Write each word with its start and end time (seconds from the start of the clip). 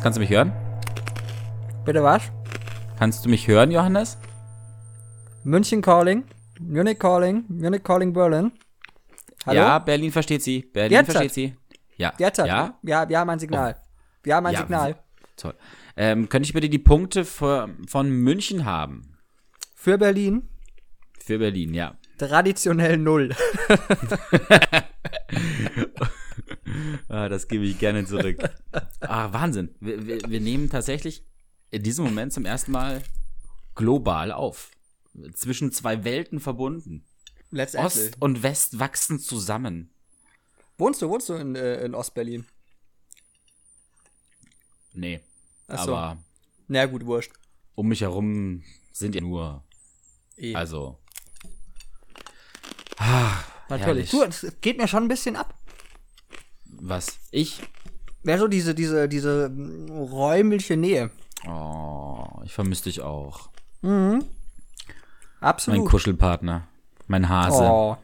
Johannes, 0.00 0.02
kannst 0.02 0.16
du 0.16 0.20
mich 0.20 0.30
hören? 0.30 0.52
Bitte 1.84 2.02
was? 2.02 2.22
Kannst 2.98 3.24
du 3.24 3.28
mich 3.28 3.46
hören, 3.48 3.70
Johannes? 3.70 4.16
München 5.44 5.82
calling, 5.82 6.24
Munich 6.58 6.98
calling, 6.98 7.44
Munich 7.48 7.82
calling 7.82 8.12
Berlin. 8.12 8.52
Hallo? 9.46 9.58
Ja, 9.60 9.78
Berlin 9.78 10.10
versteht 10.12 10.42
sie. 10.42 10.62
Berlin 10.62 10.92
Jetzt 10.92 11.06
versteht 11.12 11.30
hat- 11.30 11.34
sie. 11.34 11.56
Ja. 11.96 12.12
Jetzt 12.18 12.38
hat, 12.38 12.46
Ja? 12.46 12.78
ja, 12.82 13.08
wir 13.08 13.18
haben 13.18 13.30
ein 13.30 13.38
Signal. 13.38 13.76
Wir 14.22 14.36
haben 14.36 14.46
ein 14.46 14.54
Ja, 14.54 14.60
Signal. 14.60 14.96
Toll. 15.36 15.54
Ähm, 15.96 16.28
könnte 16.28 16.46
ich 16.46 16.52
bitte 16.54 16.68
die 16.68 16.78
Punkte 16.78 17.24
für, 17.24 17.68
von 17.88 18.08
München 18.10 18.64
haben? 18.64 19.16
Für 19.74 19.96
Berlin 19.98 20.48
Für 21.22 21.38
Berlin, 21.38 21.74
ja. 21.74 21.94
Traditionell 22.28 22.96
null. 22.98 23.34
Ah, 27.08 27.28
das 27.28 27.48
gebe 27.48 27.64
ich 27.64 27.78
gerne 27.78 28.06
zurück. 28.06 28.38
ah, 29.00 29.32
Wahnsinn. 29.32 29.74
Wir, 29.80 30.06
wir, 30.06 30.20
wir 30.28 30.40
nehmen 30.40 30.70
tatsächlich 30.70 31.24
in 31.70 31.82
diesem 31.82 32.04
Moment 32.04 32.32
zum 32.32 32.44
ersten 32.44 32.70
Mal 32.72 33.02
global 33.74 34.30
auf. 34.30 34.70
Zwischen 35.34 35.72
zwei 35.72 36.04
Welten 36.04 36.38
verbunden. 36.38 37.04
Ost 37.76 38.16
und 38.20 38.44
West 38.44 38.78
wachsen 38.78 39.18
zusammen. 39.18 39.90
Wohnst 40.78 41.02
du, 41.02 41.08
wohnst 41.08 41.28
du 41.28 41.34
in, 41.34 41.56
äh, 41.56 41.84
in 41.84 41.94
Ostberlin? 41.94 42.46
Nee. 44.92 45.20
Ach 45.66 45.84
so. 45.84 45.96
Aber 45.96 46.22
Na 46.68 46.86
gut, 46.86 47.04
wurscht. 47.04 47.32
um 47.74 47.88
mich 47.88 48.00
herum 48.02 48.62
sind 48.92 49.14
ja 49.16 49.20
nur, 49.20 49.64
Eh. 50.36 50.54
also. 50.54 50.99
Natürlich. 53.68 53.86
herrlich. 53.86 54.10
Du, 54.10 54.22
es 54.22 54.60
geht 54.60 54.78
mir 54.78 54.88
schon 54.88 55.04
ein 55.04 55.08
bisschen 55.08 55.36
ab. 55.36 55.54
Was? 56.66 57.18
Ich? 57.30 57.62
Wäre 58.22 58.38
so 58.38 58.48
diese, 58.48 58.74
diese, 58.74 59.08
diese 59.08 59.48
mm, 59.48 59.90
räumliche 59.90 60.76
Nähe. 60.76 61.10
Oh, 61.48 62.24
ich 62.44 62.52
vermisse 62.52 62.84
dich 62.84 63.00
auch. 63.00 63.48
Absolut. 65.40 65.80
Mein 65.80 65.88
Kuschelpartner. 65.88 66.68
Mein 67.06 67.28
Hase. 67.28 67.62
oh. 67.62 67.96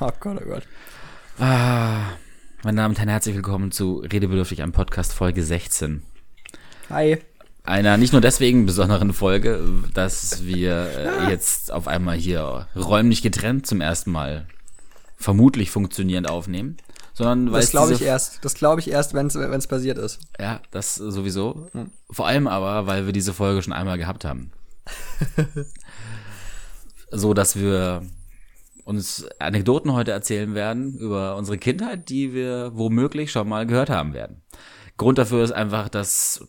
oh 0.00 0.10
Gott, 0.20 0.40
oh 0.42 0.46
Gott. 0.46 0.62
Ah, 1.38 2.12
meine 2.62 2.76
Damen 2.76 2.92
und 2.92 2.98
Herren, 2.98 3.08
herzlich 3.08 3.34
willkommen 3.34 3.72
zu 3.72 3.98
Redebedürftig, 3.98 4.62
einem 4.62 4.72
Podcast 4.72 5.12
Folge 5.14 5.42
16. 5.42 6.02
Hi. 6.90 7.18
Einer 7.64 7.96
nicht 7.96 8.12
nur 8.12 8.20
deswegen 8.20 8.66
besonderen 8.66 9.14
Folge, 9.14 9.64
dass 9.94 10.44
wir 10.44 10.86
äh, 11.26 11.30
jetzt 11.30 11.72
auf 11.72 11.88
einmal 11.88 12.16
hier 12.16 12.68
räumlich 12.76 13.22
getrennt 13.22 13.66
zum 13.66 13.80
ersten 13.80 14.12
Mal 14.12 14.46
vermutlich 15.16 15.70
funktionierend 15.70 16.28
aufnehmen, 16.28 16.76
sondern 17.14 17.52
weil 17.52 17.62
Das 17.62 17.70
glaube 17.70 17.94
ich 17.94 18.02
erst. 18.02 18.44
Das 18.44 18.52
glaube 18.52 18.82
ich 18.82 18.90
erst, 18.90 19.14
wenn 19.14 19.28
es 19.28 19.66
passiert 19.66 19.96
ist. 19.96 20.18
Ja, 20.38 20.60
das 20.72 20.96
sowieso. 20.96 21.70
Vor 22.10 22.26
allem 22.26 22.46
aber, 22.48 22.86
weil 22.86 23.06
wir 23.06 23.14
diese 23.14 23.32
Folge 23.32 23.62
schon 23.62 23.72
einmal 23.72 23.96
gehabt 23.96 24.26
haben. 24.26 24.52
so, 27.10 27.32
dass 27.32 27.56
wir 27.56 28.02
uns 28.84 29.26
Anekdoten 29.38 29.94
heute 29.94 30.10
erzählen 30.10 30.54
werden 30.54 30.98
über 30.98 31.36
unsere 31.36 31.56
Kindheit, 31.56 32.10
die 32.10 32.34
wir 32.34 32.72
womöglich 32.74 33.32
schon 33.32 33.48
mal 33.48 33.66
gehört 33.66 33.88
haben 33.88 34.12
werden. 34.12 34.42
Grund 34.98 35.16
dafür 35.16 35.42
ist 35.42 35.52
einfach, 35.52 35.88
dass 35.88 36.46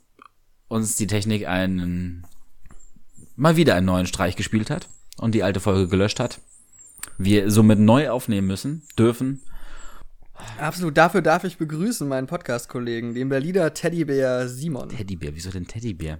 uns 0.67 0.95
die 0.95 1.07
Technik 1.07 1.47
einen 1.47 2.25
mal 3.35 3.55
wieder 3.55 3.75
einen 3.75 3.85
neuen 3.85 4.07
Streich 4.07 4.35
gespielt 4.35 4.69
hat 4.69 4.87
und 5.17 5.35
die 5.35 5.43
alte 5.43 5.59
Folge 5.59 5.87
gelöscht 5.87 6.19
hat. 6.19 6.39
Wir 7.17 7.51
somit 7.51 7.79
neu 7.79 8.09
aufnehmen 8.09 8.47
müssen, 8.47 8.83
dürfen. 8.97 9.41
Absolut. 10.59 10.97
Dafür 10.97 11.21
darf 11.21 11.43
ich 11.43 11.57
begrüßen 11.57 12.07
meinen 12.07 12.27
Podcast-Kollegen, 12.27 13.13
den 13.13 13.29
Berliner 13.29 13.73
Teddybär 13.73 14.49
Simon. 14.49 14.89
Teddybär, 14.89 15.35
wieso 15.35 15.49
denn 15.49 15.67
Teddybär? 15.67 16.19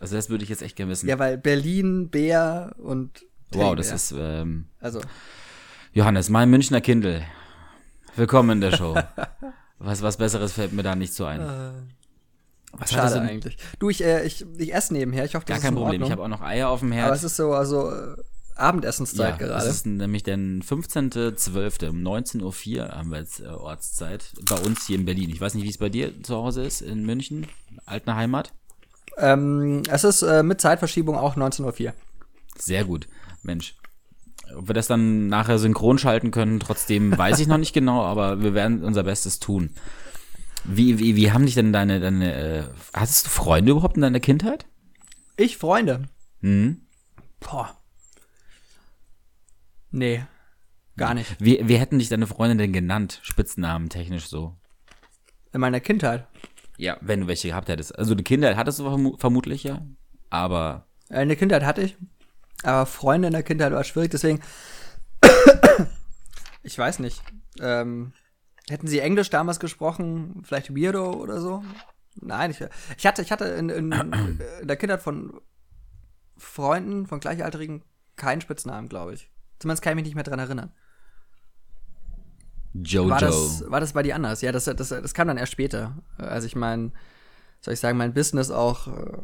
Also 0.00 0.16
das 0.16 0.30
würde 0.30 0.44
ich 0.44 0.50
jetzt 0.50 0.62
echt 0.62 0.76
gerne 0.76 0.92
wissen. 0.92 1.08
Ja, 1.08 1.18
weil 1.18 1.36
Berlin, 1.36 2.08
Bär 2.08 2.74
und 2.78 3.24
Wow, 3.52 3.74
das 3.74 3.88
Teddybär. 3.88 3.96
ist 3.96 4.14
ähm, 4.16 4.66
Also, 4.80 5.00
Johannes, 5.92 6.30
mein 6.30 6.48
Münchner 6.48 6.80
Kindle. 6.80 7.22
Willkommen 8.16 8.50
in 8.50 8.60
der 8.60 8.76
Show. 8.76 8.96
was, 9.78 10.02
was 10.02 10.16
Besseres 10.16 10.52
fällt 10.52 10.72
mir 10.72 10.82
da 10.82 10.94
nicht 10.94 11.12
so 11.12 11.24
ein. 11.24 11.40
Was 12.72 12.92
schade 12.92 13.14
denn? 13.14 13.28
eigentlich. 13.28 13.56
Du, 13.78 13.90
ich, 13.90 14.04
äh, 14.04 14.24
ich, 14.24 14.46
ich 14.58 14.72
esse 14.72 14.92
nebenher. 14.92 15.24
Ich 15.24 15.34
hoffe, 15.34 15.44
das 15.46 15.48
Gar 15.48 15.56
ist 15.58 15.62
kein 15.64 15.74
in 15.74 15.78
Problem. 15.78 16.02
Ich 16.02 16.10
habe 16.10 16.22
auch 16.22 16.28
noch 16.28 16.40
Eier 16.40 16.68
auf 16.68 16.80
dem 16.80 16.92
Herd. 16.92 17.06
Aber 17.06 17.16
es 17.16 17.24
ist 17.24 17.36
so, 17.36 17.52
also 17.52 17.90
äh, 17.90 18.16
Abendessenszeit 18.60 19.40
ja, 19.40 19.46
gerade. 19.46 19.66
Es 19.66 19.74
ist 19.74 19.86
nämlich 19.86 20.22
der 20.22 20.36
15.12. 20.36 21.88
um 21.88 22.02
19.04 22.02 22.76
Uhr 22.76 22.88
haben 22.90 23.10
wir 23.10 23.18
jetzt 23.18 23.40
äh, 23.40 23.46
Ortszeit. 23.46 24.32
Bei 24.48 24.56
uns 24.56 24.86
hier 24.86 24.98
in 24.98 25.04
Berlin. 25.04 25.30
Ich 25.30 25.40
weiß 25.40 25.54
nicht, 25.54 25.64
wie 25.64 25.70
es 25.70 25.78
bei 25.78 25.88
dir 25.88 26.22
zu 26.22 26.36
Hause 26.36 26.62
ist, 26.62 26.82
in 26.82 27.04
München, 27.04 27.46
alten 27.86 28.14
Heimat. 28.14 28.52
Ähm, 29.16 29.82
es 29.90 30.04
ist 30.04 30.22
äh, 30.22 30.42
mit 30.42 30.60
Zeitverschiebung 30.60 31.16
auch 31.16 31.36
19.04 31.36 31.86
Uhr. 31.86 31.92
Sehr 32.56 32.84
gut. 32.84 33.08
Mensch. 33.42 33.76
Ob 34.56 34.68
wir 34.68 34.74
das 34.74 34.88
dann 34.88 35.28
nachher 35.28 35.58
synchron 35.58 35.98
schalten 35.98 36.30
können, 36.30 36.60
trotzdem 36.60 37.16
weiß 37.16 37.38
ich 37.38 37.46
noch 37.46 37.58
nicht 37.58 37.72
genau, 37.72 38.02
aber 38.02 38.42
wir 38.42 38.52
werden 38.52 38.82
unser 38.82 39.04
Bestes 39.04 39.38
tun. 39.38 39.70
Wie, 40.64 40.98
wie, 40.98 41.16
wie 41.16 41.32
haben 41.32 41.46
dich 41.46 41.54
denn 41.54 41.72
deine, 41.72 42.00
deine, 42.00 42.34
äh, 42.34 42.64
hattest 42.94 43.26
du 43.26 43.30
Freunde 43.30 43.72
überhaupt 43.72 43.96
in 43.96 44.02
deiner 44.02 44.20
Kindheit? 44.20 44.66
Ich, 45.36 45.56
Freunde. 45.56 46.08
Hm? 46.40 46.82
Boah. 47.40 47.76
Nee. 49.90 50.24
Gar 50.96 51.14
nicht. 51.14 51.36
Wie, 51.40 51.66
wie 51.66 51.78
hätten 51.78 51.98
dich 51.98 52.08
deine 52.08 52.26
Freunde 52.26 52.56
denn 52.56 52.72
genannt, 52.72 53.20
Spitznamen 53.22 53.88
technisch 53.88 54.26
so? 54.28 54.56
In 55.52 55.60
meiner 55.60 55.80
Kindheit. 55.80 56.26
Ja, 56.76 56.96
wenn 57.00 57.22
du 57.22 57.26
welche 57.26 57.48
gehabt 57.48 57.68
hättest. 57.68 57.98
Also 57.98 58.12
eine 58.12 58.22
Kindheit 58.22 58.56
hattest 58.56 58.78
du 58.78 58.84
vermu 58.84 59.16
vermutlich 59.18 59.64
ja, 59.64 59.82
aber 60.30 60.86
Äh, 61.08 61.16
Eine 61.18 61.36
Kindheit 61.36 61.64
hatte 61.64 61.82
ich. 61.82 61.96
Aber 62.62 62.86
Freunde 62.86 63.28
in 63.28 63.32
der 63.32 63.42
Kindheit 63.42 63.72
war 63.72 63.84
schwierig, 63.84 64.10
deswegen. 64.10 64.40
ich 66.62 66.78
weiß 66.78 66.98
nicht. 67.00 67.22
Ähm, 67.60 68.12
hätten 68.70 68.86
sie 68.86 69.00
Englisch 69.00 69.30
damals 69.30 69.60
gesprochen, 69.60 70.42
vielleicht 70.44 70.74
Weirdo 70.74 71.12
oder 71.12 71.40
so? 71.40 71.62
Nein, 72.20 72.50
ich, 72.50 72.64
ich 72.96 73.06
hatte, 73.06 73.22
ich 73.22 73.32
hatte 73.32 73.44
in, 73.44 73.68
in, 73.68 73.92
in 73.92 74.40
der 74.62 74.76
Kindheit 74.76 75.02
von 75.02 75.40
Freunden, 76.36 77.06
von 77.06 77.20
Gleichaltrigen, 77.20 77.82
keinen 78.16 78.40
Spitznamen, 78.40 78.88
glaube 78.88 79.14
ich. 79.14 79.30
Zumindest 79.58 79.82
kann 79.82 79.92
ich 79.92 79.96
mich 79.96 80.04
nicht 80.04 80.14
mehr 80.14 80.24
dran 80.24 80.38
erinnern. 80.38 80.72
Jojo. 82.72 83.10
War 83.10 83.20
das, 83.20 83.64
war 83.68 83.80
das 83.80 83.92
bei 83.92 84.02
dir 84.02 84.14
anders? 84.14 84.42
Ja, 84.42 84.52
das, 84.52 84.64
das, 84.64 84.88
das 84.88 85.14
kam 85.14 85.28
dann 85.28 85.36
erst 85.36 85.52
später. 85.52 85.96
Äh, 86.18 86.24
Als 86.24 86.44
ich 86.44 86.54
mein, 86.54 86.92
soll 87.60 87.74
ich 87.74 87.80
sagen, 87.80 87.98
mein 87.98 88.14
Business 88.14 88.50
auch 88.50 88.86
äh, 88.86 89.18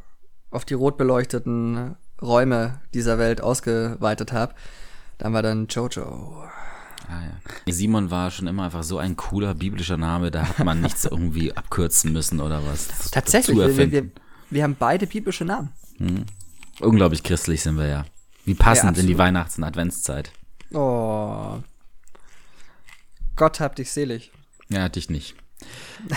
auf 0.50 0.64
die 0.64 0.74
rot 0.74 0.96
beleuchteten 0.96 1.96
Räume 2.20 2.80
dieser 2.92 3.18
Welt 3.18 3.40
ausgeweitet 3.40 4.32
habe. 4.32 4.54
Dann 5.18 5.32
war 5.32 5.42
dann 5.42 5.68
Jojo. 5.68 6.44
Ah, 7.08 7.22
ja. 7.22 7.72
Simon 7.72 8.10
war 8.10 8.30
schon 8.30 8.46
immer 8.48 8.64
einfach 8.64 8.82
so 8.82 8.98
ein 8.98 9.16
cooler 9.16 9.54
biblischer 9.54 9.96
Name, 9.96 10.30
da 10.30 10.48
hat 10.48 10.58
man 10.64 10.80
nichts 10.80 11.04
irgendwie 11.04 11.52
abkürzen 11.56 12.12
müssen 12.12 12.40
oder 12.40 12.64
was. 12.66 13.10
Tatsächlich, 13.10 13.56
wir, 13.56 13.92
wir, 13.92 14.10
wir 14.50 14.62
haben 14.62 14.76
beide 14.78 15.06
biblische 15.06 15.44
Namen. 15.44 15.72
Unglaublich 16.80 17.22
christlich 17.22 17.62
sind 17.62 17.76
wir 17.76 17.86
ja. 17.86 18.04
Wie 18.44 18.54
passend 18.54 18.96
Ja, 18.96 19.02
in 19.02 19.06
die. 19.08 19.18
Weihnachts- 19.18 19.56
und 19.58 19.64
Adventszeit. 19.64 20.30
Oh. 20.72 21.60
Gott 23.36 23.60
hab 23.60 23.76
dich 23.76 23.92
selig. 23.92 24.30
Ja, 24.68 24.82
hatte 24.82 24.98
ich 24.98 25.09
nicht. 25.10 25.36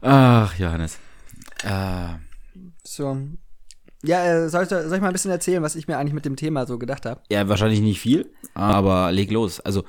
Ach, 0.00 0.58
Johannes. 0.58 0.98
Äh, 1.64 2.14
So. 2.84 3.28
Ja, 4.04 4.24
äh, 4.24 4.48
soll, 4.48 4.64
ich, 4.64 4.68
soll 4.68 4.82
ich 4.82 5.00
mal 5.00 5.08
ein 5.08 5.12
bisschen 5.12 5.30
erzählen, 5.30 5.62
was 5.62 5.76
ich 5.76 5.86
mir 5.86 5.96
eigentlich 5.96 6.12
mit 6.12 6.24
dem 6.24 6.36
Thema 6.36 6.66
so 6.66 6.78
gedacht 6.78 7.06
habe? 7.06 7.20
ja, 7.30 7.48
wahrscheinlich 7.48 7.80
nicht 7.80 8.00
viel, 8.00 8.30
aber 8.54 9.12
leg 9.12 9.30
los. 9.30 9.60
Also 9.60 9.84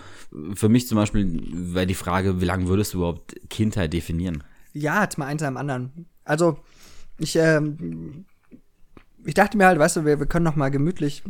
für 0.54 0.69
mich 0.69 0.88
zum 0.88 0.98
Beispiel 0.98 1.42
wäre 1.51 1.88
die 1.88 1.95
Frage, 1.95 2.39
wie 2.39 2.45
lange 2.45 2.68
würdest 2.68 2.94
du 2.94 3.00
überhaupt 3.00 3.36
Kindheit 3.50 3.92
definieren? 3.92 4.44
Ja, 4.74 5.04
jetzt 5.04 5.18
mal 5.18 5.25
eins 5.25 5.44
am 5.44 5.57
anderen. 5.57 6.07
Also, 6.25 6.57
ich, 7.18 7.36
ähm, 7.36 8.25
ich 9.24 9.33
dachte 9.33 9.57
mir 9.57 9.65
halt, 9.65 9.80
weißt 9.80 9.98
du, 9.98 10.06
wir, 10.06 10.19
wir 10.19 10.25
können 10.25 10.45
noch 10.45 10.56
mal 10.56 10.69
gemütlich 10.69 11.24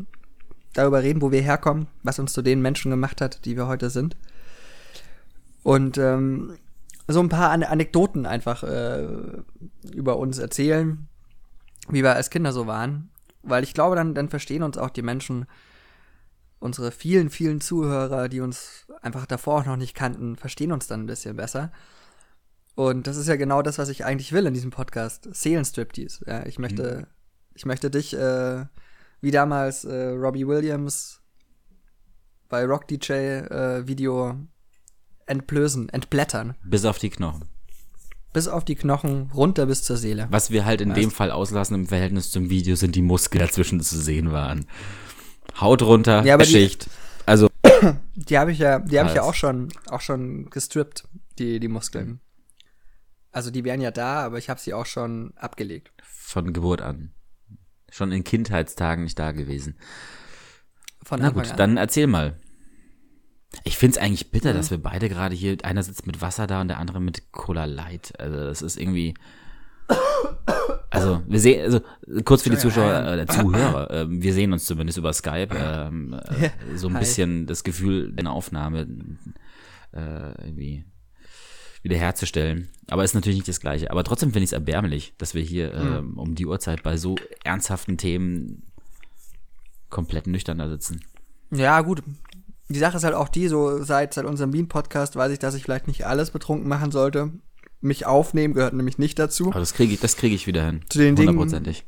darüber 0.73 1.03
reden, 1.03 1.21
wo 1.21 1.31
wir 1.31 1.41
herkommen, 1.41 1.87
was 2.03 2.19
uns 2.19 2.33
zu 2.33 2.41
den 2.41 2.61
Menschen 2.61 2.91
gemacht 2.91 3.21
hat, 3.21 3.45
die 3.45 3.55
wir 3.55 3.67
heute 3.67 3.89
sind. 3.89 4.17
Und 5.61 5.97
ähm, 5.97 6.57
so 7.07 7.19
ein 7.19 7.29
paar 7.29 7.51
An 7.51 7.63
Anekdoten 7.63 8.25
einfach 8.25 8.63
äh, 8.63 9.07
über 9.93 10.17
uns 10.17 10.37
erzählen, 10.37 11.07
wie 11.89 12.03
wir 12.03 12.15
als 12.15 12.29
Kinder 12.29 12.51
so 12.51 12.67
waren. 12.67 13.09
Weil 13.41 13.63
ich 13.63 13.73
glaube, 13.73 13.95
dann, 13.95 14.15
dann 14.15 14.29
verstehen 14.29 14.63
uns 14.63 14.77
auch 14.77 14.89
die 14.89 15.01
Menschen, 15.01 15.45
unsere 16.59 16.91
vielen, 16.91 17.29
vielen 17.29 17.59
Zuhörer, 17.59 18.29
die 18.29 18.39
uns 18.39 18.87
einfach 19.01 19.25
davor 19.25 19.59
auch 19.59 19.65
noch 19.65 19.75
nicht 19.75 19.95
kannten, 19.95 20.37
verstehen 20.37 20.71
uns 20.71 20.87
dann 20.87 21.03
ein 21.03 21.07
bisschen 21.07 21.35
besser. 21.35 21.71
Und 22.75 23.05
das 23.05 23.17
ist 23.17 23.27
ja 23.27 23.35
genau 23.35 23.61
das, 23.61 23.77
was 23.77 23.89
ich 23.89 24.05
eigentlich 24.05 24.31
will 24.31 24.47
in 24.47 24.53
diesem 24.53 24.71
Podcast. 24.71 25.27
Seelenstriptease. 25.31 26.25
Ja, 26.25 26.45
ich 26.45 26.57
möchte, 26.57 27.07
ich 27.53 27.65
möchte 27.65 27.91
dich, 27.91 28.15
äh, 28.15 28.65
wie 29.21 29.31
damals 29.31 29.83
äh, 29.83 30.07
Robbie 30.09 30.47
Williams 30.47 31.21
bei 32.49 32.65
Rock 32.65 32.87
DJ 32.87 33.11
äh, 33.13 33.87
Video 33.87 34.35
entblößen, 35.25 35.89
entblättern. 35.89 36.55
Bis 36.63 36.85
auf 36.85 36.97
die 36.97 37.09
Knochen. 37.09 37.52
Bis 38.33 38.47
auf 38.47 38.65
die 38.65 38.75
Knochen, 38.75 39.29
runter 39.33 39.67
bis 39.67 39.83
zur 39.83 39.95
Seele. 39.95 40.27
Was 40.31 40.49
wir 40.49 40.65
halt 40.65 40.81
in 40.81 40.93
dem 40.93 41.11
Fall 41.11 41.29
auslassen 41.31 41.75
im 41.75 41.87
Verhältnis 41.87 42.31
zum 42.31 42.49
Video 42.49 42.75
sind 42.75 42.95
die 42.95 43.01
Muskeln 43.03 43.45
dazwischen 43.45 43.79
zu 43.79 43.97
sehen 43.99 44.31
waren. 44.31 44.65
Haut 45.59 45.83
runter, 45.83 46.25
Ja, 46.25 46.43
Schicht. 46.43 46.89
Also 47.27 47.47
Die 48.15 48.37
habe 48.37 48.51
ich 48.51 48.59
ja, 48.59 48.79
die 48.79 48.99
habe 48.99 49.09
ich 49.09 49.15
ja 49.15 49.21
auch 49.21 49.33
schon, 49.35 49.69
auch 49.87 50.01
schon 50.01 50.49
gestrippt, 50.49 51.07
die, 51.37 51.59
die 51.59 51.67
Muskeln. 51.67 52.19
Also 53.31 53.49
die 53.51 53.63
wären 53.63 53.81
ja 53.81 53.91
da, 53.91 54.23
aber 54.25 54.37
ich 54.37 54.49
habe 54.49 54.59
sie 54.59 54.73
auch 54.73 54.85
schon 54.85 55.33
abgelegt. 55.35 55.91
von 56.03 56.53
Geburt 56.53 56.81
an. 56.81 57.13
Schon 57.91 58.11
in 58.11 58.23
Kindheitstagen 58.23 59.03
nicht 59.03 59.19
da 59.19 59.31
gewesen. 59.31 59.77
Von 61.03 61.19
Na 61.19 61.27
Anfang 61.27 61.43
gut, 61.43 61.51
an. 61.51 61.57
dann 61.57 61.77
erzähl 61.77 62.07
mal. 62.07 62.39
Ich 63.63 63.77
find's 63.77 63.97
eigentlich 63.97 64.31
bitter, 64.31 64.51
Mhm. 64.53 64.57
dass 64.57 64.71
wir 64.71 64.77
beide 64.79 65.09
gerade 65.09 65.35
hier, 65.35 65.57
einer 65.63 65.83
sitzt 65.83 66.07
mit 66.07 66.21
Wasser 66.21 66.47
da 66.47 66.61
und 66.61 66.67
der 66.69 66.79
andere 66.79 66.99
mit 66.99 67.31
Cola 67.31 67.65
Light. 67.65 68.13
Also 68.19 68.37
das 68.37 68.61
ist 68.61 68.77
irgendwie. 68.77 69.13
Also 70.89 71.21
wir 71.27 71.39
sehen, 71.39 71.61
also 71.63 71.81
kurz 72.23 72.43
für 72.43 72.49
die 72.49 72.57
Zuschauer, 72.57 73.05
äh, 73.17 73.25
Zuhörer, 73.27 73.89
ähm, 74.03 74.21
wir 74.21 74.33
sehen 74.33 74.53
uns 74.53 74.65
zumindest 74.65 74.97
über 74.97 75.11
Skype, 75.11 75.49
ähm, 75.55 76.13
äh, 76.13 76.49
so 76.77 76.87
ein 76.87 76.93
Hi. 76.93 76.99
bisschen 76.99 77.47
das 77.47 77.63
Gefühl, 77.63 78.13
eine 78.17 78.31
Aufnahme 78.31 78.87
äh, 79.91 80.45
irgendwie 80.45 80.85
wiederherzustellen. 81.81 82.69
Aber 82.89 83.03
ist 83.03 83.13
natürlich 83.13 83.37
nicht 83.39 83.47
das 83.47 83.59
Gleiche. 83.59 83.91
Aber 83.91 84.03
trotzdem 84.03 84.29
finde 84.31 84.43
ich 84.45 84.49
es 84.49 84.53
erbärmlich, 84.53 85.13
dass 85.17 85.33
wir 85.33 85.41
hier 85.41 85.73
Mhm. 85.73 86.17
um 86.17 86.35
die 86.35 86.45
Uhrzeit 86.45 86.81
bei 86.83 86.95
so 86.95 87.15
ernsthaften 87.43 87.97
Themen 87.97 88.63
komplett 89.89 90.27
nüchtern 90.27 90.59
da 90.59 90.69
sitzen. 90.69 91.01
Ja, 91.51 91.81
gut. 91.81 92.01
Die 92.69 92.79
Sache 92.79 92.97
ist 92.97 93.03
halt 93.03 93.13
auch 93.15 93.29
die, 93.29 93.47
so 93.47 93.83
seit, 93.83 94.13
seit 94.13 94.25
unserem 94.25 94.51
Bean-Podcast 94.51 95.15
weiß 95.15 95.31
ich, 95.31 95.39
dass 95.39 95.53
ich 95.53 95.63
vielleicht 95.63 95.87
nicht 95.87 96.05
alles 96.07 96.31
betrunken 96.31 96.67
machen 96.67 96.91
sollte. 96.91 97.31
Mich 97.81 98.05
aufnehmen 98.05 98.53
gehört 98.53 98.73
nämlich 98.73 98.97
nicht 98.97 99.19
dazu. 99.19 99.47
Aber 99.51 99.59
das 99.59 99.73
kriege 99.73 99.93
ich, 99.93 99.99
das 99.99 100.15
kriege 100.15 100.33
ich 100.35 100.47
wieder 100.47 100.65
hin. 100.65 100.81
Zu 100.89 100.99
den 100.99 101.15
Dingen- 101.15 101.29
Hundertprozentig. 101.37 101.85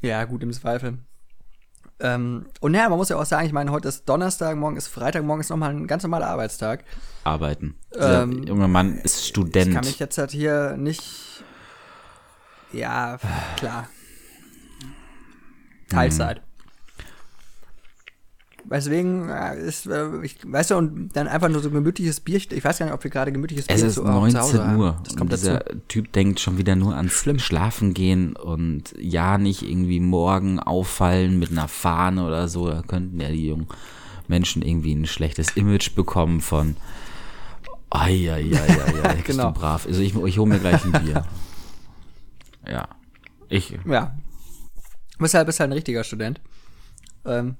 Ja, 0.00 0.24
gut, 0.24 0.42
im 0.42 0.52
Zweifel. 0.52 0.98
Ähm, 2.00 2.46
und 2.60 2.74
ja, 2.74 2.88
man 2.88 2.96
muss 2.98 3.08
ja 3.08 3.16
auch 3.16 3.24
sagen, 3.26 3.46
ich 3.46 3.52
meine, 3.52 3.70
heute 3.72 3.88
ist 3.88 4.08
Donnerstag, 4.08 4.56
morgen 4.56 4.76
ist 4.76 4.86
Freitag, 4.86 5.24
morgen 5.24 5.40
ist 5.40 5.50
nochmal 5.50 5.70
ein 5.70 5.86
ganz 5.88 6.04
normaler 6.04 6.28
Arbeitstag. 6.28 6.84
Arbeiten. 7.24 7.74
Ähm, 7.96 8.44
junge 8.44 8.68
Mann 8.68 8.98
ist 8.98 9.20
Ich 9.20 9.28
Student. 9.28 9.74
kann 9.74 9.84
mich 9.84 9.98
jetzt 9.98 10.16
halt 10.16 10.30
hier 10.30 10.76
nicht. 10.76 11.42
Ja, 12.72 13.18
klar. 13.56 13.88
Teilzeit. 15.88 16.42
Weswegen 18.70 19.28
ja, 19.28 19.50
ist, 19.50 19.86
äh, 19.86 20.20
ich, 20.22 20.36
weißt 20.44 20.72
du, 20.72 20.76
und 20.76 21.10
dann 21.16 21.26
einfach 21.26 21.48
nur 21.48 21.62
so 21.62 21.70
gemütliches 21.70 22.20
Bier. 22.20 22.36
Ich 22.36 22.64
weiß 22.64 22.78
gar 22.78 22.86
nicht, 22.86 22.94
ob 22.94 23.02
wir 23.02 23.10
gerade 23.10 23.32
gemütliches 23.32 23.64
es 23.66 23.80
Bier 23.80 23.86
ist 23.86 23.94
zu, 23.94 24.02
auch 24.02 24.28
zu 24.28 24.38
Hause 24.38 24.56
19 24.58 24.60
haben. 24.60 24.76
Uhr. 24.78 25.00
Das 25.02 25.12
und 25.12 25.18
kommt 25.18 25.32
dieser 25.32 25.58
dazu. 25.60 25.78
Typ 25.88 26.12
denkt 26.12 26.40
schon 26.40 26.58
wieder 26.58 26.76
nur 26.76 26.94
ans 26.94 27.24
Schlafen 27.38 27.94
gehen 27.94 28.36
und 28.36 28.94
ja 28.98 29.38
nicht 29.38 29.62
irgendwie 29.62 30.00
morgen 30.00 30.60
auffallen 30.60 31.38
mit 31.38 31.50
einer 31.50 31.68
Fahne 31.68 32.26
oder 32.26 32.48
so. 32.48 32.68
Da 32.68 32.82
könnten 32.82 33.18
ja 33.20 33.30
die 33.30 33.46
jungen 33.48 33.68
Menschen 34.26 34.60
irgendwie 34.62 34.94
ein 34.94 35.06
schlechtes 35.06 35.56
Image 35.56 35.94
bekommen 35.94 36.40
von 36.42 36.76
Eieieiei, 37.90 38.50
bist 39.14 39.24
Genau. 39.24 39.50
du 39.52 39.58
brav. 39.58 39.86
Also 39.86 40.02
ich, 40.02 40.14
ich 40.14 40.38
hole 40.38 40.48
mir 40.48 40.58
gleich 40.58 40.84
ein 40.84 40.92
Bier. 40.92 41.24
ja. 42.68 42.88
Ich, 43.48 43.78
Ja. 43.86 44.14
Bist 45.18 45.34
halt, 45.34 45.46
bist 45.46 45.58
halt 45.58 45.70
ein 45.70 45.72
richtiger 45.74 46.04
Student. 46.04 46.40
Ähm, 47.24 47.56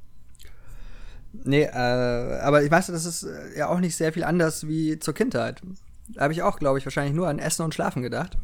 nee, 1.33 1.63
äh, 1.63 2.41
aber 2.41 2.63
ich 2.63 2.71
weiß, 2.71 2.89
das 2.89 3.05
ist 3.05 3.25
äh, 3.25 3.59
ja 3.59 3.69
auch 3.69 3.81
nicht 3.81 3.97
sehr 3.97 4.13
viel 4.13 4.25
anders 4.25 4.67
wie 4.67 4.99
zur 4.99 5.15
Kindheit. 5.15 5.63
Da 6.09 6.23
habe 6.23 6.33
ich 6.33 6.43
auch, 6.43 6.59
glaube 6.59 6.79
ich, 6.79 6.87
wahrscheinlich 6.87 7.15
nur 7.15 7.29
an 7.29 7.39
Essen 7.39 7.63
und 7.63 7.75
Schlafen 7.75 8.03
gedacht. 8.03 8.37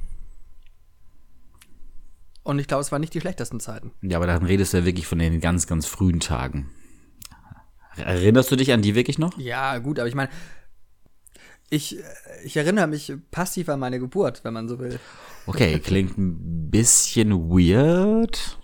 Und 2.42 2.58
ich 2.58 2.68
glaube, 2.68 2.82
es 2.82 2.92
waren 2.92 3.00
nicht 3.00 3.14
die 3.14 3.20
schlechtesten 3.20 3.58
Zeiten. 3.58 3.92
Ja, 4.02 4.18
aber 4.18 4.26
dann 4.26 4.44
redest 4.44 4.72
du 4.72 4.78
ja 4.78 4.84
wirklich 4.84 5.06
von 5.06 5.18
den 5.18 5.40
ganz, 5.40 5.66
ganz 5.66 5.86
frühen 5.86 6.20
Tagen. 6.20 6.70
Erinnerst 7.96 8.50
du 8.50 8.56
dich 8.56 8.72
an 8.72 8.82
die 8.82 8.94
wirklich 8.94 9.18
noch? 9.18 9.38
Ja, 9.38 9.78
gut, 9.78 9.98
aber 9.98 10.08
ich 10.08 10.14
meine, 10.14 10.30
ich, 11.70 11.98
äh, 11.98 12.02
ich 12.44 12.56
erinnere 12.56 12.86
mich 12.86 13.12
passiv 13.30 13.68
an 13.68 13.80
meine 13.80 13.98
Geburt, 13.98 14.44
wenn 14.44 14.52
man 14.52 14.68
so 14.68 14.78
will. 14.78 14.98
Okay, 15.46 15.78
klingt 15.78 16.18
ein 16.18 16.70
bisschen 16.70 17.32
weird. 17.50 18.58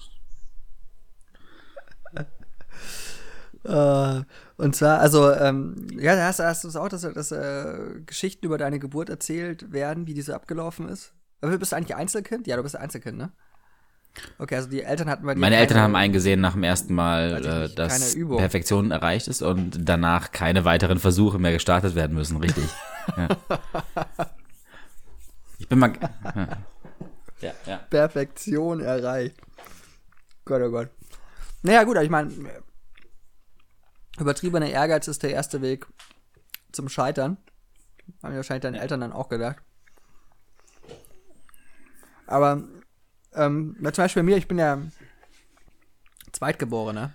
Äh, 3.65 4.23
und 4.57 4.75
zwar, 4.75 5.01
also, 5.01 5.33
ähm, 5.33 5.87
ja, 5.99 6.17
da 6.17 6.27
hast, 6.27 6.39
hast 6.39 6.65
du 6.65 6.69
es 6.69 6.77
auch, 6.77 6.89
dass, 6.89 7.03
dass 7.03 7.33
äh, 7.33 8.01
Geschichten 8.07 8.47
über 8.47 8.59
deine 8.59 8.79
Geburt 8.79 9.11
erzählt 9.11 9.73
werden, 9.73 10.07
wie 10.07 10.15
diese 10.15 10.35
abgelaufen 10.35 10.89
ist. 10.89 11.13
Aber 11.41 11.57
bist 11.57 11.73
du 11.73 11.77
eigentlich 11.77 11.97
Einzelkind? 11.97 12.47
Ja, 12.47 12.57
du 12.57 12.63
bist 12.63 12.77
Einzelkind, 12.77 13.19
ne? 13.19 13.33
Okay, 14.39 14.57
also 14.57 14.69
die 14.69 14.83
Eltern 14.83 15.09
hatten 15.09 15.25
bei 15.25 15.35
dir 15.35 15.41
Meine 15.41 15.57
Eltern 15.57 15.79
haben 15.79 15.95
eingesehen 15.95 16.41
nach 16.41 16.55
dem 16.55 16.65
ersten 16.65 16.95
Mal, 16.95 17.45
äh, 17.45 17.63
nicht, 17.63 17.79
dass. 17.79 18.17
Perfektion 18.17 18.91
erreicht 18.91 19.29
ist 19.29 19.41
und 19.41 19.89
danach 19.89 20.33
keine 20.33 20.65
weiteren 20.65 20.99
Versuche 20.99 21.39
mehr 21.39 21.53
gestartet 21.53 21.95
werden 21.95 22.17
müssen, 22.17 22.39
richtig. 22.39 22.65
ja. 23.17 23.29
Ich 25.59 25.69
bin 25.69 25.79
mal. 25.79 25.93
Ja, 27.41 27.53
ja. 27.67 27.77
Perfektion 27.89 28.81
erreicht. 28.81 29.37
Gott, 30.45 30.63
oh 30.63 30.71
Gott. 30.71 30.89
Naja, 31.63 31.85
gut, 31.85 31.97
aber 31.97 32.05
ich 32.05 32.11
meine, 32.11 32.33
übertriebener 34.21 34.69
Ehrgeiz 34.69 35.09
ist 35.09 35.23
der 35.23 35.31
erste 35.31 35.63
Weg 35.63 35.87
zum 36.73 36.89
Scheitern. 36.89 37.37
Haben 38.23 38.37
wahrscheinlich 38.37 38.63
deine 38.63 38.81
Eltern 38.81 39.01
dann 39.01 39.13
auch 39.13 39.29
gedacht. 39.29 39.57
Aber, 42.27 42.63
ähm, 43.35 43.77
zum 43.81 43.93
Beispiel 43.93 44.23
bei 44.23 44.27
mir, 44.27 44.37
ich 44.37 44.49
bin 44.49 44.59
ja 44.59 44.79
Zweitgeborener. 46.33 47.13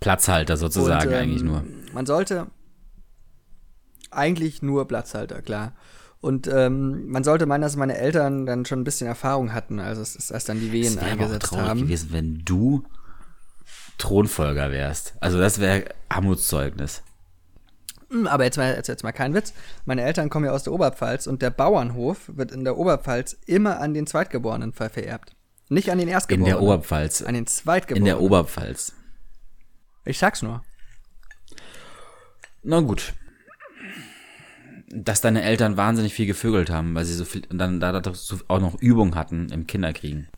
Platzhalter 0.00 0.56
sozusagen 0.56 1.08
Und, 1.08 1.14
ähm, 1.14 1.20
eigentlich 1.20 1.42
nur. 1.42 1.64
Man 1.92 2.06
sollte 2.06 2.48
eigentlich 4.10 4.62
nur 4.62 4.88
Platzhalter, 4.88 5.42
klar. 5.42 5.72
Und 6.20 6.48
ähm, 6.48 7.08
man 7.08 7.22
sollte 7.24 7.46
meinen, 7.46 7.62
dass 7.62 7.76
meine 7.76 7.96
Eltern 7.96 8.46
dann 8.46 8.64
schon 8.64 8.80
ein 8.80 8.84
bisschen 8.84 9.06
Erfahrung 9.06 9.52
hatten, 9.52 9.78
also 9.78 10.02
es 10.02 10.16
ist 10.16 10.30
erst 10.30 10.48
dann 10.48 10.58
die 10.58 10.72
Wehen 10.72 10.86
Es 10.86 10.96
wäre 10.96 11.06
aber 11.06 11.12
auch 11.12 11.12
eingesetzt 11.24 11.46
traurig 11.46 11.68
haben. 11.68 11.80
gewesen, 11.82 12.08
wenn 12.12 12.44
du 12.44 12.82
Thronfolger 13.98 14.70
wärst. 14.70 15.14
Also 15.20 15.38
das 15.38 15.60
wäre 15.60 15.84
Armutszeugnis. 16.08 17.02
Hm, 18.10 18.26
Aber 18.26 18.44
jetzt 18.44 18.56
mal, 18.56 18.74
jetzt, 18.74 18.88
jetzt 18.88 19.02
mal 19.02 19.12
kein 19.12 19.34
Witz. 19.34 19.52
Meine 19.84 20.02
Eltern 20.02 20.30
kommen 20.30 20.44
ja 20.44 20.52
aus 20.52 20.62
der 20.62 20.72
Oberpfalz 20.72 21.26
und 21.26 21.42
der 21.42 21.50
Bauernhof 21.50 22.18
wird 22.28 22.52
in 22.52 22.64
der 22.64 22.76
Oberpfalz 22.78 23.36
immer 23.46 23.80
an 23.80 23.94
den 23.94 24.06
Zweitgeborenen 24.06 24.72
ver 24.72 24.90
vererbt. 24.90 25.32
Nicht 25.68 25.90
an 25.90 25.98
den 25.98 26.06
In 26.08 26.14
Erstgeborenen. 26.14 26.54
der 26.58 26.62
Oberpfalz. 26.62 27.22
An 27.22 27.34
den 27.34 27.42
In 27.42 27.46
Zweitgeborenen. 27.46 28.04
der 28.06 28.20
Oberpfalz. 28.20 28.92
Ich 30.04 30.18
sag's 30.18 30.42
nur. 30.42 30.62
Na 32.62 32.80
gut. 32.80 33.14
Dass 34.88 35.20
deine 35.20 35.42
Eltern 35.42 35.76
wahnsinnig 35.76 36.14
viel 36.14 36.26
gevögelt 36.26 36.70
haben, 36.70 36.94
weil 36.94 37.04
sie 37.04 37.14
so 37.14 37.24
viel 37.24 37.42
und 37.50 37.58
dann 37.58 37.80
da 37.80 38.00
auch 38.46 38.60
noch 38.60 38.80
Übung 38.80 39.16
hatten 39.16 39.48
im 39.50 39.66
Kinderkriegen. 39.66 40.28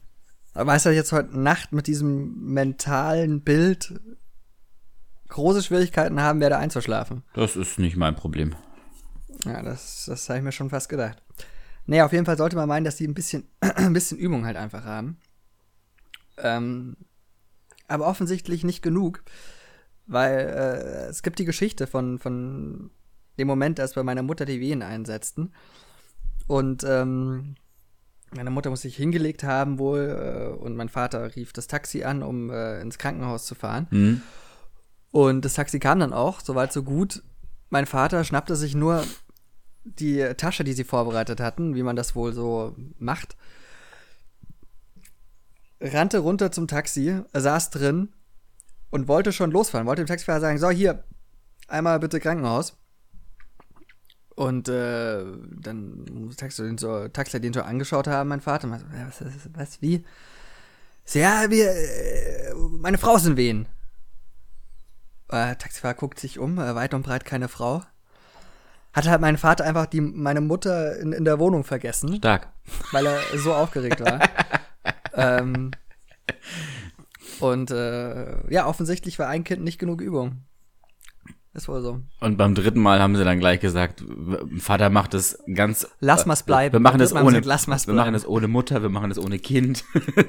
Aber 0.59 0.73
weißt 0.73 0.87
du, 0.87 0.91
jetzt 0.91 1.12
heute 1.12 1.38
Nacht 1.38 1.73
mit 1.73 1.87
diesem 1.87 2.53
mentalen 2.53 3.43
Bild 3.43 3.95
große 5.29 5.62
Schwierigkeiten 5.62 6.21
haben 6.21 6.41
werde 6.41 6.57
einzuschlafen. 6.57 7.23
Das 7.33 7.55
ist 7.55 7.79
nicht 7.79 7.97
mein 7.97 8.17
Problem. 8.17 8.57
Ja, 9.45 9.62
das, 9.62 10.07
das 10.07 10.29
habe 10.29 10.41
ich 10.41 10.45
mir 10.45 10.50
schon 10.50 10.71
fast 10.71 10.88
gedacht. 10.88 11.23
Nee, 11.87 12.03
auf 12.03 12.12
jeden 12.12 12.25
Fall 12.25 12.37
sollte 12.37 12.57
man 12.57 12.69
meinen, 12.69 12.83
dass 12.83 12.97
die 12.97 13.07
ein 13.07 13.15
bisschen, 13.15 13.45
ein 13.61 13.93
bisschen 13.93 14.19
Übung 14.19 14.47
halt 14.47 14.57
einfach 14.57 14.83
haben. 14.83 15.19
Ähm, 16.38 16.97
aber 17.87 18.09
offensichtlich 18.09 18.65
nicht 18.65 18.83
genug, 18.83 19.23
weil 20.09 20.38
äh, 20.38 21.07
es 21.07 21.23
gibt 21.23 21.38
die 21.38 21.45
Geschichte 21.45 21.87
von, 21.87 22.19
von 22.19 22.91
dem 23.38 23.47
Moment, 23.47 23.79
als 23.79 23.95
bei 23.95 24.03
meiner 24.03 24.25
Mutter 24.25 24.45
die 24.45 24.59
Wehen 24.59 24.83
einsetzten. 24.83 25.53
Und 26.49 26.83
ähm, 26.83 27.55
meine 28.35 28.51
Mutter 28.51 28.71
muss 28.71 28.83
sich 28.83 28.97
hingelegt 28.97 29.43
haben 29.45 29.79
wohl 29.79 30.55
äh, 30.59 30.63
und 30.63 30.77
mein 30.77 30.89
Vater 30.89 31.35
rief 31.37 31.53
das 31.53 31.67
Taxi 31.67 32.05
an, 32.05 32.23
um 32.23 32.51
äh, 32.51 32.81
ins 32.81 32.99
Krankenhaus 32.99 33.47
zu 33.47 33.55
fahren. 33.55 33.87
Hm? 33.91 34.23
Und 35.11 35.45
das 35.45 35.55
Taxi 35.55 35.79
kam 35.79 36.01
dann 36.01 36.13
auch, 36.13 36.41
soweit 36.41 36.73
so 36.73 36.83
gut. 36.83 37.23
Mein 37.71 37.87
Vater 37.87 38.25
schnappte 38.25 38.57
sich 38.57 38.75
nur 38.75 39.05
die 39.85 40.19
Tasche, 40.37 40.65
die 40.65 40.73
sie 40.73 40.85
vorbereitet 40.85 41.41
hatten, 41.41 41.75
wie 41.75 41.83
man 41.83 41.97
das 41.97 42.15
wohl 42.15 42.33
so 42.33 42.75
macht, 42.99 43.37
rannte 45.81 46.19
runter 46.19 46.53
zum 46.53 46.67
Taxi, 46.69 47.21
saß 47.33 47.71
drin 47.71 48.11
und 48.91 49.09
wollte 49.09 49.33
schon 49.33 49.51
losfahren, 49.51 49.87
wollte 49.87 50.03
dem 50.03 50.09
Taxifahrer 50.09 50.41
sagen, 50.41 50.59
so 50.59 50.71
hier, 50.71 51.05
einmal 51.69 51.99
bitte 52.01 52.21
Krankenhaus. 52.21 52.77
Und 54.38 54.68
äh, 54.68 55.25
dann 55.50 56.33
Taxi 56.37 56.62
den 56.62 56.78
so, 56.78 57.09
Taxi 57.09 57.40
den 57.40 57.52
so 57.52 57.62
angeschaut 57.62 58.07
haben, 58.07 58.28
mein 58.28 58.40
Vater, 58.40 58.68
meinte, 58.68 58.87
was, 59.09 59.21
was, 59.21 59.33
was, 59.52 59.83
wie? 59.83 60.04
So, 61.04 61.18
ja, 61.18 61.50
wir, 61.50 61.73
äh, 61.73 62.54
meine 62.54 62.99
Frau 62.99 63.16
ist 63.16 63.26
in 63.26 63.37
Wehen. 63.37 63.66
Äh, 65.28 65.57
Taxifahrer 65.57 65.95
guckt 65.95 66.21
sich 66.21 66.38
um, 66.38 66.57
äh, 66.61 66.76
weit 66.76 66.95
und 66.95 67.02
breit 67.02 67.25
keine 67.25 67.49
Frau. 67.49 67.83
Hat 68.92 69.09
halt 69.09 69.21
mein 69.21 69.38
Vater 69.38 69.64
einfach 69.64 69.87
die, 69.87 70.00
meine 70.00 70.40
Mutter 70.40 70.97
in, 71.00 71.12
in 71.12 71.25
der 71.25 71.40
Wohnung 71.40 71.64
vergessen, 71.64 72.18
Stark. 72.18 72.47
weil 72.92 73.07
er 73.07 73.18
so 73.38 73.52
aufgeregt 73.52 73.99
war. 73.99 74.21
ähm, 75.14 75.73
und 77.40 77.73
äh, 77.73 78.52
ja, 78.52 78.68
offensichtlich 78.68 79.18
war 79.18 79.26
ein 79.26 79.42
Kind 79.42 79.64
nicht 79.64 79.80
genug 79.80 80.00
Übung. 80.00 80.45
Ist 81.59 81.67
wohl 81.67 81.83
so. 81.83 82.00
Und 82.21 82.37
beim 82.37 82.55
dritten 82.55 82.79
Mal 82.79 83.00
haben 83.00 83.17
sie 83.17 83.25
dann 83.25 83.41
gleich 83.41 83.59
gesagt, 83.59 84.05
Vater 84.61 84.91
macht 84.91 85.12
es 85.12 85.43
ganz. 85.53 85.88
Lass 85.99 86.25
mal's 86.25 86.45
bleiben. 86.45 86.73
Wir 86.73 86.79
machen 86.79 87.00
das 87.00 87.12
ohne. 87.12 87.25
gesagt, 87.25 87.47
lass 87.47 87.67
mal's 87.67 87.88
wir 87.88 87.95
machen 87.95 88.12
das 88.12 88.29
ohne 88.29 88.47
Mutter, 88.47 88.81
wir 88.81 88.91
machen 88.91 89.09
das 89.09 89.19
ohne 89.19 89.41
Kind. 89.41 89.85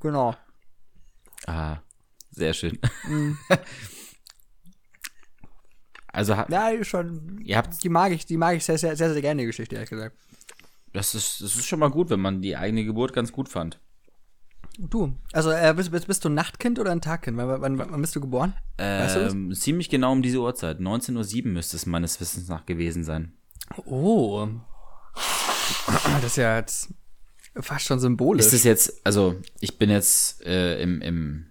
Genau. 0.00 0.34
ah, 1.46 1.76
sehr 2.30 2.52
schön. 2.54 2.78
also 6.08 6.34
Mhm. 6.34 6.44
Ja, 6.48 6.70
die 6.70 6.76
ist 6.78 6.88
schon. 6.88 7.40
ihr 7.44 7.56
habt 7.56 7.84
Die 7.84 7.88
mag 7.88 8.10
ich, 8.10 8.26
die 8.26 8.36
mag 8.36 8.56
ich 8.56 8.64
sehr, 8.64 8.78
sehr, 8.78 8.96
sehr, 8.96 9.12
sehr 9.12 9.22
gerne, 9.22 9.42
die 9.42 9.46
Geschichte, 9.46 9.76
ehrlich 9.76 9.90
gesagt. 9.90 10.16
Das 10.92 11.14
ist, 11.14 11.40
das 11.40 11.54
ist 11.54 11.66
schon 11.66 11.78
mal 11.78 11.90
gut, 11.90 12.10
wenn 12.10 12.20
man 12.20 12.40
die 12.42 12.56
eigene 12.56 12.84
Geburt 12.84 13.12
ganz 13.12 13.30
gut 13.30 13.48
fand. 13.48 13.78
Du, 14.78 15.12
also 15.32 15.50
äh, 15.50 15.74
bist, 15.76 15.90
bist, 15.90 16.06
bist 16.06 16.24
du 16.24 16.28
ein 16.30 16.34
Nachtkind 16.34 16.78
oder 16.78 16.92
ein 16.92 17.00
Tagkind? 17.02 17.36
Wann, 17.36 17.60
wann, 17.60 17.78
wann 17.78 18.00
bist 18.00 18.16
du 18.16 18.20
geboren? 18.20 18.54
Weißt 18.78 19.16
du? 19.16 19.20
Ähm, 19.20 19.54
ziemlich 19.54 19.90
genau 19.90 20.12
um 20.12 20.22
diese 20.22 20.38
Uhrzeit. 20.40 20.78
19.07 20.80 21.44
Uhr 21.46 21.52
müsste 21.52 21.76
es 21.76 21.84
meines 21.86 22.20
Wissens 22.20 22.48
nach 22.48 22.64
gewesen 22.64 23.04
sein. 23.04 23.32
Oh. 23.84 24.48
Das 25.86 26.24
ist 26.24 26.36
ja 26.36 26.56
jetzt 26.56 26.88
fast 27.60 27.84
schon 27.84 28.00
symbolisch. 28.00 28.46
Ist 28.46 28.52
es 28.54 28.64
jetzt, 28.64 29.04
also 29.04 29.36
ich 29.60 29.78
bin 29.78 29.90
jetzt 29.90 30.42
äh, 30.46 30.80
im, 30.82 31.02
im, 31.02 31.46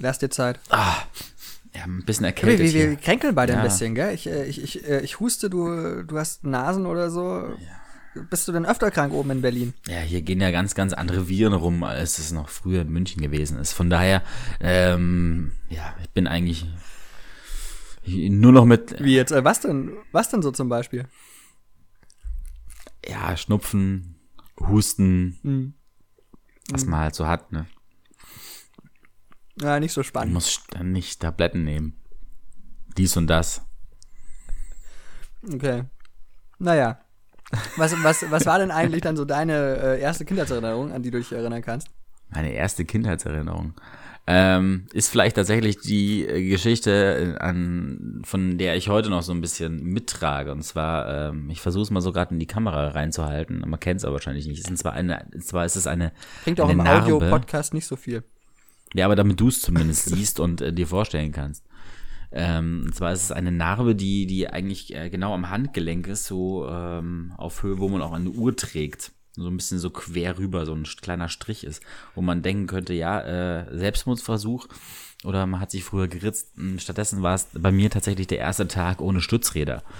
Lass 0.00 0.18
dir 0.18 0.30
Zeit. 0.30 0.60
ja, 0.70 1.84
ein 1.84 2.04
bisschen 2.04 2.24
Wir, 2.24 2.28
erkältet 2.28 2.66
wir, 2.66 2.72
wir 2.74 2.86
hier. 2.90 2.96
kränkeln 2.96 3.34
beide 3.34 3.54
Ja. 3.54 3.58
ein 3.60 3.64
bisschen, 3.64 3.94
gell? 3.94 4.14
Ich, 4.14 4.26
äh, 4.28 4.44
ich, 4.46 4.62
ich, 4.62 4.86
äh, 4.88 5.00
ich 5.00 5.18
huste, 5.18 5.50
du, 5.50 6.04
du 6.04 6.18
hast 6.18 6.44
Nasen 6.44 6.86
oder 6.86 7.10
so. 7.10 7.54
Bist 8.30 8.48
du 8.48 8.52
denn 8.52 8.66
öfter 8.66 8.90
krank 8.90 9.12
oben 9.12 9.30
in 9.30 9.42
Berlin? 9.42 9.74
Ja, 9.86 10.00
hier 10.00 10.22
gehen 10.22 10.40
ja 10.40 10.50
ganz, 10.50 10.74
ganz 10.74 10.92
andere 10.92 11.28
Viren 11.28 11.52
rum, 11.52 11.82
als 11.84 12.18
es 12.18 12.32
noch 12.32 12.48
früher 12.48 12.82
in 12.82 12.90
München 12.90 13.22
gewesen 13.22 13.58
ist. 13.58 13.72
Von 13.72 13.90
daher, 13.90 14.22
ähm, 14.60 15.52
ja, 15.68 15.94
ich 16.02 16.10
bin 16.10 16.26
eigentlich 16.26 16.66
nur 18.06 18.52
noch 18.52 18.64
mit, 18.64 18.96
Wie 19.02 19.14
jetzt? 19.14 19.32
Äh, 19.32 19.44
was 19.44 19.60
denn? 19.60 19.92
Was 20.12 20.30
denn 20.30 20.42
so 20.42 20.50
zum 20.50 20.68
Beispiel? 20.68 21.06
ja, 23.06 23.36
Schnupfen, 23.36 24.16
Husten, 24.60 25.38
Hm. 25.42 25.74
was 26.70 26.84
man 26.84 27.00
halt 27.00 27.14
so 27.14 27.26
hat, 27.26 27.52
ne? 27.52 27.66
Ja, 29.60 29.80
nicht 29.80 29.92
so 29.92 30.00
Man 30.00 30.04
spannend. 30.04 30.34
muss 30.34 30.50
ständig 30.52 31.18
Tabletten 31.18 31.64
nehmen. 31.64 31.94
Dies 32.96 33.16
und 33.16 33.26
das. 33.28 33.62
Okay. 35.52 35.84
Naja. 36.58 37.00
Was, 37.76 37.94
was, 38.02 38.30
was 38.30 38.46
war 38.46 38.58
denn 38.58 38.70
eigentlich 38.70 39.02
dann 39.02 39.16
so 39.16 39.24
deine 39.24 39.76
äh, 39.76 40.00
erste 40.00 40.24
Kindheitserinnerung, 40.24 40.92
an 40.92 41.02
die 41.02 41.10
du 41.10 41.18
dich 41.18 41.32
erinnern 41.32 41.62
kannst? 41.62 41.88
Meine 42.30 42.52
erste 42.52 42.84
Kindheitserinnerung. 42.84 43.74
Ähm, 44.30 44.84
ist 44.92 45.08
vielleicht 45.08 45.36
tatsächlich 45.36 45.78
die 45.78 46.26
äh, 46.26 46.46
Geschichte, 46.46 47.36
äh, 47.38 47.42
an, 47.42 48.20
von 48.24 48.58
der 48.58 48.76
ich 48.76 48.90
heute 48.90 49.08
noch 49.08 49.22
so 49.22 49.32
ein 49.32 49.40
bisschen 49.40 49.82
mittrage. 49.82 50.52
Und 50.52 50.62
zwar, 50.62 51.30
ähm, 51.30 51.48
ich 51.48 51.62
versuche 51.62 51.84
es 51.84 51.90
mal 51.90 52.02
so 52.02 52.12
gerade 52.12 52.34
in 52.34 52.38
die 52.38 52.46
Kamera 52.46 52.88
reinzuhalten. 52.88 53.64
Man 53.66 53.80
kennt 53.80 54.00
es 54.00 54.04
aber 54.04 54.16
wahrscheinlich 54.16 54.46
nicht. 54.46 54.62
Es 54.62 54.70
ist 54.70 54.80
zwar 54.80 54.92
eine, 54.92 55.26
zwar 55.40 55.64
ist 55.64 55.76
es 55.76 55.86
eine, 55.86 56.12
Klingt 56.42 56.60
auch 56.60 56.68
eine 56.68 56.82
im. 56.82 56.86
Audio-Podcast 56.86 57.72
nicht 57.72 57.86
so 57.86 57.96
viel. 57.96 58.22
Ja, 58.92 59.06
aber 59.06 59.16
damit 59.16 59.40
du 59.40 59.48
es 59.48 59.62
zumindest 59.62 60.04
siehst 60.06 60.40
und 60.40 60.60
äh, 60.60 60.74
dir 60.74 60.86
vorstellen 60.86 61.32
kannst. 61.32 61.64
Ähm, 62.30 62.82
und 62.86 62.94
zwar 62.94 63.12
ist 63.12 63.24
es 63.24 63.32
eine 63.32 63.52
Narbe, 63.52 63.94
die, 63.94 64.26
die 64.26 64.48
eigentlich 64.48 64.94
äh, 64.94 65.08
genau 65.10 65.34
am 65.34 65.48
Handgelenk 65.48 66.06
ist, 66.06 66.26
so 66.26 66.68
ähm, 66.68 67.32
auf 67.36 67.62
Höhe, 67.62 67.78
wo 67.78 67.88
man 67.88 68.02
auch 68.02 68.12
eine 68.12 68.30
Uhr 68.30 68.54
trägt. 68.54 69.12
So 69.32 69.48
ein 69.48 69.56
bisschen 69.56 69.78
so 69.78 69.90
quer 69.90 70.36
rüber, 70.38 70.66
so 70.66 70.74
ein 70.74 70.82
kleiner 70.82 71.28
Strich 71.28 71.64
ist, 71.64 71.82
wo 72.14 72.22
man 72.22 72.42
denken 72.42 72.66
könnte, 72.66 72.92
ja, 72.92 73.20
äh, 73.20 73.78
Selbstmordversuch 73.78 74.66
oder 75.24 75.46
man 75.46 75.60
hat 75.60 75.70
sich 75.70 75.84
früher 75.84 76.08
geritzt. 76.08 76.58
Und 76.58 76.82
Stattdessen 76.82 77.22
war 77.22 77.34
es 77.34 77.46
bei 77.52 77.70
mir 77.70 77.88
tatsächlich 77.90 78.26
der 78.26 78.38
erste 78.38 78.66
Tag 78.68 79.00
ohne 79.00 79.20
Stützräder. 79.20 79.82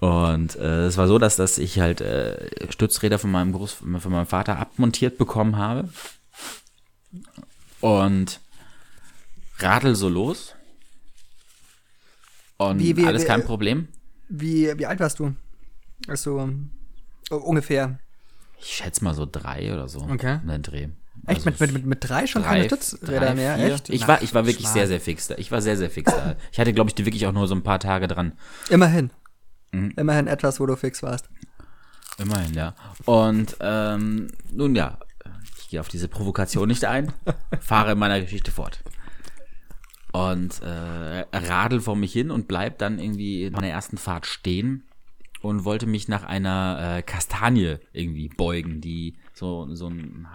Und 0.00 0.56
äh, 0.56 0.86
es 0.86 0.96
war 0.96 1.08
so, 1.08 1.18
dass, 1.18 1.36
dass 1.36 1.56
ich 1.58 1.80
halt 1.80 2.00
äh, 2.00 2.70
Stützräder 2.70 3.18
von 3.18 3.30
meinem 3.30 3.52
Groß 3.52 3.72
von 3.72 4.12
meinem 4.12 4.26
Vater 4.26 4.58
abmontiert 4.58 5.18
bekommen 5.18 5.56
habe. 5.56 5.88
Und 7.80 8.40
radel 9.58 9.94
so 9.94 10.08
los. 10.08 10.54
Und 12.56 12.78
Wie- 12.78 12.96
wie- 12.96 13.06
alles 13.06 13.22
wie- 13.22 13.26
kein 13.26 13.44
Problem. 13.44 13.88
Wie, 14.28 14.72
wie 14.78 14.86
alt 14.86 15.00
warst 15.00 15.18
du? 15.18 15.34
Also, 16.08 16.48
oh, 17.30 17.36
ungefähr. 17.36 17.98
Ich 18.58 18.74
schätze 18.76 19.04
mal 19.04 19.14
so 19.14 19.26
drei 19.30 19.72
oder 19.72 19.88
so. 19.88 20.00
Okay. 20.00 20.38
In 20.42 20.48
den 20.48 20.62
Dreh. 20.62 20.88
Echt? 21.26 21.46
Also 21.46 21.50
mit, 21.50 21.60
mit, 21.60 21.72
mit, 21.72 21.86
mit 21.86 22.08
drei 22.08 22.26
schon 22.26 22.42
keine 22.42 22.64
Stützräder 22.64 23.26
drei, 23.26 23.34
mehr? 23.34 23.58
Echt? 23.58 23.88
Ich 23.90 24.06
war, 24.06 24.22
ich 24.22 24.34
war 24.34 24.44
wirklich 24.46 24.62
Schmarrn. 24.66 24.74
sehr, 24.74 24.86
sehr 24.88 25.00
fix 25.00 25.28
da. 25.28 25.36
Ich 25.36 25.50
war 25.50 25.62
sehr, 25.62 25.76
sehr 25.76 25.90
fix 25.90 26.12
da. 26.12 26.36
Ich 26.52 26.58
hatte, 26.58 26.72
glaube 26.72 26.90
ich, 26.90 27.04
wirklich 27.04 27.26
auch 27.26 27.32
nur 27.32 27.46
so 27.46 27.54
ein 27.54 27.62
paar 27.62 27.78
Tage 27.80 28.08
dran. 28.08 28.32
Immerhin. 28.70 29.10
Mhm. 29.72 29.92
Immerhin 29.96 30.26
etwas, 30.26 30.60
wo 30.60 30.66
du 30.66 30.76
fix 30.76 31.02
warst. 31.02 31.28
Immerhin, 32.18 32.54
ja. 32.54 32.74
Und 33.06 33.56
ähm, 33.60 34.28
nun 34.50 34.74
ja, 34.74 34.98
ich 35.58 35.68
gehe 35.68 35.80
auf 35.80 35.88
diese 35.88 36.08
Provokation 36.08 36.68
nicht 36.68 36.84
ein, 36.84 37.12
fahre 37.60 37.92
in 37.92 37.98
meiner 37.98 38.20
Geschichte 38.20 38.50
fort. 38.50 38.80
Und 40.14 40.62
äh, 40.62 41.24
radel 41.36 41.80
vor 41.80 41.96
mich 41.96 42.12
hin 42.12 42.30
und 42.30 42.46
bleib 42.46 42.78
dann 42.78 42.98
irgendwie 43.00 43.44
in 43.44 43.52
meiner 43.52 43.66
ersten 43.68 43.96
Fahrt 43.98 44.26
stehen 44.26 44.84
und 45.42 45.64
wollte 45.64 45.86
mich 45.86 46.06
nach 46.06 46.22
einer 46.22 46.98
äh, 46.98 47.02
Kastanie 47.02 47.76
irgendwie 47.92 48.28
beugen, 48.28 48.80
die 48.80 49.14
so, 49.34 49.66
so 49.74 49.88
ein 49.88 50.26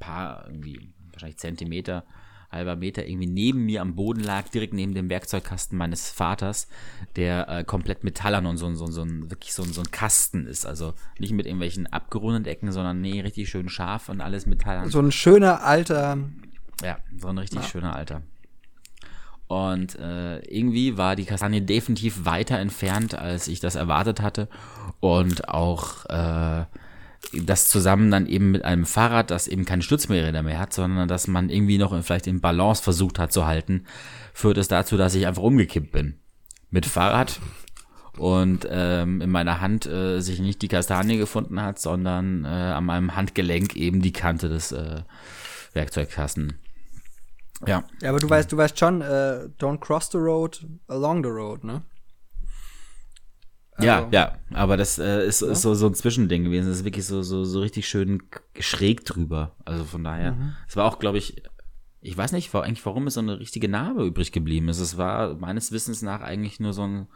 paar, 0.00 0.44
irgendwie 0.48 0.90
wahrscheinlich 1.12 1.38
Zentimeter, 1.38 2.02
halber 2.50 2.74
Meter 2.76 3.06
irgendwie 3.06 3.28
neben 3.28 3.64
mir 3.66 3.80
am 3.82 3.94
Boden 3.94 4.20
lag, 4.24 4.48
direkt 4.48 4.72
neben 4.74 4.94
dem 4.94 5.08
Werkzeugkasten 5.08 5.78
meines 5.78 6.10
Vaters, 6.10 6.66
der 7.14 7.48
äh, 7.48 7.62
komplett 7.64 8.02
metallern 8.02 8.44
und 8.46 8.56
so, 8.56 8.66
ein- 8.66 8.74
so, 8.74 8.86
so 8.88 9.02
ein, 9.02 9.30
wirklich 9.30 9.52
so, 9.54 9.62
ein- 9.62 9.72
so 9.72 9.82
ein 9.82 9.90
Kasten 9.92 10.46
ist. 10.46 10.66
Also 10.66 10.94
nicht 11.20 11.32
mit 11.32 11.46
irgendwelchen 11.46 11.86
abgerundeten 11.86 12.46
Ecken, 12.50 12.72
sondern 12.72 13.00
nee, 13.00 13.20
richtig 13.20 13.48
schön 13.50 13.68
scharf 13.68 14.08
und 14.08 14.20
alles 14.20 14.46
metallern. 14.46 14.90
So 14.90 14.98
ein 15.00 15.12
schöner 15.12 15.62
alter. 15.62 16.18
Ja, 16.82 16.98
so 17.16 17.28
ein 17.28 17.38
richtig 17.38 17.60
schöner 17.68 17.94
Alter. 17.94 18.22
Und 19.48 19.98
äh, 19.98 20.40
irgendwie 20.40 20.96
war 20.98 21.16
die 21.16 21.24
Kastanie 21.24 21.62
definitiv 21.62 22.24
weiter 22.24 22.58
entfernt, 22.58 23.14
als 23.14 23.48
ich 23.48 23.60
das 23.60 23.74
erwartet 23.74 24.20
hatte. 24.20 24.48
Und 25.00 25.48
auch 25.48 26.04
äh, 26.06 26.64
das 27.32 27.68
zusammen 27.68 28.10
dann 28.10 28.26
eben 28.26 28.50
mit 28.50 28.64
einem 28.64 28.84
Fahrrad, 28.84 29.30
das 29.30 29.48
eben 29.48 29.64
keine 29.64 29.82
Stützräder 29.82 30.42
mehr 30.42 30.58
hat, 30.58 30.72
sondern 30.72 31.08
dass 31.08 31.26
man 31.26 31.50
irgendwie 31.50 31.78
noch 31.78 31.98
vielleicht 32.02 32.26
in 32.26 32.40
Balance 32.40 32.82
versucht 32.82 33.18
hat 33.18 33.32
zu 33.32 33.46
halten, 33.46 33.84
führt 34.32 34.58
es 34.58 34.68
dazu, 34.68 34.96
dass 34.96 35.14
ich 35.14 35.26
einfach 35.26 35.42
umgekippt 35.42 35.92
bin. 35.92 36.18
Mit 36.70 36.86
Fahrrad 36.86 37.40
und 38.18 38.66
ähm, 38.70 39.20
in 39.20 39.30
meiner 39.30 39.60
Hand 39.60 39.86
äh, 39.86 40.20
sich 40.20 40.40
nicht 40.40 40.60
die 40.60 40.68
Kastanie 40.68 41.16
gefunden 41.16 41.62
hat, 41.62 41.78
sondern 41.78 42.44
äh, 42.44 42.48
an 42.48 42.84
meinem 42.84 43.16
Handgelenk 43.16 43.76
eben 43.76 44.02
die 44.02 44.12
Kante 44.12 44.48
des 44.48 44.72
äh, 44.72 45.02
Werkzeugkasten. 45.72 46.54
Ja, 47.66 47.84
Ja, 48.00 48.10
aber 48.10 48.18
du 48.18 48.30
weißt, 48.30 48.50
du 48.52 48.56
weißt 48.56 48.78
schon, 48.78 49.00
äh, 49.02 49.48
don't 49.58 49.78
cross 49.80 50.10
the 50.12 50.18
road, 50.18 50.64
along 50.86 51.24
the 51.24 51.30
road, 51.30 51.64
ne? 51.64 51.82
ja, 53.80 53.98
Also- 53.98 54.08
ja, 54.12 54.38
aber 54.54 54.76
das 54.76 54.98
äh, 54.98 55.26
ist, 55.26 55.42
ist 55.42 55.62
so, 55.62 55.74
so 55.74 55.86
ein 55.86 55.94
Zwischending 55.94 56.44
gewesen. 56.44 56.68
Das 56.68 56.78
ist 56.78 56.84
wirklich 56.84 57.06
so, 57.06 57.22
so, 57.22 57.44
so 57.44 57.60
richtig 57.60 57.88
schön 57.88 58.22
schräg 58.58 59.04
drüber. 59.04 59.54
Also 59.64 59.84
von 59.84 60.02
daher, 60.04 60.36
es 60.68 60.76
war 60.76 60.84
auch, 60.84 60.98
glaube 60.98 61.18
ich, 61.18 61.42
ich 62.00 62.16
weiß 62.16 62.32
nicht, 62.32 62.52
war 62.54 62.62
eigentlich, 62.64 62.84
warum 62.86 63.06
es 63.06 63.14
so 63.14 63.20
eine 63.20 63.38
richtige 63.40 63.68
Narbe 63.68 64.04
übrig 64.04 64.32
geblieben 64.32 64.68
ist. 64.68 64.78
Es 64.80 64.96
war 64.96 65.34
meines 65.34 65.72
Wissens 65.72 66.02
nach 66.02 66.20
eigentlich 66.22 66.60
nur 66.60 66.72
so 66.72 66.82
ein, 66.86 67.08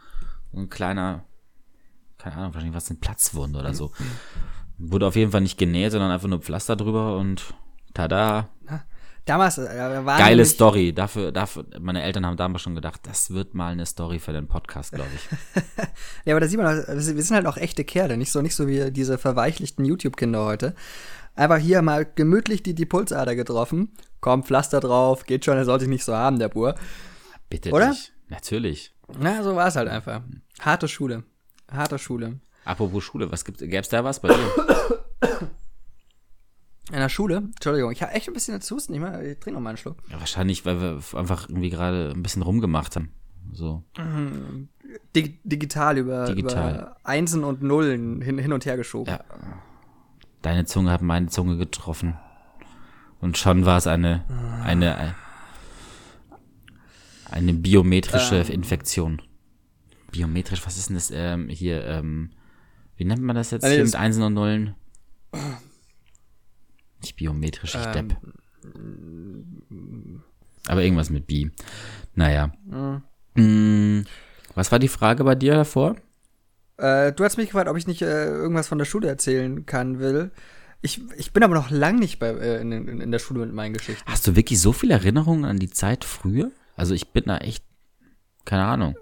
so 0.51 0.59
ein 0.59 0.69
kleiner, 0.69 1.23
keine 2.17 2.35
Ahnung, 2.35 2.53
wahrscheinlich 2.53 2.75
was 2.75 2.89
eine 2.89 2.99
Platzwunde 2.99 3.59
oder 3.59 3.73
so. 3.73 3.91
Wurde 4.77 5.07
auf 5.07 5.15
jeden 5.15 5.31
Fall 5.31 5.41
nicht 5.41 5.57
genäht, 5.57 5.91
sondern 5.91 6.11
einfach 6.11 6.27
nur 6.27 6.39
Pflaster 6.41 6.75
drüber 6.75 7.17
und 7.17 7.53
tada, 7.93 8.49
Damals 9.25 9.57
äh, 9.57 10.05
war 10.05 10.17
geile 10.17 10.43
Story. 10.45 10.93
Dafür, 10.93 11.31
dafür, 11.31 11.65
meine 11.79 12.03
Eltern 12.03 12.25
haben 12.25 12.35
damals 12.35 12.61
schon 12.61 12.75
gedacht, 12.75 13.01
das 13.03 13.31
wird 13.31 13.53
mal 13.53 13.71
eine 13.71 13.85
Story 13.85 14.19
für 14.19 14.33
den 14.33 14.47
Podcast, 14.47 14.91
glaube 14.91 15.09
ich. 15.15 15.63
Ja, 16.25 16.33
aber 16.33 16.39
da 16.39 16.47
sieht 16.47 16.57
man, 16.57 16.67
auch, 16.67 16.87
wir 16.87 17.01
sind 17.01 17.35
halt 17.35 17.45
auch 17.45 17.57
echte 17.57 17.83
Kerle, 17.83 18.17
nicht 18.17 18.31
so, 18.31 18.41
nicht 18.41 18.55
so 18.55 18.67
wie 18.67 18.91
diese 18.91 19.17
verweichlichten 19.17 19.85
YouTube-Kinder 19.85 20.43
heute. 20.43 20.73
Einfach 21.35 21.57
hier 21.57 21.81
mal 21.81 22.05
gemütlich 22.05 22.63
die, 22.63 22.73
die 22.73 22.85
Pulsader 22.85 23.35
getroffen. 23.35 23.91
Komm, 24.21 24.43
Pflaster 24.43 24.79
drauf, 24.79 25.25
geht 25.25 25.45
schon, 25.45 25.57
er 25.57 25.65
sollte 25.65 25.85
ich 25.85 25.89
nicht 25.89 26.05
so 26.05 26.15
haben, 26.15 26.39
der 26.39 26.49
Bur. 26.49 26.75
Bitte 27.49 27.71
Oder? 27.71 27.89
dich. 27.89 28.11
Natürlich. 28.29 28.93
Na, 29.19 29.43
so 29.43 29.55
war 29.55 29.67
es 29.67 29.75
halt 29.75 29.89
einfach. 29.89 30.21
Harte 30.59 30.87
Schule. 30.87 31.23
Harte 31.71 31.99
Schule. 31.99 32.39
Apropos 32.65 33.03
Schule, 33.03 33.31
was 33.31 33.43
gibt, 33.43 33.59
gäb's 33.59 33.89
da 33.89 34.03
was 34.03 34.19
bei 34.19 34.29
dir? 34.29 35.49
Ja, 36.91 36.99
der 36.99 37.09
Schule, 37.09 37.37
Entschuldigung, 37.37 37.91
ich 37.91 38.01
habe 38.01 38.11
echt 38.11 38.27
ein 38.27 38.33
bisschen 38.33 38.59
zu 38.59 38.75
husten. 38.75 38.93
Ich, 38.93 38.99
mal, 38.99 39.25
ich 39.25 39.39
trinke 39.39 39.53
noch 39.53 39.61
mal 39.61 39.69
einen 39.69 39.77
Schluck. 39.77 39.97
Ja, 40.09 40.19
wahrscheinlich, 40.19 40.65
weil 40.65 40.81
wir 40.81 41.01
einfach 41.17 41.47
irgendwie 41.47 41.69
gerade 41.69 42.11
ein 42.13 42.23
bisschen 42.23 42.41
rumgemacht 42.41 42.95
haben. 42.95 43.09
So. 43.53 43.83
Dig 45.15 45.39
digital, 45.43 45.97
über, 45.97 46.25
Digital. 46.25 46.75
über 46.75 46.97
Einsen 47.03 47.43
und 47.43 47.61
Nullen 47.61 48.21
hin, 48.21 48.37
hin 48.37 48.51
und 48.51 48.65
her 48.65 48.77
geschoben. 48.77 49.11
Ja. 49.11 49.23
Deine 50.41 50.65
Zunge 50.65 50.91
hat 50.91 51.01
meine 51.01 51.27
Zunge 51.27 51.57
getroffen. 51.57 52.15
Und 53.19 53.37
schon 53.37 53.65
war 53.65 53.77
es 53.77 53.87
eine, 53.87 54.25
eine, 54.63 55.15
eine 57.31 57.53
biometrische 57.53 58.35
Infektion. 58.35 59.21
Biometrisch, 60.11 60.65
was 60.65 60.77
ist 60.77 60.89
denn 60.89 60.95
das 60.95 61.11
ähm, 61.11 61.47
hier? 61.47 61.85
Ähm, 61.85 62.31
wie 62.97 63.05
nennt 63.05 63.21
man 63.21 63.35
das 63.35 63.51
jetzt 63.51 63.63
nee, 63.63 63.75
hier 63.75 63.85
mit 63.85 63.95
Einsen 63.95 64.23
und 64.23 64.33
Nullen? 64.33 64.75
Nicht 67.03 67.15
biometrisch, 67.17 67.75
ich 67.75 67.85
Ähm, 67.95 68.09
Depp. 68.09 68.17
Aber 70.67 70.81
irgendwas 70.81 71.09
mit 71.09 71.27
Bi. 71.27 71.51
Naja. 72.15 72.51
Mm, 73.35 74.01
was 74.55 74.71
war 74.71 74.79
die 74.79 74.87
Frage 74.87 75.23
bei 75.23 75.35
dir 75.35 75.53
davor? 75.55 75.95
Äh, 76.77 77.11
du 77.11 77.23
hast 77.23 77.37
mich 77.37 77.47
gefragt, 77.47 77.69
ob 77.69 77.77
ich 77.77 77.87
nicht 77.87 78.01
äh, 78.01 78.25
irgendwas 78.25 78.67
von 78.67 78.77
der 78.77 78.85
Schule 78.85 79.07
erzählen 79.07 79.65
kann, 79.65 79.99
will. 79.99 80.31
Ich, 80.81 81.01
ich 81.17 81.31
bin 81.33 81.43
aber 81.43 81.53
noch 81.55 81.69
lang 81.69 81.99
nicht 81.99 82.19
bei, 82.19 82.29
äh, 82.29 82.61
in, 82.61 82.71
in, 82.71 83.01
in 83.01 83.11
der 83.11 83.19
Schule 83.19 83.45
mit 83.45 83.53
meinen 83.53 83.73
Geschichten. 83.73 84.03
Hast 84.09 84.25
du 84.27 84.35
wirklich 84.35 84.59
so 84.59 84.73
viele 84.73 84.93
Erinnerungen 84.95 85.45
an 85.45 85.57
die 85.59 85.69
Zeit 85.69 86.03
früher? 86.03 86.51
Also 86.75 86.93
ich 86.93 87.09
bin 87.09 87.25
da 87.27 87.37
echt, 87.37 87.63
keine 88.45 88.65
Ahnung. 88.65 88.95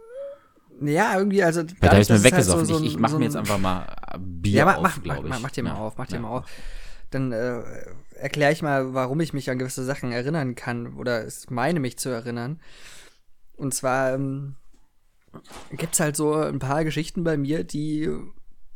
Ja, 0.83 1.15
irgendwie, 1.17 1.43
also. 1.43 1.61
Weil 1.61 1.67
da 1.79 1.87
dadurch, 1.87 2.01
ist 2.01 2.09
mir 2.09 2.15
es 2.15 2.23
halt 2.23 2.33
weggesoffen. 2.33 2.65
so- 2.65 2.77
so 2.79 2.83
ich 2.83 2.91
ich 2.93 2.99
mache 2.99 3.11
so 3.13 3.19
mir 3.19 3.25
jetzt 3.25 3.35
einfach 3.37 3.59
mal 3.59 3.85
Bier 4.19 4.53
Ja, 4.59 4.65
mach, 4.65 4.77
auf, 4.77 4.83
mach, 4.83 5.03
glaube 5.03 5.27
mach, 5.29 5.37
ich. 5.37 5.43
mach 5.43 5.51
dir 5.51 5.63
mal 5.63 5.69
Ja. 5.69 5.75
auf, 5.75 5.97
mach 5.97 6.07
dir 6.07 6.15
Ja. 6.15 6.21
mal 6.21 6.29
auf. 6.29 6.45
Dann 7.11 7.31
äh, 7.31 7.61
erkläre 8.15 8.51
ich 8.51 8.61
mal, 8.61 8.93
warum 8.93 9.19
ich 9.19 9.33
mich 9.33 9.49
an 9.49 9.59
gewisse 9.59 9.83
Sachen 9.83 10.11
erinnern 10.11 10.55
kann 10.55 10.95
oder 10.95 11.25
es 11.25 11.49
meine 11.49 11.79
mich 11.79 11.99
zu 11.99 12.09
erinnern. 12.09 12.59
Und 13.55 13.73
zwar 13.73 14.13
ähm, 14.13 14.55
gibt 15.71 15.93
es 15.93 15.99
halt 15.99 16.15
so 16.15 16.33
ein 16.33 16.59
paar 16.59 16.83
Geschichten 16.83 17.23
bei 17.23 17.37
mir, 17.37 17.63
die 17.63 18.09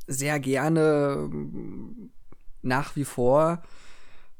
sehr 0.08 0.39
gerne 0.39 1.30
ähm, 1.32 2.12
nach 2.62 2.96
wie 2.96 3.06
vor 3.06 3.63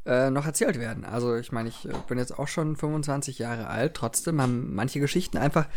äh, 0.06 0.30
noch 0.30 0.46
erzählt 0.46 0.80
werden. 0.80 1.06
Also 1.06 1.36
ich 1.36 1.52
meine, 1.52 1.70
ich 1.70 1.88
äh, 1.88 1.94
bin 2.08 2.18
jetzt 2.18 2.38
auch 2.38 2.48
schon 2.48 2.76
25 2.76 3.40
Jahre 3.40 3.68
alt, 3.68 3.96
trotzdem 3.96 4.42
haben 4.42 4.76
manche 4.76 5.00
Geschichten 5.00 5.38
einfach, 5.38 5.68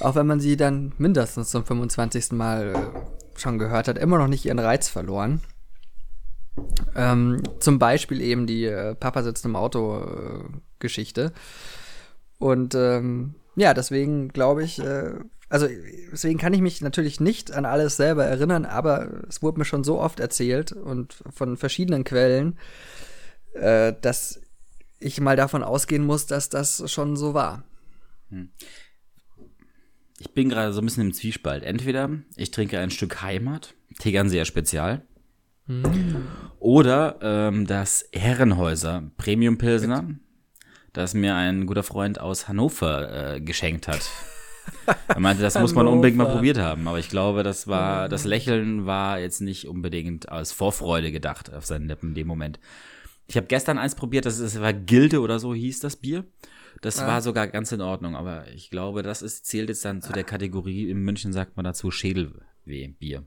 auch 0.00 0.14
wenn 0.14 0.26
man 0.26 0.40
sie 0.40 0.56
dann 0.56 0.92
mindestens 0.98 1.50
zum 1.50 1.64
25. 1.64 2.32
Mal 2.32 2.74
äh, 2.74 3.38
schon 3.38 3.58
gehört 3.58 3.88
hat, 3.88 3.98
immer 3.98 4.18
noch 4.18 4.28
nicht 4.28 4.44
ihren 4.44 4.58
Reiz 4.58 4.88
verloren. 4.88 5.40
Ähm, 6.94 7.42
zum 7.60 7.78
Beispiel 7.78 8.20
eben 8.20 8.46
die 8.46 8.64
äh, 8.64 8.94
Papa 8.94 9.22
sitzt 9.22 9.44
im 9.44 9.56
Auto 9.56 9.98
äh, 9.98 10.44
Geschichte. 10.78 11.32
Und 12.38 12.74
ähm, 12.74 13.34
ja, 13.54 13.74
deswegen 13.74 14.28
glaube 14.28 14.64
ich, 14.64 14.78
äh, 14.78 15.14
also 15.48 15.68
deswegen 16.10 16.38
kann 16.38 16.54
ich 16.54 16.60
mich 16.60 16.80
natürlich 16.80 17.20
nicht 17.20 17.52
an 17.52 17.64
alles 17.64 17.96
selber 17.96 18.24
erinnern, 18.24 18.64
aber 18.64 19.24
es 19.28 19.42
wurde 19.42 19.58
mir 19.58 19.64
schon 19.64 19.84
so 19.84 20.00
oft 20.00 20.20
erzählt 20.20 20.72
und 20.72 21.14
von 21.30 21.56
verschiedenen 21.56 22.04
Quellen, 22.04 22.58
äh, 23.54 23.94
dass 24.00 24.40
ich 24.98 25.20
mal 25.20 25.36
davon 25.36 25.62
ausgehen 25.62 26.04
muss, 26.04 26.26
dass 26.26 26.48
das 26.48 26.90
schon 26.90 27.16
so 27.16 27.34
war. 27.34 27.64
Ich 30.18 30.32
bin 30.32 30.48
gerade 30.48 30.72
so 30.72 30.80
ein 30.80 30.86
bisschen 30.86 31.06
im 31.06 31.12
Zwiespalt. 31.12 31.62
Entweder 31.62 32.10
ich 32.36 32.50
trinke 32.50 32.78
ein 32.78 32.90
Stück 32.90 33.22
Heimat, 33.22 33.74
Tegernseer 33.98 34.46
Spezial, 34.46 35.02
oder 36.58 37.18
ähm, 37.20 37.66
das 37.66 38.08
Herrenhäuser 38.12 39.10
Premium 39.16 39.58
Pilsner, 39.58 40.08
das 40.92 41.14
mir 41.14 41.34
ein 41.34 41.66
guter 41.66 41.82
Freund 41.82 42.20
aus 42.20 42.48
Hannover 42.48 43.34
äh, 43.34 43.40
geschenkt 43.40 43.88
hat. 43.88 44.08
Er 45.08 45.20
meinte, 45.20 45.42
das 45.42 45.58
muss 45.58 45.74
man 45.74 45.86
unbedingt 45.86 46.18
mal 46.18 46.26
probiert 46.26 46.58
haben. 46.58 46.88
Aber 46.88 46.98
ich 46.98 47.08
glaube, 47.08 47.42
das 47.42 47.66
war, 47.66 48.08
das 48.08 48.24
Lächeln 48.24 48.86
war 48.86 49.18
jetzt 49.18 49.40
nicht 49.40 49.68
unbedingt 49.68 50.28
als 50.28 50.52
Vorfreude 50.52 51.12
gedacht 51.12 51.52
auf 51.52 51.66
seinen 51.66 51.88
Lippen 51.88 52.10
in 52.10 52.14
dem 52.14 52.26
Moment. 52.26 52.58
Ich 53.28 53.36
habe 53.36 53.46
gestern 53.46 53.78
eins 53.78 53.94
probiert, 53.94 54.26
das 54.26 54.38
ist, 54.38 54.60
war 54.60 54.72
Gilde 54.72 55.20
oder 55.20 55.38
so 55.38 55.54
hieß 55.54 55.80
das 55.80 55.96
Bier. 55.96 56.24
Das 56.82 57.00
war 57.00 57.22
sogar 57.22 57.48
ganz 57.48 57.72
in 57.72 57.80
Ordnung, 57.80 58.16
aber 58.16 58.48
ich 58.48 58.70
glaube, 58.70 59.02
das 59.02 59.22
ist, 59.22 59.46
zählt 59.46 59.70
jetzt 59.70 59.84
dann 59.84 60.02
zu 60.02 60.12
der 60.12 60.24
Kategorie, 60.24 60.90
in 60.90 60.98
München 60.98 61.32
sagt 61.32 61.56
man 61.56 61.64
dazu 61.64 61.90
Schädelweh-Bier. 61.90 63.24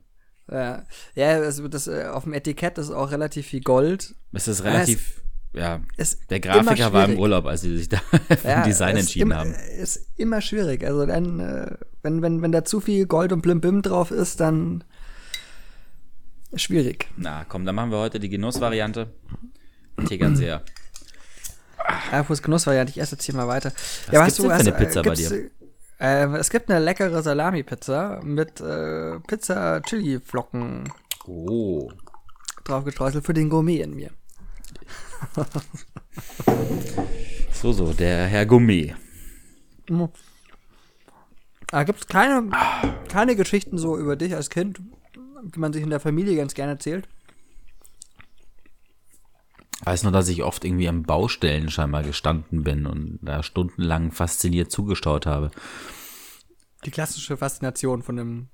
Ja, 0.50 0.84
ja 1.14 1.28
also 1.28 1.68
das, 1.68 1.86
äh, 1.86 2.06
auf 2.06 2.24
dem 2.24 2.32
Etikett 2.32 2.78
ist 2.78 2.90
auch 2.90 3.10
relativ 3.10 3.46
viel 3.46 3.60
Gold. 3.60 4.14
Es 4.32 4.48
ist 4.48 4.64
relativ, 4.64 5.22
ja, 5.52 5.80
Ist 5.96 6.30
der 6.30 6.40
Grafiker 6.40 6.92
war 6.92 7.08
im. 7.08 7.18
Urlaub, 7.18 7.46
als 7.46 7.62
sie 7.62 7.76
sich 7.76 7.88
da 7.88 7.98
für 8.28 8.48
Ja, 8.48 8.62
ein 8.62 8.68
Design 8.68 8.96
entschieden 8.96 9.30
immer, 9.30 9.36
haben. 9.36 9.54
Ist 9.80 10.06
immer 10.16 10.40
schwierig. 10.40 10.84
Also 10.84 11.06
dann, 11.06 11.40
äh, 11.40 11.76
wenn, 12.02 12.22
wenn, 12.22 12.42
wenn 12.42 12.52
da 12.52 12.64
zu 12.64 12.80
viel 12.80 13.06
Gold 13.06 13.32
und 13.32 13.42
Blimbim 13.42 13.82
drauf 13.82 14.10
ist, 14.10 14.40
dann 14.40 14.84
schwierig. 16.54 17.08
Na, 17.16 17.44
komm, 17.48 17.64
dann 17.64 17.74
machen 17.74 17.90
wir 17.90 17.98
heute 17.98 18.20
die 18.20 18.28
Genussvariante. 18.28 19.12
Tegernseer. 20.06 20.62
Ja, 22.12 22.28
wo 22.28 22.32
es 22.32 22.42
Genussvariante, 22.42 22.92
ich 22.92 23.00
esse 23.00 23.16
jetzt 23.16 23.24
hier 23.24 23.34
mal 23.34 23.48
weiter. 23.48 23.72
Was 24.10 24.24
gibt's 24.24 24.36
denn 24.36 24.46
für 24.46 24.54
eine 24.54 24.72
Pizza 24.72 25.02
bei 25.02 25.14
gibt's, 25.14 25.32
Äh, 26.00 26.26
es 26.36 26.50
gibt 26.50 26.70
eine 26.70 26.82
leckere 26.82 27.22
Salami-Pizza 27.22 28.20
mit 28.24 28.60
äh, 28.60 29.20
Pizza-Chili-Flocken 29.20 30.90
Oh. 31.26 31.90
drauf 32.64 32.84
gestreuselt 32.84 33.24
für 33.26 33.34
den 33.34 33.50
Gourmet 33.50 33.80
in 33.82 33.94
mir. 33.94 34.10
So, 37.52 37.72
so, 37.72 37.92
der 37.92 38.26
Herr 38.26 38.46
Gourmet. 38.46 38.94
Ah, 41.72 41.84
gibt 41.84 42.00
es 42.00 42.06
keine, 42.08 42.50
keine 43.08 43.36
Geschichten 43.36 43.76
so 43.78 43.98
über 43.98 44.16
dich 44.16 44.34
als 44.34 44.50
Kind, 44.50 44.80
die 45.54 45.58
man 45.58 45.72
sich 45.72 45.82
in 45.82 45.90
der 45.90 46.00
Familie 46.00 46.36
ganz 46.36 46.54
gerne 46.54 46.72
erzählt? 46.72 47.08
Weiß 49.84 50.02
nur, 50.02 50.12
dass 50.12 50.28
ich 50.28 50.42
oft 50.42 50.64
irgendwie 50.64 50.88
am 50.88 51.04
Baustellen 51.04 51.70
scheinbar 51.70 52.02
gestanden 52.02 52.64
bin 52.64 52.86
und 52.86 53.18
da 53.22 53.42
stundenlang 53.42 54.12
fasziniert 54.12 54.70
zugestaut 54.70 55.26
habe. 55.26 55.50
Die 56.84 56.90
klassische 56.90 57.36
Faszination 57.36 58.02
von 58.02 58.18
einem 58.18 58.48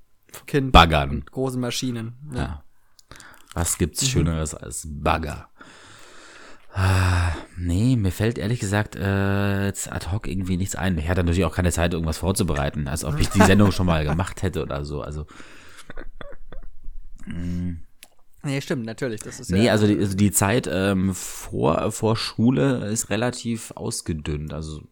Kind 0.47 0.73
Baggern. 0.73 1.11
und 1.11 1.33
großen 1.33 1.61
Maschinen. 1.61 2.15
Ja. 2.33 2.39
Ja. 2.39 2.65
Was 3.55 3.79
gibt's 3.79 4.07
Schöneres 4.09 4.55
als 4.55 4.87
Bagger? 4.89 5.49
Ah, 6.75 7.33
nee, 7.57 7.97
mir 7.97 8.13
fällt 8.13 8.37
ehrlich 8.37 8.61
gesagt 8.61 8.97
äh, 8.97 9.65
jetzt 9.65 9.91
ad 9.91 10.11
hoc 10.13 10.29
irgendwie 10.29 10.59
nichts 10.59 10.77
ein. 10.77 10.99
Ich 10.99 11.09
hatte 11.09 11.25
natürlich 11.25 11.47
auch 11.47 11.55
keine 11.55 11.73
Zeit, 11.73 11.95
irgendwas 11.95 12.19
vorzubereiten, 12.19 12.87
als 12.87 13.03
ob 13.03 13.19
ich 13.19 13.31
die 13.31 13.41
Sendung 13.45 13.73
schon 13.73 13.87
mal 13.87 14.05
gemacht 14.05 14.43
hätte 14.43 14.63
oder 14.63 14.85
so. 14.85 15.01
Also, 15.01 15.27
Nee, 18.47 18.61
stimmt, 18.61 18.87
natürlich. 18.87 19.21
Das 19.21 19.41
ist 19.41 19.51
nee, 19.51 19.67
ja, 19.67 19.73
also 19.73 19.87
die, 19.87 19.99
also 19.99 20.17
die 20.17 20.31
Zeit 20.31 20.69
ähm, 20.71 21.15
vor, 21.15 21.91
vor 21.93 22.17
Schule 22.17 22.87
ist 22.87 23.11
relativ 23.11 23.73
ausgedünnt. 23.73 24.55
Also, 24.55 24.83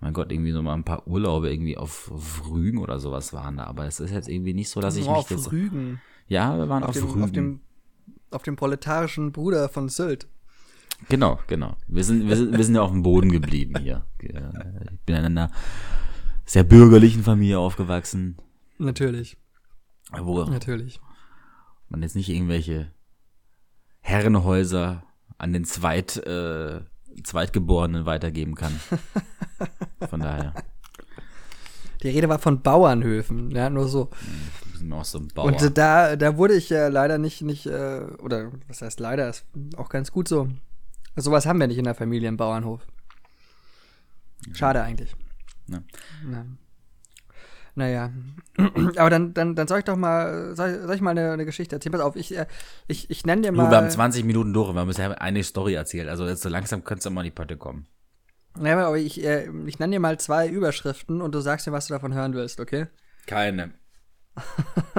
mein 0.00 0.12
Gott, 0.12 0.32
irgendwie 0.32 0.52
so 0.52 0.62
mal 0.62 0.74
ein 0.74 0.84
paar 0.84 1.06
Urlaube 1.06 1.50
irgendwie 1.50 1.78
auf, 1.78 2.10
auf 2.10 2.50
Rügen 2.50 2.78
oder 2.78 2.98
sowas 2.98 3.32
waren 3.32 3.56
da. 3.56 3.64
Aber 3.64 3.86
es 3.86 4.00
ist 4.00 4.10
jetzt 4.10 4.28
irgendwie 4.28 4.52
nicht 4.52 4.68
so, 4.68 4.80
dass 4.80 4.96
ich 4.96 5.06
mich 5.06 5.10
auf 5.10 5.30
jetzt. 5.30 5.52
Rügen. 5.52 6.00
Ja, 6.26 6.58
wir 6.58 6.68
waren 6.68 6.82
auf, 6.82 6.90
Auf 6.90 6.96
dem, 6.96 7.04
Rügen. 7.10 7.22
auf, 7.22 7.32
dem, 7.32 7.60
auf 8.32 8.42
dem 8.42 8.56
proletarischen 8.56 9.32
Bruder 9.32 9.68
von 9.68 9.88
Sylt. 9.88 10.26
Genau, 11.08 11.38
genau. 11.46 11.76
Wir 11.88 12.04
sind, 12.04 12.28
wir 12.28 12.36
sind, 12.36 12.56
wir 12.56 12.64
sind 12.64 12.74
ja 12.74 12.82
auf 12.82 12.90
dem 12.90 13.02
Boden 13.02 13.30
geblieben 13.30 13.74
hier. 13.80 14.04
Ich 14.20 14.28
bin 15.06 15.16
in 15.16 15.24
einer 15.24 15.50
sehr 16.44 16.64
bürgerlichen 16.64 17.22
Familie 17.22 17.58
aufgewachsen, 17.58 18.36
Natürlich, 18.78 19.36
wo 20.20 20.44
natürlich. 20.44 21.00
Man 21.92 22.02
jetzt 22.02 22.16
nicht 22.16 22.30
irgendwelche 22.30 22.90
Herrenhäuser 24.00 25.04
an 25.38 25.52
den 25.52 25.64
Zweit, 25.64 26.16
äh, 26.16 26.80
Zweitgeborenen 27.22 28.06
weitergeben 28.06 28.54
kann. 28.54 28.80
Von 30.08 30.20
daher, 30.20 30.54
Die 32.02 32.08
Rede 32.08 32.28
war 32.28 32.40
von 32.40 32.62
Bauernhöfen, 32.62 33.52
ja, 33.52 33.70
nur 33.70 33.86
so. 33.86 34.10
sind 34.76 34.92
auch 34.92 35.04
so 35.04 35.18
ein 35.18 35.28
Bauer. 35.28 35.44
Und 35.44 35.62
äh, 35.62 35.70
da, 35.70 36.16
da 36.16 36.36
wurde 36.36 36.54
ich 36.54 36.72
äh, 36.72 36.88
leider 36.88 37.18
nicht, 37.18 37.42
nicht, 37.42 37.66
äh, 37.66 38.00
oder 38.18 38.50
was 38.66 38.82
heißt 38.82 38.98
leider, 38.98 39.28
ist 39.28 39.44
auch 39.76 39.88
ganz 39.88 40.10
gut 40.10 40.26
so. 40.26 40.48
Sowas 41.14 41.46
haben 41.46 41.60
wir 41.60 41.68
nicht 41.68 41.78
in 41.78 41.84
der 41.84 41.94
Familie 41.94 42.28
im 42.28 42.36
Bauernhof. 42.36 42.80
Schade 44.52 44.82
eigentlich. 44.82 45.14
Ja. 45.68 45.82
Ja. 47.74 48.10
Naja. 48.10 48.12
Aber 48.96 49.10
dann, 49.10 49.32
dann, 49.34 49.54
dann 49.54 49.66
soll 49.68 49.78
ich 49.78 49.84
doch 49.84 49.96
mal, 49.96 50.54
soll, 50.54 50.70
ich- 50.70 50.80
soll 50.86 50.94
ich 50.94 51.00
mal 51.00 51.10
eine, 51.12 51.32
eine 51.32 51.44
Geschichte 51.46 51.76
erzählen? 51.76 51.92
Pass 51.92 52.00
auf, 52.02 52.16
ich, 52.16 52.36
äh, 52.36 52.46
ich, 52.86 53.10
ich 53.10 53.24
nenne 53.24 53.42
dir 53.42 53.50
Du, 53.52 53.56
mal. 53.56 53.70
wir 53.70 53.76
haben 53.78 53.90
20 53.90 54.24
Minuten 54.24 54.52
durch 54.52 54.72
wir 54.74 54.80
haben 54.80 54.88
bisher 54.88 55.20
eine 55.22 55.42
Story 55.42 55.74
erzählt. 55.74 56.08
Also 56.08 56.26
jetzt 56.26 56.42
so 56.42 56.48
langsam 56.48 56.84
könntest 56.84 57.06
du 57.06 57.10
mal 57.10 57.22
in 57.22 57.26
die 57.26 57.30
Pötte 57.30 57.56
kommen. 57.56 57.86
Ja, 58.62 58.78
aber 58.86 58.98
ich, 58.98 59.24
äh, 59.24 59.48
ich 59.66 59.78
nenne 59.78 59.92
dir 59.92 60.00
mal 60.00 60.18
zwei 60.20 60.46
Überschriften 60.48 61.22
und 61.22 61.34
du 61.34 61.40
sagst 61.40 61.66
mir, 61.66 61.72
was 61.72 61.86
du 61.86 61.94
davon 61.94 62.12
hören 62.12 62.34
willst, 62.34 62.60
okay? 62.60 62.86
Keine. 63.26 63.72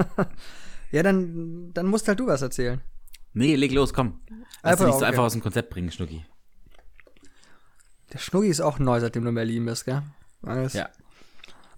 Ja, 0.90 1.02
dann, 1.02 1.72
dann 1.74 1.86
musst 1.86 2.06
halt 2.06 2.20
du 2.20 2.28
was 2.28 2.40
erzählen. 2.40 2.80
Nee, 3.32 3.56
leg 3.56 3.72
los, 3.72 3.92
komm. 3.92 4.20
Lass 4.62 4.76
dich 4.76 4.86
nicht 4.86 4.92
so 4.92 4.98
okay. 4.98 5.06
einfach 5.06 5.24
aus 5.24 5.32
dem 5.32 5.42
Konzept 5.42 5.70
bringen, 5.70 5.90
Schnucki. 5.90 6.24
Der 8.12 8.18
Schnuggi 8.18 8.46
ist 8.46 8.60
auch 8.60 8.78
neu, 8.78 9.00
seitdem 9.00 9.24
du 9.24 9.30
in 9.30 9.34
Berlin 9.34 9.64
bist, 9.66 9.86
gell? 9.86 10.02
Alles. 10.42 10.74
Ja. 10.74 10.88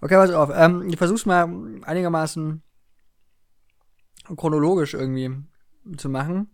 Okay, 0.01 0.15
pass 0.15 0.31
auf. 0.31 0.49
Ähm, 0.53 0.87
ich 0.89 0.97
versuch's 0.97 1.25
mal 1.25 1.47
einigermaßen 1.83 2.61
chronologisch 4.35 4.93
irgendwie 4.93 5.43
zu 5.97 6.09
machen. 6.09 6.49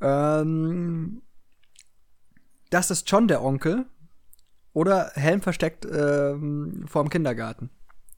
Ähm, 0.00 1.22
das 2.70 2.90
ist 2.90 3.08
schon 3.08 3.28
der 3.28 3.42
Onkel. 3.42 3.86
Oder 4.72 5.10
Helm 5.14 5.42
versteckt 5.42 5.84
ähm, 5.84 6.84
vorm 6.86 7.10
Kindergarten. 7.10 7.70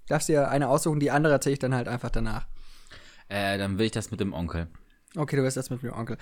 Darfst 0.08 0.28
dir 0.28 0.50
eine 0.50 0.68
aussuchen, 0.68 1.00
die 1.00 1.10
andere 1.10 1.32
erzähle 1.32 1.54
ich 1.54 1.58
dann 1.58 1.74
halt 1.74 1.88
einfach 1.88 2.10
danach. 2.10 2.46
Äh, 3.28 3.56
dann 3.56 3.78
will 3.78 3.86
ich 3.86 3.92
das 3.92 4.10
mit 4.10 4.20
dem 4.20 4.34
Onkel. 4.34 4.68
Okay, 5.16 5.36
du 5.36 5.42
wirst 5.42 5.56
jetzt 5.56 5.70
mit 5.70 5.82
mir 5.82 5.94
Onkel. 5.94 6.18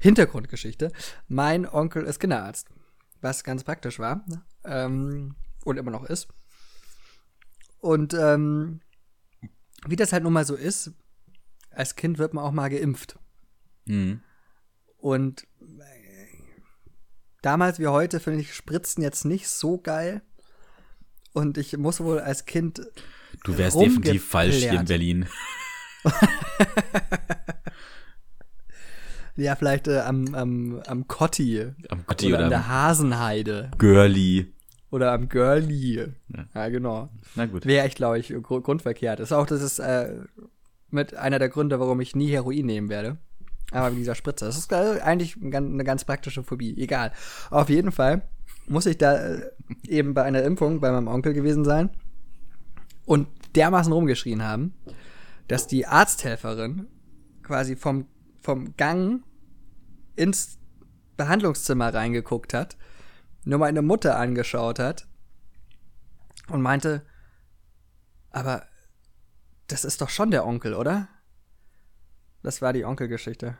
Hintergrundgeschichte. 0.00 0.90
Mein 1.28 1.68
Onkel 1.68 2.04
ist 2.04 2.18
Kinderarzt, 2.18 2.68
was 3.20 3.44
ganz 3.44 3.64
praktisch 3.64 3.98
war 3.98 4.24
ähm, 4.64 5.34
und 5.64 5.76
immer 5.76 5.90
noch 5.90 6.04
ist. 6.04 6.28
Und 7.84 8.14
ähm, 8.14 8.80
wie 9.86 9.96
das 9.96 10.14
halt 10.14 10.22
nun 10.22 10.32
mal 10.32 10.46
so 10.46 10.54
ist, 10.54 10.92
als 11.70 11.96
Kind 11.96 12.16
wird 12.16 12.32
man 12.32 12.42
auch 12.42 12.50
mal 12.50 12.70
geimpft. 12.70 13.18
Mhm. 13.84 14.22
Und 14.96 15.42
äh, 15.60 16.38
damals 17.42 17.78
wie 17.78 17.88
heute 17.88 18.20
finde 18.20 18.40
ich 18.40 18.54
Spritzen 18.54 19.02
jetzt 19.02 19.26
nicht 19.26 19.48
so 19.48 19.76
geil. 19.76 20.22
Und 21.34 21.58
ich 21.58 21.76
muss 21.76 22.00
wohl 22.00 22.20
als 22.20 22.46
Kind 22.46 22.80
Du 23.44 23.58
wärst 23.58 23.78
definitiv 23.78 24.26
falsch 24.26 24.60
hier 24.60 24.80
in. 24.80 24.86
Berlin. 24.86 25.26
ja 29.36 29.56
vielleicht 29.56 29.88
äh, 29.88 30.00
am, 30.00 30.34
am, 30.34 30.80
am 30.86 31.06
Kotti 31.06 31.70
Am 31.90 32.06
Gotti 32.06 32.28
oder 32.28 32.36
oder, 32.36 32.44
an 32.44 32.50
der 32.50 32.66
Hasenheide 32.66 33.72
Girlie. 33.76 34.53
Oder 34.94 35.12
am 35.12 35.28
Girlie. 35.28 36.14
Ja. 36.28 36.44
Ja, 36.54 36.68
genau. 36.68 37.08
Na 37.34 37.46
gut. 37.46 37.66
Wäre 37.66 37.86
ich, 37.86 37.94
glaube 37.94 38.18
ich, 38.18 38.28
gru- 38.28 38.60
grundverkehrt. 38.60 39.18
Das 39.18 39.28
ist 39.28 39.32
auch, 39.32 39.46
das 39.46 39.60
ist 39.62 39.78
äh, 39.80 40.20
mit 40.90 41.14
einer 41.16 41.38
der 41.38 41.48
Gründe, 41.48 41.80
warum 41.80 42.00
ich 42.00 42.14
nie 42.14 42.30
Heroin 42.30 42.66
nehmen 42.66 42.88
werde. 42.88 43.18
Aber 43.72 43.90
mit 43.90 43.98
dieser 43.98 44.14
Spritze. 44.14 44.44
Das 44.44 44.56
ist 44.56 44.70
äh, 44.72 45.00
eigentlich 45.02 45.36
eine 45.42 45.82
ganz 45.84 46.04
praktische 46.04 46.44
Phobie. 46.44 46.76
Egal. 46.80 47.12
Auf 47.50 47.68
jeden 47.68 47.90
Fall 47.92 48.22
muss 48.68 48.86
ich 48.86 48.96
da 48.98 49.16
äh, 49.16 49.50
eben 49.88 50.14
bei 50.14 50.22
einer 50.22 50.42
Impfung 50.42 50.80
bei 50.80 50.92
meinem 50.92 51.08
Onkel 51.08 51.32
gewesen 51.32 51.64
sein 51.64 51.90
und 53.04 53.26
dermaßen 53.56 53.92
rumgeschrien 53.92 54.42
haben, 54.42 54.74
dass 55.48 55.66
die 55.66 55.86
Arzthelferin 55.86 56.86
quasi 57.42 57.74
vom, 57.76 58.06
vom 58.40 58.76
Gang 58.76 59.22
ins 60.16 60.58
Behandlungszimmer 61.16 61.92
reingeguckt 61.92 62.54
hat, 62.54 62.76
nur 63.44 63.58
meine 63.58 63.82
Mutter 63.82 64.18
angeschaut 64.18 64.78
hat 64.78 65.06
und 66.48 66.62
meinte, 66.62 67.04
aber 68.30 68.66
das 69.68 69.84
ist 69.84 70.00
doch 70.00 70.08
schon 70.10 70.30
der 70.30 70.46
Onkel, 70.46 70.74
oder? 70.74 71.08
Das 72.42 72.60
war 72.62 72.72
die 72.72 72.84
Onkelgeschichte. 72.84 73.56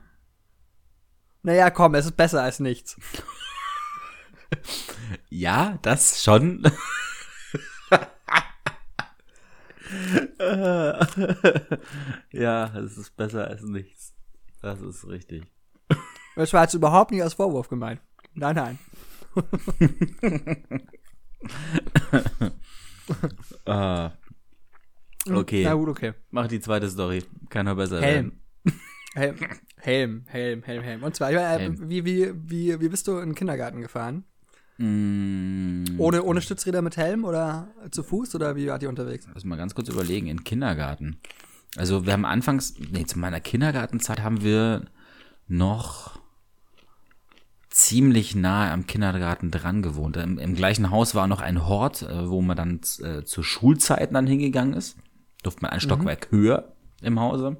Naja, 1.42 1.70
komm, 1.70 1.94
es 1.94 2.06
ist 2.06 2.16
besser 2.16 2.42
als 2.42 2.60
nichts. 2.60 2.96
Ja, 5.28 5.78
das 5.82 6.22
schon. 6.22 6.62
ja, 12.30 12.78
es 12.78 12.96
ist 12.96 13.16
besser 13.16 13.48
als 13.48 13.62
nichts. 13.62 14.14
Das 14.62 14.80
ist 14.80 15.06
richtig. 15.08 15.44
Das 16.36 16.52
war 16.52 16.62
jetzt 16.62 16.74
überhaupt 16.74 17.10
nicht 17.10 17.22
als 17.22 17.34
Vorwurf 17.34 17.68
gemeint. 17.68 18.00
Nein, 18.34 18.56
nein. 18.56 18.78
Ah. 23.66 24.12
Okay, 25.30 25.64
Na 25.64 25.74
gut, 25.74 25.88
okay. 25.88 26.12
mach 26.30 26.46
die 26.48 26.60
zweite 26.60 26.88
Story. 26.88 27.22
Kann 27.48 27.66
nur 27.66 27.74
besser 27.76 28.00
Helm. 28.00 28.32
Helm, 29.14 29.36
Helm, 29.76 30.24
Helm, 30.26 30.62
Helm, 30.62 30.82
Helm. 30.82 31.02
Und 31.02 31.14
zwar, 31.14 31.30
äh, 31.30 31.38
Helm. 31.38 31.88
wie, 31.88 32.04
wie, 32.04 32.32
wie, 32.34 32.80
wie 32.80 32.88
bist 32.88 33.06
du 33.06 33.18
in 33.18 33.30
den 33.30 33.34
Kindergarten 33.34 33.80
gefahren? 33.80 34.24
Mm, 34.78 35.84
Ohne, 35.98 36.22
ohne 36.24 36.42
Stützräder 36.42 36.82
mit 36.82 36.96
Helm 36.96 37.24
oder 37.24 37.68
zu 37.90 38.02
Fuß 38.02 38.34
oder 38.34 38.56
wie 38.56 38.66
wart 38.66 38.82
ihr 38.82 38.88
unterwegs? 38.88 39.26
Lass 39.32 39.44
mal 39.44 39.56
ganz 39.56 39.74
kurz 39.74 39.88
überlegen, 39.88 40.26
in 40.26 40.44
Kindergarten. 40.44 41.20
Also 41.76 42.06
wir 42.06 42.12
haben 42.12 42.24
anfangs, 42.24 42.74
nee, 42.90 43.04
zu 43.04 43.18
meiner 43.18 43.40
Kindergartenzeit 43.40 44.22
haben 44.22 44.42
wir 44.42 44.84
noch 45.46 46.18
ziemlich 47.76 48.36
nahe 48.36 48.70
am 48.70 48.86
Kindergarten 48.86 49.50
dran 49.50 49.82
gewohnt. 49.82 50.16
Im, 50.16 50.38
im 50.38 50.54
gleichen 50.54 50.90
Haus 50.90 51.16
war 51.16 51.26
noch 51.26 51.40
ein 51.40 51.66
Hort, 51.66 52.02
äh, 52.02 52.28
wo 52.30 52.40
man 52.40 52.56
dann 52.56 52.80
äh, 53.02 53.24
zu 53.24 53.42
Schulzeiten 53.42 54.14
dann 54.14 54.28
hingegangen 54.28 54.74
ist. 54.74 54.96
Durfte 55.42 55.62
man 55.62 55.72
ein 55.72 55.80
Stockwerk 55.80 56.30
höher 56.30 56.72
im 57.02 57.18
Hause. 57.18 57.56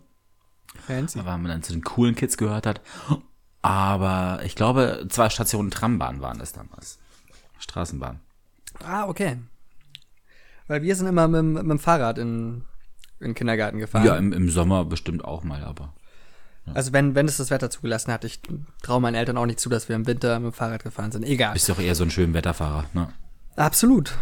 Fancy. 0.87 1.18
Da 1.18 1.24
war 1.27 1.37
man 1.37 1.50
dann 1.50 1.62
zu 1.64 1.72
den 1.72 1.83
coolen 1.83 2.14
Kids 2.14 2.37
gehört 2.37 2.64
hat. 2.66 2.81
Aber 3.61 4.40
ich 4.44 4.55
glaube, 4.55 5.07
zwei 5.09 5.31
Stationen 5.31 5.70
Trambahn 5.72 6.20
waren 6.20 6.40
es 6.40 6.53
damals. 6.53 6.98
Straßenbahn. 7.59 8.20
Ah, 8.85 9.09
okay. 9.09 9.38
Weil 10.68 10.83
wir 10.83 10.94
sind 10.94 11.09
immer 11.09 11.27
mit, 11.27 11.38
dem- 11.40 11.53
mit 11.55 11.62
dem 11.70 11.79
Fahrrad 11.81 12.18
in, 12.18 12.62
in 13.18 13.29
den 13.29 13.35
Kindergarten 13.35 13.79
gefahren. 13.79 14.05
Ja, 14.07 14.16
im, 14.16 14.33
im 14.33 14.48
Sommer 14.48 14.85
bestimmt 14.85 15.24
auch 15.24 15.42
mal, 15.42 15.64
aber. 15.64 15.92
Also 16.72 16.92
wenn, 16.92 17.14
wenn 17.14 17.27
es 17.27 17.37
das 17.37 17.50
Wetter 17.50 17.68
zugelassen 17.68 18.12
hat, 18.12 18.24
ich 18.24 18.40
traue 18.83 19.00
meinen 19.00 19.16
Eltern 19.16 19.37
auch 19.37 19.46
nicht 19.46 19.61
zu, 19.61 19.68
dass 19.68 19.88
wir 19.88 19.96
im 19.96 20.07
Winter 20.07 20.40
mit 20.40 20.53
dem 20.53 20.55
Fahrrad 20.55 20.83
gefahren 20.83 21.12
sind. 21.12 21.24
Egal. 21.24 21.53
Bist 21.53 21.68
doch 21.68 21.79
eher 21.79 21.94
so 21.94 22.05
ein 22.05 22.11
schöner 22.11 22.35
Wetterfahrer, 22.35 22.87
ne? 22.94 23.12
Absolut. 23.57 24.16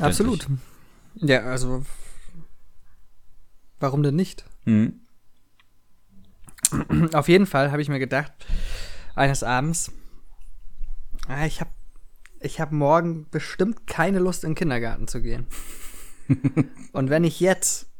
Absolut. 0.00 0.48
Ja, 1.14 1.42
also 1.42 1.84
warum 3.78 4.02
denn 4.02 4.16
nicht? 4.16 4.44
Mhm. 4.64 5.00
Auf 7.12 7.28
jeden 7.28 7.46
Fall 7.46 7.70
habe 7.70 7.82
ich 7.82 7.88
mir 7.88 7.98
gedacht, 7.98 8.32
eines 9.14 9.42
Abends, 9.42 9.92
ah, 11.28 11.46
ich 11.46 11.60
habe 11.60 11.70
ich 12.42 12.60
hab 12.60 12.72
morgen 12.72 13.28
bestimmt 13.30 13.86
keine 13.86 14.18
Lust, 14.18 14.44
in 14.44 14.50
den 14.50 14.56
Kindergarten 14.56 15.08
zu 15.08 15.20
gehen. 15.20 15.46
Und 16.92 17.10
wenn 17.10 17.24
ich 17.24 17.40
jetzt 17.40 17.90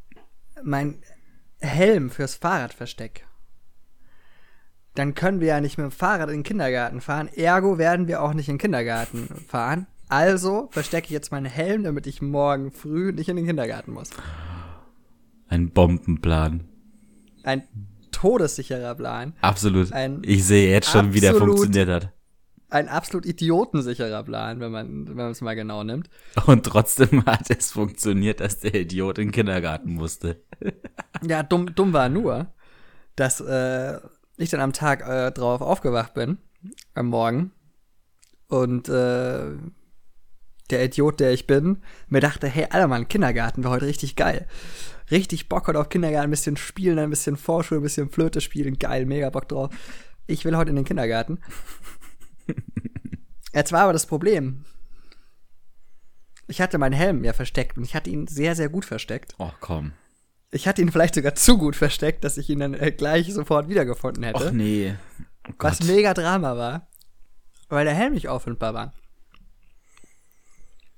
mein 0.63 1.03
Helm 1.59 2.11
fürs 2.11 2.37
Fahrrad 2.37 2.73
verstecke, 2.73 3.23
dann 4.95 5.15
können 5.15 5.41
wir 5.41 5.49
ja 5.49 5.61
nicht 5.61 5.79
mit 5.79 5.85
dem 5.85 5.91
Fahrrad 5.93 6.29
in 6.31 6.37
den 6.39 6.43
Kindergarten 6.43 7.01
fahren. 7.01 7.29
Ergo 7.29 7.79
werden 7.79 8.09
wir 8.09 8.23
auch 8.23 8.35
nicht 8.35 8.49
in 8.49 8.55
den 8.57 8.61
Kindergarten 8.61 9.29
fahren. 9.49 9.87
Also 10.09 10.69
verstecke 10.73 11.07
ich 11.07 11.13
jetzt 11.13 11.31
meinen 11.31 11.47
Helm, 11.47 11.85
damit 11.85 12.07
ich 12.07 12.21
morgen 12.21 12.73
früh 12.73 13.13
nicht 13.13 13.29
in 13.29 13.37
den 13.37 13.47
Kindergarten 13.47 13.93
muss. 13.93 14.11
Ein 15.49 15.71
Bombenplan. 15.71 16.65
Ein 17.45 17.63
todessicherer 18.11 18.95
Plan. 18.95 19.35
Absolut. 19.41 19.93
Ein 19.93 20.23
ich 20.25 20.45
sehe 20.45 20.71
jetzt 20.71 20.91
schon, 20.91 21.15
wie 21.15 21.21
der 21.21 21.31
absolut- 21.31 21.59
funktioniert 21.59 21.89
hat. 21.89 22.13
Ein 22.69 22.89
absolut 22.89 23.27
idiotensicherer 23.27 24.23
Plan, 24.23 24.61
wenn 24.61 24.71
man 24.71 25.09
wenn 25.09 25.17
man 25.17 25.31
es 25.33 25.41
mal 25.41 25.55
genau 25.57 25.83
nimmt. 25.83 26.09
Und 26.47 26.65
trotzdem 26.67 27.25
hat 27.27 27.51
es 27.51 27.73
funktioniert, 27.73 28.39
dass 28.39 28.61
der 28.61 28.75
Idiot 28.75 29.19
in 29.19 29.29
den 29.29 29.33
Kindergarten 29.33 29.95
musste. 29.95 30.41
Ja, 31.27 31.43
dumm, 31.43 31.75
dumm 31.75 31.93
war 31.93 32.09
nur, 32.09 32.47
dass 33.17 33.41
äh, 33.41 33.99
ich 34.41 34.51
dann 34.51 34.61
am 34.61 34.73
Tag 34.73 35.07
äh, 35.07 35.31
drauf 35.31 35.61
aufgewacht 35.61 36.15
bin, 36.15 36.39
am 36.95 37.07
Morgen, 37.07 37.53
und 38.49 38.89
äh, 38.89 39.57
der 40.71 40.85
Idiot, 40.85 41.21
der 41.21 41.33
ich 41.33 41.47
bin, 41.47 41.79
mir 42.09 42.21
dachte, 42.21 42.49
hey, 42.49 42.67
Alter, 42.71 42.89
Mann, 42.89 43.09
Kindergarten 43.09 43.63
wäre 43.63 43.73
heute 43.73 43.87
richtig 43.87 44.17
geil. 44.17 44.47
Richtig 45.11 45.49
Bock 45.49 45.67
heute 45.69 45.81
auf 45.81 45.89
Kindergarten, 45.89 46.29
ein 46.29 46.31
bisschen 46.31 46.57
spielen, 46.57 46.99
ein 46.99 47.11
bisschen 47.11 47.37
Vorschule, 47.37 47.81
ein 47.81 47.85
bisschen 47.85 48.11
Flöte 48.11 48.41
spielen, 48.41 48.79
geil, 48.79 49.07
mega 49.07 49.31
Bock 49.31 49.49
drauf. 49.49 49.71
Ich 50.27 50.45
will 50.45 50.57
heute 50.57 50.71
in 50.71 50.77
den 50.77 50.85
Kindergarten. 50.85 51.41
Jetzt 53.53 53.73
war 53.73 53.83
aber 53.83 53.93
das 53.93 54.07
Problem. 54.07 54.65
Ich 56.47 56.61
hatte 56.61 56.79
meinen 56.79 56.93
Helm 56.93 57.25
ja 57.25 57.33
versteckt 57.33 57.77
und 57.79 57.85
ich 57.85 57.95
hatte 57.95 58.11
ihn 58.11 58.27
sehr, 58.27 58.55
sehr 58.55 58.69
gut 58.69 58.85
versteckt. 58.85 59.35
Oh, 59.39 59.51
komm. 59.61 59.93
Ich 60.53 60.67
hatte 60.67 60.83
ihn 60.83 60.91
vielleicht 60.91 61.15
sogar 61.15 61.35
zu 61.35 61.59
gut 61.59 61.77
versteckt, 61.77 62.25
dass 62.25 62.37
ich 62.37 62.51
ihn 62.51 62.59
dann 62.59 62.75
äh, 62.75 62.91
gleich 62.91 63.33
sofort 63.33 63.69
wiedergefunden 63.69 64.25
hätte. 64.25 64.47
Och 64.47 64.53
nee. 64.53 64.95
Oh 65.49 65.53
was 65.59 65.83
mega 65.85 66.13
Drama 66.15 66.57
war, 66.57 66.89
weil 67.69 67.85
der 67.85 67.95
Helm 67.95 68.15
nicht 68.15 68.29
auffindbar 68.29 68.75
war. 68.75 68.93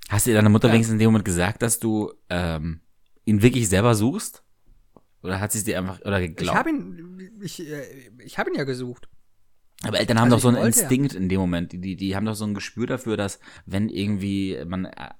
Hast 0.09 0.27
dir 0.27 0.35
deine 0.35 0.49
Mutter 0.49 0.69
Ja. 0.69 0.75
wenigstens 0.75 0.95
in 0.95 0.99
dem 0.99 1.07
Moment 1.09 1.25
gesagt, 1.25 1.62
dass 1.62 1.79
du 1.79 2.12
ähm, 2.29 2.81
ihn 3.25 3.43
wirklich 3.43 3.69
selber 3.69 3.95
suchst? 3.95 4.43
Oder 5.23 5.41
hat 5.41 5.53
sie 5.53 5.59
es 5.59 5.65
dir 5.65 5.79
einfach 5.79 6.01
oder 6.01 6.21
Ich 6.21 6.29
geglaubt? 6.31 6.59
habe 6.59 6.71
ihn, 6.71 7.38
ich, 7.43 7.61
äh, 7.61 7.85
ich 8.25 8.38
habe 8.38 8.51
ihn 8.51 8.57
ja 8.57 8.65
gesucht. 8.65 9.09
Aber 9.85 9.99
Eltern 9.99 10.19
haben 10.21 10.33
Also 10.33 10.37
doch 10.37 10.43
so 10.43 10.49
ich 10.51 10.57
einen 10.57 10.65
wollte 10.65 10.79
ja. 10.79 10.83
Instinkt 10.85 11.15
in 11.15 11.29
dem 11.29 11.41
Moment. 11.41 11.73
Die, 11.73 11.79
die, 11.81 11.97
die 11.97 12.15
haben 12.17 12.25
doch 12.27 12.35
so 12.35 12.45
ein 12.45 12.55
Gespür 12.55 12.87
dafür, 12.87 13.17
dass 13.17 13.38
wenn 13.67 13.88
irgendwie 13.88 14.62
man 14.67 14.87
äh, 14.87 15.11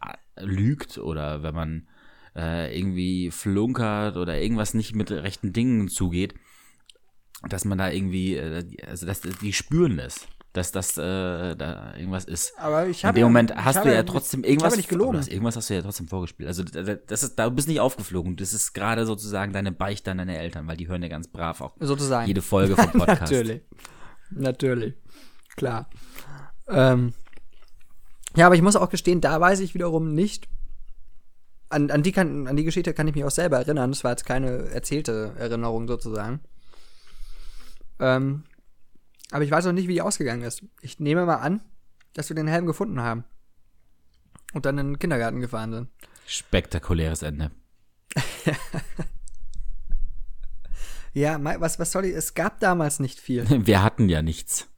lügt 0.40 0.99
oder 0.99 1.42
wenn 1.42 1.55
man 1.55 1.88
äh, 2.37 2.77
irgendwie 2.79 3.31
flunkert 3.31 4.16
oder 4.16 4.40
irgendwas 4.40 4.75
nicht 4.75 4.95
mit 4.95 5.11
rechten 5.11 5.53
Dingen 5.53 5.88
zugeht, 5.88 6.35
dass 7.49 7.64
man 7.64 7.79
da 7.79 7.90
irgendwie, 7.90 8.37
äh, 8.37 8.64
also 8.88 9.07
dass 9.07 9.21
die 9.21 9.53
spüren 9.53 9.97
das, 9.99 10.27
dass 10.53 10.71
das 10.71 10.97
äh, 10.99 11.57
da 11.57 11.95
irgendwas 11.97 12.25
ist. 12.27 12.53
Aber 12.59 12.87
ich 12.87 13.03
In 13.03 13.09
habe 13.09 13.16
dem 13.16 13.21
ja- 13.23 13.27
Moment 13.29 13.51
ich 13.53 13.57
hast 13.57 13.77
habe 13.77 13.88
du 13.88 13.95
ja 13.95 14.03
trotzdem 14.03 14.40
ich 14.45 14.51
irgendwas. 14.51 14.73
habe 14.73 14.77
nicht 14.77 14.88
gelogen. 14.88 15.18
Hast, 15.18 15.29
irgendwas 15.29 15.57
hast 15.57 15.71
du 15.71 15.75
ja 15.75 15.83
trotzdem 15.83 16.09
vorgespielt. 16.09 16.47
Also 16.49 16.62
da- 16.62 16.83
das 16.95 17.23
ist, 17.23 17.37
da 17.38 17.49
du 17.49 17.55
bist 17.55 17.68
nicht 17.68 17.81
aufgeflogen. 17.81 18.37
Das 18.37 18.53
ist 18.53 18.73
gerade 18.75 19.07
sozusagen 19.07 19.53
deine 19.53 19.73
Beichte 19.73 20.11
an 20.11 20.18
deine 20.18 20.38
Eltern, 20.38 20.66
weil 20.66 20.77
die 20.77 20.88
hören 20.88 21.03
ja 21.03 21.09
ganz 21.09 21.29
brav 21.29 21.61
auch 21.61 21.75
Sozusagen. 21.81 22.29
jede 22.29 22.42
Folge 22.42 22.77
vom 22.77 22.90
Podcast. 22.92 23.33
Natürlich. 23.33 23.62
Natürlich. 24.31 24.95
Klar. 25.57 25.88
Ähm, 26.68 27.12
ja, 28.37 28.47
aber 28.47 28.55
ich 28.55 28.62
muss 28.62 28.77
auch 28.77 28.88
gestehen, 28.88 29.21
da 29.21 29.38
weiß 29.40 29.61
ich 29.61 29.75
wiederum 29.75 30.12
nicht. 30.14 30.49
An, 31.72 31.90
an, 31.90 32.02
die 32.02 32.12
kann, 32.12 32.46
an 32.46 32.56
die 32.56 32.64
Geschichte 32.64 32.94
kann 32.94 33.08
ich 33.08 33.14
mich 33.14 33.24
auch 33.24 33.30
selber 33.30 33.58
erinnern. 33.58 33.90
Das 33.90 34.04
war 34.04 34.12
jetzt 34.12 34.26
keine 34.26 34.68
erzählte 34.70 35.35
Erinnerung 35.38 35.88
sozusagen. 35.88 36.40
Ähm, 37.98 38.44
aber 39.30 39.44
ich 39.44 39.50
weiß 39.50 39.66
auch 39.66 39.72
nicht, 39.72 39.88
wie 39.88 39.94
die 39.94 40.02
ausgegangen 40.02 40.42
ist. 40.42 40.62
Ich 40.82 41.00
nehme 41.00 41.24
mal 41.24 41.37
an, 41.37 41.61
dass 42.14 42.28
wir 42.28 42.37
den 42.37 42.48
Helm 42.48 42.66
gefunden 42.66 43.00
haben. 43.00 43.24
Und 44.52 44.66
dann 44.66 44.76
in 44.76 44.88
den 44.88 44.98
Kindergarten 44.98 45.40
gefahren 45.40 45.72
sind. 45.72 45.88
Spektakuläres 46.26 47.22
Ende. 47.22 47.50
Ja, 51.14 51.38
was, 51.61 51.78
was 51.78 51.92
soll 51.92 52.06
ich? 52.06 52.14
Es 52.14 52.35
gab 52.35 52.61
damals 52.61 52.98
nicht 52.98 53.20
viel. 53.20 53.46
Wir 53.66 53.82
hatten 53.82 54.08
ja 54.08 54.22
nichts. 54.22 54.68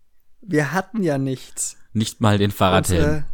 Wir 0.41 0.73
hatten 0.73 1.03
ja 1.03 1.17
nichts. 1.17 1.77
Nicht 1.93 2.21
mal 2.21 2.39
den 2.39 2.51
Fahrradhelm. 2.51 3.05
Unsere, 3.05 3.25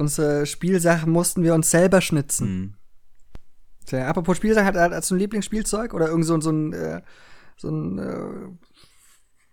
unsere 0.00 0.46
Spielsachen 0.46 1.12
mussten 1.12 1.42
wir 1.42 1.54
uns 1.54 1.70
selber 1.70 2.00
schnitzen. 2.00 2.46
Hm. 2.46 2.74
Tja, 3.86 4.06
apropos 4.08 4.36
Spielsachen, 4.36 4.74
hat 4.74 4.92
hast 4.92 5.10
du 5.10 5.14
ein 5.14 5.18
Lieblingsspielzeug 5.18 5.94
oder 5.94 6.08
irgend 6.08 6.24
so, 6.26 6.34
ein- 6.34 6.40
so 6.40 6.50
ein, 6.50 6.72
äh, 6.72 7.02
so 7.56 7.68
ein, 7.68 7.98
äh, 7.98 8.48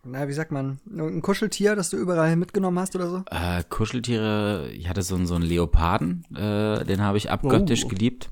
na, 0.03 0.27
wie 0.27 0.33
sagt 0.33 0.51
man, 0.51 0.79
ein 0.89 1.21
Kuscheltier, 1.21 1.75
das 1.75 1.89
du 1.89 1.97
überall 1.97 2.36
mitgenommen 2.36 2.79
hast 2.79 2.95
oder 2.95 3.10
so? 3.10 3.23
Äh, 3.29 3.63
Kuscheltiere, 3.69 4.69
ich 4.71 4.88
hatte 4.89 5.01
so, 5.01 5.15
einen- 5.15 5.25
so 5.27 5.36
einen 5.36 5.43
Leoparden, 5.43 6.23
äh, 6.36 6.86
den 6.86 7.01
habe 7.01 7.17
ich 7.17 7.29
abgöttisch 7.29 7.83
Oh. 7.86 7.88
geliebt. 7.89 8.29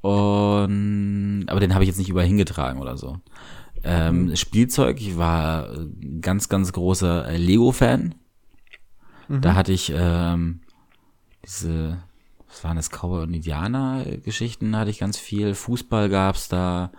Und 0.00 1.44
aber 1.48 1.60
den 1.60 1.74
habe 1.74 1.84
ich 1.84 1.88
jetzt 1.88 1.98
nicht 1.98 2.08
überall 2.10 2.26
hingetragen 2.26 2.80
oder 2.80 2.96
so. 2.96 3.18
Ähm, 3.84 4.26
Mhm. 4.26 4.36
Spielzeug, 4.36 5.00
ich 5.00 5.16
war 5.16 5.70
ein 5.70 6.20
ganz, 6.20 6.48
ganz 6.48 6.72
großer 6.72 7.28
äh, 7.28 7.36
Lego-Fan. 7.36 8.14
Mhm. 9.28 9.40
Da 9.40 9.54
hatte 9.54 9.72
ich 9.72 9.92
ähm, 9.94 10.61
diese, 11.44 12.02
was 12.48 12.64
waren 12.64 12.76
das, 12.76 12.90
Cowboy 12.90 13.22
und 13.22 13.34
Indianer-Geschichten, 13.34 14.76
hatte 14.76 14.90
ich 14.90 14.98
ganz 14.98 15.18
viel. 15.18 15.54
Fußball 15.54 16.08
gab's 16.08 16.48
da. 16.48 16.92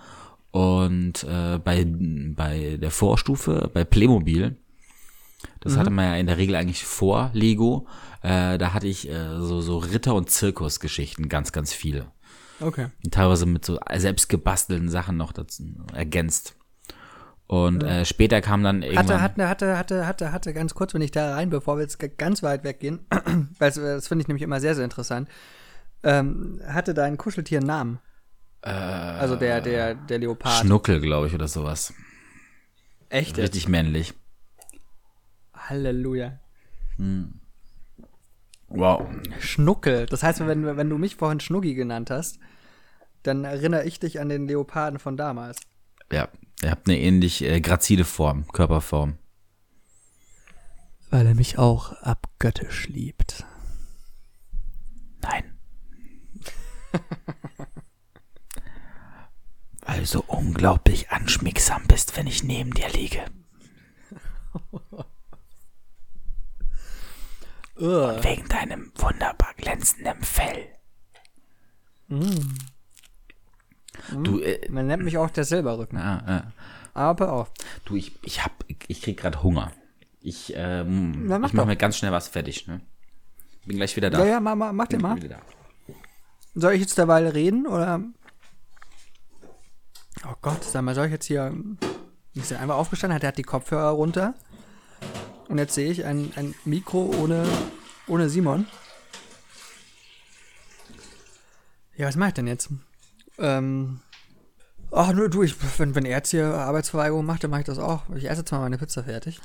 Und 0.52 1.24
äh, 1.24 1.58
bei, 1.58 1.86
bei 1.88 2.78
der 2.80 2.92
Vorstufe, 2.92 3.72
bei 3.74 3.84
Playmobil, 3.84 4.58
das 5.60 5.78
hatte 5.78 5.90
man 5.90 6.06
ja 6.06 6.16
in 6.16 6.28
der 6.28 6.38
Regel 6.38 6.56
eigentlich 6.56 6.84
vor 6.84 7.32
Lego. 7.34 7.88
Äh, 8.22 8.58
da 8.58 8.74
hatte 8.74 8.88
ich 8.88 9.10
äh, 9.10 9.40
so, 9.40 9.62
so 9.62 9.78
Ritter- 9.78 10.16
und 10.16 10.30
Zirkusgeschichten, 10.30 11.30
ganz, 11.30 11.52
ganz 11.52 11.74
viele. 11.74 12.12
Okay. 12.60 12.88
Und 13.04 13.14
teilweise 13.14 13.46
mit 13.46 13.66
so 13.66 13.80
selbst 13.96 14.30
gebastelten 14.30 14.90
Sachen 14.90 15.18
noch 15.18 15.32
dazu 15.32 15.64
ergänzt. 15.94 16.56
Und 17.48 17.84
äh, 17.84 18.06
später 18.06 18.42
kam 18.42 18.64
dann 18.64 18.82
irgendwann. 18.84 19.22
Hatte, 19.22 19.22
hatte, 19.22 19.48
hatte, 19.48 19.78
hatte, 19.78 20.06
hatte, 20.08 20.32
hatte, 20.32 20.54
ganz 20.54 20.74
kurz, 20.74 20.94
wenn 20.94 21.02
ich 21.02 21.12
da 21.12 21.34
rein, 21.36 21.50
bevor 21.50 21.78
wir 21.78 21.82
jetzt 21.84 22.00
ganz 22.18 22.42
weit 22.42 22.64
weggehen, 22.64 23.06
weil 23.60 23.70
es- 23.70 23.76
das 23.76 24.08
finde 24.08 24.22
ich 24.24 24.28
nämlich 24.28 24.42
immer 24.44 24.60
sehr, 24.60 24.76
sehr 24.76 24.84
interessant, 24.86 25.30
ähm, 26.04 26.62
hatte 26.68 26.94
dein 26.94 27.18
Kuscheltier 27.18 27.60
einen 27.60 27.68
Namen? 27.68 28.00
äh, 28.62 28.70
Also 28.70 29.36
der, 29.36 29.62
der, 29.62 29.94
der 29.96 30.20
Leopard. 30.20 30.66
Schnuckel, 30.66 31.00
glaube 31.02 31.28
ich, 31.28 31.34
oder 31.36 31.48
sowas. 31.48 31.94
Echt? 33.10 33.38
Richtig 33.38 33.68
männlich. 33.68 34.14
Halleluja. 35.56 36.40
Wow. 38.70 39.08
Schnuckel. 39.40 40.06
Das 40.08 40.24
heißt, 40.24 40.46
wenn, 40.48 40.78
wenn 40.78 40.90
du 40.90 40.98
mich 40.98 41.16
vorhin 41.16 41.40
Schnuggi 41.40 41.74
genannt 41.76 42.10
hast, 42.10 42.40
dann 43.24 43.44
erinnere 43.46 43.84
ich 43.86 44.00
dich 44.00 44.20
an 44.20 44.30
den 44.30 44.48
Leoparden 44.48 45.00
von 45.00 45.16
damals. 45.16 45.58
Ja, 46.12 46.28
ihr 46.64 46.72
habt 46.72 46.88
eine 46.88 47.00
ähnlich 47.00 47.44
äh, 47.44 47.62
grazile 47.62 48.06
Form, 48.06 48.48
Körperform. 48.48 49.18
Weil 51.10 51.28
er 51.28 51.36
mich 51.36 51.58
auch 51.60 51.92
abgöttisch 52.02 52.88
liebt. 52.88 53.46
Nein. 55.22 55.58
Weil 59.86 60.00
du 60.00 60.06
so 60.06 60.24
unglaublich 60.26 61.12
anschmiegsam 61.12 61.86
bist, 61.88 62.18
wenn 62.18 62.28
ich 62.28 62.44
neben 62.44 62.74
dir 62.74 62.90
liege. 62.90 63.26
Ugh. 67.76 68.24
Wegen 68.24 68.48
deinem 68.48 68.92
wunderbar 68.96 69.54
glänzenden 69.56 70.24
Fell. 70.24 70.68
Du, 74.24 74.40
äh, 74.40 74.70
Man 74.70 74.88
nennt 74.88 75.04
mich 75.04 75.18
auch 75.18 75.30
der 75.30 75.44
Silberrücken. 75.44 75.98
ah, 75.98 76.24
ah. 76.26 76.52
Aber 76.96 77.34
auch. 77.34 77.48
du, 77.86 77.96
ich, 77.96 78.12
ich 78.24 78.44
hab, 78.44 78.52
ich, 78.88 79.02
krieg 79.02 79.18
gerade 79.18 79.42
Hunger. 79.42 79.72
Ich, 80.22 80.54
ähm, 80.56 81.26
Na, 81.28 81.40
mach 81.40 81.48
ich 81.48 81.54
mach 81.54 81.64
doch. 81.64 81.68
mir 81.68 81.76
ganz 81.76 81.98
schnell 81.98 82.12
was 82.12 82.28
fertig, 82.28 82.68
ne? 82.68 82.82
Bin 83.66 83.78
gleich 83.78 83.96
wieder 83.96 84.10
da. 84.12 84.20
Ja, 84.20 84.26
ja, 84.26 84.40
mach, 84.40 84.56
mach, 84.56 84.72
mach 84.74 84.88
den 84.88 85.02
mal. 85.02 85.18
Soll 86.54 86.74
ich 86.74 86.82
jetzt 86.82 86.98
derweil 86.98 87.28
reden 87.28 87.66
oder? 87.66 88.02
Oh 90.26 90.36
Gott, 90.42 90.64
sag 90.64 90.84
mal, 90.84 90.94
soll 90.94 91.08
ich 91.08 91.12
jetzt 91.14 91.26
hier. 91.26 91.52
Ist 92.36 92.52
er 92.52 92.60
einfach 92.60 92.76
aufgestanden, 92.76 93.16
hat 93.16 93.24
er 93.24 93.30
hat 93.30 93.38
die 93.38 93.44
Kopfhörer 93.44 93.90
runter. 93.90 94.36
Und 95.50 95.58
jetzt 95.58 95.74
sehe 95.74 95.92
ich 95.92 96.06
ein, 96.06 96.32
ein 96.36 96.54
Mikro 96.66 97.12
ohne, 97.22 97.46
ohne 98.08 98.30
Simon. 98.30 98.68
Ja, 101.96 102.08
was 102.08 102.16
mache 102.16 102.30
ich 102.30 102.34
denn 102.36 102.48
jetzt? 102.48 102.70
Ähm. 103.38 104.02
Ach, 104.92 105.12
nur 105.12 105.30
du, 105.30 105.42
ich, 105.42 105.56
wenn, 105.80 105.96
wenn 105.96 106.06
er 106.06 106.18
jetzt 106.18 106.30
hier 106.30 106.54
Arbeitsverweigerung 106.54 107.26
macht, 107.26 107.44
dann 107.44 107.52
mache 107.52 107.62
ich 107.62 107.66
das 107.66 107.80
auch. 107.80 108.10
Ich 108.16 108.30
esse 108.30 108.42
jetzt 108.42 108.52
mal 108.52 108.60
meine 108.60 108.78
Pizza 108.78 109.04
fertig. 109.04 109.42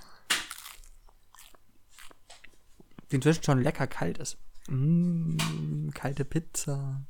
Die 3.10 3.16
inzwischen 3.16 3.42
schon 3.42 3.62
lecker 3.62 3.86
kalt 3.86 4.18
ist. 4.18 4.36
Mmh, 4.68 5.92
kalte 5.94 6.26
Pizza. 6.26 7.00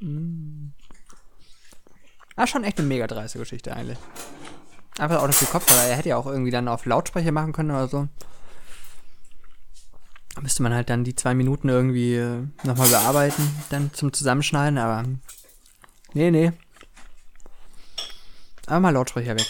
Mmh. 0.00 0.72
Ah, 2.34 2.46
schon 2.46 2.64
echt 2.64 2.78
eine 2.78 2.88
mega 2.88 3.06
dreiste 3.06 3.38
Geschichte 3.38 3.74
eigentlich. 3.74 3.98
Einfach 4.98 5.22
auch 5.22 5.26
noch 5.28 5.34
viel 5.34 5.48
Kopfhörer. 5.48 5.84
Er 5.84 5.96
hätte 5.96 6.08
ja 6.08 6.16
auch 6.16 6.26
irgendwie 6.26 6.50
dann 6.50 6.66
auf 6.66 6.84
Lautsprecher 6.84 7.30
machen 7.30 7.52
können 7.52 7.70
oder 7.70 7.86
so. 7.86 8.08
Da 10.34 10.40
müsste 10.40 10.62
man 10.62 10.74
halt 10.74 10.90
dann 10.90 11.04
die 11.04 11.14
zwei 11.14 11.34
Minuten 11.34 11.68
irgendwie 11.68 12.14
äh, 12.14 12.46
nochmal 12.62 12.88
bearbeiten, 12.88 13.42
dann 13.70 13.92
zum 13.92 14.12
Zusammenschneiden, 14.12 14.78
aber. 14.78 15.04
Nee, 16.18 16.32
nee. 16.32 16.52
Aber 18.66 18.80
mal 18.80 18.90
Lautsprecher 18.90 19.36
weg. 19.36 19.46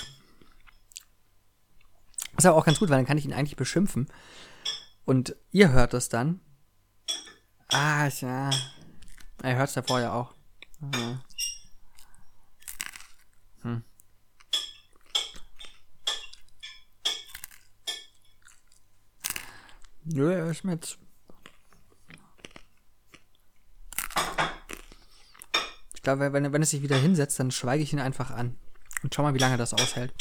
Ist 2.37 2.45
aber 2.45 2.59
auch 2.59 2.67
ganz 2.67 2.79
gut, 2.79 2.91
weil 2.91 2.99
dann 2.99 3.07
kann 3.07 3.17
ich 3.17 3.25
ihn 3.25 3.33
eigentlich 3.33 3.57
beschimpfen. 3.57 4.07
Und 5.07 5.35
ihr 5.51 5.73
hört 5.73 5.95
das 5.95 6.11
dann. 6.11 6.43
Ah, 7.73 8.07
ja. 8.09 8.51
Er 9.43 9.57
hört 9.57 9.71
es 9.71 9.77
ja 9.77 9.83
vorher 9.83 10.13
auch. 10.13 10.35
Ja. 10.95 11.25
Hm. 13.63 13.83
Nö, 20.05 20.35
er 20.35 20.51
ist 20.51 20.65
jetzt. 20.65 20.99
Glaube, 26.09 26.33
wenn, 26.33 26.43
er- 26.47 26.53
wenn 26.55 26.63
es 26.63 26.71
sich 26.71 26.81
wieder 26.81 26.97
hinsetzt, 26.97 27.39
dann 27.39 27.51
schweige 27.51 27.83
ich 27.83 27.93
ihn 27.93 27.99
einfach 28.01 28.31
an. 28.31 28.57
Und 29.03 29.15
schau 29.15 29.23
mal, 29.23 29.35
wie 29.35 29.39
lange 29.39 29.59
das 29.59 29.75
aushält. 29.75 30.15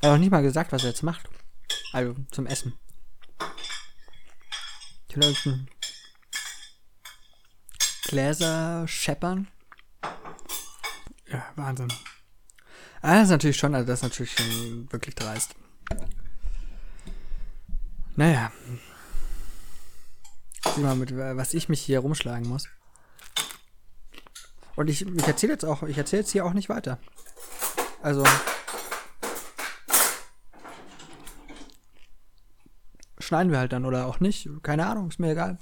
Er 0.00 0.08
hat 0.08 0.14
noch 0.14 0.18
nicht 0.18 0.30
mal 0.30 0.40
gesagt, 0.42 0.72
was 0.72 0.82
er 0.82 0.88
jetzt 0.88 1.02
macht. 1.02 1.28
Also 1.92 2.16
zum 2.30 2.46
Essen. 2.46 2.72
Vielleicht 5.10 5.44
ein 5.44 5.68
Gläser 8.04 8.88
scheppern. 8.88 9.48
Ja, 11.30 11.44
Wahnsinn. 11.56 11.92
Ah, 13.02 13.16
das 13.16 13.24
ist 13.24 13.30
natürlich 13.30 13.58
schon, 13.58 13.74
also 13.74 13.86
das 13.86 13.98
ist 13.98 14.04
natürlich 14.04 14.32
schon 14.32 14.90
wirklich 14.90 15.14
dreist. 15.14 15.54
Naja. 18.16 18.50
Sieh 20.64 20.80
mal, 20.80 20.96
mit 20.96 21.16
was 21.16 21.54
ich 21.54 21.68
mich 21.68 21.80
hier 21.80 22.00
rumschlagen 22.00 22.48
muss. 22.48 22.68
Und 24.74 24.88
ich, 24.88 25.06
ich 25.06 25.26
erzähle 25.26 25.52
jetzt 25.52 25.64
auch, 25.64 25.82
ich 25.82 25.98
erzähle 25.98 26.22
jetzt 26.22 26.30
hier 26.30 26.44
auch 26.46 26.54
nicht 26.54 26.68
weiter. 26.68 26.98
Also. 28.02 28.24
Schneiden 33.18 33.52
wir 33.52 33.58
halt 33.58 33.72
dann 33.72 33.84
oder 33.84 34.06
auch 34.06 34.20
nicht. 34.20 34.48
Keine 34.62 34.86
Ahnung, 34.86 35.08
ist 35.08 35.18
mir 35.18 35.32
egal. 35.32 35.58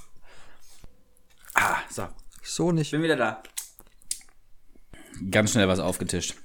Ah, 1.54 1.76
so. 1.90 2.08
So 2.42 2.72
nicht. 2.72 2.90
Bin 2.90 3.02
wieder 3.02 3.16
da. 3.16 3.42
ganz 5.30 5.52
schnell 5.52 5.68
was 5.68 5.80
aufgetischt. 5.80 6.36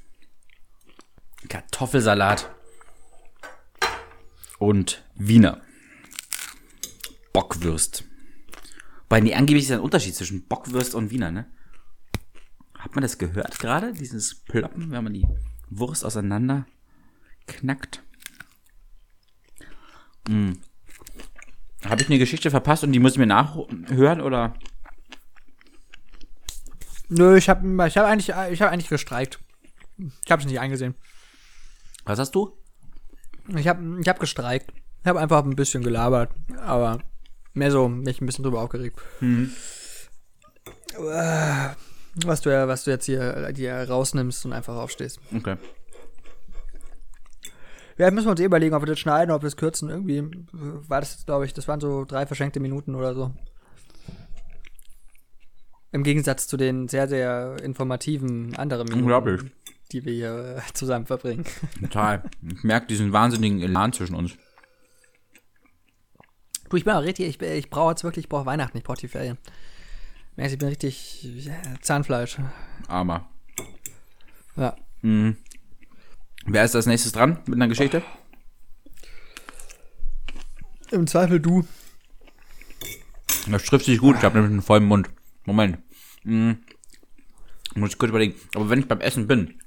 Kartoffelsalat 1.47 2.49
und 4.57 5.03
Wiener. 5.15 5.61
Bockwürst. 7.33 8.03
Weil 9.09 9.21
nee, 9.21 9.33
angeblich 9.33 9.65
ist 9.65 9.71
ein 9.71 9.79
Unterschied 9.79 10.15
zwischen 10.15 10.47
Bockwürst 10.47 10.95
und 10.95 11.11
Wiener, 11.11 11.31
ne? 11.31 11.45
Hat 12.77 12.95
man 12.95 13.01
das 13.01 13.17
gehört 13.17 13.59
gerade? 13.59 13.93
Dieses 13.93 14.35
Ploppen, 14.35 14.91
wenn 14.91 15.03
man 15.03 15.13
die 15.13 15.27
Wurst 15.69 16.05
auseinander 16.05 16.65
knackt. 17.47 18.03
Hm. 20.27 20.59
Habe 21.85 22.01
ich 22.01 22.09
eine 22.09 22.17
Geschichte 22.17 22.49
verpasst 22.49 22.83
und 22.83 22.91
die 22.91 22.99
muss 22.99 23.13
ich 23.13 23.17
mir 23.19 23.27
nachhören 23.27 24.21
oder? 24.21 24.55
Nö, 27.09 27.37
ich 27.37 27.49
habe 27.49 27.87
ich 27.87 27.97
hab 27.97 28.05
eigentlich, 28.05 28.29
ich 28.29 28.61
hab 28.61 28.71
eigentlich 28.71 28.89
gestreikt. 28.89 29.39
Ich 29.97 30.31
habe 30.31 30.41
es 30.41 30.47
nicht 30.47 30.59
eingesehen. 30.59 30.95
Was 32.05 32.19
hast 32.19 32.33
du? 32.33 32.57
Ich 33.55 33.67
habe 33.67 33.99
ich 34.01 34.07
hab 34.07 34.19
gestreikt. 34.19 34.73
Ich 35.01 35.07
habe 35.07 35.19
einfach 35.19 35.43
ein 35.43 35.55
bisschen 35.55 35.83
gelabert, 35.83 36.31
aber 36.57 36.99
mehr 37.55 37.71
so, 37.71 37.87
mich 37.89 38.21
ein 38.21 38.25
bisschen 38.25 38.43
drüber 38.43 38.61
aufgeregt. 38.61 38.99
Mhm. 39.19 39.51
Was 42.25 42.41
du 42.41 42.49
ja, 42.49 42.67
was 42.67 42.83
du 42.83 42.91
jetzt 42.91 43.05
hier, 43.05 43.51
hier 43.55 43.75
rausnimmst 43.89 44.45
und 44.45 44.53
einfach 44.53 44.75
aufstehst. 44.75 45.19
Okay. 45.35 45.57
Ja, 47.97 48.11
müssen 48.11 48.27
wir 48.27 48.31
uns 48.31 48.39
eh 48.41 48.45
überlegen, 48.45 48.75
ob 48.75 48.81
wir 48.81 48.87
das 48.87 48.99
schneiden, 48.99 49.31
ob 49.31 49.41
wir 49.41 49.47
es 49.47 49.57
kürzen. 49.57 49.89
Irgendwie 49.89 50.23
war 50.51 50.99
das 50.99 51.13
jetzt, 51.13 51.25
glaube 51.25 51.45
ich, 51.45 51.53
das 51.53 51.67
waren 51.67 51.79
so 51.79 52.03
drei 52.05 52.25
verschenkte 52.25 52.59
Minuten 52.59 52.93
oder 52.95 53.13
so. 53.13 53.31
Im 55.91 56.03
Gegensatz 56.03 56.47
zu 56.47 56.57
den 56.57 56.89
sehr, 56.89 57.07
sehr 57.07 57.55
informativen 57.63 58.53
anderen 58.57 58.83
Minuten, 58.85 59.03
Unglaublich. 59.03 59.41
die 59.93 60.03
wir 60.03 60.13
hier 60.13 60.57
äh, 60.57 60.73
zusammen 60.73 61.05
verbringen. 61.05 61.45
Total. 61.79 62.23
Ich 62.53 62.63
merke 62.63 62.87
diesen 62.87 63.13
wahnsinnigen 63.13 63.61
Elan 63.61 63.93
zwischen 63.93 64.15
uns. 64.15 64.33
Du, 66.69 66.77
ich 66.77 66.83
bin 66.83 66.93
auch 66.93 67.03
richtig, 67.03 67.27
ich, 67.27 67.41
ich 67.41 67.69
brauche 67.69 67.91
jetzt 67.91 68.03
wirklich, 68.03 68.25
ich 68.25 68.29
brauche 68.29 68.45
Weihnachten, 68.45 68.77
ich 68.77 68.83
brauche 68.83 68.97
die 68.97 69.07
Ferien. 69.07 69.37
Merkst, 70.35 70.53
ich 70.53 70.59
bin 70.59 70.67
richtig 70.67 71.29
Zahnfleisch. 71.81 72.37
Aber. 72.87 73.29
Ja. 74.55 74.75
Mhm. 75.01 75.37
Wer 76.45 76.63
ist 76.63 76.75
als 76.75 76.85
nächstes 76.85 77.11
dran 77.11 77.39
mit 77.45 77.55
einer 77.55 77.67
Geschichte? 77.67 78.03
Im 80.91 81.07
Zweifel 81.07 81.39
du. 81.39 81.65
Das 83.47 83.63
trifft 83.63 83.85
sich 83.85 83.99
gut. 83.99 84.17
Ich 84.17 84.23
habe 84.23 84.35
nämlich 84.35 84.51
einen 84.51 84.61
vollen 84.61 84.85
Mund. 84.85 85.09
Moment. 85.45 85.79
Mhm. 86.23 86.59
Muss 87.75 87.91
ich 87.91 87.97
kurz 87.97 88.09
überlegen. 88.09 88.35
Aber 88.55 88.69
wenn 88.69 88.79
ich 88.79 88.87
beim 88.87 89.01
Essen 89.01 89.27
bin. 89.27 89.59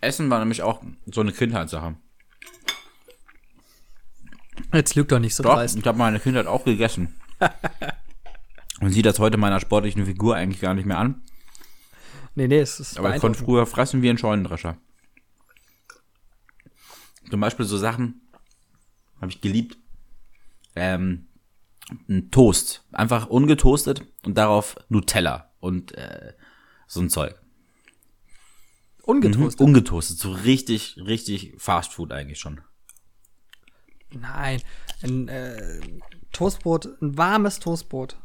Essen 0.00 0.30
war 0.30 0.38
nämlich 0.38 0.62
auch 0.62 0.82
so 1.06 1.20
eine 1.20 1.32
Kindheitssache. 1.32 1.96
Jetzt 4.72 4.94
lügt 4.94 5.12
doch 5.12 5.18
nicht 5.18 5.34
so 5.34 5.42
Doch, 5.42 5.62
ich 5.62 5.86
habe 5.86 5.98
meine 5.98 6.20
Kindheit 6.20 6.46
auch 6.46 6.64
gegessen. 6.64 7.14
Man 8.80 8.92
sieht 8.92 9.06
das 9.06 9.18
heute 9.18 9.36
meiner 9.36 9.60
sportlichen 9.60 10.04
Figur 10.04 10.36
eigentlich 10.36 10.60
gar 10.60 10.74
nicht 10.74 10.86
mehr 10.86 10.98
an. 10.98 11.22
Nee, 12.34 12.46
nee, 12.46 12.60
es 12.60 12.78
ist 12.78 12.98
Aber 12.98 13.14
ich 13.14 13.20
konnte 13.20 13.38
früher 13.38 13.66
fressen 13.66 14.02
wie 14.02 14.10
ein 14.10 14.18
Scheunendrescher. 14.18 14.76
Zum 17.28 17.40
Beispiel 17.40 17.66
so 17.66 17.76
Sachen 17.76 18.20
habe 19.20 19.32
ich 19.32 19.40
geliebt. 19.40 19.76
Ähm, 20.76 21.26
ein 22.08 22.30
Toast. 22.30 22.84
Einfach 22.92 23.26
ungetoastet 23.26 24.04
und 24.24 24.36
darauf 24.36 24.76
Nutella 24.88 25.50
und 25.60 25.92
äh, 25.96 26.34
so 26.86 27.00
ein 27.00 27.10
Zeug. 27.10 27.34
Ungetoastet. 29.02 29.60
Ungetoastet. 29.60 30.18
So 30.18 30.32
richtig, 30.32 30.98
richtig 30.98 31.54
Fast 31.58 31.94
Food 31.94 32.12
eigentlich 32.12 32.38
schon. 32.38 32.60
Nein, 34.12 34.62
ein 35.02 35.28
äh, 35.28 35.80
Toastbrot, 36.32 36.88
ein 37.00 37.16
warmes 37.18 37.60
Toastbrot. 37.60 38.16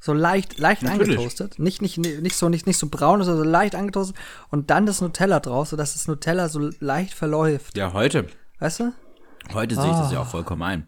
So 0.00 0.12
leicht, 0.12 0.58
leicht 0.58 0.82
Natürlich. 0.82 1.10
angetoastet. 1.10 1.58
Nicht, 1.60 1.80
nicht, 1.80 1.96
nicht 1.96 2.34
so, 2.34 2.48
nicht, 2.48 2.66
nicht 2.66 2.78
so 2.78 2.88
braun, 2.88 3.22
sondern 3.22 3.44
so 3.44 3.48
leicht 3.48 3.76
angetoastet. 3.76 4.16
Und 4.50 4.70
dann 4.70 4.84
das 4.84 5.00
Nutella 5.00 5.38
drauf, 5.38 5.68
sodass 5.68 5.92
das 5.92 6.08
Nutella 6.08 6.48
so 6.48 6.70
leicht 6.80 7.14
verläuft. 7.14 7.76
Ja, 7.76 7.92
heute. 7.92 8.26
Weißt 8.58 8.80
du? 8.80 8.92
Heute 9.54 9.76
sehe 9.76 9.90
ich 9.90 9.96
das 9.96 10.12
ja 10.12 10.22
auch 10.22 10.26
vollkommen 10.26 10.62
ein. 10.62 10.86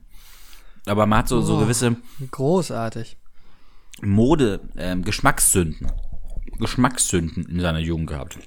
Aber 0.86 1.06
man 1.06 1.20
hat 1.20 1.28
so, 1.28 1.40
so 1.40 1.58
gewisse 1.58 1.96
Großartig. 2.30 3.16
Mode, 4.02 4.60
ähm, 4.76 5.04
Geschmackssünden. 5.04 5.92
Geschmackssünden 6.58 7.46
in 7.46 7.60
seiner 7.60 7.78
Jugend 7.78 8.08
gehabt. 8.08 8.38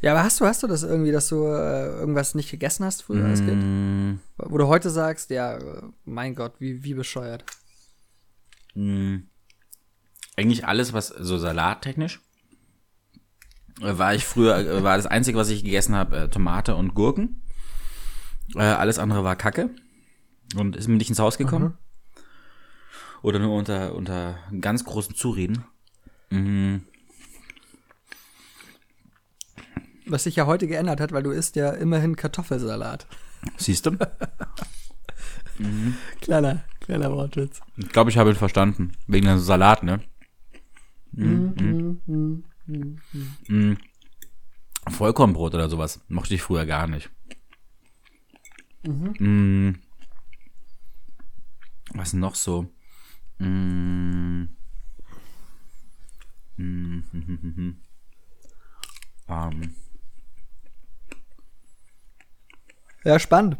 Ja, 0.00 0.12
aber 0.12 0.22
hast 0.22 0.40
du, 0.40 0.46
hast 0.46 0.62
du 0.62 0.66
das 0.68 0.82
irgendwie, 0.84 1.10
dass 1.12 1.28
du 1.28 1.44
äh, 1.44 1.86
irgendwas 1.98 2.34
nicht 2.34 2.50
gegessen 2.50 2.84
hast 2.84 3.02
früher 3.02 3.24
als 3.26 3.40
Kind? 3.40 3.62
Mm, 3.62 4.20
Wo 4.36 4.58
du 4.58 4.68
heute 4.68 4.90
sagst, 4.90 5.30
ja, 5.30 5.58
mein 6.04 6.34
Gott, 6.34 6.54
wie, 6.60 6.84
wie 6.84 6.94
bescheuert. 6.94 7.44
eigentlich 10.36 10.66
alles, 10.66 10.92
was 10.92 11.08
so 11.08 11.36
salattechnisch. 11.36 12.20
äh, 13.80 13.98
War 13.98 14.14
ich 14.14 14.24
früher, 14.24 14.56
äh, 14.56 14.82
war 14.82 14.96
das 14.96 15.06
Einzige, 15.06 15.36
was 15.36 15.48
ich 15.50 15.64
gegessen 15.64 15.94
habe, 15.94 16.16
äh, 16.16 16.28
Tomate 16.28 16.76
und 16.76 16.94
Gurken. 16.94 17.42
Äh, 18.54 18.60
alles 18.60 18.98
andere 18.98 19.24
war 19.24 19.36
Kacke. 19.36 19.70
Und 20.56 20.76
ist 20.76 20.88
mir 20.88 20.96
nicht 20.96 21.10
ins 21.10 21.18
Haus 21.20 21.38
gekommen. 21.38 21.76
Oder 23.22 23.38
nur 23.38 23.54
unter, 23.54 23.94
unter 23.94 24.38
ganz 24.60 24.84
großen 24.84 25.14
Zureden. 25.14 25.64
Was 30.10 30.24
sich 30.24 30.34
ja 30.34 30.46
heute 30.46 30.66
geändert 30.66 31.00
hat, 31.00 31.12
weil 31.12 31.22
du 31.22 31.30
isst 31.30 31.54
ja 31.54 31.70
immerhin 31.70 32.16
Kartoffelsalat. 32.16 33.06
Siehst 33.56 33.86
du? 33.86 33.92
Kleiner, 36.20 36.64
kleiner 36.80 37.12
Wortwitz. 37.12 37.60
Ich 37.76 37.90
glaube, 37.90 38.10
ich 38.10 38.18
habe 38.18 38.30
ihn 38.30 38.36
verstanden. 38.36 38.92
Wegen 39.06 39.26
dem 39.26 39.38
Salat, 39.38 39.84
ne? 39.84 40.00
Mhm. 41.12 42.42
Mhm. 43.46 43.78
Vollkornbrot 44.88 45.54
oder 45.54 45.68
sowas 45.68 46.00
mochte 46.08 46.34
ich 46.34 46.42
früher 46.42 46.66
gar 46.66 46.88
nicht. 46.88 47.08
Mhm. 48.82 49.76
Was 51.94 52.14
noch 52.14 52.34
so? 52.34 52.66
Mhm. 53.38 54.56
Mhm. 56.56 57.04
Mhm. 57.12 57.76
Ähm, 59.28 59.74
Ja, 63.04 63.18
spannend. 63.18 63.56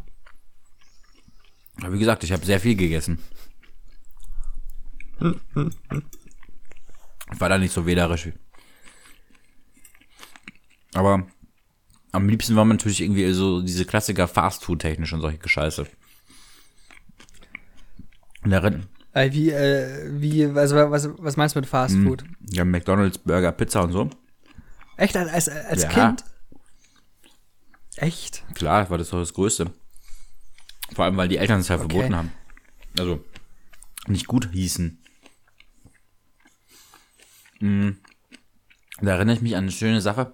aber 1.78 1.92
wie 1.94 1.98
gesagt, 1.98 2.24
ich 2.24 2.32
habe 2.32 2.44
sehr 2.44 2.60
viel 2.60 2.76
gegessen. 2.76 3.18
Ich 7.32 7.40
war 7.40 7.48
da 7.48 7.58
nicht 7.58 7.72
so 7.72 7.86
wählerisch. 7.86 8.28
Aber 10.94 11.26
am 12.12 12.28
liebsten 12.28 12.56
war 12.56 12.64
man 12.64 12.76
natürlich 12.76 13.00
irgendwie 13.00 13.32
so 13.32 13.62
diese 13.62 13.84
Klassiker 13.84 14.26
Fastfood-technisch 14.28 15.12
und 15.12 15.20
solche 15.20 15.46
Scheiße. 15.48 15.86
Und 18.42 18.50
darin, 18.50 18.86
Äh, 19.12 19.32
wie, 19.32 19.50
äh, 19.50 20.08
wie, 20.20 20.44
also 20.46 20.76
was, 20.76 21.08
was 21.18 21.36
meinst 21.36 21.54
du 21.54 21.60
mit 21.60 21.68
Fast 21.68 21.94
Hm. 21.94 22.06
Food? 22.06 22.24
ja, 22.50 22.64
McDonalds, 22.64 23.18
Burger, 23.18 23.52
Pizza 23.52 23.82
und 23.82 23.92
so. 23.92 24.10
Echt, 24.96 25.16
als, 25.16 25.48
als 25.48 25.82
Ja. 25.84 25.88
Kind? 25.88 26.24
Echt? 27.96 28.44
Klar, 28.54 28.88
war 28.90 28.98
das 28.98 29.10
doch 29.10 29.18
das 29.18 29.34
Größte. 29.34 29.70
Vor 30.94 31.04
allem, 31.04 31.16
weil 31.16 31.28
die 31.28 31.36
Eltern 31.36 31.60
es 31.60 31.70
halt 31.70 31.80
Okay. 31.80 31.90
verboten 31.92 32.16
haben. 32.16 32.32
Also, 32.98 33.24
nicht 34.06 34.26
gut 34.26 34.50
hießen. 34.52 34.98
Mm, 37.60 37.90
Da 39.02 39.12
erinnere 39.12 39.36
ich 39.36 39.42
mich 39.42 39.56
an 39.56 39.64
eine 39.64 39.72
schöne 39.72 40.00
Sache. 40.00 40.32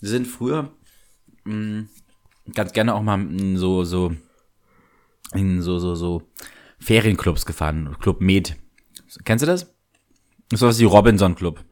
Wir 0.00 0.08
sind 0.08 0.26
früher 0.26 0.70
mm, 1.44 1.82
ganz 2.54 2.72
gerne 2.72 2.94
auch 2.94 3.02
mal 3.02 3.16
mm, 3.18 3.56
so, 3.56 3.84
so, 3.84 4.14
in 5.34 5.60
so, 5.62 5.78
so, 5.78 5.94
so 5.94 6.22
Ferienclubs 6.78 7.46
gefahren. 7.46 7.96
Club 8.00 8.20
Med. 8.20 8.56
Kennst 9.24 9.42
du 9.42 9.46
das? 9.46 9.64
Das 10.48 10.54
ist 10.56 10.60
sowas 10.60 10.78
wie 10.78 10.84
Robinson 10.84 11.34
Club. 11.34 11.64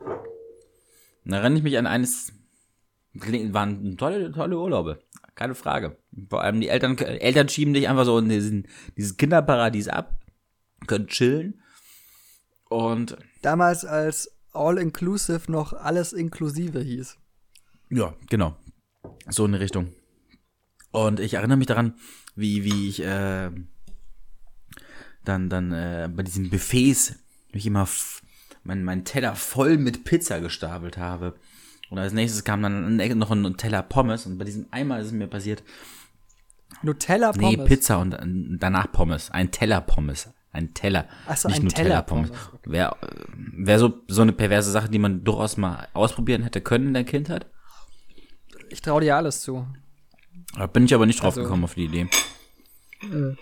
Da 1.24 1.38
erinnere 1.38 1.58
ich 1.58 1.64
mich 1.64 1.78
an 1.78 1.86
eines, 1.86 2.32
waren 3.14 3.96
tolle, 3.96 4.30
tolle 4.32 4.58
Urlaube. 4.58 5.02
Keine 5.36 5.54
Frage. 5.54 5.96
Vor 6.28 6.42
allem 6.42 6.60
die 6.60 6.68
Eltern, 6.68 6.98
Eltern 6.98 7.48
schieben 7.48 7.72
dich 7.74 7.88
einfach 7.88 8.04
so 8.06 8.18
in 8.18 8.28
diesen, 8.28 8.66
dieses 8.96 9.16
Kinderparadies 9.16 9.86
ab, 9.88 10.18
können 10.88 11.06
chillen. 11.06 11.62
Und 12.68 13.16
Damals 13.42 13.84
als 13.84 14.36
All-Inclusive 14.52 15.52
noch 15.52 15.72
alles 15.72 16.12
inklusive 16.12 16.80
hieß. 16.80 17.16
ja, 17.90 18.14
genau. 18.28 18.56
So 19.28 19.44
in 19.46 19.52
die 19.52 19.58
Richtung. 19.58 19.92
Und 20.90 21.20
ich 21.20 21.34
erinnere 21.34 21.58
mich 21.58 21.66
daran, 21.68 21.94
wie, 22.34 22.64
wie 22.64 22.88
ich 22.88 23.00
äh, 23.02 23.50
dann, 25.24 25.48
dann 25.50 25.72
äh, 25.72 26.08
bei 26.12 26.22
diesen 26.22 26.50
Buffets 26.50 27.14
mich 27.52 27.66
immer 27.66 27.82
f- 27.82 28.22
mein, 28.64 28.82
mein 28.82 29.04
Teller 29.04 29.36
voll 29.36 29.76
mit 29.76 30.04
Pizza 30.04 30.40
gestapelt 30.40 30.96
habe. 30.96 31.36
Und 31.90 31.98
als 31.98 32.12
nächstes 32.12 32.44
kam 32.44 32.62
dann 32.62 32.96
noch 32.96 33.30
ein 33.30 33.56
Teller 33.56 33.82
Pommes 33.82 34.26
und 34.26 34.38
bei 34.38 34.44
diesem 34.44 34.66
einmal 34.70 35.00
ist 35.00 35.06
es 35.06 35.12
mir 35.12 35.28
passiert. 35.28 35.62
Nutella 36.82 37.32
Pommes? 37.32 37.56
Nee, 37.56 37.64
Pizza 37.64 37.98
und 37.98 38.16
danach 38.58 38.90
Pommes. 38.90 39.30
Ein 39.30 39.50
Teller 39.50 39.80
Pommes. 39.80 40.28
Ein 40.52 40.74
Teller. 40.74 41.06
Ach 41.26 41.36
so, 41.36 41.48
nicht 41.48 41.58
ein 41.58 41.64
Nutella 41.64 42.02
Pommes. 42.02 42.30
Pommes. 42.30 42.48
Okay. 42.54 42.70
Wäre 42.72 42.96
wär 43.34 43.78
so, 43.78 44.00
so 44.08 44.22
eine 44.22 44.32
perverse 44.32 44.70
Sache, 44.70 44.88
die 44.88 44.98
man 44.98 45.22
durchaus 45.22 45.56
mal 45.56 45.88
ausprobieren 45.92 46.42
hätte 46.42 46.60
können 46.60 46.88
in 46.88 46.94
der 46.94 47.04
Kindheit. 47.04 47.46
Ich 48.70 48.80
traue 48.82 49.00
dir 49.00 49.16
alles 49.16 49.42
zu. 49.42 49.66
Da 50.54 50.66
bin 50.66 50.86
ich 50.86 50.94
aber 50.94 51.06
nicht 51.06 51.20
drauf 51.20 51.36
also, 51.36 51.42
gekommen 51.42 51.64
auf 51.64 51.74
die 51.74 51.84
Idee. 51.84 52.08
Äh. 53.02 53.36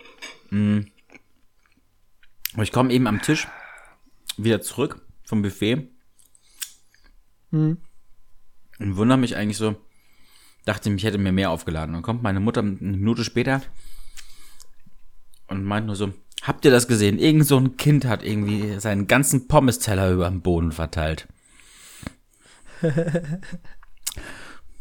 Mhm. 0.51 0.91
Ich 2.61 2.73
komme 2.73 2.93
eben 2.93 3.07
am 3.07 3.23
Tisch 3.23 3.49
wieder 4.37 4.61
zurück 4.61 5.01
vom 5.25 5.43
Buffet. 5.43 5.89
Mhm. 7.51 7.79
Und 8.85 8.97
wundere 8.99 9.17
mich 9.17 9.35
eigentlich 9.35 9.57
so, 9.57 9.77
dachte 10.67 10.91
ich, 10.91 10.97
ich 10.97 11.05
hätte 11.05 11.17
mir 11.17 11.33
mehr 11.33 11.51
aufgeladen. 11.51 11.95
Dann 11.95 12.03
kommt 12.03 12.23
meine 12.23 12.39
Mutter 12.39 12.61
eine 12.61 12.77
Minute 12.79 13.25
später 13.25 13.63
und 15.49 15.65
meint 15.65 15.87
nur 15.87 15.97
so, 15.97 16.13
habt 16.43 16.67
ihr 16.67 16.71
das 16.71 16.87
gesehen? 16.87 17.19
Irgend 17.19 17.47
so 17.47 17.57
ein 17.57 17.79
Kind 17.79 18.05
hat 18.05 18.23
irgendwie 18.23 18.79
seinen 18.81 19.07
ganzen 19.07 19.49
Pommes-Teller 19.49 20.11
über 20.11 20.29
den 20.29 20.43
Boden 20.43 20.71
verteilt. 20.71 21.29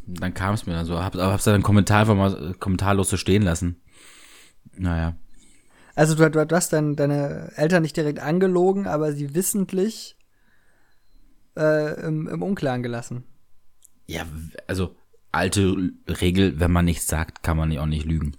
dann 0.06 0.34
kam 0.34 0.54
es 0.56 0.66
mir 0.66 0.74
dann 0.74 0.86
so, 0.86 1.02
hab, 1.02 1.16
hab's 1.16 1.46
dann 1.46 1.64
Kommentar 1.64 2.14
mal 2.14 2.56
kommentarlos 2.56 3.10
so 3.10 3.16
stehen 3.16 3.44
lassen. 3.44 3.82
Naja. 4.76 5.16
Also 5.96 6.16
du, 6.16 6.30
du, 6.30 6.46
du 6.46 6.56
hast 6.58 6.74
dann 6.74 6.98
deine 6.98 7.54
Eltern 7.56 7.84
nicht 7.84 7.96
direkt 7.96 8.20
angelogen, 8.20 8.86
aber 8.86 9.14
sie 9.14 9.34
wissentlich 9.34 10.18
äh, 11.56 12.02
im, 12.06 12.28
im 12.28 12.44
Unklaren 12.44 12.84
gelassen. 12.84 13.24
Ja, 14.06 14.26
also 14.68 14.96
alte 15.32 15.92
Regel, 16.08 16.60
wenn 16.60 16.72
man 16.72 16.86
nichts 16.86 17.08
sagt, 17.08 17.44
kann 17.44 17.58
man 17.58 17.76
auch 17.78 17.86
nicht 17.86 18.06
lügen. 18.06 18.38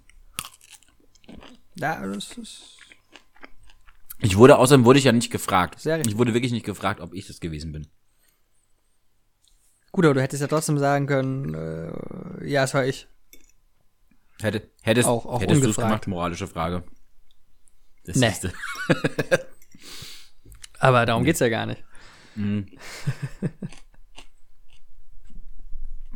Ja, 1.75 2.05
das 2.05 2.37
ist. 2.37 2.77
Ich 4.19 4.37
wurde, 4.37 4.57
außerdem 4.57 4.85
wurde 4.85 4.99
ich 4.99 5.05
ja 5.05 5.11
nicht 5.11 5.31
gefragt. 5.31 5.79
Sehr 5.79 5.97
richtig. 5.97 6.13
Ich 6.13 6.17
wurde 6.17 6.33
wirklich 6.33 6.53
nicht 6.53 6.65
gefragt, 6.65 7.01
ob 7.01 7.13
ich 7.13 7.27
das 7.27 7.39
gewesen 7.39 7.71
bin. 7.73 7.87
Gut, 9.91 10.05
aber 10.05 10.13
du 10.13 10.21
hättest 10.21 10.41
ja 10.41 10.47
trotzdem 10.47 10.77
sagen 10.77 11.05
können, 11.05 11.53
äh, 11.53 12.49
ja, 12.49 12.63
es 12.63 12.73
war 12.73 12.85
ich. 12.85 13.07
Hätte, 14.41 14.69
hättest, 14.81 15.07
auch, 15.07 15.25
auch 15.25 15.41
hättest 15.41 15.63
du 15.63 15.69
es 15.69 15.75
gemacht, 15.75 16.07
moralische 16.07 16.47
Frage. 16.47 16.83
Das 18.03 18.17
nee. 18.17 18.31
aber 20.79 21.05
darum 21.05 21.23
geht's 21.23 21.39
ja 21.39 21.49
gar 21.49 21.65
nicht. 21.65 21.83
Mhm. 22.35 22.67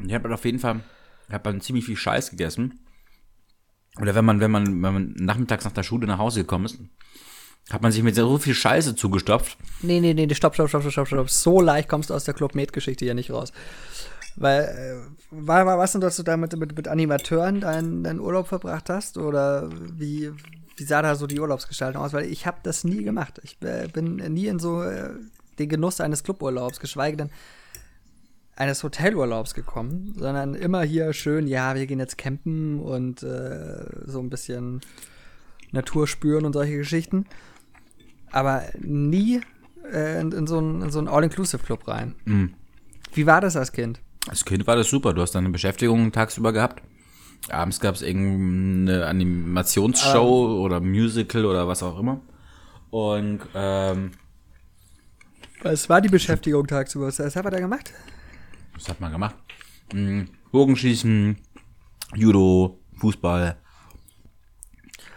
ich 0.06 0.14
habe 0.14 0.34
auf 0.34 0.46
jeden 0.46 0.60
Fall, 0.60 0.82
habe 1.32 1.44
dann 1.44 1.62
ziemlich 1.62 1.86
viel 1.86 1.98
Scheiß 1.98 2.32
gegessen. 2.32 2.80
Oder 4.00 4.16
wenn 4.16 4.26
man, 4.26 4.40
wenn 4.40 4.52
man, 4.52 4.66
wenn 4.66 4.94
man 4.94 5.14
nachmittags 5.18 5.66
nach 5.66 5.72
der 5.72 5.84
Schule 5.84 6.08
nach 6.08 6.20
Hause 6.20 6.42
gekommen 6.42 6.66
ist, 6.66 6.80
hat 7.70 7.82
man 7.82 7.92
sich 7.92 8.02
mit 8.02 8.16
so 8.16 8.38
viel 8.38 8.54
Scheiße 8.54 8.96
zugestopft. 8.96 9.58
Nee, 9.82 10.00
nee, 10.00 10.14
nee, 10.14 10.34
stopp, 10.34 10.56
stopp, 10.56 10.70
stopp, 10.70 10.90
stopp, 10.90 11.08
stopp. 11.08 11.30
So 11.30 11.62
leicht 11.62 11.90
kommst 11.90 12.10
du 12.10 12.14
aus 12.14 12.24
der 12.24 12.34
Club 12.34 12.56
Med-Geschichte 12.56 13.06
ja 13.06 13.14
nicht 13.14 13.32
raus. 13.32 13.52
Weil, 14.36 14.64
äh, 14.64 15.22
war, 15.32 15.66
war 15.66 15.78
was 15.78 15.92
denn, 15.92 16.02
dass 16.02 16.16
du 16.16 16.24
da 16.24 16.38
mit, 16.38 16.56
mit, 16.58 16.76
mit 16.76 16.88
Animateuren 16.88 17.62
deinen, 17.62 18.04
deinen 18.04 18.20
Urlaub 18.20 18.48
verbracht 18.48 18.90
hast? 18.90 19.18
Oder 19.18 19.70
wie, 19.94 20.32
wie 20.78 20.84
sah 20.84 21.02
da 21.02 21.16
so 21.16 21.28
die 21.28 21.40
Urlaubsgestaltung 21.40 22.02
aus? 22.02 22.14
Weil 22.14 22.26
ich 22.26 22.48
habe 22.48 22.58
das 22.64 22.84
nie 22.84 23.04
gemacht. 23.04 23.40
Ich 23.44 23.58
äh, 23.62 23.88
bin 23.92 24.16
nie 24.16 24.48
in 24.48 24.60
so 24.60 24.82
äh, 24.82 25.12
den 25.60 25.70
Genuss 25.70 26.02
eines 26.02 26.24
Cluburlaubs, 26.24 26.80
geschweige 26.80 27.18
denn 27.18 27.30
eines 28.60 28.84
Hotelurlaubs 28.84 29.54
gekommen, 29.54 30.14
sondern 30.18 30.54
immer 30.54 30.82
hier 30.82 31.14
schön, 31.14 31.48
ja, 31.48 31.76
wir 31.76 31.88
gehen 31.88 32.00
jetzt 32.00 32.18
campen 32.18 32.80
und 32.80 33.24
äh, 33.24 33.86
so 34.06 34.20
ein 34.20 34.30
bisschen 34.30 34.82
Natur 35.72 36.08
spüren 36.08 36.46
und 36.46 36.54
solche 36.54 36.76
Geschichten. 36.76 37.26
Aber 38.32 38.64
nie 38.78 39.40
äh, 39.92 40.20
in, 40.20 40.34
in, 40.34 40.46
so 40.46 40.58
einen, 40.58 40.92
so 40.92 41.00
All-Inclusive-Club 41.00 41.88
rein. 41.88 42.16
Mhm. 42.26 42.54
Wie 43.14 43.26
war 43.26 43.40
das 43.40 43.56
als 43.56 43.72
Kind? 43.72 44.02
Als 44.28 44.44
Kind 44.44 44.68
war 44.68 44.76
das 44.76 44.90
super. 44.90 45.14
Du 45.14 45.22
hast 45.22 45.32
deine 45.32 45.50
Beschäftigung 45.50 46.12
tagsüber 46.12 46.52
gehabt. 46.52 46.84
Abends 47.50 47.80
gab 47.80 47.96
es 47.96 48.02
irgendeine 48.02 49.06
Animationsshow 49.06 50.58
um, 50.58 50.62
oder 50.66 50.82
Musical 50.82 51.46
oder 51.46 51.66
was 51.68 51.82
auch 51.82 51.98
immer. 51.98 52.20
Und 52.90 53.40
ähm, 53.56 54.12
was 55.62 55.88
war 55.88 56.02
die 56.02 56.10
Beschäftigung 56.10 56.68
tagsüber? 56.68 57.08
Was 57.08 57.20
hat 57.20 57.44
man 57.44 57.54
da 57.54 57.60
gemacht? 57.62 57.94
Was 58.80 58.88
hat 58.88 59.02
man 59.02 59.12
gemacht? 59.12 59.36
Hm, 59.92 60.30
Bogenschießen, 60.54 61.38
Judo, 62.16 62.80
Fußball. 62.98 63.58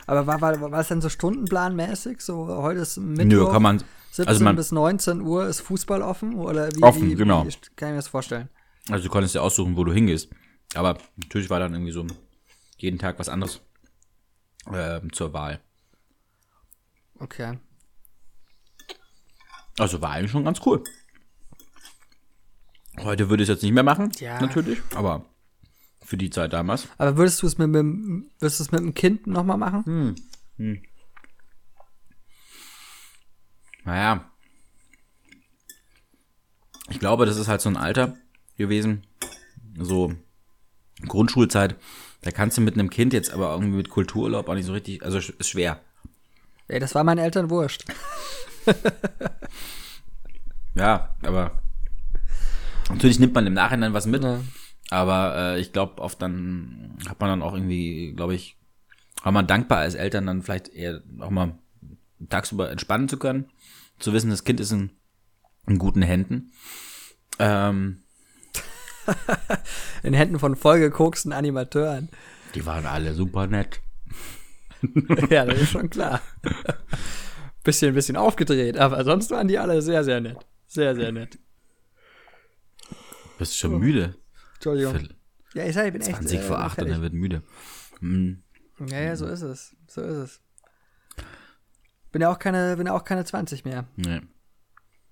Aber 0.07 0.27
war, 0.27 0.41
war, 0.41 0.61
war 0.61 0.81
es 0.81 0.89
denn 0.89 1.01
so 1.01 1.09
stundenplanmäßig? 1.09 2.21
So 2.21 2.49
heute 2.49 2.81
ist 2.81 2.97
Mittwoch, 2.97 3.25
Nö, 3.25 3.51
kann 3.51 3.63
man, 3.63 3.79
17 4.11 4.27
also 4.27 4.45
man, 4.45 4.57
bis 4.57 4.73
19 4.73 5.21
Uhr 5.21 5.47
ist 5.47 5.61
Fußball 5.61 6.03
offen? 6.03 6.35
Oder 6.35 6.75
wie, 6.75 6.83
offen, 6.83 7.09
wie, 7.09 7.15
genau. 7.15 7.47
Wie, 7.47 7.53
kann 7.77 7.91
ich 7.91 7.93
mir 7.93 7.97
das 7.97 8.09
vorstellen? 8.09 8.49
Also 8.91 9.05
du 9.05 9.11
konntest 9.11 9.37
ja 9.37 9.43
aussuchen, 9.43 9.77
wo 9.77 9.85
du 9.85 9.93
hingehst. 9.93 10.29
Aber 10.75 10.99
natürlich 11.17 11.49
war 11.49 11.61
dann 11.61 11.73
irgendwie 11.73 11.93
so 11.93 12.05
jeden 12.79 12.99
Tag 12.99 13.21
was 13.21 13.29
anderes 13.29 13.61
äh, 14.73 15.01
zur 15.13 15.33
Wahl. 15.33 15.61
Okay. 17.21 17.59
Also 19.79 20.03
war 20.03 20.11
eigentlich 20.11 20.33
schon 20.33 20.45
ganz 20.45 20.61
cool. 20.67 20.83
Heute 23.01 23.31
würde 23.31 23.43
ich 23.43 23.49
es 23.49 23.55
jetzt 23.55 23.63
nicht 23.63 23.73
mehr 23.73 23.83
machen, 23.83 24.13
ja. 24.21 24.41
natürlich, 24.41 24.81
aber 24.95 25.25
für 26.03 26.17
die 26.17 26.31
Zeit 26.31 26.53
damals. 26.53 26.89
Aber 26.99 27.17
würdest 27.17 27.43
du 27.43 27.47
es 27.47 27.57
mit, 27.59 27.69
mit, 27.69 27.85
würdest 28.39 28.61
du 28.61 28.65
es 28.65 28.73
mit 28.73 28.81
dem 28.81 28.95
Kind 28.95 29.27
nochmal 29.27 29.57
machen? 29.57 29.85
Hm. 29.87 30.15
Hm. 30.59 30.83
Naja. 33.85 34.31
Ich 36.91 36.99
glaube, 36.99 37.25
das 37.25 37.39
ist 37.39 37.49
halt 37.49 37.61
so 37.61 37.71
ein 37.71 37.77
Alter 37.77 38.17
gewesen, 38.59 39.07
so 39.79 40.13
Grundschulzeit. 41.07 41.77
Da 42.21 42.31
kannst 42.31 42.59
du 42.59 42.61
mit 42.61 42.75
einem 42.75 42.91
Kind 42.91 43.13
jetzt 43.13 43.33
aber 43.33 43.53
irgendwie 43.53 43.77
mit 43.77 43.89
Kultururlaub 43.89 44.49
auch 44.49 44.55
nicht 44.55 44.67
so 44.67 44.73
richtig, 44.73 45.03
also 45.03 45.19
ist 45.19 45.49
schwer. 45.49 45.81
Ey, 46.69 46.79
das 46.79 46.95
war 46.95 47.05
meinen 47.05 47.19
Eltern 47.19 47.51
wurscht. 47.51 47.85
ja, 50.75 51.17
aber 51.23 51.63
natürlich 52.89 53.19
nimmt 53.19 53.35
man 53.35 53.47
im 53.47 53.55
Nachhinein 53.55 53.93
was 53.93 54.07
mit. 54.07 54.23
Ja. 54.23 54.41
Aber 54.91 55.37
äh, 55.37 55.61
ich 55.61 55.73
glaube, 55.73 56.03
oft 56.03 56.21
dann 56.21 56.99
hat 57.09 57.21
man 57.21 57.31
dann 57.31 57.43
auch 57.43 57.55
irgendwie, 57.55 58.13
glaube 58.13 58.35
ich, 58.35 58.57
war 59.23 59.33
man 59.33 59.47
dankbar 59.47 59.79
als 59.79 59.95
Eltern 59.95 60.27
dann 60.27 60.43
vielleicht 60.43 60.69
eher 60.69 61.03
auch 61.21 61.31
mal 61.31 61.59
tagsüber 62.29 62.71
entspannen 62.71 63.09
zu 63.09 63.19
können. 63.19 63.51
Zu 63.99 64.13
wissen, 64.13 64.31
das 64.31 64.45
Kind 64.45 64.61
ist 64.61 64.73
in, 64.73 64.91
in 65.67 65.79
guten 65.79 66.03
Händen. 66.03 66.53
Ähm, 67.39 68.03
in 70.03 70.15
Händen 70.15 70.39
von 70.39 70.57
vollgekoksten 70.57 71.33
Animateuren. 71.33 72.09
Die 72.55 72.67
waren 72.67 72.87
alle 72.87 73.15
super 73.15 73.47
nett. 73.47 73.81
ja, 75.31 75.45
das 75.45 75.61
ist 75.61 75.71
schon 75.71 75.89
klar. 75.89 76.21
bisschen, 77.65 77.95
bisschen 77.95 78.17
aufgedreht, 78.17 78.77
aber 78.77 79.05
sonst 79.05 79.31
waren 79.31 79.49
die 79.49 79.59
alle 79.59 79.81
sehr, 79.83 80.05
sehr 80.05 80.21
nett. 80.21 80.39
Sehr, 80.67 80.95
sehr 80.95 81.13
nett. 81.13 81.39
Bist 83.43 83.59
schon 83.59 83.75
oh. 83.75 83.79
müde? 83.81 84.15
Entschuldigung. 84.55 84.95
Für 84.95 85.59
ja, 85.59 85.67
ich, 85.67 85.75
sag, 85.75 85.87
ich 85.87 85.93
bin 85.93 86.01
20 86.01 86.23
echt. 86.23 86.29
20 86.31 86.41
vor 86.43 86.61
8 86.61 86.79
und 86.83 86.89
er 86.91 87.03
wird 87.03 87.13
müde. 87.13 87.43
Hm. 87.99 88.41
Ja, 88.87 89.01
ja, 89.01 89.17
so 89.17 89.27
ist 89.27 89.43
es. 89.43 89.75
So 89.89 90.01
ist 90.01 90.17
es. 90.17 90.41
Bin 92.13 92.23
ja 92.23 92.31
auch 92.31 92.39
keine, 92.39 92.77
bin 92.77 92.87
ja 92.87 92.93
auch 92.93 93.03
keine 93.03 93.25
20 93.25 93.65
mehr. 93.65 93.89
Nee. 93.97 94.21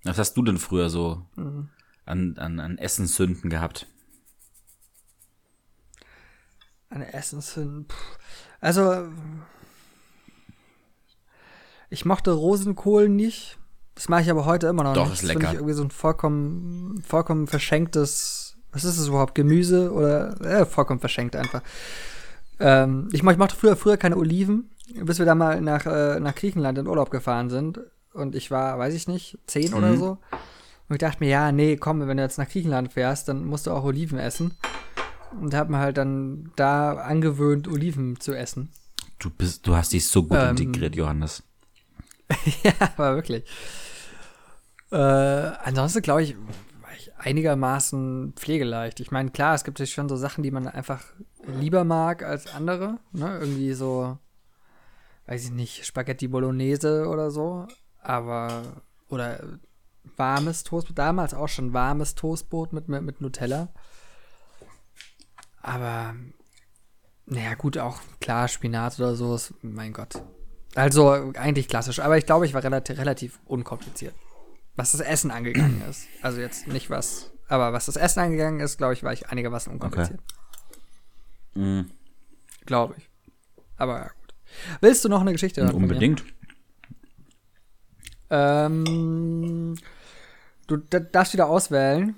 Was 0.04 0.16
hast 0.16 0.36
du 0.36 0.44
denn 0.44 0.58
früher 0.58 0.90
so 0.90 1.26
mhm. 1.34 1.70
an, 2.04 2.38
an, 2.38 2.60
an 2.60 2.78
Essenssünden 2.78 3.50
gehabt? 3.50 3.88
An 6.88 7.02
Essenssünden. 7.02 7.88
Also, 8.60 9.08
ich 11.88 12.04
mochte 12.04 12.30
Rosenkohl 12.30 13.08
nicht. 13.08 13.58
Das 14.00 14.08
mache 14.08 14.22
ich 14.22 14.30
aber 14.30 14.46
heute 14.46 14.66
immer 14.66 14.82
noch 14.82 14.94
Doch, 14.94 15.10
nicht. 15.10 15.22
ist 15.22 15.22
lecker. 15.24 15.40
Das 15.40 15.50
ich 15.50 15.56
irgendwie 15.56 15.74
so 15.74 15.82
ein 15.82 15.90
vollkommen, 15.90 17.02
vollkommen 17.06 17.46
verschenktes, 17.46 18.56
was 18.72 18.84
ist 18.84 18.98
das 18.98 19.08
überhaupt? 19.08 19.34
Gemüse 19.34 19.92
oder 19.92 20.40
äh, 20.40 20.64
vollkommen 20.64 21.00
verschenkt 21.00 21.36
einfach. 21.36 21.60
Ähm, 22.60 23.10
ich, 23.12 23.22
ich 23.22 23.36
mochte 23.36 23.54
früher, 23.54 23.76
früher 23.76 23.98
keine 23.98 24.16
Oliven, 24.16 24.70
bis 25.04 25.18
wir 25.18 25.26
da 25.26 25.34
mal 25.34 25.60
nach, 25.60 25.84
äh, 25.84 26.18
nach 26.18 26.34
Griechenland 26.34 26.78
in 26.78 26.86
Urlaub 26.86 27.10
gefahren 27.10 27.50
sind. 27.50 27.80
Und 28.14 28.34
ich 28.34 28.50
war, 28.50 28.78
weiß 28.78 28.94
ich 28.94 29.06
nicht, 29.06 29.36
zehn 29.46 29.72
mhm. 29.72 29.76
oder 29.76 29.96
so. 29.98 30.18
Und 30.88 30.94
ich 30.94 30.98
dachte 30.98 31.22
mir, 31.22 31.28
ja, 31.28 31.52
nee, 31.52 31.76
komm, 31.76 32.00
wenn 32.08 32.16
du 32.16 32.22
jetzt 32.22 32.38
nach 32.38 32.48
Griechenland 32.48 32.94
fährst, 32.94 33.28
dann 33.28 33.44
musst 33.44 33.66
du 33.66 33.70
auch 33.70 33.84
Oliven 33.84 34.18
essen. 34.18 34.54
Und 35.38 35.52
hab 35.52 35.68
mir 35.68 35.76
halt 35.76 35.98
dann 35.98 36.52
da 36.56 36.94
angewöhnt, 36.94 37.68
Oliven 37.68 38.18
zu 38.18 38.32
essen. 38.32 38.70
Du 39.18 39.28
bist, 39.28 39.66
du 39.66 39.76
hast 39.76 39.92
dich 39.92 40.08
so 40.08 40.22
gut 40.22 40.38
ähm, 40.40 40.56
integriert, 40.56 40.96
Johannes. 40.96 41.42
ja, 42.62 42.72
aber 42.96 43.16
wirklich. 43.16 43.44
Äh, 44.90 44.96
ansonsten 44.96 46.02
glaube 46.02 46.22
ich, 46.22 46.36
war 46.80 46.92
ich 46.96 47.14
einigermaßen 47.16 48.34
pflegeleicht. 48.36 49.00
Ich 49.00 49.10
meine, 49.10 49.30
klar, 49.30 49.54
es 49.54 49.64
gibt 49.64 49.78
natürlich 49.78 49.94
schon 49.94 50.08
so 50.08 50.16
Sachen, 50.16 50.42
die 50.42 50.50
man 50.50 50.68
einfach 50.68 51.04
lieber 51.46 51.84
mag 51.84 52.22
als 52.22 52.52
andere. 52.52 52.98
Ne? 53.12 53.38
Irgendwie 53.40 53.72
so, 53.72 54.18
weiß 55.26 55.44
ich 55.44 55.50
nicht, 55.50 55.86
Spaghetti 55.86 56.28
Bolognese 56.28 57.06
oder 57.06 57.30
so. 57.30 57.66
Aber, 58.02 58.82
oder 59.08 59.40
warmes 60.16 60.64
Toastbrot. 60.64 60.98
Damals 60.98 61.34
auch 61.34 61.48
schon 61.48 61.72
warmes 61.72 62.14
Toastbrot 62.14 62.72
mit, 62.72 62.88
mit, 62.88 63.02
mit 63.02 63.20
Nutella. 63.20 63.68
Aber, 65.62 66.14
naja, 67.26 67.54
gut, 67.54 67.78
auch 67.78 68.00
klar, 68.20 68.48
Spinat 68.48 68.98
oder 68.98 69.14
so 69.14 69.34
ist, 69.34 69.54
mein 69.62 69.92
Gott. 69.92 70.22
Also 70.74 71.32
eigentlich 71.36 71.68
klassisch. 71.68 71.98
Aber 72.00 72.16
ich 72.18 72.26
glaube, 72.26 72.46
ich 72.46 72.54
war 72.54 72.62
relativ, 72.62 72.98
relativ 72.98 73.40
unkompliziert. 73.46 74.14
Was 74.76 74.92
das 74.92 75.00
Essen 75.00 75.30
angegangen 75.30 75.82
ist. 75.90 76.06
Also 76.22 76.40
jetzt 76.40 76.68
nicht 76.68 76.90
was, 76.90 77.32
aber 77.48 77.72
was 77.72 77.86
das 77.86 77.96
Essen 77.96 78.20
angegangen 78.20 78.60
ist, 78.60 78.78
glaube 78.78 78.94
ich, 78.94 79.02
war 79.02 79.12
ich 79.12 79.28
einigermaßen 79.28 79.72
unkompliziert. 79.72 80.20
Okay. 81.54 81.60
Mhm. 81.60 81.90
Glaube 82.66 82.94
ich. 82.98 83.08
Aber 83.76 83.98
ja, 83.98 84.04
gut. 84.08 84.34
Willst 84.80 85.04
du 85.04 85.08
noch 85.08 85.20
eine 85.22 85.32
Geschichte 85.32 85.62
hören? 85.62 85.74
Unbedingt. 85.74 86.22
Ähm, 88.30 89.76
du 90.66 90.76
da- 90.76 91.00
darfst 91.00 91.32
wieder 91.32 91.48
auswählen. 91.48 92.14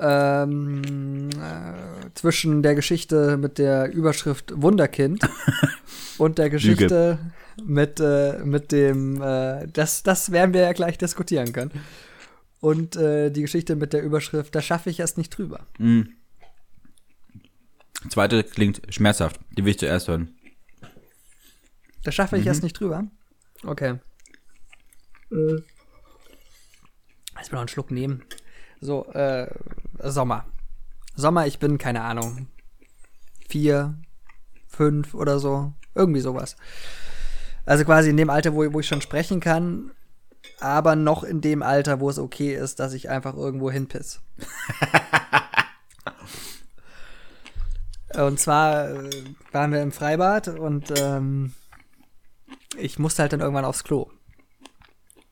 Ähm, 0.00 1.30
äh, 1.30 2.10
zwischen 2.14 2.62
der 2.62 2.76
Geschichte 2.76 3.36
mit 3.36 3.58
der 3.58 3.92
Überschrift 3.92 4.52
Wunderkind 4.54 5.28
und 6.18 6.38
der 6.38 6.50
Geschichte 6.50 7.18
mit, 7.64 7.98
äh, 7.98 8.38
mit 8.44 8.70
dem, 8.70 9.20
äh, 9.20 9.66
das, 9.66 10.04
das 10.04 10.30
werden 10.30 10.54
wir 10.54 10.60
ja 10.60 10.72
gleich 10.72 10.98
diskutieren 10.98 11.52
können. 11.52 11.72
Und 12.60 12.96
äh, 12.96 13.30
die 13.30 13.42
Geschichte 13.42 13.76
mit 13.76 13.92
der 13.92 14.02
Überschrift, 14.02 14.54
da 14.54 14.62
schaffe 14.62 14.90
ich 14.90 15.00
es 15.00 15.16
nicht 15.16 15.30
drüber. 15.30 15.66
Mhm. 15.78 16.14
Zweite 18.08 18.44
klingt 18.44 18.82
schmerzhaft. 18.94 19.40
Die 19.50 19.64
will 19.64 19.72
ich 19.72 19.78
zuerst 19.78 20.08
hören. 20.08 20.34
Da 22.04 22.12
schaffe 22.12 22.38
ich 22.38 22.46
es 22.46 22.62
nicht 22.62 22.78
drüber. 22.78 23.04
Okay. 23.64 23.98
Äh. 25.32 25.56
Jetzt 27.36 27.52
mal 27.52 27.56
noch 27.56 27.60
einen 27.60 27.68
Schluck 27.68 27.90
nehmen. 27.90 28.24
So, 28.80 29.06
äh, 29.12 29.48
Sommer. 30.02 30.46
Sommer, 31.14 31.46
ich 31.46 31.58
bin, 31.58 31.78
keine 31.78 32.02
Ahnung, 32.02 32.46
vier, 33.48 33.94
fünf 34.68 35.14
oder 35.14 35.38
so. 35.38 35.72
Irgendwie 35.94 36.20
sowas. 36.20 36.56
Also 37.66 37.84
quasi 37.84 38.10
in 38.10 38.16
dem 38.16 38.30
Alter, 38.30 38.54
wo, 38.54 38.72
wo 38.72 38.80
ich 38.80 38.86
schon 38.86 39.02
sprechen 39.02 39.40
kann, 39.40 39.90
aber 40.60 40.96
noch 40.96 41.24
in 41.24 41.40
dem 41.40 41.62
Alter, 41.62 42.00
wo 42.00 42.08
es 42.08 42.18
okay 42.18 42.54
ist, 42.54 42.80
dass 42.80 42.92
ich 42.92 43.10
einfach 43.10 43.34
irgendwo 43.34 43.70
hinpiss. 43.70 44.20
und 48.14 48.38
zwar 48.38 48.90
äh, 48.90 49.10
waren 49.52 49.72
wir 49.72 49.82
im 49.82 49.92
Freibad 49.92 50.48
und 50.48 50.92
ähm, 50.96 51.52
ich 52.76 52.98
musste 52.98 53.22
halt 53.22 53.32
dann 53.32 53.40
irgendwann 53.40 53.64
aufs 53.64 53.84
Klo. 53.84 54.10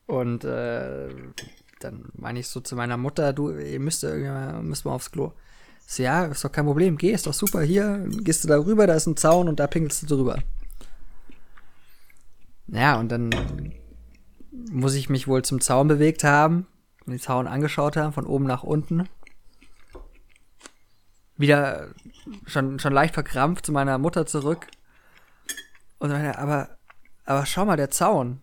Und 0.05 0.43
äh, 0.43 1.09
dann 1.79 2.09
meine 2.13 2.39
ich 2.39 2.47
so 2.47 2.59
zu 2.59 2.75
meiner 2.75 2.97
Mutter, 2.97 3.33
du, 3.33 3.51
ihr 3.51 3.79
müsst, 3.79 4.03
müsst 4.03 4.85
mal 4.85 4.91
aufs 4.91 5.11
Klo. 5.11 5.33
So, 5.85 6.03
ja, 6.03 6.25
ist 6.25 6.43
doch 6.43 6.51
kein 6.51 6.65
Problem, 6.65 6.97
geh, 6.97 7.11
ist 7.11 7.27
doch 7.27 7.33
super, 7.33 7.61
hier, 7.61 8.05
gehst 8.09 8.43
du 8.43 8.47
da 8.47 8.57
rüber, 8.57 8.87
da 8.87 8.93
ist 8.93 9.07
ein 9.07 9.15
Zaun 9.15 9.47
und 9.47 9.59
da 9.59 9.67
pinkelst 9.67 10.03
du 10.03 10.07
drüber. 10.07 10.39
Ja, 12.67 12.99
und 12.99 13.09
dann 13.09 13.29
muss 14.69 14.95
ich 14.95 15.09
mich 15.09 15.27
wohl 15.27 15.43
zum 15.43 15.61
Zaun 15.61 15.87
bewegt 15.87 16.23
haben, 16.23 16.67
den 17.05 17.19
Zaun 17.19 17.47
angeschaut 17.47 17.95
haben, 17.95 18.11
von 18.11 18.25
oben 18.25 18.45
nach 18.45 18.63
unten. 18.63 19.07
Wieder 21.37 21.87
schon, 22.45 22.79
schon 22.79 22.93
leicht 22.93 23.13
verkrampft 23.13 23.65
zu 23.65 23.71
meiner 23.71 23.97
Mutter 23.97 24.25
zurück. 24.25 24.67
Und 25.99 26.09
dann, 26.09 26.25
aber, 26.35 26.77
aber 27.25 27.45
schau 27.45 27.63
mal, 27.63 27.77
der 27.77 27.91
Zaun. 27.91 28.41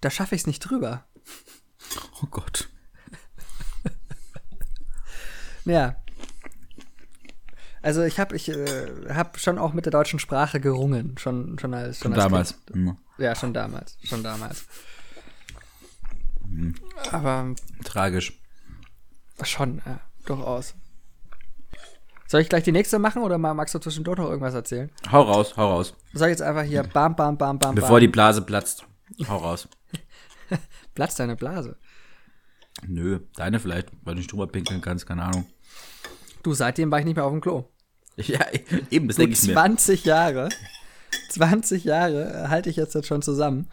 Da 0.00 0.10
schaffe 0.10 0.34
ich 0.34 0.42
es 0.42 0.46
nicht 0.46 0.60
drüber. 0.60 1.04
Oh 2.22 2.26
Gott. 2.30 2.68
Ja. 5.64 5.96
Also 7.82 8.02
ich 8.02 8.18
habe 8.18 8.34
ich 8.36 8.48
äh, 8.48 8.86
hab 9.14 9.38
schon 9.38 9.58
auch 9.58 9.72
mit 9.74 9.84
der 9.84 9.90
deutschen 9.92 10.18
Sprache 10.18 10.58
gerungen, 10.60 11.16
schon 11.18 11.58
schon 11.58 11.74
als 11.74 11.98
schon 11.98 12.12
Schon 12.12 12.20
als 12.20 12.24
damals. 12.24 12.64
Kind. 12.66 12.76
Mhm. 12.76 12.98
Ja, 13.18 13.34
schon 13.34 13.52
damals, 13.52 13.96
schon 14.02 14.22
damals. 14.22 14.64
Aber 17.10 17.54
Tragisch. 17.84 18.40
schon 19.42 19.82
ja, 19.84 20.00
durchaus. 20.24 20.74
Soll 22.26 22.40
ich 22.40 22.48
gleich 22.48 22.64
die 22.64 22.72
nächste 22.72 22.98
machen 22.98 23.22
oder 23.22 23.36
ma- 23.38 23.52
magst 23.54 23.74
du 23.74 23.78
zwischendurch 23.78 24.18
noch 24.18 24.28
irgendwas 24.30 24.54
erzählen? 24.54 24.90
Hau 25.12 25.22
raus, 25.22 25.54
hau 25.56 25.70
raus. 25.72 25.94
Soll 26.14 26.28
ich 26.28 26.32
jetzt 26.32 26.42
einfach 26.42 26.62
hier 26.62 26.82
bam 26.84 27.14
bam 27.16 27.36
bam 27.36 27.58
bam 27.58 27.74
Bevor 27.74 27.90
bam. 27.90 28.00
die 28.00 28.08
Blase 28.08 28.40
platzt. 28.42 28.86
Hau 29.28 29.36
raus. 29.36 29.68
Platzt 30.94 31.18
deine 31.18 31.36
Blase. 31.36 31.76
Nö, 32.86 33.20
deine 33.36 33.60
vielleicht, 33.60 33.88
weil 34.02 34.14
du 34.14 34.18
nicht 34.18 34.32
drüber 34.32 34.46
pinkeln 34.46 34.80
kannst, 34.80 35.06
keine 35.06 35.22
Ahnung. 35.22 35.46
Du, 36.42 36.52
seitdem 36.54 36.90
war 36.90 36.98
ich 36.98 37.04
nicht 37.04 37.16
mehr 37.16 37.24
auf 37.24 37.32
dem 37.32 37.40
Klo. 37.40 37.64
Ja, 38.16 38.46
eben, 38.90 39.08
das 39.08 39.16
denke 39.16 39.32
ich 39.32 39.42
mir. 39.42 39.54
20 39.54 40.04
Jahre. 40.04 40.48
20 41.30 41.82
Jahre 41.82 42.48
halte 42.48 42.70
ich 42.70 42.76
jetzt, 42.76 42.94
jetzt 42.94 43.08
schon 43.08 43.22
zusammen. 43.22 43.68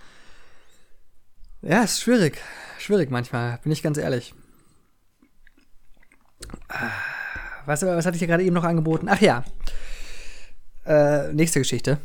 Ja, 1.61 1.83
ist 1.83 2.01
schwierig. 2.01 2.39
Schwierig 2.79 3.11
manchmal, 3.11 3.59
bin 3.61 3.71
ich 3.71 3.83
ganz 3.83 3.99
ehrlich. 3.99 4.33
Was, 7.67 7.83
was 7.83 8.05
hatte 8.05 8.15
ich 8.15 8.19
hier 8.19 8.27
gerade 8.27 8.43
eben 8.43 8.55
noch 8.55 8.63
angeboten? 8.63 9.07
Ach 9.09 9.21
ja. 9.21 9.43
Äh, 10.85 11.31
nächste 11.33 11.59
Geschichte. 11.59 11.99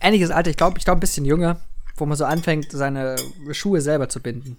Ähnliches 0.00 0.30
Alter, 0.30 0.50
ich 0.50 0.56
glaube, 0.56 0.78
ich 0.78 0.84
glaube 0.84 0.98
ein 0.98 1.00
bisschen 1.00 1.26
jünger, 1.26 1.60
wo 1.96 2.06
man 2.06 2.16
so 2.16 2.24
anfängt, 2.24 2.72
seine 2.72 3.16
Schuhe 3.52 3.82
selber 3.82 4.08
zu 4.08 4.20
binden. 4.20 4.56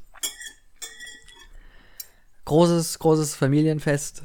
Großes, 2.46 3.00
großes 3.00 3.36
Familienfest. 3.36 4.24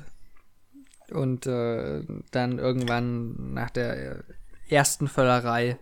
Und 1.11 1.47
äh, 1.47 2.03
dann 2.33 2.59
irgendwann 2.59 3.53
nach 3.55 3.71
der 3.71 4.25
ersten 4.69 5.07
Völlerei 5.09 5.79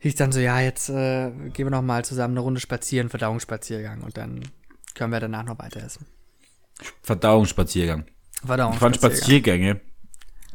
hieß 0.00 0.14
dann 0.16 0.32
so, 0.32 0.40
ja, 0.40 0.60
jetzt 0.60 0.90
äh, 0.90 1.30
gehen 1.52 1.66
wir 1.66 1.70
noch 1.70 1.82
mal 1.82 2.04
zusammen 2.04 2.34
eine 2.34 2.40
Runde 2.40 2.60
spazieren, 2.60 3.08
Verdauungsspaziergang. 3.08 4.02
Und 4.02 4.16
dann 4.16 4.40
können 4.94 5.12
wir 5.12 5.20
danach 5.20 5.44
noch 5.44 5.58
weiter 5.58 5.82
essen. 5.82 6.06
Verdauungsspaziergang. 7.02 8.00
Ich 8.06 8.38
fand 8.40 8.46
Verdauungsspaziergang. 8.46 9.16
Spaziergänge 9.16 9.80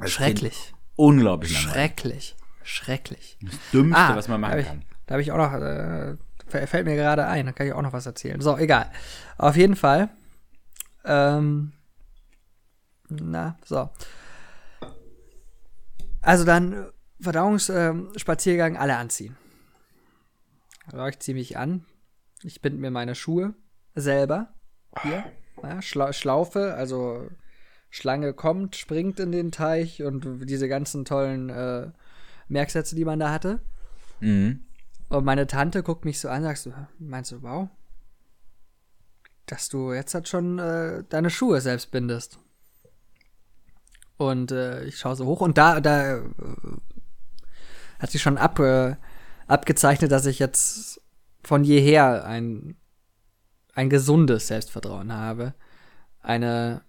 Schrecklich. 0.06 0.74
Unglaublich 0.96 1.54
langweilig. 1.54 1.74
Schrecklich. 1.74 2.36
Schrecklich. 2.64 3.38
Das 3.42 3.56
Dümmste, 3.74 3.98
Ah, 3.98 4.16
was 4.16 4.28
man 4.28 4.40
machen 4.40 4.60
ich, 4.60 4.66
kann. 4.68 4.86
Da 5.08 5.14
habe 5.16 5.22
ich 5.22 5.32
auch 5.32 5.38
noch, 5.38 5.54
äh, 5.54 6.16
fä- 6.50 6.68
fällt 6.68 6.86
mir 6.86 6.96
gerade 6.96 7.26
ein, 7.28 7.46
da 7.48 7.52
kann 7.52 7.68
ich 7.68 7.74
auch 7.74 7.82
noch 7.82 7.94
was 7.94 8.06
erzählen. 8.06 8.40
So, 8.42 8.58
egal. 8.58 8.90
Auf 9.38 9.56
jeden 9.58 9.76
Fall. 9.76 10.10
Ähm, 11.06 11.74
na, 13.10 13.58
so. 13.66 13.90
Also 16.22 16.46
dann 16.46 16.90
Verdauungsspaziergang, 17.20 18.78
alle 18.78 18.98
anziehen. 18.98 19.38
Also 20.86 21.06
ich 21.08 21.20
ziehe 21.20 21.36
mich 21.36 21.58
an. 21.58 21.86
Ich 22.44 22.62
binde 22.62 22.80
mir 22.80 22.92
meine 22.92 23.16
Schuhe 23.16 23.54
selber. 23.96 24.54
Hier. 25.02 25.24
Ja, 25.62 25.82
Schla 25.82 26.12
Schlaufe, 26.12 26.74
also 26.74 27.30
Schlange 27.90 28.34
kommt, 28.34 28.76
springt 28.76 29.20
in 29.20 29.32
den 29.32 29.52
Teich 29.52 30.04
und 30.04 30.50
diese 30.50 30.68
ganzen 30.68 31.06
tollen 31.06 31.50
äh, 31.50 31.92
Merksätze, 32.48 32.96
die 32.96 33.06
man 33.06 33.20
da 33.20 33.32
hatte. 33.32 33.60
Mhm. 34.20 34.66
Und 35.10 35.26
meine 35.26 35.48
Tante 35.48 35.84
guckt 35.84 36.06
mich 36.06 36.20
so 36.20 36.28
an, 36.28 36.44
sagst 36.44 36.66
du, 36.66 36.74
meinst 37.00 37.32
du, 37.32 37.42
wow, 37.44 37.70
dass 39.46 39.70
du 39.70 39.94
jetzt 39.94 40.14
halt 40.14 40.28
schon 40.28 40.60
äh, 40.60 41.04
deine 41.10 41.30
Schuhe 41.30 41.62
selbst 41.62 41.92
bindest. 41.92 42.40
Und 44.18 44.52
äh, 44.52 44.84
ich 44.86 44.98
schaue 44.98 45.16
so 45.16 45.26
hoch 45.26 45.42
und 45.42 45.58
da, 45.58 45.82
da 45.82 46.18
äh, 46.18 46.22
hat 48.00 48.12
sich 48.12 48.22
schon 48.22 48.38
ab, 48.38 48.60
äh, 48.60 48.96
abgezeichnet, 49.48 50.12
dass 50.12 50.26
ich 50.26 50.40
jetzt 50.40 51.02
von 51.44 51.64
jeher 51.64 52.26
ein, 52.26 52.78
ein 53.74 53.90
gesundes 53.90 54.48
Selbstvertrauen 54.48 55.12
habe. 55.12 55.54
Eine 56.22 56.84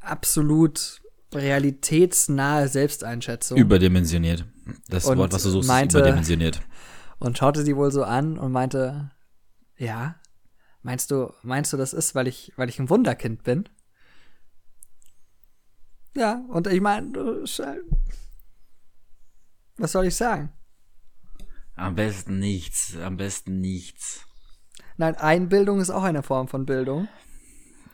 absolut 0.00 1.00
realitätsnahe 1.34 2.68
Selbsteinschätzung. 2.68 3.58
Überdimensioniert. 3.58 4.44
Das 4.88 5.06
Und 5.06 5.18
Wort, 5.18 5.32
was 5.32 5.42
du 5.42 5.50
suchst, 5.50 5.68
meinte- 5.68 5.98
ist 5.98 6.02
überdimensioniert. 6.02 6.60
und 7.18 7.38
schaute 7.38 7.64
sie 7.64 7.76
wohl 7.76 7.90
so 7.90 8.04
an 8.04 8.38
und 8.38 8.52
meinte, 8.52 9.10
ja, 9.78 10.16
meinst 10.86 11.10
du, 11.10 11.32
meinst 11.42 11.72
du, 11.72 11.76
das 11.76 11.92
ist, 11.92 12.14
weil 12.14 12.28
ich, 12.28 12.52
weil 12.56 12.68
ich 12.68 12.78
ein 12.78 12.88
Wunderkind 12.88 13.42
bin? 13.42 13.68
Ja, 16.16 16.44
und 16.48 16.68
ich 16.68 16.80
meine, 16.80 17.12
was 19.76 19.92
soll 19.92 20.06
ich 20.06 20.14
sagen? 20.14 20.52
Am 21.74 21.96
besten 21.96 22.38
nichts, 22.38 22.96
am 22.96 23.16
besten 23.16 23.60
nichts. 23.60 24.24
Nein, 24.96 25.16
Einbildung 25.16 25.80
ist 25.80 25.90
auch 25.90 26.04
eine 26.04 26.22
Form 26.22 26.46
von 26.46 26.64
Bildung. 26.64 27.08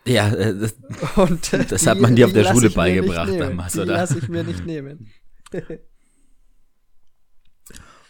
Ja, 0.05 0.29
äh, 0.29 0.55
das, 0.57 0.77
Und, 1.17 1.53
äh, 1.55 1.65
Das 1.65 1.87
hat 1.87 1.99
man 1.99 2.15
dir 2.15 2.27
auf 2.27 2.33
der 2.33 2.45
Schule 2.45 2.71
beigebracht 2.71 3.41
damals, 3.41 3.73
die 3.73 3.81
oder? 3.81 3.95
lasse 3.95 4.19
ich 4.19 4.29
mir 4.29 4.45
nicht 4.45 4.67
nehmen. 4.67 5.11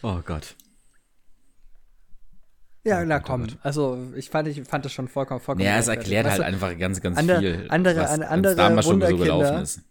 oh 0.03 0.19
Gott. 0.25 0.55
Ja, 2.85 3.03
na 3.05 3.19
komm. 3.19 3.47
Also 3.61 3.97
ich 4.15 4.29
fand, 4.29 4.47
ich 4.49 4.61
fand 4.67 4.83
das 4.83 4.91
schon 4.91 5.07
vollkommen, 5.07 5.39
vollkommen. 5.39 5.65
Ja, 5.65 5.77
es 5.77 5.85
gerechtfertigt. 5.85 6.15
erklärt 6.15 6.31
halt 6.31 6.41
einfach 6.53 6.77
ganz, 6.77 6.99
ganz 7.01 7.17
andere- 7.17 7.39
viel, 7.39 7.65
andere- 7.69 8.01
was 8.01 8.19
andere 8.19 8.55
damals 8.55 8.85
schon 8.85 8.95
so 9.01 9.07
Wunderkinder. 9.07 9.23
gelaufen 9.23 9.61
ist. 9.63 9.81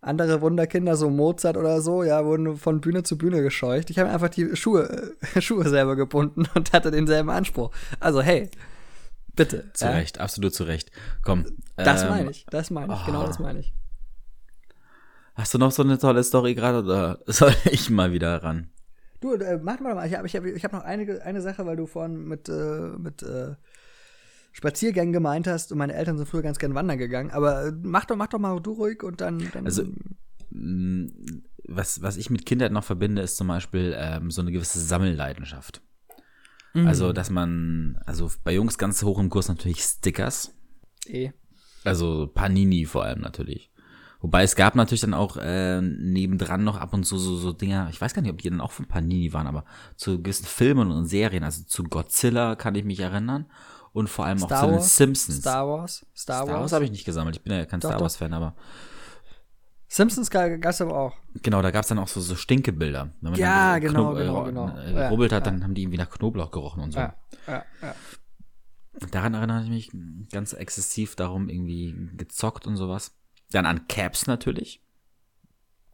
andere 0.00 0.40
Wunderkinder, 0.40 0.96
so 0.96 1.10
Mozart 1.10 1.56
oder 1.56 1.80
so, 1.82 2.02
ja, 2.04 2.24
wurden 2.24 2.56
von 2.56 2.80
Bühne 2.80 3.02
zu 3.02 3.18
Bühne 3.18 3.42
gescheucht. 3.42 3.90
Ich 3.90 3.98
habe 3.98 4.08
einfach 4.10 4.28
die 4.30 4.54
Schuhe, 4.56 5.14
äh, 5.34 5.40
Schuhe 5.42 5.68
selber 5.68 5.96
gebunden 5.96 6.44
und 6.54 6.72
hatte 6.72 6.90
denselben 6.90 7.28
Anspruch. 7.30 7.70
Also 8.00 8.22
hey, 8.22 8.48
bitte. 9.34 9.70
Zu 9.74 9.84
ja? 9.86 9.90
Recht, 9.92 10.18
absolut 10.18 10.54
zu 10.54 10.64
Recht. 10.64 10.90
Komm. 11.22 11.44
Das 11.76 12.02
ähm, 12.04 12.08
meine 12.10 12.30
ich, 12.30 12.46
das 12.50 12.70
meine 12.70 12.94
ich, 12.94 13.04
genau 13.04 13.24
oh. 13.24 13.26
das 13.26 13.38
meine 13.40 13.58
ich. 13.58 13.74
Hast 15.34 15.52
du 15.52 15.58
noch 15.58 15.70
so 15.70 15.82
eine 15.82 15.98
tolle 15.98 16.24
Story 16.24 16.54
gerade 16.54 16.78
oder 16.82 17.18
soll 17.26 17.54
ich 17.70 17.90
mal 17.90 18.12
wieder 18.12 18.42
ran? 18.42 18.70
Du, 19.20 19.34
äh, 19.34 19.58
mach 19.62 19.80
mal, 19.80 20.06
ich 20.06 20.14
habe 20.14 20.26
ich 20.26 20.36
hab, 20.36 20.44
ich 20.44 20.64
hab 20.64 20.72
noch 20.72 20.84
eine, 20.84 21.22
eine 21.22 21.40
Sache, 21.40 21.66
weil 21.66 21.76
du 21.76 21.86
vorhin 21.86 22.24
mit, 22.24 22.48
äh, 22.48 22.90
mit 22.98 23.22
äh, 23.22 23.54
Spaziergängen 24.52 25.12
gemeint 25.12 25.46
hast 25.46 25.72
und 25.72 25.78
meine 25.78 25.94
Eltern 25.94 26.16
sind 26.18 26.26
früher 26.28 26.42
ganz 26.42 26.58
gern 26.58 26.74
wandern 26.74 26.98
gegangen, 26.98 27.30
aber 27.30 27.66
äh, 27.66 27.72
mach 27.82 28.04
doch, 28.04 28.16
mach 28.16 28.28
doch 28.28 28.38
mal 28.38 28.58
du 28.60 28.72
ruhig 28.72 29.02
und 29.02 29.20
dann, 29.20 29.38
dann 29.52 29.64
Also, 29.66 29.84
Mm, 30.50 31.08
Was, 31.70 32.00
was 32.00 32.16
ich 32.16 32.30
mit 32.30 32.46
Kindheit 32.46 32.72
noch 32.72 32.84
verbinde, 32.84 33.20
ist 33.20 33.36
zum 33.36 33.48
Beispiel 33.48 33.94
ähm, 33.98 34.30
so 34.30 34.40
eine 34.40 34.50
gewisse 34.50 34.80
Sammelleidenschaft. 34.80 35.82
Mhm. 36.72 36.86
Also, 36.86 37.12
dass 37.12 37.28
man, 37.28 38.00
also 38.06 38.30
bei 38.44 38.54
Jungs 38.54 38.78
ganz 38.78 39.02
hoch 39.02 39.18
im 39.18 39.28
Kurs 39.28 39.48
natürlich 39.48 39.82
Stickers. 39.82 40.54
eh. 41.06 41.32
Also 41.84 42.26
Panini 42.26 42.86
vor 42.86 43.04
allem 43.04 43.20
natürlich. 43.20 43.70
Wobei 44.20 44.42
es 44.42 44.56
gab 44.56 44.74
natürlich 44.74 45.00
dann 45.02 45.14
auch 45.14 45.36
äh, 45.36 45.80
nebendran 45.80 46.64
noch 46.64 46.76
ab 46.76 46.92
und 46.92 47.04
zu 47.04 47.18
so, 47.18 47.36
so 47.36 47.52
Dinger, 47.52 47.88
ich 47.90 48.00
weiß 48.00 48.14
gar 48.14 48.22
nicht, 48.22 48.32
ob 48.32 48.38
die 48.42 48.50
dann 48.50 48.60
auch 48.60 48.72
von 48.72 48.86
Panini 48.86 49.32
waren, 49.32 49.46
aber 49.46 49.64
zu 49.96 50.20
gewissen 50.20 50.46
Filmen 50.46 50.90
und 50.90 51.06
Serien, 51.06 51.44
also 51.44 51.62
zu 51.64 51.84
Godzilla 51.84 52.56
kann 52.56 52.74
ich 52.74 52.84
mich 52.84 52.98
erinnern 52.98 53.46
und 53.92 54.08
vor 54.08 54.24
allem 54.26 54.42
auch 54.42 54.48
Star 54.48 54.60
zu 54.62 54.66
den 54.66 54.74
Wars? 54.76 54.96
Simpsons. 54.96 55.38
Star 55.38 55.68
Wars, 55.68 56.06
Star, 56.16 56.42
Star 56.42 56.48
Wars 56.48 56.60
Wars. 56.62 56.72
habe 56.72 56.84
ich 56.84 56.90
nicht 56.90 57.04
gesammelt, 57.04 57.36
ich 57.36 57.42
bin 57.42 57.52
ja 57.52 57.64
kein 57.64 57.78
Doch, 57.78 57.90
Star. 57.90 58.00
Wars-Fan, 58.00 58.32
aber 58.32 58.56
Simpsons 59.90 60.30
gab 60.30 60.50
es 60.64 60.80
aber 60.82 60.96
auch. 60.98 61.14
genau, 61.42 61.62
da 61.62 61.70
gab 61.70 61.82
es 61.82 61.88
dann 61.88 61.98
auch 61.98 62.08
so, 62.08 62.20
so 62.20 62.34
Stinkebilder. 62.36 63.12
Wenn 63.20 63.30
man 63.30 63.40
Ja, 63.40 63.72
dann 63.74 63.80
genau, 63.80 64.12
Knob- 64.12 64.16
genau, 64.18 64.42
äh, 64.42 64.46
genau. 64.46 64.76
äh, 64.76 64.94
Ja, 64.94 65.08
rubbelt 65.08 65.32
hat, 65.32 65.46
ja. 65.46 65.50
dann 65.52 65.64
haben 65.64 65.74
die 65.74 65.82
irgendwie 65.82 65.96
nach 65.98 66.10
Knoblauch 66.10 66.50
gerochen 66.50 66.82
und 66.82 66.92
so. 66.92 66.98
Ja, 66.98 67.14
ja, 67.46 67.64
ja. 67.80 67.94
Daran 69.12 69.34
erinnere 69.34 69.62
ich 69.62 69.70
mich 69.70 69.90
ganz 70.32 70.52
exzessiv 70.52 71.14
darum, 71.14 71.48
irgendwie 71.48 71.94
gezockt 72.16 72.66
und 72.66 72.76
sowas. 72.76 73.14
Dann 73.50 73.66
an 73.66 73.88
Caps 73.88 74.26
natürlich. 74.26 74.82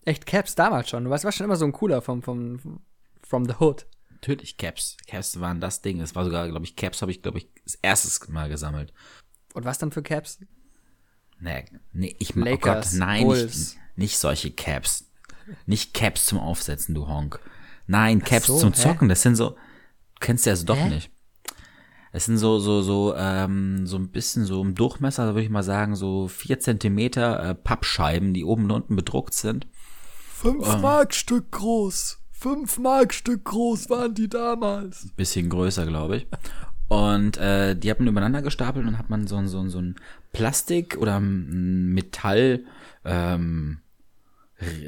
Echt 0.04 0.26
Caps 0.26 0.54
damals 0.54 0.88
schon. 0.88 1.04
Du 1.04 1.10
warst, 1.10 1.24
warst 1.24 1.38
schon 1.38 1.44
immer 1.44 1.56
so 1.56 1.64
ein 1.64 1.72
cooler 1.72 2.02
vom, 2.02 2.22
vom, 2.22 2.80
from 3.22 3.44
the 3.46 3.54
hood. 3.58 3.86
Natürlich 4.10 4.56
Caps. 4.56 4.96
Caps 5.06 5.40
waren 5.40 5.60
das 5.60 5.82
Ding. 5.82 6.00
Es 6.00 6.14
war 6.14 6.24
sogar, 6.24 6.48
glaube 6.48 6.64
ich, 6.64 6.76
Caps 6.76 7.02
habe 7.02 7.12
ich, 7.12 7.22
glaube 7.22 7.38
ich, 7.38 7.48
das 7.64 7.76
erstes 7.76 8.28
Mal 8.28 8.48
gesammelt. 8.48 8.92
Und 9.54 9.64
was 9.64 9.78
dann 9.78 9.92
für 9.92 10.02
Caps? 10.02 10.40
Nee, 11.40 11.64
nee 11.92 12.16
ich 12.18 12.34
mag, 12.34 12.54
oh 12.54 12.58
Gott, 12.58 12.86
nein, 12.94 13.26
nicht, 13.26 13.76
nicht 13.96 14.18
solche 14.18 14.50
Caps. 14.50 15.10
Nicht 15.66 15.94
Caps 15.94 16.26
zum 16.26 16.38
Aufsetzen, 16.38 16.94
du 16.94 17.06
Honk. 17.06 17.38
Nein, 17.86 18.22
Caps 18.22 18.46
so, 18.46 18.58
zum 18.58 18.72
hä? 18.72 18.80
Zocken, 18.80 19.08
das 19.08 19.22
sind 19.22 19.36
so, 19.36 19.50
du 19.50 19.56
kennst 20.20 20.46
du 20.46 20.50
also 20.50 20.64
doch 20.64 20.76
Hä? 20.76 20.88
nicht. 20.88 21.10
Es 22.16 22.26
sind 22.26 22.38
so, 22.38 22.60
so, 22.60 22.80
so, 22.82 23.14
ähm, 23.16 23.86
so 23.88 23.96
ein 23.96 24.08
bisschen 24.08 24.44
so 24.44 24.62
im 24.62 24.76
Durchmesser, 24.76 25.26
würde 25.34 25.42
ich 25.42 25.50
mal 25.50 25.64
sagen, 25.64 25.96
so 25.96 26.28
vier 26.28 26.60
Zentimeter 26.60 27.42
äh, 27.50 27.54
Pappscheiben, 27.56 28.32
die 28.32 28.44
oben 28.44 28.64
und 28.64 28.70
unten 28.70 28.94
bedruckt 28.94 29.34
sind. 29.34 29.66
Fünf 30.32 30.64
Markstück 30.80 31.50
groß. 31.50 32.20
Fünf 32.30 32.78
Markstück 32.78 33.44
groß 33.44 33.90
waren 33.90 34.14
die 34.14 34.28
damals. 34.28 35.08
bisschen 35.16 35.48
größer, 35.48 35.86
glaube 35.86 36.18
ich. 36.18 36.26
Und 36.86 37.36
äh, 37.38 37.74
die 37.74 37.90
hat 37.90 37.98
man 37.98 38.06
übereinander 38.08 38.42
gestapelt 38.42 38.86
und 38.86 38.96
hat 38.98 39.10
man 39.10 39.26
so, 39.26 39.34
ein- 39.36 39.48
so, 39.48 39.58
ein- 39.58 39.70
so 39.70 39.80
ein 39.80 39.96
Plastik 40.32 40.96
oder 40.98 41.18
ein 41.18 41.92
Metall, 41.94 42.64
ähm, 43.04 43.78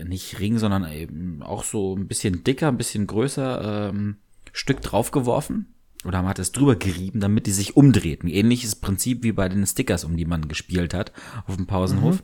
nicht 0.06 0.38
Ring, 0.38 0.58
sondern 0.58 0.90
eben 0.92 1.42
auch 1.42 1.64
so 1.64 1.96
ein 1.96 2.06
bisschen 2.06 2.44
dicker, 2.44 2.68
ein 2.68 2.76
bisschen 2.78 3.06
größer 3.08 3.88
ähm, 3.90 4.18
Stück 4.52 4.80
draufgeworfen. 4.80 5.72
Oder 6.04 6.18
man 6.22 6.28
hat 6.28 6.38
es 6.38 6.52
drüber 6.52 6.76
gerieben, 6.76 7.20
damit 7.20 7.46
die 7.46 7.52
sich 7.52 7.76
umdrehten. 7.76 8.28
Ähnliches 8.28 8.76
Prinzip 8.76 9.22
wie 9.24 9.32
bei 9.32 9.48
den 9.48 9.66
Stickers, 9.66 10.04
um 10.04 10.16
die 10.16 10.24
man 10.26 10.46
gespielt 10.48 10.94
hat 10.94 11.12
auf 11.46 11.56
dem 11.56 11.66
Pausenhof. 11.66 12.22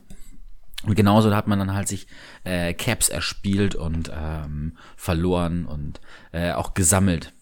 Und 0.85 0.95
genauso 0.95 1.33
hat 1.35 1.47
man 1.47 1.59
dann 1.59 1.73
halt 1.73 1.87
sich 1.87 2.07
äh, 2.43 2.73
Caps 2.73 3.09
erspielt 3.09 3.75
und 3.75 4.11
ähm, 4.13 4.77
verloren 4.97 5.65
und 5.65 6.01
äh, 6.31 6.51
auch 6.51 6.73
gesammelt. 6.73 7.33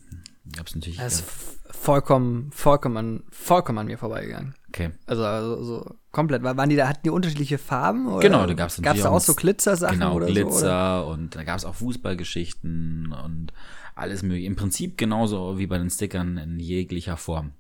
Gab's 0.56 0.76
natürlich. 0.76 0.98
Das 1.00 1.14
ist 1.16 1.22
ja, 1.22 1.74
vollkommen, 1.74 2.52
vollkommen, 2.52 2.98
an- 2.98 3.24
vollkommen 3.32 3.80
an 3.80 3.88
mir 3.88 3.98
vorbeigegangen. 3.98 4.54
okay. 4.70 4.92
Also, 5.08 5.24
also 5.26 5.64
so 5.64 5.96
komplett. 6.12 6.44
War- 6.44 6.58
Waren 6.58 6.70
die 6.70 6.76
da, 6.76 6.88
hatten 6.88 7.02
die 7.04 7.10
unterschiedliche 7.10 7.58
Farben? 7.58 8.08
Oder 8.08 8.20
Genau, 8.28 8.46
da 8.46 8.54
gab's 8.54 8.76
Gab's 8.76 8.78
natürlich 8.82 9.04
da 9.04 9.10
auch 9.10 9.16
auch 9.16 9.22
so 9.22 9.34
Glitzersachen 9.36 10.00
Genau, 10.00 10.14
oder 10.16 10.28
Glitzer 10.28 10.50
so? 10.52 10.58
Oder? 10.66 11.08
und 11.08 11.36
da 11.36 11.44
gab 11.44 11.58
es 11.58 11.66
auch 11.66 11.76
Fußballgeschichten 11.76 13.14
und 13.26 13.54
alles 14.02 14.22
mögliche. 14.24 14.48
Im 14.48 14.56
Prinzip 14.56 14.98
genauso 14.98 15.58
wie 15.58 15.68
bei 15.68 15.78
den 15.78 15.90
Stickern 15.90 16.38
in 16.38 16.60
jeglicher 16.60 17.16
Form. 17.18 17.54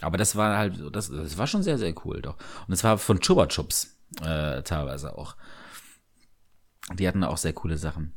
Aber 0.00 0.16
das 0.18 0.34
war 0.34 0.58
halt, 0.58 0.80
das, 0.92 1.08
das 1.10 1.38
war 1.38 1.46
schon 1.46 1.62
sehr, 1.62 1.78
sehr 1.78 1.94
cool 2.04 2.20
doch. 2.20 2.36
Und 2.66 2.74
es 2.74 2.82
war 2.82 2.98
von 2.98 3.20
Chupa 3.20 3.46
Chups 3.46 3.96
äh, 4.22 4.62
teilweise 4.62 5.16
auch. 5.16 5.36
Die 6.94 7.06
hatten 7.08 7.24
auch 7.24 7.36
sehr 7.38 7.52
coole 7.52 7.78
Sachen. 7.78 8.12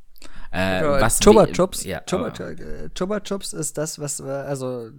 Äh, 0.52 0.82
was 0.84 1.20
Chupa 1.20 1.48
wie- 1.48 1.52
Chups. 1.52 1.84
Ja, 1.84 2.02
aber- 2.12 2.40
äh, 2.40 2.90
Chupa 2.96 3.20
Chups 3.20 3.54
ist 3.54 3.78
das, 3.78 4.00
was, 4.00 4.20
äh, 4.20 4.24
also 4.24 4.90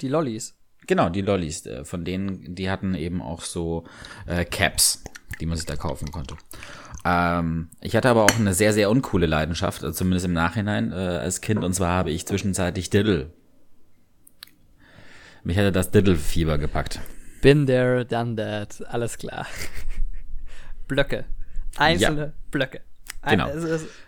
die 0.00 0.08
Lollis. 0.08 0.54
Genau, 0.86 1.10
die 1.10 1.20
Lollis, 1.22 1.66
äh, 1.66 1.84
von 1.84 2.04
denen, 2.04 2.54
die 2.54 2.70
hatten 2.70 2.94
eben 2.94 3.20
auch 3.20 3.42
so 3.42 3.84
äh, 4.26 4.44
Caps, 4.44 5.02
die 5.40 5.46
man 5.46 5.56
sich 5.56 5.66
da 5.66 5.76
kaufen 5.76 6.10
konnte. 6.10 6.36
Ähm, 7.08 7.68
ich 7.80 7.96
hatte 7.96 8.08
aber 8.08 8.24
auch 8.24 8.36
eine 8.38 8.52
sehr, 8.54 8.72
sehr 8.72 8.90
uncoole 8.90 9.26
Leidenschaft, 9.26 9.82
also 9.84 9.96
zumindest 9.96 10.26
im 10.26 10.32
Nachhinein 10.32 10.92
äh, 10.92 10.94
als 10.96 11.40
Kind, 11.40 11.64
und 11.64 11.72
zwar 11.72 11.90
habe 11.90 12.10
ich 12.10 12.26
zwischenzeitlich 12.26 12.90
Diddle. 12.90 13.32
Mich 15.44 15.56
hatte 15.56 15.72
das 15.72 15.90
Diddle-Fieber 15.90 16.58
gepackt. 16.58 17.00
Been 17.40 17.66
there, 17.66 18.04
done 18.04 18.36
that. 18.36 18.84
Alles 18.88 19.16
klar. 19.18 19.46
Blöcke. 20.88 21.24
Einzelne 21.76 22.34
Blöcke. 22.50 22.80
Ein- 23.22 23.38
Genau. 23.38 23.50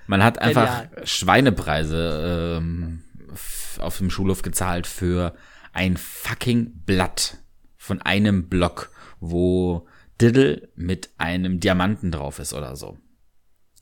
Man 0.06 0.22
hat 0.24 0.38
einfach 0.38 0.82
Genial. 0.88 1.06
Schweinepreise 1.06 2.58
ähm, 2.58 3.02
auf 3.78 3.98
dem 3.98 4.10
Schulhof 4.10 4.42
gezahlt 4.42 4.86
für 4.86 5.34
ein 5.72 5.96
fucking 5.96 6.82
Blatt 6.86 7.38
von 7.76 8.00
einem 8.02 8.48
Block, 8.48 8.90
wo 9.20 9.86
Diddle 10.20 10.68
mit 10.76 11.10
einem 11.18 11.60
Diamanten 11.60 12.10
drauf 12.10 12.38
ist 12.38 12.52
oder 12.52 12.76
so. 12.76 12.98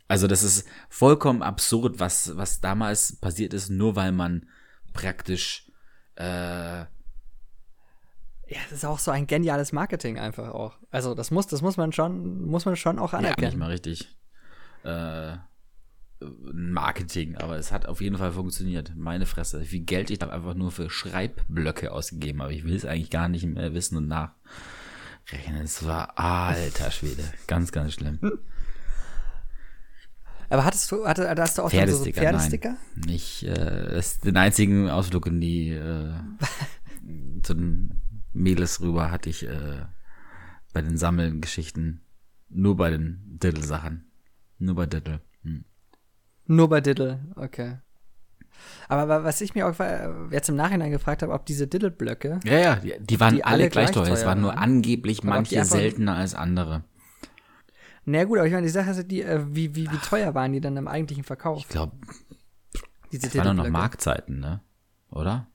Also 0.06 0.26
das 0.26 0.42
ist 0.42 0.66
vollkommen 0.88 1.42
absurd, 1.42 2.00
was, 2.00 2.36
was 2.36 2.60
damals 2.60 3.16
passiert 3.16 3.52
ist, 3.52 3.68
nur 3.68 3.94
weil 3.94 4.12
man 4.12 4.48
praktisch 4.94 5.70
äh, 6.16 6.22
Ja, 6.80 6.86
das 8.48 8.72
ist 8.72 8.84
auch 8.86 8.98
so 8.98 9.10
ein 9.10 9.26
geniales 9.26 9.72
Marketing 9.72 10.18
einfach 10.18 10.48
auch. 10.48 10.78
Also 10.90 11.14
das 11.14 11.30
muss, 11.30 11.46
das 11.46 11.60
muss 11.60 11.76
man 11.76 11.92
schon, 11.92 12.46
muss 12.46 12.64
man 12.64 12.76
schon 12.76 12.98
auch 12.98 13.12
ja, 13.12 13.20
nicht 13.20 13.36
anerkennen. 13.36 13.58
mal 13.58 13.70
richtig 13.70 14.08
äh, 14.84 15.36
Marketing, 16.20 17.36
aber 17.36 17.56
es 17.58 17.70
hat 17.70 17.86
auf 17.86 18.00
jeden 18.00 18.16
Fall 18.16 18.32
funktioniert. 18.32 18.92
Meine 18.96 19.26
Fresse, 19.26 19.60
wie 19.60 19.66
viel 19.66 19.84
Geld 19.84 20.10
ich 20.10 20.18
da 20.18 20.30
einfach 20.30 20.54
nur 20.54 20.72
für 20.72 20.90
Schreibblöcke 20.90 21.92
ausgegeben 21.92 22.42
habe. 22.42 22.54
Ich 22.54 22.64
will 22.64 22.74
es 22.74 22.84
eigentlich 22.84 23.10
gar 23.10 23.28
nicht 23.28 23.44
mehr 23.44 23.74
wissen 23.74 23.96
und 23.96 24.08
nachrechnen. 25.28 25.62
Es 25.62 25.84
war 25.84 26.18
alter 26.18 26.90
Schwede, 26.90 27.24
ganz, 27.46 27.72
ganz 27.72 27.94
schlimm. 27.94 28.18
Aber 30.50 30.64
hattest 30.64 30.90
du, 30.90 31.06
hatte, 31.06 31.28
hast 31.28 31.58
du 31.58 31.62
auch 31.62 31.70
schon 31.70 31.80
so 31.88 32.04
Pferdesticker, 32.04 32.20
Pferdesticker? 32.20 32.76
nein. 32.94 33.04
Nicht, 33.06 33.42
äh, 33.42 33.94
das 33.94 34.14
ist 34.14 34.24
den 34.24 34.36
einzigen 34.36 34.88
Ausflug 34.88 35.26
in 35.26 35.40
die 35.40 35.70
äh, 35.70 36.14
zu 37.42 37.54
den 37.54 38.00
Mädels 38.32 38.80
rüber 38.80 39.10
hatte 39.10 39.28
ich 39.28 39.46
äh, 39.46 39.84
bei 40.72 40.80
den 40.80 40.96
Sammelgeschichten 40.96 42.02
nur 42.48 42.76
bei 42.76 42.90
den 42.90 43.38
Diddle-Sachen. 43.42 44.10
Nur 44.58 44.74
bei 44.74 44.86
Diddle. 44.86 45.20
Hm. 45.42 45.64
Nur 46.46 46.68
bei 46.68 46.80
Diddle, 46.80 47.20
okay. 47.36 47.78
Aber, 48.88 49.24
was 49.24 49.40
ich 49.40 49.54
mir 49.54 49.66
auch 49.68 49.78
äh, 49.80 50.08
jetzt 50.30 50.48
im 50.48 50.56
Nachhinein 50.56 50.90
gefragt 50.90 51.22
habe, 51.22 51.32
ob 51.32 51.46
diese 51.46 51.66
Diddle-Blöcke, 51.66 52.40
Ja, 52.44 52.58
ja, 52.58 52.76
die, 52.76 52.94
die 53.00 53.20
waren 53.20 53.34
die 53.34 53.44
alle, 53.44 53.54
alle 53.54 53.68
gleich 53.68 53.90
gleich 53.92 54.04
teuer. 54.06 54.14
Es 54.14 54.24
waren 54.24 54.40
nur 54.40 54.50
waren. 54.50 54.58
angeblich 54.58 55.22
manche 55.22 55.64
seltener 55.64 56.16
als 56.16 56.34
andere. 56.34 56.84
na 58.04 58.24
gut, 58.24 58.38
aber 58.38 58.46
ich 58.46 58.52
meine, 58.52 58.66
die 58.66 58.72
Sache 58.72 58.90
ist, 58.90 59.10
die, 59.10 59.22
äh, 59.22 59.44
wie, 59.48 59.74
wie, 59.74 59.90
wie 59.90 59.98
teuer 59.98 60.34
waren 60.34 60.52
die 60.52 60.60
dann 60.60 60.76
im 60.76 60.88
eigentlichen 60.88 61.24
Verkauf? 61.24 61.58
Ich 61.60 61.68
glaube, 61.68 61.92
das 63.12 63.34
waren 63.36 63.56
nur 63.56 63.64
noch? 63.66 63.72
Marktzeiten, 63.72 64.40
ne? 64.40 64.60
oder? 65.10 65.46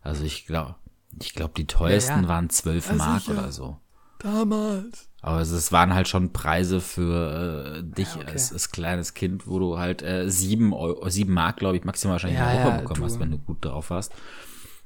Also 0.00 0.24
ich 0.24 0.46
glaube, 0.46 0.76
ich 1.22 1.34
glaube, 1.34 1.54
die 1.56 1.66
teuersten 1.66 2.16
Ja, 2.16 2.22
ja. 2.22 2.28
waren 2.28 2.50
12 2.50 2.88
Ja, 2.88 2.94
Mark 2.96 3.20
sicher. 3.22 3.32
oder 3.32 3.52
so. 3.52 3.78
Damals. 4.18 5.08
Aber 5.20 5.40
es, 5.40 5.50
es 5.50 5.72
waren 5.72 5.94
halt 5.94 6.08
schon 6.08 6.32
Preise 6.32 6.80
für 6.80 7.78
äh, 7.78 7.82
dich 7.82 8.14
Ja, 8.14 8.22
okay. 8.22 8.32
als, 8.32 8.52
als 8.52 8.70
kleines 8.70 9.14
Kind, 9.14 9.46
wo 9.46 9.58
du 9.58 9.78
halt 9.78 10.02
äh, 10.02 10.28
sieben, 10.30 10.72
Euro, 10.74 11.08
sieben 11.08 11.32
Mark, 11.34 11.56
glaube 11.58 11.76
ich, 11.76 11.84
maximal 11.84 12.14
wahrscheinlich 12.14 12.38
Ja, 12.38 12.50
in 12.50 12.56
Europa 12.58 12.70
ja, 12.76 12.80
bekommen 12.82 13.00
du- 13.00 13.06
hast, 13.06 13.20
wenn 13.20 13.30
du 13.30 13.38
gut 13.38 13.64
drauf 13.64 13.90
warst. 13.90 14.12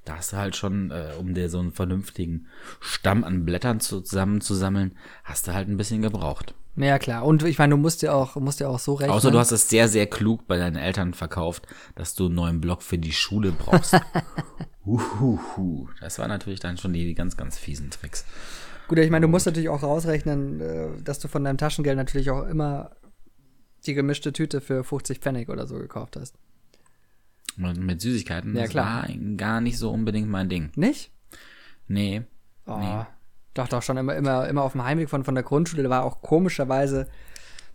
Da 0.05 0.17
hast 0.17 0.33
du 0.33 0.37
halt 0.39 0.57
schon, 0.57 0.91
äh, 0.91 1.13
um 1.19 1.35
dir 1.35 1.51
so 1.51 1.59
einen 1.59 1.73
vernünftigen 1.73 2.47
Stamm 2.81 3.25
an 3.25 3.45
Blättern 3.45 3.79
zusammenzusammeln, 3.81 4.97
hast 5.25 5.47
du 5.47 5.53
halt 5.55 5.69
ein 5.69 5.77
bisschen 5.77 6.01
gebraucht. 6.03 6.55
Ja, 6.77 6.99
klar. 6.99 7.25
Und 7.27 7.43
ich 7.43 7.59
meine, 7.59 7.73
du 7.73 7.77
musst 7.77 8.03
ja 8.03 8.13
auch, 8.13 8.37
musst 8.37 8.61
ja 8.61 8.69
auch 8.69 8.79
so 8.79 8.95
rechnen. 8.95 9.15
Außer 9.15 9.31
du 9.33 9.39
hast 9.39 9.51
es 9.51 9.69
sehr, 9.69 9.89
sehr 9.89 10.07
klug 10.07 10.47
bei 10.47 10.57
deinen 10.57 10.77
Eltern 10.77 11.13
verkauft, 11.13 11.67
dass 11.97 12.15
du 12.15 12.27
einen 12.27 12.37
neuen 12.37 12.61
Block 12.61 12.83
für 12.83 12.97
die 12.99 13.13
Schule 13.13 13.51
brauchst. 13.53 13.97
Uhuhu. 14.87 15.89
Das 16.01 16.19
waren 16.19 16.29
natürlich 16.29 16.61
dann 16.61 16.79
schon 16.79 16.93
die, 16.93 17.05
die 17.05 17.15
ganz, 17.15 17.37
ganz 17.37 17.59
fiesen 17.59 17.91
Tricks. 17.91 18.25
Gut, 18.89 18.99
ich 18.99 19.11
meine, 19.11 19.27
du 19.27 19.31
musst 19.31 19.47
natürlich 19.47 19.69
auch 19.69 19.83
rausrechnen, 19.83 20.61
äh, 20.61 20.89
dass 21.03 21.19
du 21.19 21.29
von 21.29 21.45
deinem 21.45 21.59
Taschengeld 21.59 21.97
natürlich 21.97 22.31
auch 22.31 22.47
immer 22.47 22.91
die 23.87 23.95
gemischte 23.95 24.33
Tüte 24.33 24.61
für 24.61 24.83
50 24.83 25.19
Pfennig 25.21 25.49
oder 25.49 25.67
so 25.67 25.77
gekauft 25.77 26.17
hast. 26.17 26.35
Mit 27.57 28.01
Süßigkeiten, 28.01 28.55
Ja, 28.55 28.63
das 28.63 28.71
klar. 28.71 29.03
war 29.09 29.15
gar 29.37 29.61
nicht 29.61 29.79
so 29.79 29.91
unbedingt 29.91 30.29
mein 30.29 30.49
Ding. 30.49 30.71
Nicht? 30.77 31.11
Nee. 31.87 32.23
Oh, 32.67 32.77
Nee. 32.79 33.05
Doch, 33.55 33.67
doch, 33.67 33.83
schon 33.83 33.97
immer, 33.97 34.15
immer, 34.15 34.47
immer 34.47 34.63
auf 34.63 34.73
dem 34.73 34.85
Heimweg 34.85 35.11
von, 35.11 35.25
von 35.25 35.35
der 35.35 35.43
Grundschule, 35.43 35.91
war 35.91 36.05
auch 36.05 36.23
komischerweise. 36.23 37.09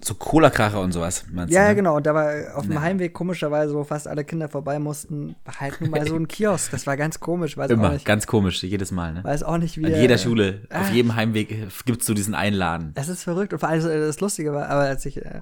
So 0.06 0.16
Cola-Kracher 0.16 0.82
und 0.82 0.92
sowas, 0.92 1.26
meinst 1.32 1.54
Ja, 1.54 1.62
du? 1.62 1.64
ja, 1.66 1.70
ne? 1.70 1.76
genau. 1.76 1.96
Und 1.96 2.06
da 2.06 2.14
war 2.14 2.58
auf 2.58 2.64
dem 2.64 2.74
Ja. 2.74 2.82
Heimweg 2.82 3.14
komischerweise, 3.14 3.74
wo 3.74 3.84
fast 3.86 4.08
alle 4.08 4.26
Kinder 4.26 4.50
vorbei 4.50 4.78
mussten, 4.80 5.36
halt 5.60 5.80
nun 5.80 5.92
mal 5.92 6.06
so 6.06 6.16
ein 6.16 6.28
Kiosk. 6.28 6.72
Das 6.72 6.86
war 6.88 6.98
ganz 6.98 7.20
komisch, 7.22 7.56
weiß 7.56 7.70
auch 7.70 7.74
Immer, 7.76 7.94
nicht. 7.94 8.04
ganz 8.06 8.28
komisch, 8.28 8.62
jedes 8.64 8.92
Mal, 8.92 9.14
ne? 9.14 9.24
Weiß 9.24 9.44
auch 9.44 9.58
nicht, 9.58 9.78
wie. 9.78 9.86
An 9.86 9.94
er- 9.94 10.02
jeder 10.02 10.18
Schule, 10.18 10.62
auf 10.70 10.90
Ah. 10.90 10.92
jedem 10.92 11.16
Heimweg 11.16 11.52
äh, 11.52 11.68
gibt's 11.86 12.06
so 12.06 12.14
diesen 12.14 12.36
einen 12.36 12.56
Laden. 12.56 12.92
Das 12.96 13.08
ist 13.08 13.24
verrückt. 13.24 13.54
Und 13.54 13.60
vor 13.60 13.70
allem 13.70 13.86
äh, 13.90 14.00
das 14.08 14.20
Lustige 14.20 14.54
war, 14.54 14.68
aber 14.70 14.82
als 14.82 15.06
ich. 15.06 15.18
Äh, 15.24 15.40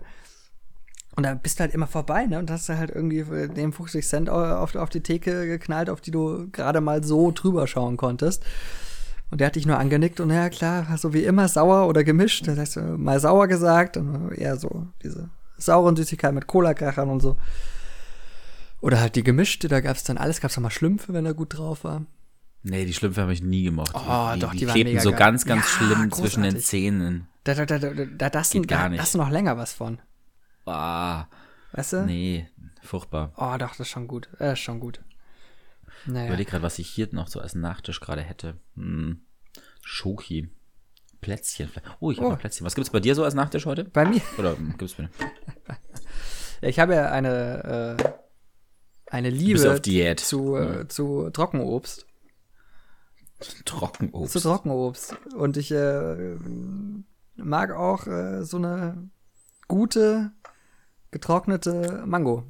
und 1.16 1.26
da 1.26 1.34
bist 1.34 1.60
du 1.60 1.62
halt 1.64 1.74
immer 1.74 1.88
vorbei, 1.88 2.26
ne? 2.28 2.38
Und 2.40 2.50
hast 2.52 2.70
du 2.70 2.78
halt 2.78 2.90
irgendwie 2.92 3.24
für 3.24 3.50
den 3.50 3.74
50 3.74 4.08
Cent 4.08 4.30
auf, 4.30 4.76
auf 4.76 4.90
die 4.90 5.02
Theke 5.02 5.46
geknallt, 5.48 5.90
auf 5.90 6.00
die 6.02 6.12
du 6.12 6.48
gerade 6.52 6.80
mal 6.82 7.04
so 7.04 7.32
drüber 7.32 7.68
schauen 7.68 7.98
konntest. 7.98 8.44
Und 9.32 9.40
der 9.42 9.48
hat 9.48 9.56
dich 9.56 9.66
nur 9.66 9.78
angenickt 9.80 10.20
und 10.20 10.30
ja 10.30 10.50
klar, 10.50 10.86
so 10.98 11.14
wie 11.14 11.24
immer 11.24 11.48
sauer 11.48 11.88
oder 11.88 12.04
gemischt. 12.04 12.48
Das 12.48 12.58
heißt, 12.60 12.78
äh, 12.78 12.82
mal 12.82 13.20
sauer 13.20 13.48
gesagt, 13.48 13.96
und 13.98 14.32
eher 14.34 14.58
so 14.58 14.88
diese 15.04 15.30
sauren 15.58 15.96
Süßigkeiten 15.96 16.36
mit 16.36 16.48
Cola-Krachern 16.48 17.10
und 17.10 17.22
so. 17.22 17.38
Oder 18.82 19.00
halt 19.00 19.16
die 19.16 19.24
gemischte, 19.24 19.68
da 19.68 19.80
gab's 19.80 20.04
dann 20.04 20.18
alles, 20.18 20.42
gab's 20.42 20.58
auch 20.58 20.62
mal 20.62 20.70
Schlümpfe, 20.72 21.14
wenn 21.14 21.26
er 21.26 21.34
gut 21.34 21.58
drauf 21.58 21.84
war. 21.84 22.06
Nee, 22.64 22.86
die 22.86 22.94
Schlümpfe 22.94 23.22
habe 23.22 23.34
ich 23.34 23.42
nie 23.42 23.64
gemocht. 23.64 23.94
Oh, 23.96 24.32
die, 24.36 24.40
doch, 24.40 24.52
die, 24.52 24.58
die 24.60 24.68
waren 24.68 24.74
klebten 24.74 24.94
mega 24.94 25.02
so 25.04 25.12
geil. 25.12 25.20
ganz, 25.20 25.46
ganz 25.46 25.64
Ja, 25.66 25.70
schlimm 25.70 26.12
zwischen 26.12 26.44
den 26.44 26.52
großartig. 26.54 26.66
Zähnen. 26.68 27.28
Da, 27.44 27.54
da, 27.56 27.66
da, 27.66 27.80
da, 27.80 27.94
da, 28.06 28.30
das, 28.30 28.50
Geht 28.52 28.68
gar 28.68 28.90
nicht. 28.90 29.00
da 29.00 29.04
hast 29.04 29.14
du 29.14 29.18
noch 29.18 29.30
länger 29.30 29.58
was 29.58 29.74
von. 29.74 30.00
Ah, 30.66 31.26
Weißt 31.72 31.94
du? 31.94 32.06
nee, 32.06 32.48
furchtbar. 32.84 33.32
Oh, 33.38 33.56
doch, 33.58 33.70
das 33.72 33.80
ist 33.82 33.90
schon 33.90 34.08
gut. 34.08 34.30
Das 34.38 34.54
ist 34.54 34.60
schon 34.60 34.80
gut. 34.80 35.00
Ich 36.06 36.12
Naja. 36.12 36.28
überlege 36.28 36.50
gerade, 36.52 36.64
was 36.64 36.80
ich 36.80 36.88
hier 36.90 37.08
noch 37.12 37.28
so 37.28 37.40
als 37.40 37.56
Nachtisch 37.56 38.00
gerade 38.00 38.22
hätte. 38.22 38.58
Hm. 38.76 39.22
Schoki. 39.82 40.50
Plätzchen. 41.22 41.70
Oh, 42.00 42.12
ich 42.12 42.20
habe 42.20 42.34
Oh. 42.34 42.36
Plätzchen. 42.36 42.66
Was 42.66 42.74
gibt's 42.76 42.90
bei 42.90 43.00
dir 43.00 43.14
so 43.14 43.24
als 43.24 43.36
Nachtisch 43.36 43.66
heute? 43.68 43.84
Bei 43.86 44.06
mir, 44.06 44.22
Oder 44.40 44.58
hm, 44.58 44.76
gibt's 44.78 44.96
bei 44.96 45.08
ich 46.68 46.80
habe 46.80 46.96
ja 46.96 47.12
eine, 47.12 47.98
äh, 48.00 48.04
eine 49.12 49.30
Liebe 49.30 49.60
zu, 50.18 50.56
äh, 50.56 50.88
zu 50.88 51.30
Trockenobst. 51.30 52.08
Trockenobst. 53.66 54.34
Zu 54.34 54.40
Trockenobst. 54.40 55.16
Und 55.36 55.58
ich 55.58 55.72
äh, 55.72 56.38
mag 57.36 57.72
auch 57.72 58.08
äh, 58.08 58.44
so 58.44 58.58
eine 58.58 59.10
gute, 59.68 60.32
getrocknete 61.12 62.04
Mango. 62.06 62.46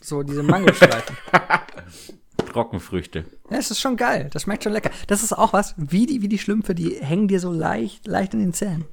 So 0.00 0.22
diese 0.22 0.42
Mangostreifen. 0.42 1.16
Trockenfrüchte. 2.52 3.24
ja, 3.50 3.56
es 3.56 3.70
ist 3.70 3.80
schon 3.80 3.96
geil. 3.96 4.28
Das 4.32 4.42
schmeckt 4.42 4.64
schon 4.64 4.72
lecker. 4.72 4.90
Das 5.06 5.22
ist 5.22 5.32
auch 5.32 5.52
was, 5.52 5.74
wie 5.76 6.06
die, 6.06 6.22
wie 6.22 6.28
die 6.28 6.38
Schlümpfe, 6.38 6.74
die 6.74 6.96
hängen 7.00 7.28
dir 7.28 7.40
so 7.40 7.52
leicht, 7.52 8.06
leicht 8.06 8.34
in 8.34 8.40
den 8.40 8.52
Zähnen. 8.52 8.84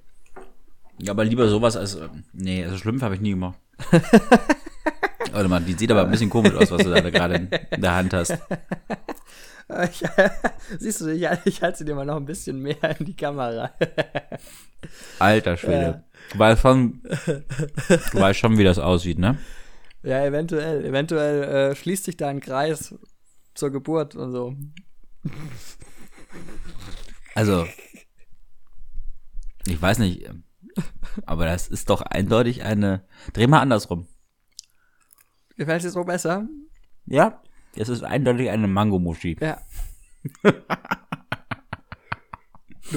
Ja, 0.97 1.11
aber 1.11 1.23
lieber 1.23 1.47
sowas 1.47 1.75
als. 1.77 1.95
äh, 1.95 2.09
Nee, 2.33 2.63
also 2.63 2.77
Schlümpfe 2.77 3.05
habe 3.05 3.15
ich 3.15 3.21
nie 3.21 3.31
gemacht. 3.31 3.57
Warte 5.31 5.47
mal, 5.47 5.61
die 5.61 5.73
sieht 5.73 5.91
aber 5.91 6.03
ein 6.03 6.11
bisschen 6.11 6.29
komisch 6.29 6.55
aus, 6.55 6.71
was 6.71 6.83
du 6.83 6.89
da 6.89 7.09
gerade 7.09 7.35
in, 7.71 7.81
der 7.81 7.95
Hand 7.95 8.13
hast. 8.13 8.31
Ich, 9.91 10.03
siehst 10.79 11.01
du, 11.01 11.07
ich, 11.13 11.27
ich 11.45 11.61
halte 11.61 11.77
sie 11.77 11.85
dir 11.85 11.93
mal 11.95 12.05
noch 12.05 12.15
ein 12.17 12.25
bisschen 12.25 12.59
mehr 12.61 12.99
in 12.99 13.05
die 13.05 13.15
Kamera. 13.15 13.71
Alter 15.19 15.55
Schwede. 15.55 16.03
Du 16.33 16.39
weißt 16.39 16.61
schon, 16.61 17.01
du 17.25 18.19
weißt 18.19 18.39
schon, 18.39 18.57
wie 18.57 18.63
das 18.63 18.79
aussieht, 18.79 19.19
ne? 19.19 19.37
Ja, 20.03 20.25
eventuell. 20.25 20.83
Eventuell 20.85 21.43
äh, 21.71 21.75
schließt 21.75 22.05
sich 22.05 22.17
da 22.17 22.29
ein 22.29 22.39
Kreis 22.39 22.95
zur 23.59 23.69
Geburt 23.71 24.15
und 24.15 24.31
so. 24.31 24.55
Also, 27.35 27.67
ich 29.67 29.81
weiß 29.81 29.99
nicht, 29.99 30.29
aber 31.25 31.45
das 31.45 31.67
ist 31.67 31.89
doch 31.89 32.01
eindeutig 32.01 32.63
eine. 32.63 33.05
Dreh 33.33 33.47
mal 33.47 33.61
andersrum. 33.61 34.07
Gefällt 35.57 35.83
dir 35.83 35.89
so 35.89 36.03
besser? 36.03 36.47
Ja? 37.05 37.41
Das 37.75 37.89
ist 37.89 38.03
eindeutig 38.03 38.49
eine 38.49 38.67
Mangomuschi. 38.67 39.37
Ja. 39.39 39.61
du 40.43 40.53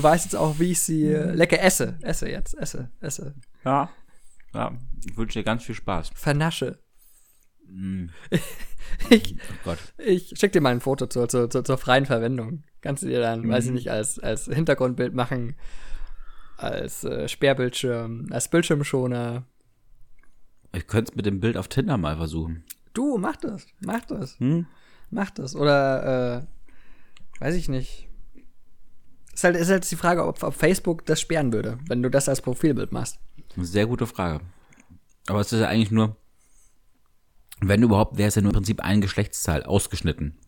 weißt 0.02 0.24
jetzt 0.26 0.36
auch, 0.36 0.58
wie 0.58 0.70
ich 0.70 0.80
sie 0.80 1.06
äh, 1.06 1.32
lecker 1.32 1.60
esse. 1.60 1.98
Esse 2.02 2.30
jetzt. 2.30 2.54
Esse. 2.56 2.90
Esse. 3.00 3.34
Ja. 3.64 3.90
Ja, 4.54 4.72
ich 5.04 5.16
wünsche 5.16 5.38
dir 5.38 5.44
ganz 5.44 5.64
viel 5.64 5.74
Spaß. 5.74 6.10
Vernasche. 6.14 6.78
Mm, 7.66 8.06
Ich, 9.10 9.36
oh 9.66 9.74
ich 9.98 10.32
schick 10.36 10.52
dir 10.52 10.60
mal 10.60 10.70
ein 10.70 10.80
Foto 10.80 11.06
zur, 11.06 11.28
zur, 11.28 11.50
zur, 11.50 11.64
zur 11.64 11.78
freien 11.78 12.06
Verwendung. 12.06 12.62
Kannst 12.80 13.02
du 13.02 13.08
dir 13.08 13.20
dann, 13.20 13.48
weiß 13.48 13.66
ich 13.66 13.72
nicht, 13.72 13.90
als, 13.90 14.18
als 14.18 14.46
Hintergrundbild 14.46 15.14
machen, 15.14 15.56
als 16.56 17.04
äh, 17.04 17.28
Sperrbildschirm, 17.28 18.28
als 18.30 18.48
Bildschirmschoner. 18.48 19.44
Ich 20.72 20.86
könnte 20.86 21.12
es 21.12 21.16
mit 21.16 21.26
dem 21.26 21.40
Bild 21.40 21.56
auf 21.56 21.68
Tinder 21.68 21.96
mal 21.98 22.16
versuchen. 22.16 22.64
Du, 22.94 23.18
mach 23.18 23.36
das. 23.36 23.66
Mach 23.80 24.04
das. 24.04 24.38
Hm? 24.40 24.66
Mach 25.10 25.30
das. 25.30 25.54
Oder, 25.54 26.46
äh, 27.38 27.44
weiß 27.44 27.54
ich 27.54 27.68
nicht. 27.68 28.08
Ist 29.34 29.44
halt, 29.44 29.56
ist 29.56 29.70
halt 29.70 29.90
die 29.90 29.96
Frage, 29.96 30.26
ob, 30.26 30.42
ob 30.42 30.54
Facebook 30.54 31.06
das 31.06 31.20
sperren 31.20 31.52
würde, 31.52 31.78
wenn 31.88 32.02
du 32.02 32.10
das 32.10 32.28
als 32.28 32.40
Profilbild 32.40 32.92
machst. 32.92 33.18
Sehr 33.56 33.86
gute 33.86 34.06
Frage. 34.06 34.40
Aber 35.26 35.40
es 35.40 35.52
ist 35.52 35.60
ja 35.60 35.68
eigentlich 35.68 35.90
nur, 35.90 36.16
wenn 37.68 37.82
überhaupt, 37.82 38.18
wäre 38.18 38.28
es 38.28 38.34
ja 38.34 38.42
nur 38.42 38.50
im 38.50 38.56
Prinzip 38.56 38.80
ein 38.80 39.00
Geschlechtsteil 39.00 39.62
ausgeschnitten. 39.62 40.38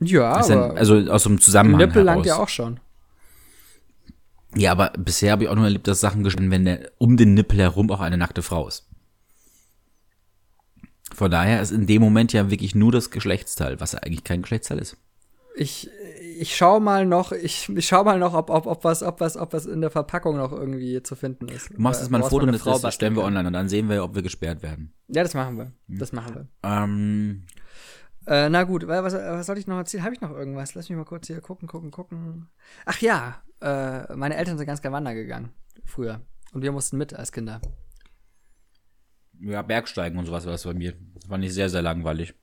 Ja, 0.00 0.32
aber 0.32 0.76
also 0.76 0.96
aus 1.10 1.24
dem 1.24 1.40
Zusammenhang 1.40 1.78
Nippel 1.78 2.02
langt 2.02 2.26
ja 2.26 2.36
auch 2.36 2.48
schon. 2.48 2.80
Ja, 4.56 4.72
aber 4.72 4.92
bisher 4.98 5.32
habe 5.32 5.44
ich 5.44 5.48
auch 5.48 5.54
nur 5.54 5.64
erlebt, 5.64 5.86
dass 5.86 6.00
Sachen 6.00 6.24
geschnitten, 6.24 6.50
wenn 6.50 6.64
der 6.64 6.90
um 6.98 7.16
den 7.16 7.34
Nippel 7.34 7.58
herum 7.58 7.90
auch 7.90 8.00
eine 8.00 8.16
nackte 8.16 8.42
Frau 8.42 8.66
ist. 8.66 8.88
Von 11.14 11.30
daher 11.30 11.60
ist 11.60 11.70
in 11.70 11.86
dem 11.86 12.02
Moment 12.02 12.32
ja 12.32 12.50
wirklich 12.50 12.74
nur 12.74 12.92
das 12.92 13.10
Geschlechtsteil, 13.10 13.80
was 13.80 13.92
ja 13.92 14.00
eigentlich 14.00 14.24
kein 14.24 14.42
Geschlechtsteil 14.42 14.78
ist. 14.78 14.96
Ich, 15.56 15.90
ich 16.38 16.56
schau 16.56 16.78
mal 16.80 17.04
noch, 17.04 17.32
ich, 17.32 17.68
ich 17.68 17.86
schau 17.86 18.04
mal 18.04 18.18
noch, 18.18 18.34
ob, 18.34 18.50
ob, 18.50 18.66
ob 18.66 18.84
was, 18.84 19.02
ob 19.02 19.20
was, 19.20 19.36
ob 19.36 19.52
was 19.52 19.66
in 19.66 19.80
der 19.80 19.90
Verpackung 19.90 20.36
noch 20.36 20.52
irgendwie 20.52 21.02
zu 21.02 21.16
finden 21.16 21.48
ist. 21.48 21.70
Du 21.74 21.80
machst 21.80 22.00
jetzt 22.00 22.10
mal 22.10 22.22
ein 22.22 22.28
Foto 22.28 22.46
und 22.46 22.52
das, 22.52 22.62
Frau 22.62 22.90
stellen 22.90 23.16
wir 23.16 23.24
online 23.24 23.48
und 23.48 23.52
dann 23.52 23.68
sehen 23.68 23.88
wir, 23.88 24.02
ob 24.04 24.14
wir 24.14 24.22
gesperrt 24.22 24.62
werden. 24.62 24.94
Ja, 25.08 25.22
das 25.22 25.34
machen 25.34 25.58
wir. 25.58 25.72
Das 25.88 26.12
machen 26.12 26.34
wir. 26.34 26.48
Ähm, 26.62 27.46
Äh, 28.26 28.48
na 28.48 28.62
gut, 28.62 28.86
wa- 28.86 29.02
was, 29.02 29.14
was 29.14 29.46
soll 29.46 29.58
ich 29.58 29.66
noch 29.66 29.76
erzählen? 29.76 30.04
Habe 30.04 30.14
ich 30.14 30.20
noch 30.20 30.30
irgendwas? 30.30 30.74
Lass 30.74 30.88
mich 30.88 30.96
mal 30.96 31.04
kurz 31.04 31.26
hier 31.26 31.40
gucken, 31.40 31.66
gucken, 31.66 31.90
gucken. 31.90 32.48
Ach 32.86 32.98
ja, 33.00 33.42
äh, 33.60 34.14
meine 34.14 34.36
Eltern 34.36 34.56
sind 34.56 34.66
ganz 34.66 34.80
gerne 34.82 34.94
wandern 34.96 35.14
gegangen. 35.14 35.50
Früher. 35.84 36.20
Und 36.52 36.62
wir 36.62 36.70
mussten 36.70 36.96
mit 36.96 37.12
als 37.14 37.32
Kinder. 37.32 37.60
ja, 39.40 39.62
Bergsteigen 39.62 40.18
und 40.18 40.26
sowas 40.26 40.44
war 40.44 40.52
das 40.52 40.64
bei 40.64 40.74
mir. 40.74 40.94
Das 41.14 41.24
fand 41.26 41.44
ich 41.44 41.54
sehr, 41.54 41.68
sehr 41.70 41.82
langweilig. 41.82 42.34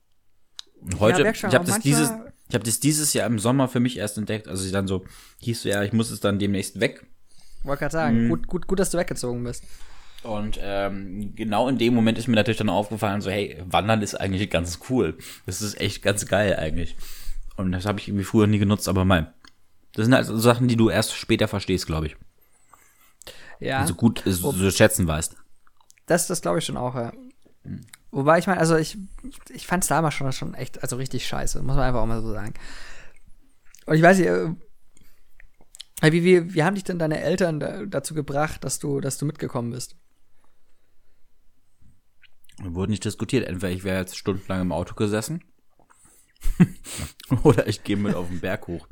Und 0.81 0.99
heute, 0.99 1.19
ich 1.19 1.23
Bergsteigen 1.23 1.55
habe 1.55 1.65
das 1.65 1.79
dieses, 1.79 2.11
ich 2.49 2.55
habe 2.55 2.63
das 2.65 2.79
dieses 2.79 3.13
Jahr 3.13 3.27
im 3.27 3.39
Sommer 3.39 3.67
für 3.67 3.79
mich 3.79 3.97
erst 3.97 4.17
entdeckt. 4.17 4.47
Also 4.47 4.65
ich 4.65 4.71
dann 4.71 4.87
so, 4.87 5.05
hieß 5.41 5.63
so, 5.63 5.69
ja, 5.69 5.83
ich 5.83 5.93
muss 5.93 6.11
es 6.11 6.19
dann 6.19 6.39
demnächst 6.39 6.79
weg. 6.79 7.05
Wollte 7.63 7.79
gerade 7.81 7.91
sagen, 7.93 8.25
Mhm. 8.25 8.29
gut, 8.29 8.47
gut, 8.47 8.67
gut, 8.67 8.79
dass 8.79 8.91
du 8.91 8.97
weggezogen 8.97 9.43
bist. 9.43 9.63
Und 10.23 10.57
ähm, 10.61 11.33
genau 11.35 11.67
in 11.69 11.77
dem 11.77 11.93
Moment 11.93 12.17
ist 12.17 12.27
mir 12.27 12.35
natürlich 12.35 12.57
dann 12.57 12.69
aufgefallen, 12.69 13.21
so, 13.21 13.29
hey, 13.29 13.61
Wandern 13.65 14.01
ist 14.01 14.15
eigentlich 14.15 14.49
ganz 14.49 14.79
cool. 14.89 15.17
Das 15.45 15.61
ist 15.61 15.79
echt 15.79 16.01
ganz 16.01 16.25
geil 16.25 16.55
eigentlich. 16.55 16.95
Und 17.55 17.71
das 17.71 17.85
habe 17.85 17.99
ich 17.99 18.07
irgendwie 18.07 18.23
früher 18.25 18.47
nie 18.47 18.59
genutzt, 18.59 18.87
aber 18.87 19.05
mal. 19.05 19.33
Das 19.93 20.05
sind 20.05 20.13
halt 20.13 20.25
so 20.25 20.37
Sachen, 20.37 20.67
die 20.67 20.75
du 20.75 20.89
erst 20.89 21.13
später 21.15 21.47
verstehst, 21.47 21.85
glaube 21.87 22.07
ich. 22.07 22.15
Ja, 23.59 23.85
So 23.87 23.95
gut, 23.95 24.21
so, 24.25 24.51
so 24.51 24.71
schätzen 24.71 25.07
weißt. 25.07 25.35
das, 26.05 26.27
das 26.27 26.41
glaube 26.41 26.59
ich 26.59 26.65
schon 26.65 26.77
auch, 26.77 26.95
ja. 26.95 27.11
Wobei 28.11 28.39
ich 28.39 28.47
meine, 28.47 28.59
also 28.59 28.77
ich, 28.77 28.97
ich 29.49 29.67
fand 29.67 29.83
es 29.83 29.89
damals 29.89 30.13
schon, 30.13 30.31
schon 30.31 30.53
echt, 30.53 30.81
also 30.81 30.95
richtig 30.95 31.27
scheiße, 31.27 31.61
muss 31.61 31.75
man 31.75 31.85
einfach 31.85 32.01
auch 32.01 32.05
mal 32.05 32.21
so 32.21 32.31
sagen. 32.31 32.53
Und 33.85 33.95
ich 33.95 34.01
weiß 34.01 34.17
nicht, 34.17 34.27
äh, 34.27 34.51
wie, 36.01 36.23
wie, 36.23 36.53
wie 36.53 36.63
haben 36.63 36.75
dich 36.75 36.83
denn 36.83 36.99
deine 36.99 37.21
Eltern 37.21 37.59
da, 37.59 37.85
dazu 37.85 38.13
gebracht, 38.13 38.63
dass 38.63 38.79
du, 38.79 39.01
dass 39.01 39.17
du 39.17 39.25
mitgekommen 39.25 39.71
bist? 39.71 39.95
Wurde 42.59 42.91
nicht 42.91 43.05
diskutiert. 43.05 43.47
Entweder 43.47 43.73
ich 43.73 43.83
wäre 43.83 43.99
jetzt 43.99 44.17
stundenlang 44.17 44.61
im 44.61 44.71
Auto 44.71 44.95
gesessen 44.95 45.43
oder 47.43 47.67
ich 47.67 47.83
gehe 47.83 47.97
mit 47.97 48.15
auf 48.15 48.27
den 48.27 48.39
Berg 48.39 48.67
hoch. 48.67 48.87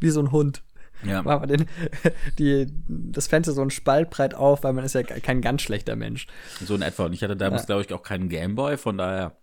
Wie 0.00 0.10
so 0.10 0.20
ein 0.20 0.32
Hund. 0.32 0.62
Ja. 1.04 1.22
Machen 1.22 1.48
wir 1.48 1.56
den, 1.58 1.66
die, 2.38 2.66
das 2.88 3.26
Fenster 3.28 3.52
so 3.52 3.62
ein 3.62 3.70
Spalt 3.70 4.10
breit 4.10 4.34
auf, 4.34 4.64
weil 4.64 4.72
man 4.72 4.84
ist 4.84 4.94
ja 4.94 5.02
kein 5.02 5.40
ganz 5.40 5.62
schlechter 5.62 5.94
Mensch. 5.96 6.26
So 6.64 6.74
in 6.74 6.82
etwa. 6.82 7.04
Und 7.06 7.12
ich 7.12 7.22
hatte 7.22 7.36
damals, 7.36 7.62
Ja. 7.62 7.66
glaube 7.66 7.82
ich, 7.82 7.92
auch 7.92 8.02
keinen 8.02 8.28
Gameboy, 8.28 8.76
von 8.76 8.98
daher 8.98 9.36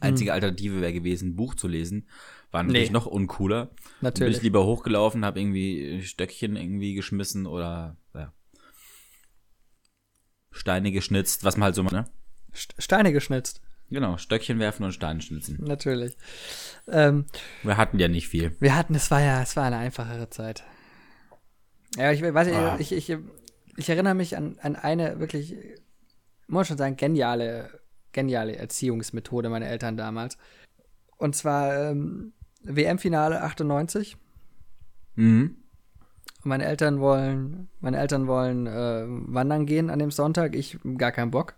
einzige 0.00 0.32
Alternative 0.32 0.80
wäre 0.80 0.92
gewesen, 0.92 1.30
ein 1.30 1.36
Buch 1.36 1.54
zu 1.54 1.68
lesen. 1.68 2.08
War 2.50 2.62
natürlich 2.62 2.88
Nee. 2.90 2.92
noch 2.94 3.06
uncooler. 3.06 3.66
Bin 3.66 3.74
Natürlich. 4.02 4.36
ich 4.38 4.42
lieber 4.42 4.64
hochgelaufen, 4.64 5.24
habe 5.24 5.40
irgendwie 5.40 6.02
Stöckchen 6.02 6.56
irgendwie 6.56 6.94
geschmissen 6.94 7.46
oder 7.46 7.96
ja. 8.14 8.32
Steine 10.50 10.92
geschnitzt, 10.92 11.44
was 11.44 11.56
man 11.56 11.64
halt 11.66 11.74
so 11.74 11.82
macht, 11.82 11.94
ne? 11.94 12.04
St- 12.54 12.80
Steine 12.80 13.12
geschnitzt. 13.12 13.60
Genau, 13.90 14.16
Stöckchen 14.16 14.58
werfen 14.58 14.84
und 14.84 14.92
Steine 14.92 15.20
schnitzen. 15.20 15.58
Natürlich. 15.62 16.16
Ähm, 16.88 17.26
Wir 17.62 17.76
hatten 17.76 17.98
ja 17.98 18.08
nicht 18.08 18.28
viel. 18.28 18.56
wir 18.60 18.74
hatten, 18.74 18.94
es 18.94 19.10
war 19.10 19.20
ja, 19.20 19.42
es 19.42 19.56
war 19.56 19.64
eine 19.64 19.76
einfachere 19.76 20.28
Zeit. 20.30 20.64
Ja, 21.96 22.10
ich 22.10 22.22
weiß 22.22 22.46
nicht, 22.48 22.56
Ah. 22.56 22.76
ich, 22.78 22.92
ich, 22.92 23.16
ich 23.76 23.88
erinnere 23.88 24.14
mich 24.14 24.36
an, 24.36 24.56
an 24.62 24.74
eine 24.76 25.20
wirklich, 25.20 25.52
muss 26.46 26.58
man 26.60 26.64
schon 26.64 26.78
sagen, 26.78 26.96
geniale, 26.96 27.80
geniale 28.12 28.56
Erziehungsmethode 28.56 29.48
meiner 29.48 29.66
Eltern 29.66 29.96
damals. 29.96 30.38
Und 31.16 31.36
zwar 31.36 31.90
ähm, 31.90 32.32
WM-Finale 32.62 33.42
98. 33.42 34.16
Mhm. 35.14 35.56
Und 36.42 36.46
Meine 36.48 36.64
Eltern 36.64 37.00
wollen, 37.00 37.68
meine 37.80 37.98
Eltern 37.98 38.26
wollen 38.26 38.66
äh, 38.66 39.04
wandern 39.06 39.66
gehen 39.66 39.88
an 39.90 39.98
dem 40.00 40.10
Sonntag. 40.10 40.54
Ich 40.56 40.78
gar 40.98 41.12
keinen 41.12 41.30
Bock. 41.30 41.54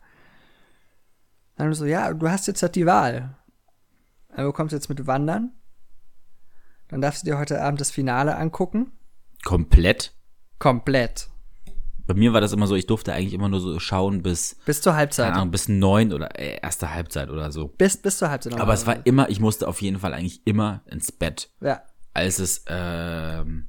Dann 1.56 1.72
so, 1.74 1.84
ja, 1.86 2.12
du 2.12 2.28
hast 2.28 2.46
jetzt 2.46 2.62
halt 2.62 2.74
die 2.74 2.86
Wahl. 2.86 3.34
Also, 4.28 4.50
Du 4.50 4.52
kommst 4.52 4.72
jetzt 4.72 4.88
mit 4.88 5.06
Wandern. 5.06 5.52
Dann 6.88 7.00
darfst 7.00 7.22
du 7.22 7.26
dir 7.30 7.38
heute 7.38 7.60
Abend 7.62 7.80
das 7.80 7.90
Finale 7.90 8.36
angucken. 8.36 8.92
Komplett. 9.44 10.12
Komplett. 10.58 11.28
Bei 12.06 12.14
mir 12.14 12.32
war 12.32 12.40
das 12.40 12.52
immer 12.52 12.68
so, 12.68 12.76
ich 12.76 12.86
durfte 12.86 13.12
eigentlich 13.12 13.32
immer 13.34 13.48
nur 13.48 13.58
so 13.60 13.80
schauen 13.80 14.22
bis, 14.22 14.56
Bis 14.64 14.80
zur 14.80 14.94
Halbzeit. 14.94 15.26
keine 15.26 15.38
Ahnung, 15.40 15.50
bis 15.50 15.68
neun 15.68 16.12
oder 16.12 16.38
äh, 16.38 16.60
erste 16.62 16.94
Halbzeit 16.94 17.30
oder 17.30 17.50
so. 17.50 17.66
Bis, 17.68 17.96
bis 17.96 18.18
zur 18.18 18.30
Halbzeit. 18.30 18.54
Aber 18.60 18.72
es 18.74 18.86
war 18.86 19.04
immer, 19.04 19.28
ich 19.28 19.40
musste 19.40 19.66
auf 19.66 19.82
jeden 19.82 19.98
Fall 19.98 20.14
eigentlich 20.14 20.46
immer 20.46 20.82
ins 20.86 21.10
Bett, 21.10 21.50
Ja, 21.60 21.82
als 22.14 22.38
es, 22.38 22.64
ähm, 22.68 23.66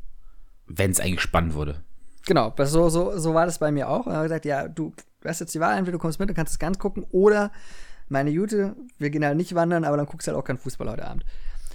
wenn 0.67 0.91
es 0.91 0.99
eigentlich 0.99 1.21
spannend 1.21 1.55
wurde. 1.55 1.83
genau. 2.27 2.53
So, 2.65 2.89
so, 2.89 3.17
so 3.17 3.33
war 3.33 3.47
das 3.47 3.57
bei 3.57 3.71
mir 3.71 3.89
auch. 3.89 4.01
Und 4.05 4.07
dann 4.07 4.17
habe 4.17 4.25
ich 4.27 4.29
gesagt, 4.29 4.45
ja, 4.45 4.67
du, 4.67 4.93
du 5.21 5.29
hast 5.29 5.39
jetzt 5.39 5.53
die 5.55 5.59
Wahl, 5.59 5.77
entweder 5.77 5.97
du 5.97 6.01
kommst 6.01 6.19
mit 6.19 6.29
und 6.29 6.35
kannst 6.35 6.53
es 6.53 6.59
ganz 6.59 6.79
gucken 6.79 7.05
oder 7.11 7.51
meine 8.09 8.29
Jute, 8.29 8.75
wir 8.97 9.09
gehen 9.09 9.25
halt 9.25 9.37
nicht 9.37 9.55
wandern, 9.55 9.83
aber 9.83 9.97
dann 9.97 10.05
guckst 10.05 10.27
du 10.27 10.31
halt 10.31 10.39
auch 10.39 10.45
keinen 10.45 10.57
Fußball 10.57 10.89
heute 10.89 11.07
Abend. 11.07 11.25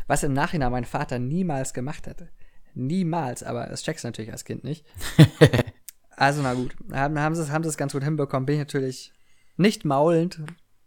Was 0.07 0.23
im 0.23 0.33
Nachhinein 0.33 0.73
mein 0.73 0.85
Vater 0.85 1.19
niemals 1.19 1.75
gemacht 1.75 2.07
hätte. 2.07 2.29
Niemals, 2.75 3.43
aber 3.43 3.67
das 3.67 3.83
checkst 3.83 4.05
du 4.05 4.09
natürlich 4.09 4.33
als 4.33 4.45
Kind 4.45 4.65
nicht. 4.65 4.87
also 6.17 6.43
na 6.43 6.55
gut, 6.55 6.75
haben, 6.93 7.19
haben 7.19 7.35
sie 7.35 7.43
es 7.43 7.51
haben 7.51 7.63
sie 7.63 7.69
es 7.69 7.77
ganz 7.77 7.93
gut 7.93 8.03
hinbekommen. 8.03 8.47
Bin 8.47 8.55
ich 8.55 8.61
natürlich 8.61 9.13
nicht 9.57 9.85
maulend, 9.85 10.41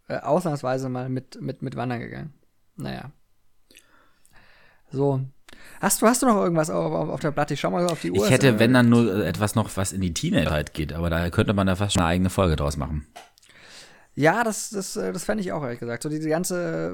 äh, 0.08 0.18
ausnahmsweise 0.18 0.90
mal 0.90 1.10
mit, 1.10 1.40
mit, 1.42 1.62
mit 1.62 1.76
wandern 1.76 2.00
gegangen. 2.00 2.34
Naja. 2.76 3.12
So. 4.92 5.22
Hast 5.82 6.02
du, 6.02 6.08
hast 6.08 6.22
du 6.22 6.26
noch 6.26 6.42
irgendwas 6.42 6.70
auf, 6.70 6.94
auf, 6.94 7.10
auf 7.10 7.20
der 7.20 7.32
Platte? 7.32 7.54
Ich 7.54 7.60
schau 7.60 7.72
mal 7.72 7.86
auf 7.86 8.02
die 8.02 8.12
Uhr. 8.12 8.26
Ich 8.26 8.32
hätte, 8.32 8.60
wenn 8.60 8.74
dann 8.74 8.90
nur 8.90 9.26
etwas 9.26 9.56
noch, 9.56 9.70
was 9.76 9.94
in 9.94 10.02
die 10.02 10.14
Teenagerzeit 10.14 10.74
geht, 10.74 10.94
aber 10.94 11.10
da 11.10 11.30
könnte 11.30 11.54
man 11.54 11.68
da 11.68 11.76
fast 11.76 11.94
schon 11.94 12.02
eine 12.02 12.10
eigene 12.10 12.30
Folge 12.30 12.56
draus 12.56 12.78
machen. 12.78 13.06
Ja, 14.16 14.44
das, 14.44 14.70
das, 14.70 14.96
äh, 14.96 15.12
das 15.12 15.26
fände 15.26 15.44
ich 15.44 15.52
auch, 15.52 15.64
ehrlich 15.64 15.80
gesagt. 15.80 16.04
So 16.04 16.10
diese 16.10 16.30
ganze, 16.30 16.94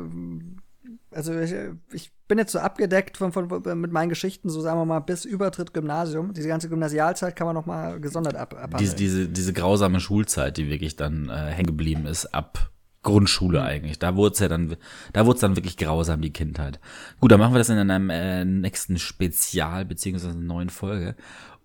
äh, 0.84 1.15
also 1.15 1.38
ich, 1.39 1.51
äh, 1.51 1.72
ich 1.91 2.11
bin 2.28 2.39
jetzt 2.39 2.51
so 2.51 2.59
abgedeckt 2.59 3.17
von, 3.17 3.32
von, 3.32 3.47
mit 3.80 3.91
meinen 3.91 4.09
Geschichten, 4.09 4.49
so 4.49 4.61
sagen 4.61 4.80
wir 4.80 4.86
mal, 4.86 4.99
bis 4.99 5.26
Übertritt 5.26 5.74
Gymnasium. 5.74 6.34
Diese 6.34 6.47
ganze 6.47 6.69
Gymnasialzeit 6.69 7.36
kann 7.36 7.45
man 7.45 7.55
noch 7.55 7.67
mal 7.67 7.99
gesondert 7.99 8.36
ab, 8.36 8.53
abhandeln. 8.53 8.80
Diese, 8.80 8.95
diese, 8.95 9.28
diese 9.28 9.53
grausame 9.53 9.99
Schulzeit, 9.99 10.57
die 10.57 10.69
wirklich 10.69 10.95
dann 10.95 11.30
äh, 11.30 11.51
hängen 11.51 11.67
geblieben 11.67 12.07
ist, 12.07 12.34
ab 12.34 12.70
Grundschule 13.03 13.63
eigentlich. 13.63 13.99
Da 13.99 14.15
wurde 14.15 14.33
es 14.33 14.39
ja 14.39 14.47
dann, 14.47 14.75
da 15.13 15.25
wurde 15.25 15.35
es 15.35 15.41
dann 15.41 15.55
wirklich 15.55 15.77
grausam, 15.77 16.21
die 16.21 16.33
Kindheit. 16.33 16.79
Gut, 17.19 17.31
dann 17.31 17.39
machen 17.39 17.53
wir 17.53 17.57
das 17.57 17.69
in 17.69 17.77
einem 17.77 18.09
äh, 18.09 18.45
nächsten 18.45 18.99
Spezial, 18.99 19.85
beziehungsweise 19.85 20.33
einer 20.33 20.45
neuen 20.45 20.69
Folge. 20.69 21.15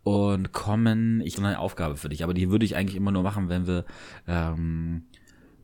Und 0.02 0.52
kommen, 0.52 1.20
ich 1.20 1.36
habe 1.36 1.48
eine 1.48 1.58
Aufgabe 1.58 1.96
für 1.96 2.08
dich, 2.08 2.22
aber 2.22 2.32
die 2.32 2.50
würde 2.50 2.64
ich 2.64 2.76
eigentlich 2.76 2.96
immer 2.96 3.10
nur 3.10 3.22
machen, 3.22 3.48
wenn 3.48 3.66
wir 3.66 3.84
ähm, 4.28 5.04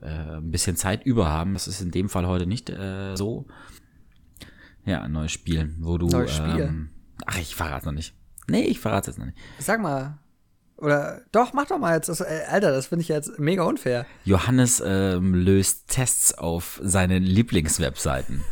äh, 0.00 0.36
ein 0.36 0.50
bisschen 0.50 0.76
Zeit 0.76 1.06
über 1.06 1.28
haben. 1.28 1.54
Das 1.54 1.68
ist 1.68 1.80
in 1.80 1.90
dem 1.90 2.08
Fall 2.08 2.26
heute 2.26 2.46
nicht 2.46 2.68
äh, 2.68 3.16
so. 3.16 3.46
Ja, 4.84 5.02
ein 5.02 5.12
neues 5.12 5.32
Spiel, 5.32 5.74
wo 5.78 5.96
du. 5.96 6.08
Neues 6.08 6.34
Spiel? 6.34 6.60
Ähm, 6.60 6.90
ach, 7.24 7.38
ich 7.38 7.54
verrate 7.54 7.86
noch 7.86 7.92
nicht. 7.92 8.14
Nee, 8.48 8.64
ich 8.64 8.80
verrate 8.80 9.10
jetzt 9.10 9.18
noch 9.18 9.26
nicht. 9.26 9.38
Sag 9.58 9.80
mal. 9.80 10.18
Oder, 10.82 11.20
doch, 11.30 11.52
mach 11.52 11.66
doch 11.66 11.78
mal 11.78 11.94
jetzt. 11.94 12.08
Das, 12.08 12.20
äh, 12.20 12.42
Alter, 12.48 12.72
das 12.72 12.86
finde 12.86 13.02
ich 13.02 13.08
jetzt 13.08 13.38
mega 13.38 13.62
unfair. 13.62 14.04
Johannes 14.24 14.82
ähm, 14.84 15.32
löst 15.34 15.88
Tests 15.88 16.34
auf 16.36 16.80
seinen 16.82 17.22
Lieblingswebseiten. 17.22 18.42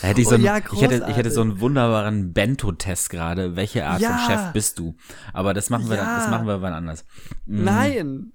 Da 0.00 0.08
hätte 0.08 0.20
ich, 0.20 0.26
so 0.26 0.32
Oh 0.32 0.34
einen, 0.34 0.44
ja, 0.44 0.58
ich, 0.58 0.82
hätte, 0.82 1.06
ich 1.08 1.16
hätte 1.16 1.30
so 1.30 1.42
einen 1.42 1.60
wunderbaren 1.60 2.32
Bento-Test 2.32 3.10
gerade. 3.10 3.54
Welche 3.54 3.86
Art 3.86 4.02
von 4.02 4.10
Ja. 4.10 4.26
Chef 4.26 4.52
bist 4.52 4.78
du? 4.80 4.96
Aber 5.32 5.54
das 5.54 5.70
machen 5.70 5.88
wir, 5.88 5.96
dann, 5.96 6.06
das 6.16 6.24
Ja. 6.24 6.30
machen 6.30 6.46
wir 6.48 6.60
wann 6.62 6.72
anders. 6.72 7.04
Mhm. 7.46 7.64
Nein. 7.64 8.32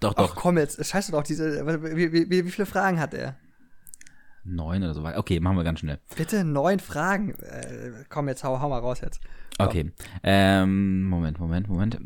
Doch, 0.00 0.14
Ach 0.16 0.28
doch. 0.28 0.34
komm 0.36 0.58
jetzt, 0.58 0.84
scheiße 0.84 1.12
doch, 1.12 1.22
diese, 1.24 1.66
wie, 1.96 2.12
wie, 2.12 2.44
wie 2.44 2.50
viele 2.50 2.66
Fragen 2.66 3.00
hat 3.00 3.14
er? 3.14 3.36
Neun 4.48 4.82
oder 4.82 4.94
so 4.94 5.02
weiter. 5.02 5.18
Okay, 5.18 5.40
machen 5.40 5.56
wir 5.56 5.64
ganz 5.64 5.80
schnell. 5.80 5.98
Bitte 6.16 6.42
neun 6.42 6.80
Fragen. 6.80 7.34
Äh, 7.34 7.92
komm, 8.08 8.28
jetzt 8.28 8.44
hau, 8.44 8.60
hau 8.60 8.68
mal 8.68 8.78
raus 8.78 9.00
jetzt. 9.02 9.20
Komm. 9.58 9.66
Okay. 9.68 9.92
Ähm, 10.22 11.04
Moment, 11.04 11.38
Moment, 11.38 11.68
Moment. 11.68 11.98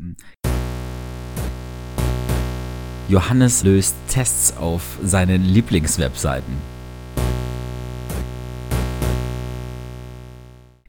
Johannes 3.07 3.63
löst 3.63 3.95
Tests 4.09 4.57
auf 4.57 4.97
seinen 5.01 5.43
Lieblingswebseiten. 5.43 6.53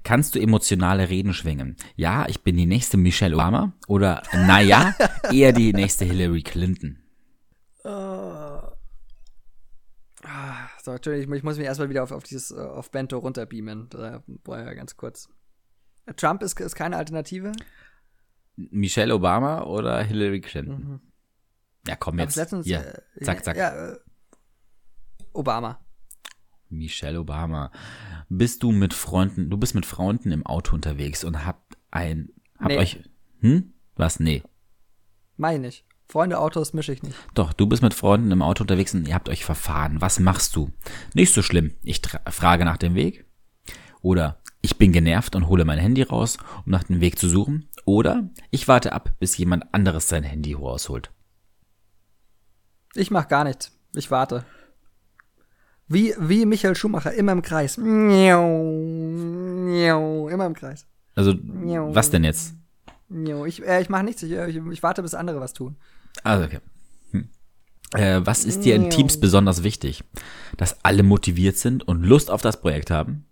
Kannst 0.04 0.34
du 0.34 0.40
emotionale 0.40 1.08
Reden 1.08 1.32
schwingen? 1.32 1.76
Ja, 1.96 2.26
ich 2.28 2.42
bin 2.42 2.56
die 2.56 2.66
nächste 2.66 2.96
Michelle 2.96 3.34
Obama 3.34 3.72
oder 3.88 4.22
naja, 4.32 4.94
eher 5.32 5.52
die 5.52 5.72
nächste 5.72 6.04
Hillary 6.04 6.42
Clinton. 6.42 6.98
Ah, 7.84 8.43
So, 10.84 10.90
Entschuldigung, 10.90 11.34
ich, 11.34 11.42
muss 11.42 11.56
mich 11.56 11.64
erstmal 11.64 11.88
wieder 11.88 12.02
auf, 12.02 12.12
auf 12.12 12.24
dieses, 12.24 12.50
äh, 12.50 12.56
auf 12.60 12.90
Bento 12.90 13.16
runterbeamen. 13.16 13.88
Da 13.88 14.22
war 14.44 14.62
ja 14.62 14.74
ganz 14.74 14.98
kurz. 14.98 15.30
Trump 16.16 16.42
ist, 16.42 16.60
ist 16.60 16.74
keine 16.74 16.98
Alternative. 16.98 17.52
Michelle 18.56 19.14
Obama 19.14 19.62
oder 19.62 20.02
Hillary 20.02 20.42
Clinton? 20.42 21.00
Ja, 21.88 21.96
komm 21.96 22.18
jetzt. 22.18 22.36
letztens, 22.36 22.66
äh, 22.66 23.00
zack, 23.22 23.42
zack. 23.42 23.56
Ja, 23.56 23.92
äh, 23.92 23.96
Obama. 25.32 25.80
Michelle 26.68 27.18
Obama. 27.18 27.72
Bist 28.28 28.62
du 28.62 28.70
mit 28.70 28.92
Freunden, 28.92 29.48
du 29.48 29.56
bist 29.56 29.74
mit 29.74 29.86
Freunden 29.86 30.32
im 30.32 30.44
Auto 30.44 30.74
unterwegs 30.74 31.24
und 31.24 31.46
habt 31.46 31.78
ein, 31.92 32.28
habt 32.58 32.68
Nee. 32.68 32.78
euch, 32.78 33.02
hm? 33.40 33.72
Was? 33.96 34.20
Nee. 34.20 34.42
Meine 35.38 35.68
ich. 35.68 35.86
Freunde, 36.14 36.38
Autos 36.38 36.74
mische 36.74 36.92
ich 36.92 37.02
nicht. 37.02 37.16
Doch, 37.34 37.52
du 37.52 37.66
bist 37.66 37.82
mit 37.82 37.92
Freunden 37.92 38.30
im 38.30 38.40
Auto 38.40 38.62
unterwegs 38.62 38.94
und 38.94 39.08
ihr 39.08 39.14
habt 39.14 39.28
euch 39.28 39.44
verfahren. 39.44 40.00
Was 40.00 40.20
machst 40.20 40.54
du? 40.54 40.70
Nicht 41.12 41.34
so 41.34 41.42
schlimm. 41.42 41.72
Ich 41.82 42.00
frage 42.30 42.64
nach 42.64 42.76
dem 42.76 42.94
Weg. 42.94 43.24
Oder 44.00 44.38
ich 44.60 44.78
bin 44.78 44.92
genervt 44.92 45.34
und 45.34 45.48
hole 45.48 45.64
mein 45.64 45.80
Handy 45.80 46.02
raus, 46.02 46.38
um 46.64 46.70
nach 46.70 46.84
dem 46.84 47.00
Weg 47.00 47.18
zu 47.18 47.28
suchen. 47.28 47.68
Oder 47.84 48.30
ich 48.52 48.68
warte 48.68 48.92
ab, 48.92 49.10
bis 49.18 49.36
jemand 49.38 49.74
anderes 49.74 50.08
sein 50.08 50.22
Handy 50.22 50.52
rausholt. 50.52 51.10
Ich 52.94 53.10
mach 53.10 53.26
gar 53.26 53.42
nichts. 53.42 53.76
Ich 53.96 54.12
warte. 54.12 54.44
Wie, 55.88 56.14
wie 56.20 56.46
Michael 56.46 56.76
Schumacher, 56.76 57.12
immer 57.12 57.32
im 57.32 57.42
Kreis. 57.42 57.76
Miau, 57.76 58.62
miau, 59.66 60.28
immer 60.28 60.46
im 60.46 60.54
Kreis. 60.54 60.86
Also, 61.16 61.34
was 61.42 62.10
denn 62.10 62.22
jetzt? 62.22 62.54
Ich, 63.46 63.66
äh, 63.66 63.82
ich 63.82 63.88
mache 63.88 64.04
nichts. 64.04 64.22
Ich, 64.22 64.30
äh, 64.30 64.48
ich, 64.48 64.56
ich 64.56 64.82
warte, 64.84 65.02
bis 65.02 65.14
andere 65.14 65.40
was 65.40 65.54
tun. 65.54 65.76
Also, 66.22 66.44
okay. 66.44 66.60
Hm. 67.10 67.28
Äh, 67.94 68.20
was 68.24 68.44
ist 68.44 68.60
dir 68.60 68.76
in 68.76 68.90
Teams 68.90 69.18
besonders 69.18 69.62
wichtig? 69.62 70.04
Dass 70.56 70.84
alle 70.84 71.02
motiviert 71.02 71.56
sind 71.56 71.86
und 71.86 72.02
Lust 72.02 72.30
auf 72.30 72.42
das 72.42 72.60
Projekt 72.60 72.90
haben? 72.90 73.26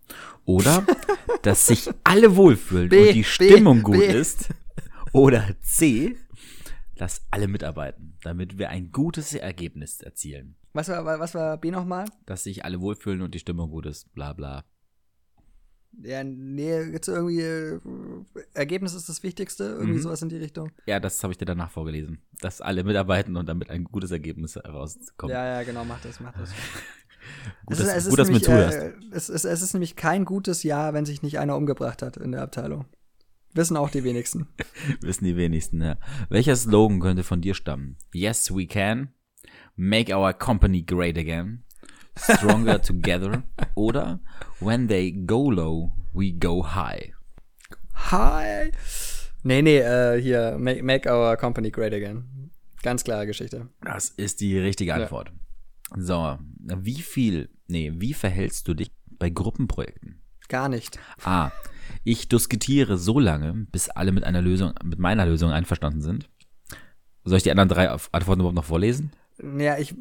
Oder 0.45 0.85
dass 1.43 1.67
sich 1.67 1.89
alle 2.05 2.37
wohlfühlen 2.37 2.89
B, 2.89 3.09
und 3.09 3.15
die 3.15 3.21
B, 3.21 3.25
Stimmung 3.25 3.83
gut 3.83 3.99
B. 3.99 4.07
ist? 4.07 4.49
Oder 5.13 5.55
C, 5.63 6.17
Lass 7.03 7.27
alle 7.33 7.49
mitarbeiten, 7.49 8.17
damit 8.23 8.59
wir 8.59 8.69
ein 8.69 8.93
gutes 8.93 9.35
Ergebnis 9.35 10.01
erzielen. 10.03 10.55
Was 10.73 10.89
war, 10.89 11.05
was 11.19 11.35
war 11.35 11.57
B 11.57 11.73
nochmal? 11.73 12.05
Dass 12.27 12.45
sich 12.45 12.65
alle 12.65 12.81
wohlfühlen 12.81 13.23
und 13.23 13.35
die 13.35 13.41
Stimmung 13.41 13.71
gut 13.71 13.87
ist, 13.87 14.15
bla 14.15 14.33
bla. 14.35 14.65
Ja, 16.03 16.25
nee, 16.25 16.81
jetzt 16.85 17.09
irgendwie 17.09 17.41
äh, 17.41 17.79
Ergebnis 18.55 18.95
ist 18.95 19.09
das 19.09 19.23
Wichtigste, 19.23 19.65
irgendwie 19.65 19.99
Mhm. 19.99 20.03
sowas 20.03 20.23
in 20.23 20.29
die 20.31 20.37
Richtung. 20.39 20.71
Ja, 20.87 20.99
das 21.01 21.23
habe 21.23 21.33
ich 21.33 21.39
dir 21.39 21.45
danach 21.45 21.71
vorgelesen. 21.71 22.19
Dass 22.41 22.61
alle 22.61 22.83
mitarbeiten 22.85 23.37
und 23.37 23.47
damit 23.49 23.69
ein 23.71 23.85
gutes 23.85 24.11
Ergebnis 24.11 24.57
herauskommt. 24.57 25.33
Ja, 25.33 25.45
ja, 25.59 25.63
genau, 25.65 25.85
mach 25.85 26.01
das, 26.01 26.19
mach 26.21 26.33
das. 26.33 26.51
gut, 27.67 27.77
Es 27.79 27.81
ist- 27.81 27.89
es 27.89 28.05
ist 28.07 28.11
gut, 28.11 28.19
dass 28.19 28.27
du 28.29 28.33
mir 28.33 28.39
nämlich, 28.41 28.45
zuhörst. 28.45 28.79
äh, 28.79 28.93
es, 29.13 29.29
ist, 29.29 29.45
es 29.45 29.63
ist 29.63 29.75
nämlich 29.75 29.95
kein 29.97 30.25
gutes 30.25 30.63
Jahr, 30.63 30.95
wenn 30.95 31.05
sich 31.05 31.23
nicht 31.23 31.39
einer 31.39 31.57
umgebracht 31.57 32.03
hat 32.03 32.17
in 32.17 32.33
der 32.33 32.43
Abteilung. 32.43 32.87
Wissen 33.55 33.77
auch 33.77 33.91
die 33.91 34.03
wenigsten. 34.03 34.49
Wissen 35.03 35.25
die 35.27 35.37
wenigsten, 35.37 35.83
ja. 35.83 35.99
Welcher 36.31 36.57
Slogan 36.57 37.01
könnte 37.01 37.23
von 37.23 37.43
dir 37.43 37.53
stammen? 37.55 37.99
Yes, 38.15 38.51
we 38.55 38.67
can. 38.67 39.11
Make 39.77 40.15
our 40.17 40.33
company 40.33 40.83
great 40.83 41.19
again. 41.19 41.65
Stronger 42.17 42.81
together. 42.81 43.43
Oder 43.75 44.21
When 44.61 44.89
they 44.89 45.11
go 45.11 45.51
low, 45.51 45.93
we 46.13 46.33
go 46.33 46.63
high. 46.63 47.13
Hi! 47.95 48.71
Nee, 49.43 49.63
nee, 49.63 49.79
äh, 49.79 50.21
hier, 50.21 50.57
make, 50.59 50.83
make 50.83 51.11
our 51.11 51.37
company 51.37 51.71
great 51.71 51.93
again. 51.93 52.51
Ganz 52.83 53.05
klare 53.05 53.27
Geschichte. 53.27 53.69
Das 53.81 54.09
ist 54.09 54.41
die 54.41 54.59
richtige 54.59 54.95
Antwort. 54.95 55.33
So, 55.97 56.39
wie 56.59 57.03
viel, 57.03 57.51
nee, 57.67 57.93
wie 57.97 58.15
verhältst 58.15 58.69
du 58.69 58.75
dich 58.75 58.93
bei 59.19 59.31
Gruppenprojekten? 59.31 60.23
Gar 60.49 60.69
nicht. 60.69 60.99
A. 61.25 61.51
Ich 62.05 62.29
diskutiere 62.29 62.99
so 62.99 63.19
lange, 63.19 63.67
bis 63.71 63.89
alle 63.89 64.13
mit 64.13 64.25
einer 64.25 64.43
Lösung, 64.43 64.73
mit 64.85 64.99
meiner 64.99 65.27
Lösung 65.27 65.51
einverstanden 65.51 66.03
sind. 66.03 66.29
Soll 67.25 67.37
ich 67.37 67.43
die 67.43 67.51
anderen 67.51 67.69
drei 67.69 67.89
Antworten 67.89 68.41
überhaupt 68.41 68.57
noch 68.57 68.65
vorlesen? 68.65 69.13
Ja, 69.59 69.79
ich, 69.79 69.95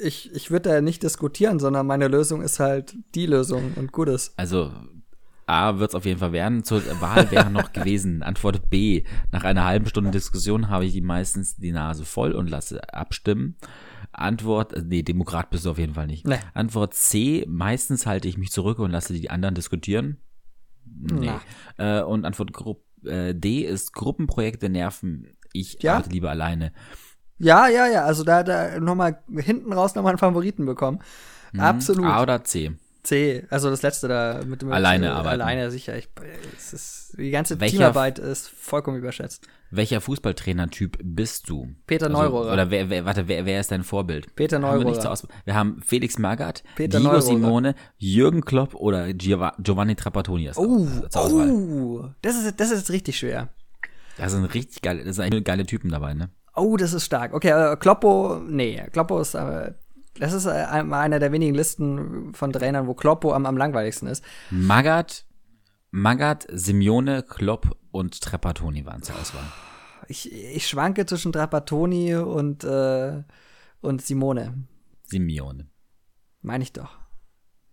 ich, 0.00 0.32
ich 0.34 0.50
würde 0.50 0.70
da 0.70 0.80
nicht 0.80 1.02
diskutieren, 1.02 1.58
sondern 1.58 1.86
meine 1.86 2.08
Lösung 2.08 2.42
ist 2.42 2.60
halt 2.60 2.94
die 3.14 3.26
Lösung 3.26 3.72
und 3.76 3.92
gut 3.92 4.08
ist. 4.08 4.38
Also 4.38 4.72
A 5.46 5.78
wird 5.78 5.90
es 5.90 5.94
auf 5.94 6.04
jeden 6.04 6.18
Fall 6.18 6.32
werden. 6.32 6.64
Zur 6.64 6.82
Wahl 7.00 7.30
wäre 7.30 7.50
noch 7.50 7.72
gewesen. 7.72 8.22
Antwort 8.22 8.68
B. 8.68 9.04
Nach 9.30 9.44
einer 9.44 9.64
halben 9.64 9.86
Stunde 9.86 10.10
Diskussion 10.10 10.68
habe 10.68 10.84
ich 10.86 10.92
die 10.92 11.00
meistens 11.00 11.56
die 11.56 11.70
Nase 11.72 12.04
voll 12.04 12.32
und 12.32 12.48
lasse 12.50 12.92
abstimmen. 12.92 13.56
Antwort, 14.12 14.72
äh, 14.72 14.82
nee, 14.84 15.02
Demokrat 15.02 15.50
bist 15.50 15.64
du 15.64 15.70
auf 15.70 15.78
jeden 15.78 15.94
Fall 15.94 16.06
nicht. 16.08 16.26
Nee. 16.26 16.38
Antwort 16.54 16.94
C. 16.94 17.44
Meistens 17.48 18.06
halte 18.06 18.26
ich 18.28 18.38
mich 18.38 18.50
zurück 18.50 18.78
und 18.80 18.90
lasse 18.90 19.12
die 19.12 19.30
anderen 19.30 19.54
diskutieren. 19.54 20.18
Nee. 20.84 21.30
Äh, 21.78 22.02
und 22.02 22.24
Antwort 22.24 22.52
Gru 22.52 22.76
äh, 23.04 23.34
D 23.34 23.60
ist 23.60 23.92
Gruppenprojekte 23.92 24.68
nerven. 24.68 25.28
Ich 25.52 25.80
Ja? 25.82 25.94
arbeite 25.94 26.10
lieber 26.10 26.30
alleine. 26.30 26.72
Ja, 27.38 27.68
ja, 27.68 27.86
ja, 27.86 28.04
also 28.04 28.24
da, 28.24 28.42
da 28.42 28.80
nochmal 28.80 29.18
hinten 29.36 29.72
raus 29.72 29.94
nochmal 29.94 30.10
einen 30.12 30.18
Favoriten 30.18 30.64
bekommen. 30.66 31.00
Mhm. 31.52 31.60
Absolut. 31.60 32.06
A 32.06 32.22
oder 32.22 32.44
C. 32.44 32.72
C, 33.02 33.46
also 33.50 33.70
das 33.70 33.82
letzte 33.82 34.08
da 34.08 34.40
mit 34.44 34.62
dem 34.62 34.72
Alleine 34.72 35.12
arbeiten. 35.12 35.40
Alleine 35.40 35.70
sicher. 35.70 35.96
Ich, 35.96 36.08
ist, 36.72 37.14
die 37.16 37.30
ganze 37.30 37.60
Welcher- 37.60 37.76
Teamarbeit 37.76 38.18
ist 38.18 38.48
vollkommen 38.48 38.98
überschätzt. 38.98 39.46
Welcher 39.70 40.00
Fußballtrainertyp 40.00 40.98
bist 41.02 41.48
du? 41.48 41.68
Peter 41.86 42.06
Also, 42.06 42.18
Neurohrer. 42.18 42.52
Oder 42.52 42.70
wer, 42.70 42.90
wer, 42.90 43.04
warte, 43.04 43.28
wer, 43.28 43.46
wer 43.46 43.60
ist 43.60 43.70
dein 43.70 43.84
Vorbild? 43.84 44.34
Peter 44.34 44.56
Haben 44.56 44.62
wir, 44.62 44.68
Neurohrer. 44.70 44.90
nicht 44.90 45.02
zur 45.02 45.10
Auswahl. 45.12 45.30
wir 45.44 45.54
haben 45.54 45.80
Felix 45.86 46.18
Magath, 46.18 46.64
Peter 46.74 46.98
Diego 46.98 47.12
Neurohrer. 47.12 47.22
Simone, 47.22 47.74
Jürgen 47.96 48.44
Klopp 48.44 48.74
oder 48.74 49.12
Giova 49.12 49.54
Giovanni 49.60 49.94
Trapattoni. 49.94 50.50
Oh, 50.56 50.86
oh, 51.14 52.08
das 52.22 52.36
ist, 52.36 52.58
das 52.58 52.70
ist 52.72 52.90
richtig 52.90 53.18
schwer. 53.18 53.50
Da 54.18 54.28
sind 54.28 54.44
richtig 54.46 54.82
geile, 54.82 55.04
das 55.04 55.16
sind 55.16 55.44
geile 55.44 55.64
Typen 55.66 55.90
dabei, 55.90 56.14
ne? 56.14 56.30
Oh, 56.56 56.76
das 56.76 56.92
ist 56.92 57.04
stark. 57.04 57.34
Okay, 57.34 57.50
äh, 57.50 57.76
Kloppo, 57.76 58.40
nee, 58.46 58.82
Kloppo 58.92 59.20
ist, 59.20 59.34
äh, 59.34 59.72
das 60.18 60.32
ist 60.32 60.46
äh, 60.46 60.50
einer 60.50 61.18
der 61.18 61.32
wenigen 61.32 61.54
Listen 61.54 62.32
von 62.34 62.52
Trainern, 62.52 62.86
wo 62.86 62.94
Kloppo 62.94 63.32
am, 63.32 63.46
am 63.46 63.56
langweiligsten 63.56 64.08
ist. 64.08 64.24
Magath, 64.50 65.26
Magath, 65.90 66.46
Simeone, 66.50 67.22
Klopp 67.22 67.76
und 67.90 68.20
Trapattoni 68.20 68.86
waren 68.86 69.02
zur 69.02 69.16
Auswahl. 69.16 69.44
Ich, 70.08 70.32
ich 70.32 70.66
schwanke 70.66 71.04
zwischen 71.06 71.32
Trapattoni 71.32 72.14
und, 72.14 72.64
äh, 72.64 73.22
und 73.80 74.02
Simone. 74.02 74.64
Simeone. 75.04 75.68
Meine 76.42 76.64
ich 76.64 76.72
doch. 76.72 76.98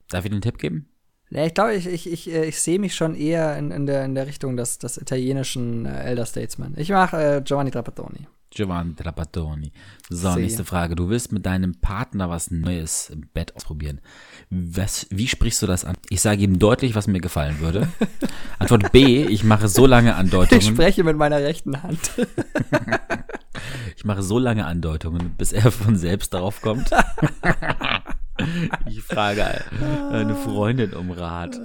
Darf 0.09 0.25
ich 0.25 0.31
den 0.31 0.41
Tipp 0.41 0.57
geben? 0.57 0.92
Nee, 1.33 1.47
ich 1.47 1.55
glaube, 1.55 1.73
ich, 1.73 1.87
ich, 1.87 2.11
ich, 2.11 2.31
äh, 2.31 2.45
ich 2.45 2.61
sehe 2.61 2.77
mich 2.77 2.93
schon 2.93 3.15
eher 3.15 3.57
in, 3.57 3.71
in, 3.71 3.87
der, 3.87 4.05
in 4.05 4.13
der 4.13 4.27
Richtung 4.27 4.55
des, 4.55 4.77
des 4.77 4.97
italienischen 4.97 5.87
äh, 5.87 6.03
Elder 6.03 6.27
Statesman. 6.27 6.75
Ich 6.77 6.89
mache 6.89 7.37
äh, 7.37 7.41
Giovanni 7.41 7.71
Trapattoni. 7.71 8.27
Giovanni 8.51 8.93
Trapattoni. 8.93 9.71
So, 10.11 10.31
See. 10.33 10.41
nächste 10.41 10.63
Frage. 10.63 10.95
Du 10.95 11.09
willst 11.09 11.31
mit 11.31 11.43
deinem 11.43 11.73
Partner 11.81 12.29
was 12.29 12.51
Neues 12.51 13.09
im 13.09 13.21
Bett 13.33 13.55
ausprobieren. 13.55 13.99
Was, 14.51 15.07
wie 15.09 15.27
sprichst 15.27 15.59
du 15.63 15.65
das 15.65 15.85
an? 15.85 15.95
Ich 16.11 16.21
sage 16.21 16.43
ihm 16.43 16.59
deutlich, 16.59 16.93
was 16.93 17.07
mir 17.07 17.19
gefallen 17.19 17.59
würde. 17.61 17.87
Antwort 18.59 18.91
B. 18.91 19.23
Ich 19.23 19.43
mache 19.43 19.67
so 19.69 19.87
lange 19.87 20.11
Ich 20.11 20.15
Andeutungen. 20.15 20.61
spreche 20.61 21.03
mit 21.03 21.17
meiner 21.17 21.37
rechten 21.37 21.81
Hand. 21.81 22.11
Ich 23.95 24.05
mache 24.05 24.23
so 24.23 24.39
lange 24.39 24.65
Andeutungen, 24.65 25.35
bis 25.37 25.53
er 25.53 25.71
von 25.71 25.95
selbst 25.95 26.33
darauf 26.33 26.61
kommt. 26.61 26.89
Ich 28.85 29.01
frage 29.01 29.45
eine 30.11 30.35
Freundin 30.35 30.93
um 30.93 31.11
Rat. 31.11 31.59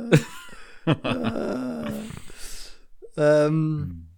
ähm, 3.17 4.09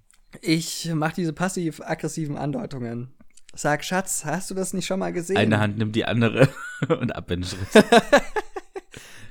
ich 0.41 0.91
mache 0.95 1.15
diese 1.17 1.33
passiv-aggressiven 1.33 2.37
Andeutungen. 2.37 3.15
Sag, 3.55 3.85
Schatz, 3.85 4.25
hast 4.25 4.51
du 4.51 4.55
das 4.55 4.73
nicht 4.73 4.87
schon 4.87 5.01
mal 5.01 5.13
gesehen? 5.13 5.37
Eine 5.37 5.59
Hand 5.59 5.79
nimmt 5.79 5.97
die 5.97 6.05
andere 6.05 6.49
und 6.89 7.15
ab 7.15 7.31
in 7.31 7.43
Schritt. 7.43 7.85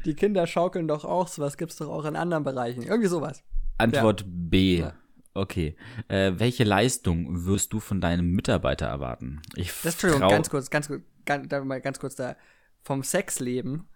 Die 0.05 0.13
Kinder 0.13 0.45
schaukeln 0.47 0.87
doch 0.87 1.05
auch, 1.05 1.27
sowas 1.27 1.57
gibt's 1.57 1.77
doch 1.77 1.89
auch 1.89 2.05
in 2.05 2.15
anderen 2.15 2.43
Bereichen. 2.43 2.83
Irgendwie 2.83 3.07
sowas. 3.07 3.43
Antwort 3.77 4.25
B. 4.27 4.79
Ja. 4.79 4.93
Okay. 5.33 5.75
Äh, 6.07 6.33
welche 6.37 6.63
Leistung 6.63 7.45
wirst 7.45 7.71
du 7.73 7.79
von 7.79 8.01
deinem 8.01 8.31
Mitarbeiter 8.31 8.87
erwarten? 8.87 9.41
Ich 9.55 9.71
Das 9.83 9.93
Entschuldigung, 9.93 10.29
ganz 10.29 10.49
kurz, 10.49 10.69
ganz 10.69 10.87
kurz, 10.87 11.01
ganz, 11.25 11.47
da 11.47 11.63
mal 11.63 11.79
ganz 11.81 11.99
kurz 11.99 12.15
da. 12.15 12.35
Vom 12.89 13.03
Sexleben 13.03 13.87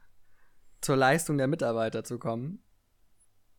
zur 0.81 0.95
Leistung 0.95 1.39
der 1.39 1.47
Mitarbeiter 1.47 2.03
zu 2.03 2.19
kommen. 2.19 2.59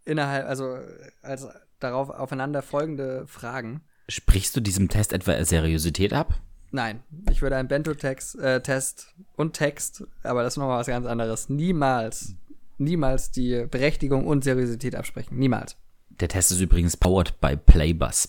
Innerhalb, 0.05 0.47
also 0.47 0.78
als 1.22 1.49
darauf 1.80 2.11
aufeinander 2.11 2.62
folgende 2.62 3.26
Fragen. 3.26 3.80
Sprichst 4.09 4.55
du 4.55 4.61
diesem 4.61 4.89
Test 4.89 5.12
etwa 5.12 5.45
Seriosität 5.45 6.12
ab? 6.12 6.41
Nein, 6.70 7.03
ich 7.32 7.43
würde 7.43 7.57
einen 7.57 7.66
Bento-Text 7.66 8.39
äh, 8.39 8.62
Test 8.62 9.12
und 9.35 9.55
Text, 9.55 10.05
aber 10.22 10.45
das 10.45 10.53
ist 10.53 10.59
nochmal 10.59 10.78
was 10.78 10.87
ganz 10.87 11.05
anderes. 11.05 11.49
Niemals, 11.49 12.37
niemals 12.78 13.32
die 13.32 13.66
Berechtigung 13.68 14.28
und 14.28 14.45
Seriosität 14.45 14.95
absprechen. 14.95 15.37
Niemals. 15.37 15.76
Der 16.21 16.29
Test 16.29 16.53
ist 16.53 16.61
übrigens 16.61 16.97
powered 16.97 17.41
by 17.41 17.57
Playbus. 17.57 18.29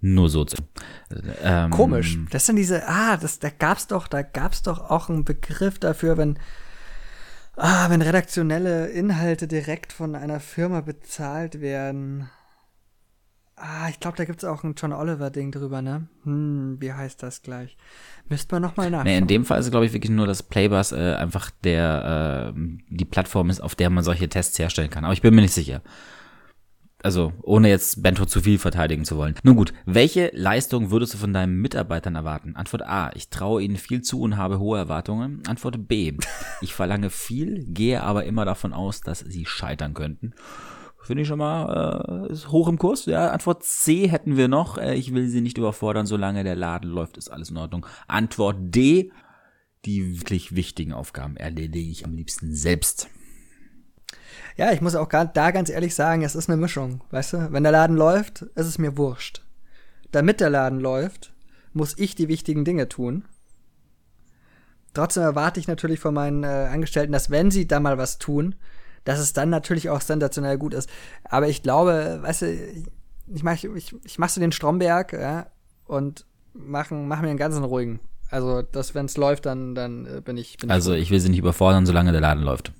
Nur 0.00 0.28
so 0.28 0.44
zu. 0.44 0.56
Ähm, 1.42 1.70
Komisch. 1.70 2.18
Das 2.30 2.46
sind 2.46 2.56
diese, 2.56 2.86
ah, 2.88 3.16
das, 3.16 3.38
da 3.38 3.50
gab's 3.50 3.86
doch, 3.86 4.06
da 4.06 4.22
gab's 4.22 4.62
doch 4.62 4.90
auch 4.90 5.08
einen 5.08 5.24
Begriff 5.24 5.78
dafür, 5.78 6.16
wenn, 6.16 6.38
ah, 7.56 7.90
wenn 7.90 8.02
redaktionelle 8.02 8.88
Inhalte 8.88 9.48
direkt 9.48 9.92
von 9.92 10.14
einer 10.14 10.40
Firma 10.40 10.80
bezahlt 10.80 11.60
werden. 11.60 12.28
Ah, 13.56 13.88
ich 13.88 14.00
glaube, 14.00 14.16
da 14.16 14.24
gibt's 14.24 14.44
auch 14.44 14.64
ein 14.64 14.74
John 14.76 14.92
Oliver-Ding 14.92 15.52
drüber, 15.52 15.80
ne? 15.80 16.08
Hm, 16.24 16.76
wie 16.80 16.92
heißt 16.92 17.22
das 17.22 17.42
gleich? 17.42 17.76
Müsste 18.28 18.54
man 18.56 18.62
nochmal 18.62 18.90
nachschauen. 18.90 19.06
Nee, 19.06 19.18
in 19.18 19.28
dem 19.28 19.44
Fall 19.44 19.60
ist 19.60 19.66
es, 19.66 19.70
glaube 19.70 19.86
ich, 19.86 19.92
wirklich 19.92 20.10
nur, 20.10 20.26
dass 20.26 20.42
Playbus 20.42 20.90
äh, 20.90 21.14
einfach 21.14 21.50
der 21.62 22.52
äh, 22.54 22.60
die 22.88 23.04
Plattform 23.04 23.50
ist, 23.50 23.60
auf 23.60 23.76
der 23.76 23.90
man 23.90 24.02
solche 24.02 24.28
Tests 24.28 24.58
herstellen 24.58 24.90
kann. 24.90 25.04
Aber 25.04 25.14
ich 25.14 25.22
bin 25.22 25.34
mir 25.34 25.42
nicht 25.42 25.54
sicher. 25.54 25.82
Also, 27.04 27.34
ohne 27.42 27.68
jetzt 27.68 28.02
Bento 28.02 28.24
zu 28.24 28.40
viel 28.40 28.58
verteidigen 28.58 29.04
zu 29.04 29.18
wollen. 29.18 29.34
Nun 29.42 29.56
gut, 29.56 29.74
welche 29.84 30.30
Leistung 30.32 30.90
würdest 30.90 31.12
du 31.12 31.18
von 31.18 31.34
deinen 31.34 31.60
Mitarbeitern 31.60 32.14
erwarten? 32.14 32.56
Antwort 32.56 32.80
A, 32.80 33.10
ich 33.14 33.28
traue 33.28 33.62
ihnen 33.62 33.76
viel 33.76 34.00
zu 34.00 34.22
und 34.22 34.38
habe 34.38 34.58
hohe 34.58 34.78
Erwartungen. 34.78 35.42
Antwort 35.46 35.86
B, 35.86 36.16
ich 36.62 36.72
verlange 36.72 37.10
viel, 37.10 37.66
gehe 37.66 38.02
aber 38.02 38.24
immer 38.24 38.46
davon 38.46 38.72
aus, 38.72 39.02
dass 39.02 39.18
sie 39.18 39.44
scheitern 39.44 39.92
könnten. 39.92 40.32
Finde 41.02 41.20
ich 41.20 41.28
schon 41.28 41.40
mal 41.40 42.26
äh, 42.26 42.32
ist 42.32 42.50
hoch 42.50 42.68
im 42.68 42.78
Kurs. 42.78 43.04
Ja, 43.04 43.32
Antwort 43.32 43.64
C 43.64 44.08
hätten 44.08 44.38
wir 44.38 44.48
noch. 44.48 44.78
Äh, 44.78 44.94
ich 44.94 45.12
will 45.12 45.28
sie 45.28 45.42
nicht 45.42 45.58
überfordern, 45.58 46.06
solange 46.06 46.42
der 46.42 46.56
Laden 46.56 46.88
läuft, 46.88 47.18
ist 47.18 47.28
alles 47.28 47.50
in 47.50 47.58
Ordnung. 47.58 47.84
Antwort 48.08 48.56
D, 48.58 49.12
die 49.84 50.20
wirklich 50.20 50.56
wichtigen 50.56 50.94
Aufgaben 50.94 51.36
erledige 51.36 51.90
ich 51.90 52.06
am 52.06 52.14
liebsten 52.14 52.54
selbst. 52.54 53.10
Ja, 54.56 54.72
ich 54.72 54.80
muss 54.80 54.94
auch 54.94 55.08
da 55.08 55.50
ganz 55.50 55.68
ehrlich 55.68 55.94
sagen, 55.94 56.22
es 56.22 56.36
ist 56.36 56.48
eine 56.48 56.60
Mischung. 56.60 57.00
Weißt 57.10 57.32
du, 57.32 57.52
wenn 57.52 57.64
der 57.64 57.72
Laden 57.72 57.96
läuft, 57.96 58.42
ist 58.42 58.66
es 58.66 58.78
mir 58.78 58.96
wurscht. 58.96 59.42
Damit 60.12 60.40
der 60.40 60.50
Laden 60.50 60.78
läuft, 60.78 61.32
muss 61.72 61.98
ich 61.98 62.14
die 62.14 62.28
wichtigen 62.28 62.64
Dinge 62.64 62.88
tun. 62.88 63.24
Trotzdem 64.92 65.24
erwarte 65.24 65.58
ich 65.58 65.66
natürlich 65.66 65.98
von 65.98 66.14
meinen 66.14 66.44
äh, 66.44 66.68
Angestellten, 66.72 67.12
dass 67.12 67.30
wenn 67.30 67.50
sie 67.50 67.66
da 67.66 67.80
mal 67.80 67.98
was 67.98 68.18
tun, 68.18 68.54
dass 69.02 69.18
es 69.18 69.32
dann 69.32 69.50
natürlich 69.50 69.90
auch 69.90 70.00
sensationell 70.00 70.56
gut 70.56 70.72
ist. 70.72 70.88
Aber 71.24 71.48
ich 71.48 71.64
glaube, 71.64 72.20
weißt 72.22 72.42
du, 72.42 72.56
ich 73.26 73.42
mach, 73.42 73.54
ich, 73.54 73.94
ich 74.04 74.18
mach 74.18 74.28
so 74.28 74.40
den 74.40 74.52
Stromberg, 74.52 75.12
ja, 75.12 75.48
und 75.84 76.26
machen, 76.52 77.08
machen 77.08 77.22
wir 77.22 77.30
einen 77.30 77.38
ganzen 77.38 77.64
ruhigen. 77.64 77.98
Also, 78.30 78.62
das, 78.62 78.94
wenn 78.94 79.06
es 79.06 79.16
läuft, 79.16 79.46
dann, 79.46 79.74
dann 79.74 80.06
äh, 80.06 80.20
bin 80.20 80.36
ich. 80.36 80.56
Bin 80.58 80.70
Also 80.70 80.94
ich 80.94 81.10
will 81.10 81.20
sie 81.20 81.28
nicht 81.28 81.38
überfordern, 81.38 81.86
solange 81.86 82.12
der 82.12 82.20
Laden 82.20 82.42
läuft. 82.42 82.72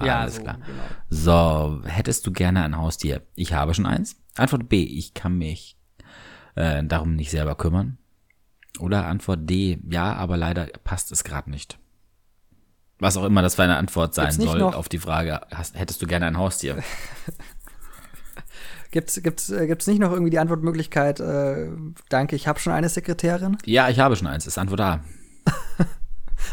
Ich, 0.00 0.06
ja, 0.06 0.20
alles 0.20 0.36
so, 0.36 0.42
klar. 0.42 0.58
genau. 0.66 0.82
So, 1.10 1.82
hättest 1.84 2.26
du 2.26 2.32
gerne 2.32 2.62
ein 2.64 2.76
Haustier? 2.76 3.22
Ich 3.34 3.52
habe 3.52 3.74
schon 3.74 3.86
eins. 3.86 4.16
Antwort 4.36 4.68
B, 4.68 4.82
ich 4.82 5.14
kann 5.14 5.36
mich 5.36 5.76
äh, 6.54 6.82
darum 6.84 7.14
nicht 7.16 7.30
selber 7.30 7.54
kümmern. 7.54 7.98
Oder 8.80 9.06
Antwort 9.06 9.48
D, 9.48 9.78
ja, 9.88 10.14
aber 10.14 10.36
leider 10.36 10.66
passt 10.84 11.12
es 11.12 11.22
gerade 11.22 11.50
nicht. 11.50 11.78
Was 12.98 13.16
auch 13.16 13.24
immer 13.24 13.42
das 13.42 13.56
für 13.56 13.62
eine 13.64 13.76
Antwort 13.76 14.14
sein 14.14 14.32
soll 14.32 14.58
noch- 14.60 14.74
auf 14.74 14.88
die 14.88 14.98
Frage, 14.98 15.40
hast, 15.54 15.78
hättest 15.78 16.00
du 16.00 16.06
gerne 16.06 16.26
ein 16.26 16.38
Haustier? 16.38 16.82
Gibt's, 18.90 19.20
gibt's, 19.22 19.50
äh, 19.50 19.66
gibt's 19.66 19.88
nicht 19.88 19.98
noch 19.98 20.12
irgendwie 20.12 20.30
die 20.30 20.38
Antwortmöglichkeit, 20.38 21.18
äh, 21.18 21.68
danke, 22.10 22.36
ich 22.36 22.46
habe 22.46 22.60
schon 22.60 22.72
eine 22.72 22.88
Sekretärin? 22.88 23.58
ja, 23.64 23.88
ich 23.88 23.98
habe 23.98 24.14
schon 24.14 24.28
eins, 24.28 24.46
ist 24.46 24.56
Antwort 24.56 24.80
A. 24.82 25.00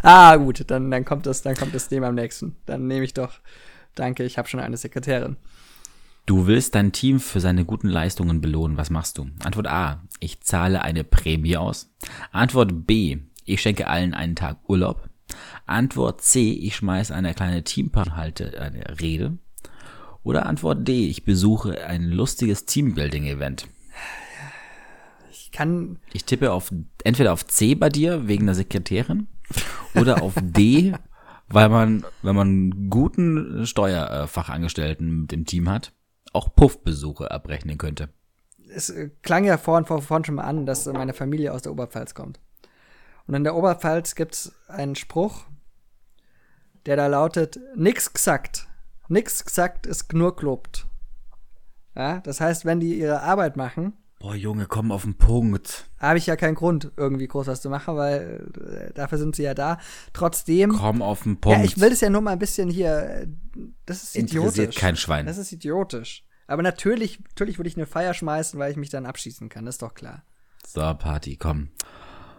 Ah, 0.03 0.35
gut, 0.35 0.63
dann, 0.69 0.91
dann 0.91 1.05
kommt 1.05 1.25
das, 1.25 1.41
dann 1.41 1.55
kommt 1.55 1.75
das 1.75 1.89
dem 1.89 2.03
am 2.03 2.15
nächsten. 2.15 2.55
Dann 2.65 2.87
nehme 2.87 3.05
ich 3.05 3.13
doch, 3.13 3.39
danke, 3.95 4.23
ich 4.23 4.37
habe 4.37 4.47
schon 4.47 4.59
eine 4.59 4.77
Sekretärin. 4.77 5.37
Du 6.25 6.47
willst 6.47 6.75
dein 6.75 6.91
Team 6.91 7.19
für 7.19 7.39
seine 7.39 7.65
guten 7.65 7.87
Leistungen 7.87 8.41
belohnen. 8.41 8.77
Was 8.77 8.89
machst 8.89 9.17
du? 9.17 9.27
Antwort 9.43 9.67
A. 9.67 10.03
Ich 10.19 10.41
zahle 10.41 10.81
eine 10.81 11.03
Prämie 11.03 11.57
aus. 11.57 11.89
Antwort 12.31 12.85
B. 12.85 13.17
Ich 13.43 13.61
schenke 13.61 13.87
allen 13.87 14.13
einen 14.13 14.35
Tag 14.35 14.57
Urlaub. 14.67 15.09
Antwort 15.65 16.21
C. 16.21 16.51
Ich 16.51 16.75
schmeiße 16.75 17.13
eine 17.13 17.33
kleine 17.33 17.63
Teamparty, 17.63 18.11
halte 18.11 18.61
eine 18.61 18.99
Rede. 19.01 19.37
Oder 20.23 20.45
Antwort 20.45 20.87
D. 20.87 21.07
Ich 21.07 21.25
besuche 21.25 21.85
ein 21.85 22.03
lustiges 22.03 22.65
Teambuilding-Event. 22.65 23.67
Ich 25.31 25.51
kann, 25.51 25.97
Ich 26.13 26.23
tippe 26.23 26.51
auf 26.51 26.71
entweder 27.03 27.33
auf 27.33 27.45
C 27.47 27.75
bei 27.75 27.89
dir 27.89 28.27
wegen 28.27 28.45
der 28.45 28.55
Sekretärin 28.55 29.27
oder 29.95 30.21
auf 30.21 30.33
D, 30.39 30.93
weil 31.47 31.69
man, 31.69 32.05
wenn 32.21 32.35
man 32.35 32.89
guten 32.89 33.65
Steuerfachangestellten 33.65 35.21
mit 35.21 35.31
dem 35.31 35.45
Team 35.45 35.69
hat, 35.69 35.93
auch 36.33 36.55
Puffbesuche 36.55 37.31
abrechnen 37.31 37.77
könnte. 37.77 38.09
es 38.73 38.89
äh, 38.89 39.09
klang 39.21 39.43
ja 39.43 39.57
vorhin, 39.57 39.85
vor, 39.85 40.01
vorhin 40.01 40.25
schon 40.25 40.35
mal 40.35 40.43
an, 40.43 40.65
dass 40.65 40.85
meine 40.85 41.13
Familie 41.13 41.53
aus 41.53 41.61
der 41.61 41.71
Oberpfalz 41.71 42.13
kommt. 42.13 42.39
Und 43.27 43.35
in 43.35 43.43
der 43.43 43.55
Oberpfalz 43.55 44.15
gibt's 44.15 44.53
einen 44.67 44.95
Spruch, 44.95 45.45
der 46.85 46.95
da 46.95 47.07
lautet, 47.07 47.59
nix 47.75 48.13
gesagt. 48.13 48.67
Nix 49.07 49.43
gesagt 49.43 49.85
ist 49.85 50.13
nur 50.13 50.35
gelobt. 50.35 50.87
Ja, 51.95 52.21
das 52.21 52.39
heißt, 52.39 52.65
wenn 52.65 52.79
die 52.79 52.97
ihre 52.97 53.21
Arbeit 53.21 53.57
machen, 53.57 53.93
Boah, 54.21 54.35
Junge, 54.35 54.67
komm 54.67 54.91
auf 54.91 55.01
den 55.01 55.15
Punkt. 55.15 55.89
habe 55.97 56.19
ich 56.19 56.27
ja 56.27 56.35
keinen 56.35 56.53
Grund, 56.53 56.91
irgendwie 56.95 57.27
groß 57.27 57.47
was 57.47 57.59
zu 57.61 57.69
machen, 57.71 57.95
weil 57.95 58.45
äh, 58.89 58.93
dafür 58.93 59.17
sind 59.17 59.35
sie 59.35 59.41
ja 59.43 59.55
da. 59.55 59.79
Trotzdem, 60.13 60.71
Komm 60.77 61.01
auf 61.01 61.23
den 61.23 61.37
Punkt. 61.41 61.57
ja, 61.59 61.65
ich 61.65 61.79
will 61.79 61.89
das 61.89 62.01
ja 62.01 62.09
nur 62.11 62.21
mal 62.21 62.31
ein 62.33 62.39
bisschen 62.39 62.69
hier, 62.69 63.27
das 63.87 64.03
ist 64.03 64.15
Interessiert 64.15 64.53
idiotisch. 64.57 64.75
kein 64.79 64.95
Schwein. 64.95 65.25
Das 65.25 65.37
ist 65.39 65.51
idiotisch. 65.51 66.23
Aber 66.45 66.61
natürlich, 66.61 67.19
natürlich 67.29 67.57
würde 67.57 67.69
ich 67.69 67.77
eine 67.77 67.87
Feier 67.87 68.13
schmeißen, 68.13 68.59
weil 68.59 68.69
ich 68.71 68.77
mich 68.77 68.89
dann 68.89 69.05
abschießen 69.07 69.49
kann, 69.49 69.65
das 69.65 69.75
ist 69.75 69.81
doch 69.81 69.95
klar. 69.95 70.23
so, 70.67 70.81
Party, 70.81 71.35
komm. 71.37 71.69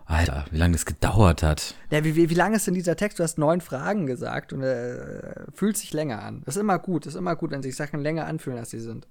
Alter, 0.04 0.44
wie 0.50 0.58
lange 0.58 0.74
das 0.74 0.84
gedauert 0.84 1.42
hat. 1.42 1.74
Ja, 1.90 2.04
wie, 2.04 2.14
wie, 2.14 2.28
wie 2.28 2.34
lang 2.34 2.54
ist 2.54 2.66
denn 2.66 2.74
dieser 2.74 2.96
Text? 2.96 3.18
Du 3.18 3.22
hast 3.24 3.38
neun 3.38 3.60
Fragen 3.60 4.06
gesagt 4.06 4.52
und 4.52 4.62
äh, 4.62 5.46
fühlt 5.54 5.76
sich 5.76 5.92
länger 5.92 6.22
an. 6.22 6.42
Das 6.44 6.56
ist 6.56 6.60
immer 6.60 6.78
gut, 6.78 7.06
das 7.06 7.14
ist 7.14 7.18
immer 7.18 7.34
gut, 7.34 7.50
wenn 7.50 7.62
sich 7.62 7.74
Sachen 7.74 8.00
länger 8.00 8.26
anfühlen, 8.26 8.58
als 8.58 8.70
sie 8.70 8.80
sind. 8.80 9.08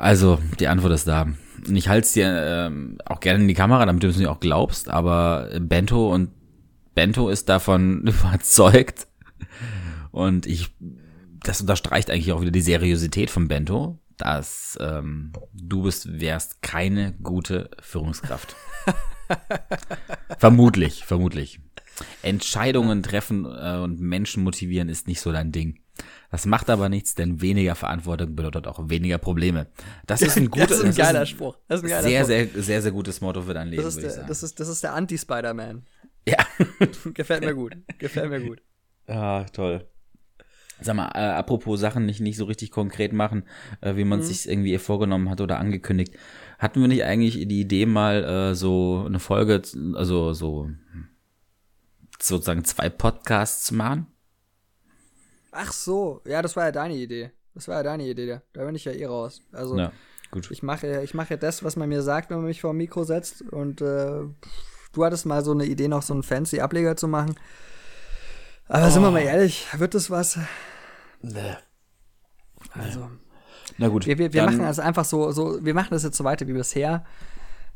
Also, 0.00 0.40
die 0.58 0.66
Antwort 0.66 0.94
ist 0.94 1.06
da. 1.06 1.28
Und 1.68 1.76
ich 1.76 1.88
halte 1.88 2.06
es 2.06 2.12
dir 2.14 2.26
ähm, 2.26 2.96
auch 3.04 3.20
gerne 3.20 3.42
in 3.42 3.48
die 3.48 3.54
Kamera, 3.54 3.84
damit 3.84 4.02
du 4.02 4.08
es 4.08 4.16
mir 4.16 4.30
auch 4.30 4.40
glaubst, 4.40 4.88
aber 4.88 5.50
Bento 5.60 6.12
und 6.12 6.30
Bento 6.94 7.28
ist 7.28 7.50
davon 7.50 8.06
überzeugt. 8.06 9.06
Und 10.10 10.46
ich, 10.46 10.70
das 11.42 11.60
unterstreicht 11.60 12.10
eigentlich 12.10 12.32
auch 12.32 12.40
wieder 12.40 12.50
die 12.50 12.62
Seriosität 12.62 13.28
von 13.28 13.46
Bento, 13.46 13.98
dass 14.16 14.78
ähm, 14.80 15.32
du 15.52 15.82
bist, 15.82 16.18
wärst 16.18 16.62
keine 16.62 17.12
gute 17.22 17.70
Führungskraft. 17.82 18.56
vermutlich, 20.38 21.04
vermutlich. 21.04 21.60
Entscheidungen 22.22 23.02
treffen 23.02 23.44
äh, 23.44 23.76
und 23.76 24.00
Menschen 24.00 24.44
motivieren 24.44 24.88
ist 24.88 25.06
nicht 25.06 25.20
so 25.20 25.30
dein 25.30 25.52
Ding. 25.52 25.78
Das 26.30 26.46
macht 26.46 26.70
aber 26.70 26.88
nichts, 26.88 27.14
denn 27.16 27.40
weniger 27.40 27.74
Verantwortung 27.74 28.36
bedeutet 28.36 28.66
auch 28.68 28.88
weniger 28.88 29.18
Probleme. 29.18 29.66
Das 30.06 30.22
ist 30.22 30.36
ein 30.36 30.48
guter, 30.50 30.68
das 30.68 30.78
ist 30.78 30.84
ein 30.84 30.94
geiler 30.94 31.26
Spruch. 31.26 31.56
Das 31.66 31.80
ist 31.80 31.84
ein 31.84 31.90
geiler 31.90 32.02
sehr, 32.08 32.20
Spruch. 32.20 32.28
sehr, 32.54 32.62
sehr, 32.62 32.82
sehr 32.82 32.92
gutes 32.92 33.20
Motto 33.20 33.42
für 33.42 33.54
dein 33.54 33.68
Leben, 33.68 33.82
das 33.82 33.96
ist, 33.96 34.16
der, 34.16 34.24
das 34.26 34.42
ist, 34.44 34.60
das 34.60 34.68
ist 34.68 34.82
der 34.84 34.94
Anti-Spider-Man. 34.94 35.82
ja. 36.28 36.36
Gefällt 37.14 37.44
mir 37.44 37.54
gut. 37.54 37.76
Gefällt 37.98 38.30
mir 38.30 38.40
gut. 38.40 38.62
Ah, 39.08 39.44
toll. 39.52 39.86
Sag 40.82 40.94
mal, 40.96 41.10
äh, 41.14 41.18
apropos 41.18 41.78
Sachen 41.80 42.06
nicht, 42.06 42.20
nicht 42.20 42.36
so 42.38 42.44
richtig 42.46 42.70
konkret 42.70 43.12
machen, 43.12 43.42
äh, 43.82 43.96
wie 43.96 44.04
man 44.04 44.20
Mhm. 44.20 44.22
es 44.24 44.28
sich 44.28 44.48
irgendwie 44.48 44.78
vorgenommen 44.78 45.28
hat 45.28 45.40
oder 45.40 45.58
angekündigt. 45.58 46.14
Hatten 46.58 46.80
wir 46.80 46.88
nicht 46.88 47.04
eigentlich 47.04 47.34
die 47.48 47.60
Idee 47.60 47.84
mal 47.86 48.24
äh, 48.24 48.54
so 48.54 49.02
eine 49.06 49.18
Folge, 49.18 49.60
also 49.94 50.32
so 50.32 50.70
sozusagen 52.20 52.64
zwei 52.64 52.88
Podcasts 52.88 53.66
zu 53.66 53.74
machen? 53.74 54.06
Ach 55.52 55.72
so, 55.72 56.20
ja, 56.26 56.42
das 56.42 56.56
war 56.56 56.64
ja 56.66 56.72
deine 56.72 56.94
Idee. 56.94 57.30
Das 57.54 57.66
war 57.68 57.76
ja 57.78 57.82
deine 57.82 58.06
Idee. 58.06 58.40
Da 58.52 58.64
bin 58.64 58.74
ich 58.74 58.84
ja 58.84 58.92
eh 58.92 59.06
raus. 59.06 59.42
Also 59.52 59.76
Ja, 59.76 59.92
gut. 60.30 60.50
ich 60.50 60.62
mache, 60.62 61.02
ich 61.02 61.14
mache 61.14 61.36
das, 61.36 61.64
was 61.64 61.76
man 61.76 61.88
mir 61.88 62.02
sagt, 62.02 62.30
wenn 62.30 62.36
man 62.38 62.46
mich 62.46 62.60
vor 62.60 62.72
dem 62.72 62.76
Mikro 62.78 63.04
setzt. 63.04 63.42
Und 63.42 63.80
äh, 63.80 64.20
du 64.92 65.04
hattest 65.04 65.26
mal 65.26 65.44
so 65.44 65.50
eine 65.52 65.64
Idee, 65.64 65.88
noch 65.88 66.02
so 66.02 66.12
einen 66.14 66.22
fancy 66.22 66.60
Ableger 66.60 66.96
zu 66.96 67.08
machen. 67.08 67.34
Aber 68.68 68.90
sind 68.90 69.02
Oh. 69.02 69.06
wir 69.06 69.10
mal 69.10 69.22
ehrlich, 69.22 69.66
wird 69.76 69.94
das 69.94 70.10
was? 70.10 70.38
Also, 72.72 73.08
Na 73.78 73.88
gut. 73.88 74.06
wir, 74.06 74.18
wir, 74.18 74.32
wir 74.32 74.42
machen 74.44 74.60
also 74.64 74.82
einfach 74.82 75.04
so, 75.04 75.32
so, 75.32 75.64
wir 75.64 75.74
machen 75.74 75.88
das 75.90 76.02
jetzt 76.04 76.16
so 76.16 76.24
weiter 76.24 76.46
wie 76.46 76.52
bisher. 76.52 77.04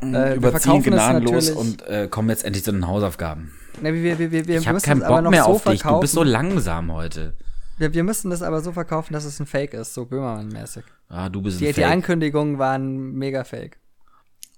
Äh, 0.00 0.04
wir 0.12 0.34
überziehen 0.36 0.82
gnadenlos 0.82 1.50
und 1.50 1.82
äh, 1.82 2.08
kommen 2.08 2.28
jetzt 2.28 2.44
endlich 2.44 2.64
zu 2.64 2.72
den 2.72 2.86
Hausaufgaben. 2.86 3.52
Ne, 3.80 3.92
wir, 3.94 4.18
wir, 4.18 4.30
wir, 4.30 4.46
wir 4.46 4.58
Ich 4.60 4.68
habe 4.68 4.80
keinen 4.80 5.00
Bock 5.00 5.22
noch 5.22 5.30
mehr 5.30 5.44
so 5.44 5.50
auf 5.50 5.64
dich. 5.64 5.82
Du 5.82 6.00
bist 6.00 6.12
so 6.14 6.22
langsam 6.22 6.92
heute. 6.92 7.34
Wir, 7.78 7.94
wir 7.94 8.04
müssen 8.04 8.30
das 8.30 8.42
aber 8.42 8.60
so 8.60 8.72
verkaufen, 8.72 9.12
dass 9.12 9.24
es 9.24 9.40
ein 9.40 9.46
Fake 9.46 9.74
ist, 9.74 9.94
so 9.94 10.02
Böhmermann-mäßig. 10.04 10.84
Ah, 11.08 11.28
du 11.28 11.42
bist 11.42 11.60
Die, 11.60 11.66
ein 11.66 11.74
die 11.74 11.80
Fake. 11.80 11.90
Ankündigungen 11.90 12.58
waren 12.58 13.12
mega 13.12 13.44
fake. 13.44 13.78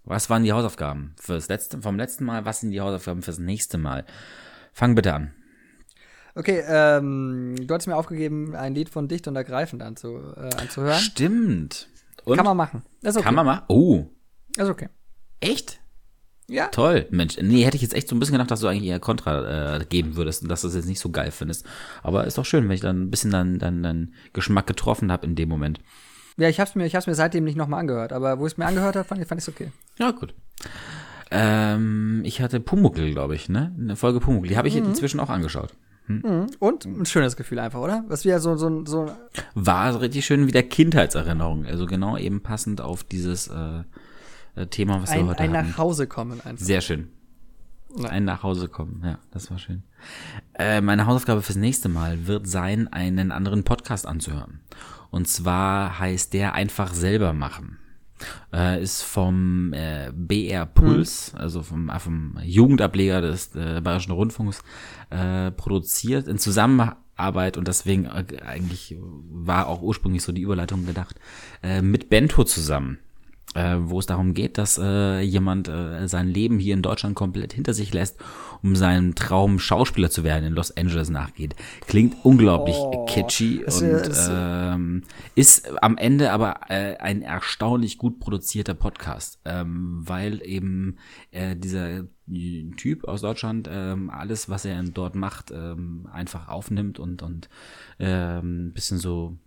Was 0.04 0.30
waren 0.30 0.44
die 0.44 0.52
Hausaufgaben 0.52 1.14
fürs 1.20 1.48
letzte, 1.48 1.82
vom 1.82 1.96
letzten 1.96 2.24
Mal? 2.24 2.44
Was 2.44 2.60
sind 2.60 2.70
die 2.70 2.80
Hausaufgaben 2.80 3.22
fürs 3.22 3.38
nächste 3.38 3.76
Mal? 3.78 4.04
Fang 4.72 4.94
bitte 4.94 5.12
an. 5.14 5.32
Okay, 6.34 6.62
ähm, 6.68 7.56
du 7.66 7.72
hattest 7.74 7.88
mir 7.88 7.96
aufgegeben, 7.96 8.54
ein 8.54 8.74
Lied 8.74 8.88
von 8.90 9.08
Dicht 9.08 9.26
und 9.26 9.36
Ergreifend 9.36 9.82
anzu, 9.82 10.18
äh, 10.36 10.50
anzuhören. 10.60 10.98
Stimmt. 11.00 11.88
Und? 12.24 12.36
Kann 12.36 12.44
man 12.44 12.56
machen. 12.56 12.82
Ist 13.02 13.16
okay. 13.16 13.24
Kann 13.24 13.34
man 13.34 13.46
machen? 13.46 13.64
Oh, 13.68 14.04
Ist 14.56 14.68
okay. 14.68 14.88
echt? 15.40 15.80
Ja. 16.48 16.68
Toll, 16.68 17.06
Mensch. 17.10 17.36
Nee, 17.40 17.64
hätte 17.64 17.76
ich 17.76 17.82
jetzt 17.82 17.94
echt 17.94 18.08
so 18.08 18.14
ein 18.14 18.20
bisschen 18.20 18.34
gedacht, 18.34 18.50
dass 18.50 18.60
du 18.60 18.68
eigentlich 18.68 18.88
eher 18.88 19.00
Kontra 19.00 19.76
äh, 19.76 19.84
geben 19.84 20.16
würdest 20.16 20.42
und 20.42 20.48
dass 20.48 20.60
du 20.60 20.68
es 20.68 20.74
jetzt 20.74 20.86
nicht 20.86 21.00
so 21.00 21.10
geil 21.10 21.30
findest. 21.32 21.66
Aber 22.02 22.24
ist 22.24 22.38
doch 22.38 22.44
schön, 22.44 22.64
wenn 22.64 22.74
ich 22.74 22.80
dann 22.80 23.02
ein 23.02 23.10
bisschen 23.10 23.32
dann, 23.32 23.58
dann, 23.58 23.82
dann 23.82 24.14
Geschmack 24.32 24.66
getroffen 24.66 25.10
habe 25.10 25.26
in 25.26 25.34
dem 25.34 25.48
Moment. 25.48 25.80
Ja, 26.36 26.48
ich 26.48 26.60
hab's 26.60 26.74
mir, 26.74 26.86
ich 26.86 26.94
hab's 26.94 27.06
mir 27.06 27.14
seitdem 27.14 27.44
nicht 27.44 27.56
nochmal 27.56 27.80
angehört, 27.80 28.12
aber 28.12 28.38
wo 28.38 28.46
ich 28.46 28.52
es 28.52 28.58
mir 28.58 28.66
angehört 28.66 28.94
habe, 28.94 29.08
fand 29.08 29.20
ich, 29.20 29.26
fand 29.26 29.40
ich's 29.40 29.48
okay. 29.48 29.72
Ja, 29.98 30.10
gut. 30.12 30.34
Ähm, 31.30 32.20
ich 32.24 32.40
hatte 32.40 32.60
Pumuckl, 32.60 33.10
glaube 33.10 33.34
ich, 33.34 33.48
ne? 33.48 33.74
Eine 33.78 33.96
Folge 33.96 34.20
Pumuckl. 34.20 34.48
Die 34.48 34.56
habe 34.56 34.68
ich 34.68 34.76
inzwischen 34.76 35.18
auch 35.18 35.30
angeschaut. 35.30 35.72
Und 36.08 36.84
ein 36.84 37.06
schönes 37.06 37.36
Gefühl 37.36 37.58
einfach, 37.58 37.80
oder? 37.80 38.04
Was 38.06 38.24
wir 38.24 38.38
so, 38.38 38.56
so, 38.56 38.84
so, 38.86 39.10
War 39.54 39.92
so 39.92 39.98
richtig 39.98 40.24
schön 40.24 40.46
wieder 40.46 40.62
Kindheitserinnerung. 40.62 41.66
Also 41.66 41.86
genau 41.86 42.16
eben 42.16 42.42
passend 42.42 42.80
auf 42.80 43.02
dieses 43.02 43.48
äh, 43.48 43.82
Thema, 44.64 45.02
was 45.02 45.10
wir 45.10 45.20
ein, 45.20 45.26
heute 45.26 45.40
ein 45.40 45.52
hatten. 45.52 45.68
nach 45.68 45.78
Hause 45.78 46.06
kommen 46.06 46.40
einfach. 46.40 46.64
Sehr 46.64 46.80
schön. 46.80 47.08
Ja. 47.98 48.10
Ein 48.10 48.24
nach 48.24 48.42
Hause 48.42 48.68
kommen, 48.68 49.02
ja, 49.04 49.18
das 49.30 49.50
war 49.50 49.58
schön. 49.58 49.82
Äh, 50.54 50.80
meine 50.80 51.06
Hausaufgabe 51.06 51.42
fürs 51.42 51.56
nächste 51.56 51.88
Mal 51.88 52.26
wird 52.26 52.46
sein, 52.46 52.88
einen 52.88 53.32
anderen 53.32 53.64
Podcast 53.64 54.06
anzuhören. 54.06 54.60
Und 55.10 55.28
zwar 55.28 55.98
heißt 55.98 56.34
der 56.34 56.54
einfach 56.54 56.92
selber 56.92 57.32
machen. 57.32 57.78
Äh, 58.52 58.82
ist 58.82 59.02
vom 59.02 59.72
äh, 59.72 60.10
BR 60.14 60.66
Puls, 60.66 61.34
also 61.34 61.62
vom, 61.62 61.88
äh, 61.88 61.98
vom 61.98 62.38
Jugendableger 62.42 63.20
des 63.20 63.54
äh, 63.54 63.80
Bayerischen 63.82 64.12
Rundfunks, 64.12 64.62
äh, 65.10 65.50
produziert 65.50 66.26
in 66.26 66.38
Zusammenarbeit 66.38 67.56
und 67.56 67.68
deswegen 67.68 68.06
äh, 68.06 68.24
eigentlich 68.44 68.96
war 68.98 69.66
auch 69.66 69.82
ursprünglich 69.82 70.22
so 70.22 70.32
die 70.32 70.42
Überleitung 70.42 70.86
gedacht, 70.86 71.16
äh, 71.62 71.82
mit 71.82 72.08
Bento 72.08 72.44
zusammen. 72.44 72.98
Äh, 73.56 73.76
wo 73.80 73.98
es 73.98 74.06
darum 74.06 74.34
geht, 74.34 74.58
dass 74.58 74.78
äh, 74.78 75.20
jemand 75.20 75.68
äh, 75.68 76.06
sein 76.08 76.28
Leben 76.28 76.58
hier 76.58 76.74
in 76.74 76.82
Deutschland 76.82 77.14
komplett 77.14 77.52
hinter 77.52 77.72
sich 77.72 77.92
lässt, 77.94 78.18
um 78.62 78.76
seinem 78.76 79.14
Traum 79.14 79.58
Schauspieler 79.58 80.10
zu 80.10 80.24
werden 80.24 80.44
in 80.44 80.52
Los 80.52 80.76
Angeles 80.76 81.08
nachgeht. 81.08 81.56
Klingt 81.86 82.14
unglaublich 82.24 82.76
Oh, 82.76 83.06
catchy 83.06 83.62
das, 83.64 83.80
und 83.80 83.90
das, 83.90 84.30
ähm, 84.30 85.02
ist 85.34 85.82
am 85.82 85.96
Ende 85.96 86.32
aber 86.32 86.60
äh, 86.68 86.96
ein 86.98 87.22
erstaunlich 87.22 87.98
gut 87.98 88.20
produzierter 88.20 88.74
Podcast, 88.74 89.40
ähm, 89.44 90.02
weil 90.04 90.42
eben 90.44 90.96
äh, 91.30 91.56
dieser 91.56 92.04
Typ 92.76 93.04
aus 93.04 93.20
Deutschland 93.20 93.68
ähm, 93.72 94.10
alles, 94.10 94.48
was 94.48 94.64
er 94.64 94.82
dort 94.82 95.14
macht, 95.14 95.52
ähm, 95.52 96.08
einfach 96.12 96.48
aufnimmt 96.48 96.98
und 96.98 97.22
und 97.22 97.48
ähm, 98.00 98.72
bisschen 98.72 98.98
so 98.98 99.38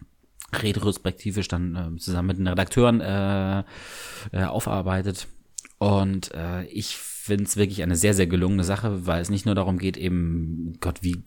retrospektivisch 0.53 1.47
dann 1.47 1.75
äh, 1.75 1.99
zusammen 1.99 2.27
mit 2.27 2.37
den 2.37 2.47
Redakteuren 2.47 3.01
äh, 3.01 3.63
äh, 4.31 4.43
aufarbeitet. 4.45 5.27
Und 5.77 6.33
äh, 6.33 6.65
ich 6.65 6.97
finde 6.97 7.43
es 7.45 7.57
wirklich 7.57 7.83
eine 7.83 7.95
sehr, 7.95 8.13
sehr 8.13 8.27
gelungene 8.27 8.63
Sache, 8.63 9.05
weil 9.05 9.21
es 9.21 9.29
nicht 9.29 9.45
nur 9.45 9.55
darum 9.55 9.77
geht, 9.77 9.97
eben, 9.97 10.77
Gott, 10.81 10.99
wie 11.01 11.23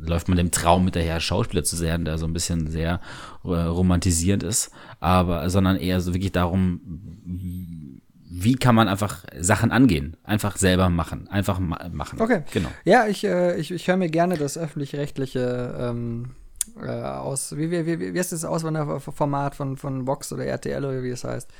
läuft 0.00 0.28
man 0.28 0.36
dem 0.36 0.50
Traum 0.50 0.84
hinterher, 0.84 1.18
Schauspieler 1.18 1.64
zu 1.64 1.76
sein, 1.76 2.04
der 2.04 2.18
so 2.18 2.26
ein 2.26 2.32
bisschen 2.32 2.70
sehr 2.70 3.00
äh, 3.44 3.48
romantisierend 3.48 4.42
ist, 4.42 4.70
aber, 5.00 5.48
sondern 5.50 5.76
eher 5.76 6.00
so 6.00 6.14
wirklich 6.14 6.32
darum, 6.32 6.80
wie, 7.24 8.02
wie 8.30 8.54
kann 8.54 8.74
man 8.74 8.86
einfach 8.86 9.24
Sachen 9.38 9.72
angehen, 9.72 10.16
einfach 10.22 10.56
selber 10.56 10.90
machen, 10.90 11.26
einfach 11.28 11.58
ma 11.58 11.88
machen. 11.90 12.20
Okay. 12.20 12.42
Genau. 12.52 12.68
Ja, 12.84 13.06
ich, 13.06 13.24
äh, 13.24 13.58
ich, 13.58 13.70
ich 13.70 13.88
höre 13.88 13.96
mir 13.96 14.10
gerne 14.10 14.36
das 14.36 14.58
öffentlich-rechtliche 14.58 15.74
ähm, 15.78 16.30
äh, 16.76 16.88
aus. 16.88 17.56
Wie, 17.56 17.70
wie, 17.70 17.86
wie, 17.86 18.14
wie 18.14 18.18
ist 18.18 18.32
das 18.32 18.44
Auswanderformat 18.44 19.54
von, 19.54 19.76
von 19.76 20.06
Vox 20.06 20.32
oder 20.32 20.44
RTL 20.44 20.84
oder 20.84 21.02
wie 21.02 21.10
es 21.10 21.24
heißt? 21.24 21.50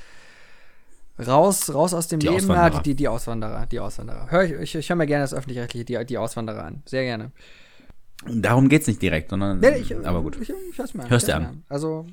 Raus, 1.25 1.73
raus 1.73 1.93
aus 1.93 2.07
dem 2.07 2.19
Die 2.19 2.27
Leben. 2.27 2.49
Ah, 2.51 2.69
die, 2.69 2.95
die 2.95 3.07
Auswanderer, 3.07 3.65
die 3.65 3.79
Auswanderer. 3.79 4.27
Hör 4.29 4.43
ich, 4.43 4.53
ich, 4.53 4.75
ich 4.75 4.89
höre 4.89 4.95
mir 4.95 5.05
gerne 5.05 5.23
das 5.23 5.33
öffentlich-rechtliche, 5.33 5.85
die, 5.85 6.05
die 6.05 6.17
Auswanderer 6.17 6.63
an. 6.63 6.83
Sehr 6.85 7.03
gerne. 7.03 7.31
Darum 8.25 8.69
geht's 8.69 8.87
nicht 8.87 9.01
direkt, 9.01 9.29
sondern, 9.31 9.61
Ja, 9.61 9.71
ich, 9.71 9.95
aber 10.05 10.21
gut. 10.21 10.37
Ich, 10.41 10.49
ich 10.49 10.77
hör's 10.77 10.93
mir 10.93 11.03
an. 11.03 11.09
Hörst 11.09 11.27
hör's 11.27 11.35
an. 11.35 11.43
mir 11.43 11.63
Also, 11.69 12.05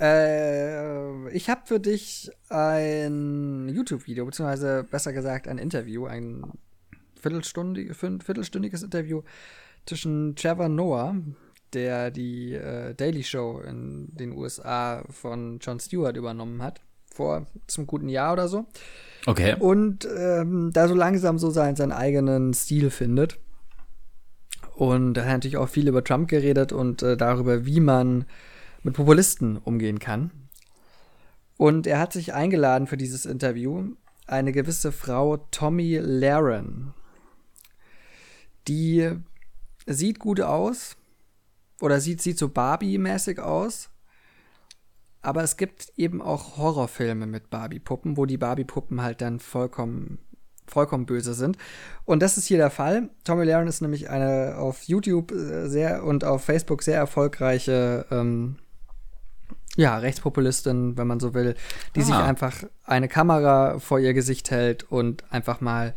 äh, 0.00 1.28
ich 1.30 1.50
habe 1.50 1.62
für 1.64 1.80
dich 1.80 2.30
ein 2.48 3.68
YouTube-Video, 3.68 4.24
beziehungsweise 4.24 4.84
besser 4.84 5.12
gesagt 5.12 5.46
ein 5.48 5.58
Interview, 5.58 6.06
ein 6.06 6.44
viertelstündig, 7.20 7.94
viertelstündiges 7.96 8.82
Interview 8.82 9.22
zwischen 9.86 10.34
Trevor 10.36 10.68
Noah, 10.68 11.16
der 11.74 12.10
die 12.10 12.54
äh, 12.54 12.94
Daily 12.94 13.22
Show 13.22 13.60
in 13.60 14.08
den 14.12 14.32
USA 14.32 15.04
von 15.10 15.58
Jon 15.60 15.80
Stewart 15.80 16.16
übernommen 16.16 16.62
hat, 16.62 16.80
vor 17.12 17.46
zum 17.66 17.86
guten 17.86 18.08
Jahr 18.08 18.32
oder 18.32 18.48
so 18.48 18.66
Okay. 19.26 19.54
und 19.58 20.08
ähm, 20.16 20.70
da 20.72 20.88
so 20.88 20.94
langsam 20.94 21.38
so 21.38 21.50
seinen, 21.50 21.76
seinen 21.76 21.92
eigenen 21.92 22.54
Stil 22.54 22.90
findet. 22.90 23.38
Und 24.74 25.16
er 25.18 25.24
hat 25.24 25.32
natürlich 25.32 25.58
auch 25.58 25.68
viel 25.68 25.88
über 25.88 26.02
Trump 26.02 26.28
geredet 26.28 26.72
und 26.72 27.02
äh, 27.02 27.16
darüber, 27.16 27.66
wie 27.66 27.80
man 27.80 28.24
mit 28.82 28.94
Populisten 28.94 29.58
umgehen 29.58 29.98
kann. 29.98 30.30
Und 31.58 31.86
er 31.86 31.98
hat 31.98 32.14
sich 32.14 32.32
eingeladen 32.32 32.86
für 32.86 32.96
dieses 32.96 33.26
Interview 33.26 33.90
eine 34.26 34.52
gewisse 34.52 34.92
Frau 34.92 35.36
Tommy 35.50 35.98
Laren. 36.02 36.94
Die 38.68 39.10
sieht 39.86 40.18
gut 40.18 40.40
aus 40.40 40.96
oder 41.80 42.00
sieht, 42.00 42.20
sieht 42.22 42.38
so 42.38 42.48
Barbie-mäßig 42.48 43.40
aus. 43.40 43.90
Aber 45.22 45.42
es 45.42 45.56
gibt 45.56 45.92
eben 45.96 46.22
auch 46.22 46.56
Horrorfilme 46.56 47.26
mit 47.26 47.50
Barbie-Puppen, 47.50 48.16
wo 48.16 48.24
die 48.24 48.38
Barbie-Puppen 48.38 49.02
halt 49.02 49.20
dann 49.20 49.38
vollkommen, 49.38 50.18
vollkommen 50.66 51.04
böse 51.04 51.34
sind. 51.34 51.58
Und 52.06 52.22
das 52.22 52.38
ist 52.38 52.46
hier 52.46 52.56
der 52.56 52.70
Fall. 52.70 53.10
Tommy 53.24 53.44
Laren 53.44 53.68
ist 53.68 53.82
nämlich 53.82 54.08
eine 54.08 54.56
auf 54.56 54.84
YouTube 54.84 55.32
äh, 55.32 55.68
sehr 55.68 56.04
und 56.04 56.24
auf 56.24 56.44
Facebook 56.44 56.82
sehr 56.82 56.96
erfolgreiche, 56.96 58.06
ähm, 58.10 58.56
ja, 59.76 59.98
Rechtspopulistin, 59.98 60.96
wenn 60.96 61.06
man 61.06 61.20
so 61.20 61.32
will, 61.34 61.54
die 61.94 62.00
Ah. 62.00 62.04
sich 62.04 62.14
einfach 62.14 62.64
eine 62.84 63.08
Kamera 63.08 63.78
vor 63.78 63.98
ihr 64.00 64.14
Gesicht 64.14 64.50
hält 64.50 64.84
und 64.90 65.24
einfach 65.32 65.60
mal 65.60 65.94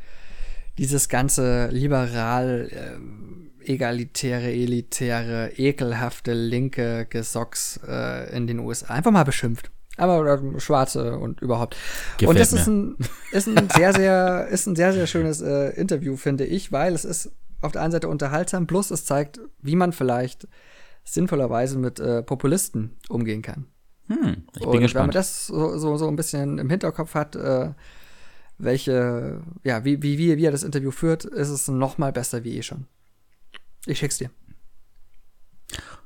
dieses 0.78 1.10
ganze 1.10 1.68
liberal, 1.68 2.70
ähm, 2.72 3.52
egalitäre, 3.66 4.52
elitäre, 4.52 5.52
ekelhafte, 5.56 6.34
linke 6.34 7.06
Gesocks 7.10 7.80
äh, 7.88 8.36
in 8.36 8.48
den 8.48 8.60
USA 8.60 8.94
einfach 8.94 9.12
mal 9.12 9.24
beschimpft. 9.24 9.72
Aber 9.96 10.42
Schwarze 10.60 11.20
und 11.20 11.42
überhaupt. 11.42 11.78
Gefällt 12.18 12.30
und 12.30 12.40
das 12.40 12.52
mir. 12.52 12.60
ist 12.60 12.68
ein, 12.68 12.98
ist 13.32 13.48
ein 13.48 13.70
sehr, 13.70 13.94
sehr, 13.94 14.48
ist 14.48 14.66
ein 14.66 14.76
sehr, 14.76 14.92
sehr 14.92 15.06
schönes 15.06 15.42
äh, 15.42 15.70
Interview, 15.80 16.16
finde 16.16 16.46
ich, 16.46 16.72
weil 16.72 16.94
es 16.94 17.06
ist 17.06 17.32
auf 17.62 17.72
der 17.72 17.84
einen 17.84 17.92
Seite 17.92 18.08
unterhaltsam, 18.08 18.66
plus 18.66 18.92
es 18.92 19.06
zeigt, 19.06 19.40
wie 19.62 19.76
man 19.76 19.94
vielleicht 19.94 20.48
sinnvollerweise 21.04 21.78
mit 21.78 22.00
äh, 22.00 22.24
Populisten 22.24 22.98
umgehen 23.08 23.42
kann. 23.42 23.68
Hm, 24.08 24.44
ich 24.54 24.60
bin 24.60 24.62
Und 24.62 24.62
wenn 24.62 24.70
man 24.72 24.82
gespannt. 24.82 25.16
das 25.16 25.48
so, 25.48 25.78
so, 25.78 25.98
so 25.98 26.08
ein 26.08 26.16
bisschen 26.16 26.58
im 26.58 26.70
Hinterkopf 26.70 27.14
hat, 27.14 27.36
äh, 27.36 27.72
welche, 28.64 29.42
ja, 29.64 29.86
wie, 29.86 30.02
wie, 30.02 30.18
wie, 30.18 30.38
wie 30.38 30.46
er 30.46 30.52
das 30.52 30.64
Interview 30.64 30.92
führt, 30.92 31.26
ist 31.26 31.50
es 31.50 31.68
noch 31.68 31.98
mal 31.98 32.12
besser 32.12 32.44
wie 32.44 32.58
eh 32.58 32.64
schon. 32.64 32.86
Ich 33.86 34.00
schick's 34.00 34.18
dir. 34.18 34.30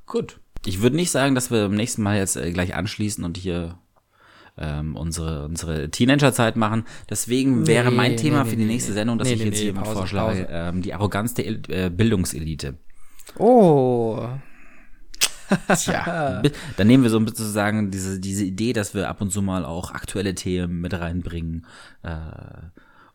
Gut. 0.05 0.39
Ich 0.65 0.81
würde 0.81 0.95
nicht 0.95 1.11
sagen, 1.11 1.35
dass 1.35 1.51
wir 1.51 1.67
beim 1.67 1.75
nächsten 1.75 2.01
Mal 2.01 2.17
jetzt 2.17 2.35
äh, 2.35 2.51
gleich 2.51 2.75
anschließen 2.75 3.23
und 3.23 3.37
hier 3.37 3.77
ähm, 4.57 4.95
unsere, 4.95 5.45
unsere 5.45 5.89
Teenagerzeit 5.89 6.55
machen. 6.55 6.85
Deswegen 7.09 7.67
wäre 7.67 7.91
Nee, 7.91 7.95
mein 7.95 8.17
Thema 8.17 8.43
nee, 8.43 8.49
für 8.49 8.55
die 8.55 8.63
nee, 8.63 8.73
nächste. 8.73 8.93
Sendung, 8.93 9.17
dass 9.17 9.29
ich 9.29 9.43
jetzt 9.43 9.61
nee, 9.61 9.71
Pause, 9.71 9.93
vorschlage, 9.93 10.47
ähm, 10.49 10.81
die 10.81 10.93
Arroganz 10.93 11.35
der 11.35 11.45
äh, 11.69 11.89
Bildungselite. 11.89 12.75
Oh. 13.37 14.27
Tja, 15.75 16.41
dann 16.77 16.87
nehmen 16.87 17.03
wir 17.03 17.09
so 17.09 17.17
ein 17.17 17.25
bisschen 17.25 17.37
sozusagen 17.37 17.91
diese, 17.91 18.19
diese 18.19 18.43
Idee, 18.43 18.73
dass 18.73 18.93
wir 18.93 19.09
ab 19.09 19.21
und 19.21 19.31
zu 19.31 19.41
mal 19.41 19.65
auch 19.65 19.91
aktuelle 19.91 20.35
Themen 20.35 20.81
mit 20.81 20.93
reinbringen 20.93 21.65
äh, 22.03 22.11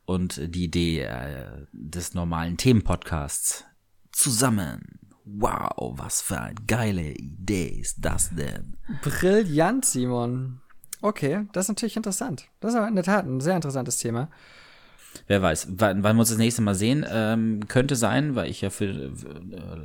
und 0.05 0.41
die 0.55 0.65
Idee 0.65 1.03
äh, 1.03 1.67
des 1.73 2.15
normalen 2.15 2.57
Themenpodcasts 2.57 3.65
zusammen. 4.13 4.99
Wow, 5.25 5.95
was 5.99 6.21
für 6.21 6.41
eine 6.41 6.55
geile 6.67 7.13
Idee 7.13 7.79
ist 7.81 7.99
das 8.01 8.31
denn? 8.31 8.77
Brillant, 9.03 9.85
Simon. 9.85 10.61
Okay, 11.01 11.47
das 11.53 11.67
ist 11.67 11.69
natürlich 11.69 11.97
interessant. 11.97 12.49
Das 12.61 12.73
ist 12.73 12.77
aber 12.77 12.89
in 12.89 12.95
der 12.95 13.05
Tat 13.05 13.27
ein 13.27 13.41
sehr 13.41 13.57
interessantes 13.57 13.99
Thema. 13.99 14.31
Wer 15.27 15.43
weiß, 15.43 15.69
wann, 15.73 16.03
wann 16.03 16.17
wir 16.17 16.21
uns 16.21 16.31
das 16.31 16.39
nächste 16.39 16.63
Mal 16.63 16.75
sehen, 16.75 17.05
ähm, 17.09 17.69
könnte 17.69 17.97
sein, 17.97 18.35
weil 18.35 18.51
ich 18.51 18.61
ja 18.61 18.71
für 18.71 18.87
äh, 18.87 19.11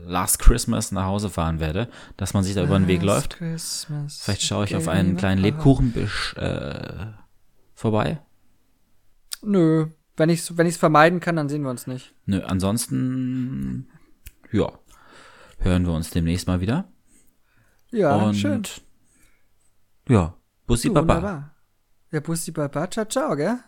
Last 0.06 0.40
Christmas 0.40 0.91
nach 0.91 1.06
Hause 1.06 1.30
fahren 1.30 1.60
werde, 1.60 1.90
dass 2.16 2.34
man 2.34 2.44
sich 2.44 2.56
da 2.56 2.64
über 2.64 2.78
den 2.80 2.88
Weg 2.88 3.02
Last 3.04 3.16
läuft. 3.18 3.38
Christmas 3.38 4.22
Vielleicht 4.22 4.41
schaue 4.44 4.66
ich 4.66 4.76
auf 4.76 4.88
einen 4.88 5.18
kleinen 5.18 5.41
Lebkuchenbisch 5.41 6.36
äh, 6.38 7.08
vorbei. 7.76 8.20
Nö. 9.41 9.88
Wenn 10.16 10.30
ich's, 10.30 10.58
wenn 10.58 10.66
ich's 10.66 10.78
vermeiden 10.78 11.20
kann, 11.20 11.36
dann 11.36 11.48
sehen 11.49 11.62
wir 11.62 11.70
uns 11.70 11.86
nicht. 11.86 12.16
Nö, 12.26 12.41
ansonsten, 12.44 13.88
ja, 14.52 14.72
hören 15.60 15.86
wir 15.86 15.94
uns 15.94 16.10
demnächst 16.10 16.48
mal 16.48 16.60
wieder. 16.60 16.91
Ja, 17.91 18.16
Und 18.16 18.34
schön. 18.34 18.64
ja, 20.10 20.36
Bussi 20.66 20.88
Du, 20.88 20.95
Baba. 20.95 21.16
wunderbar. 21.16 21.56
Ja, 22.12 22.20
Bussi 22.22 22.52
Baba, 22.52 22.90
ciao, 22.90 23.06
ciao, 23.06 23.36
gell? 23.36 23.60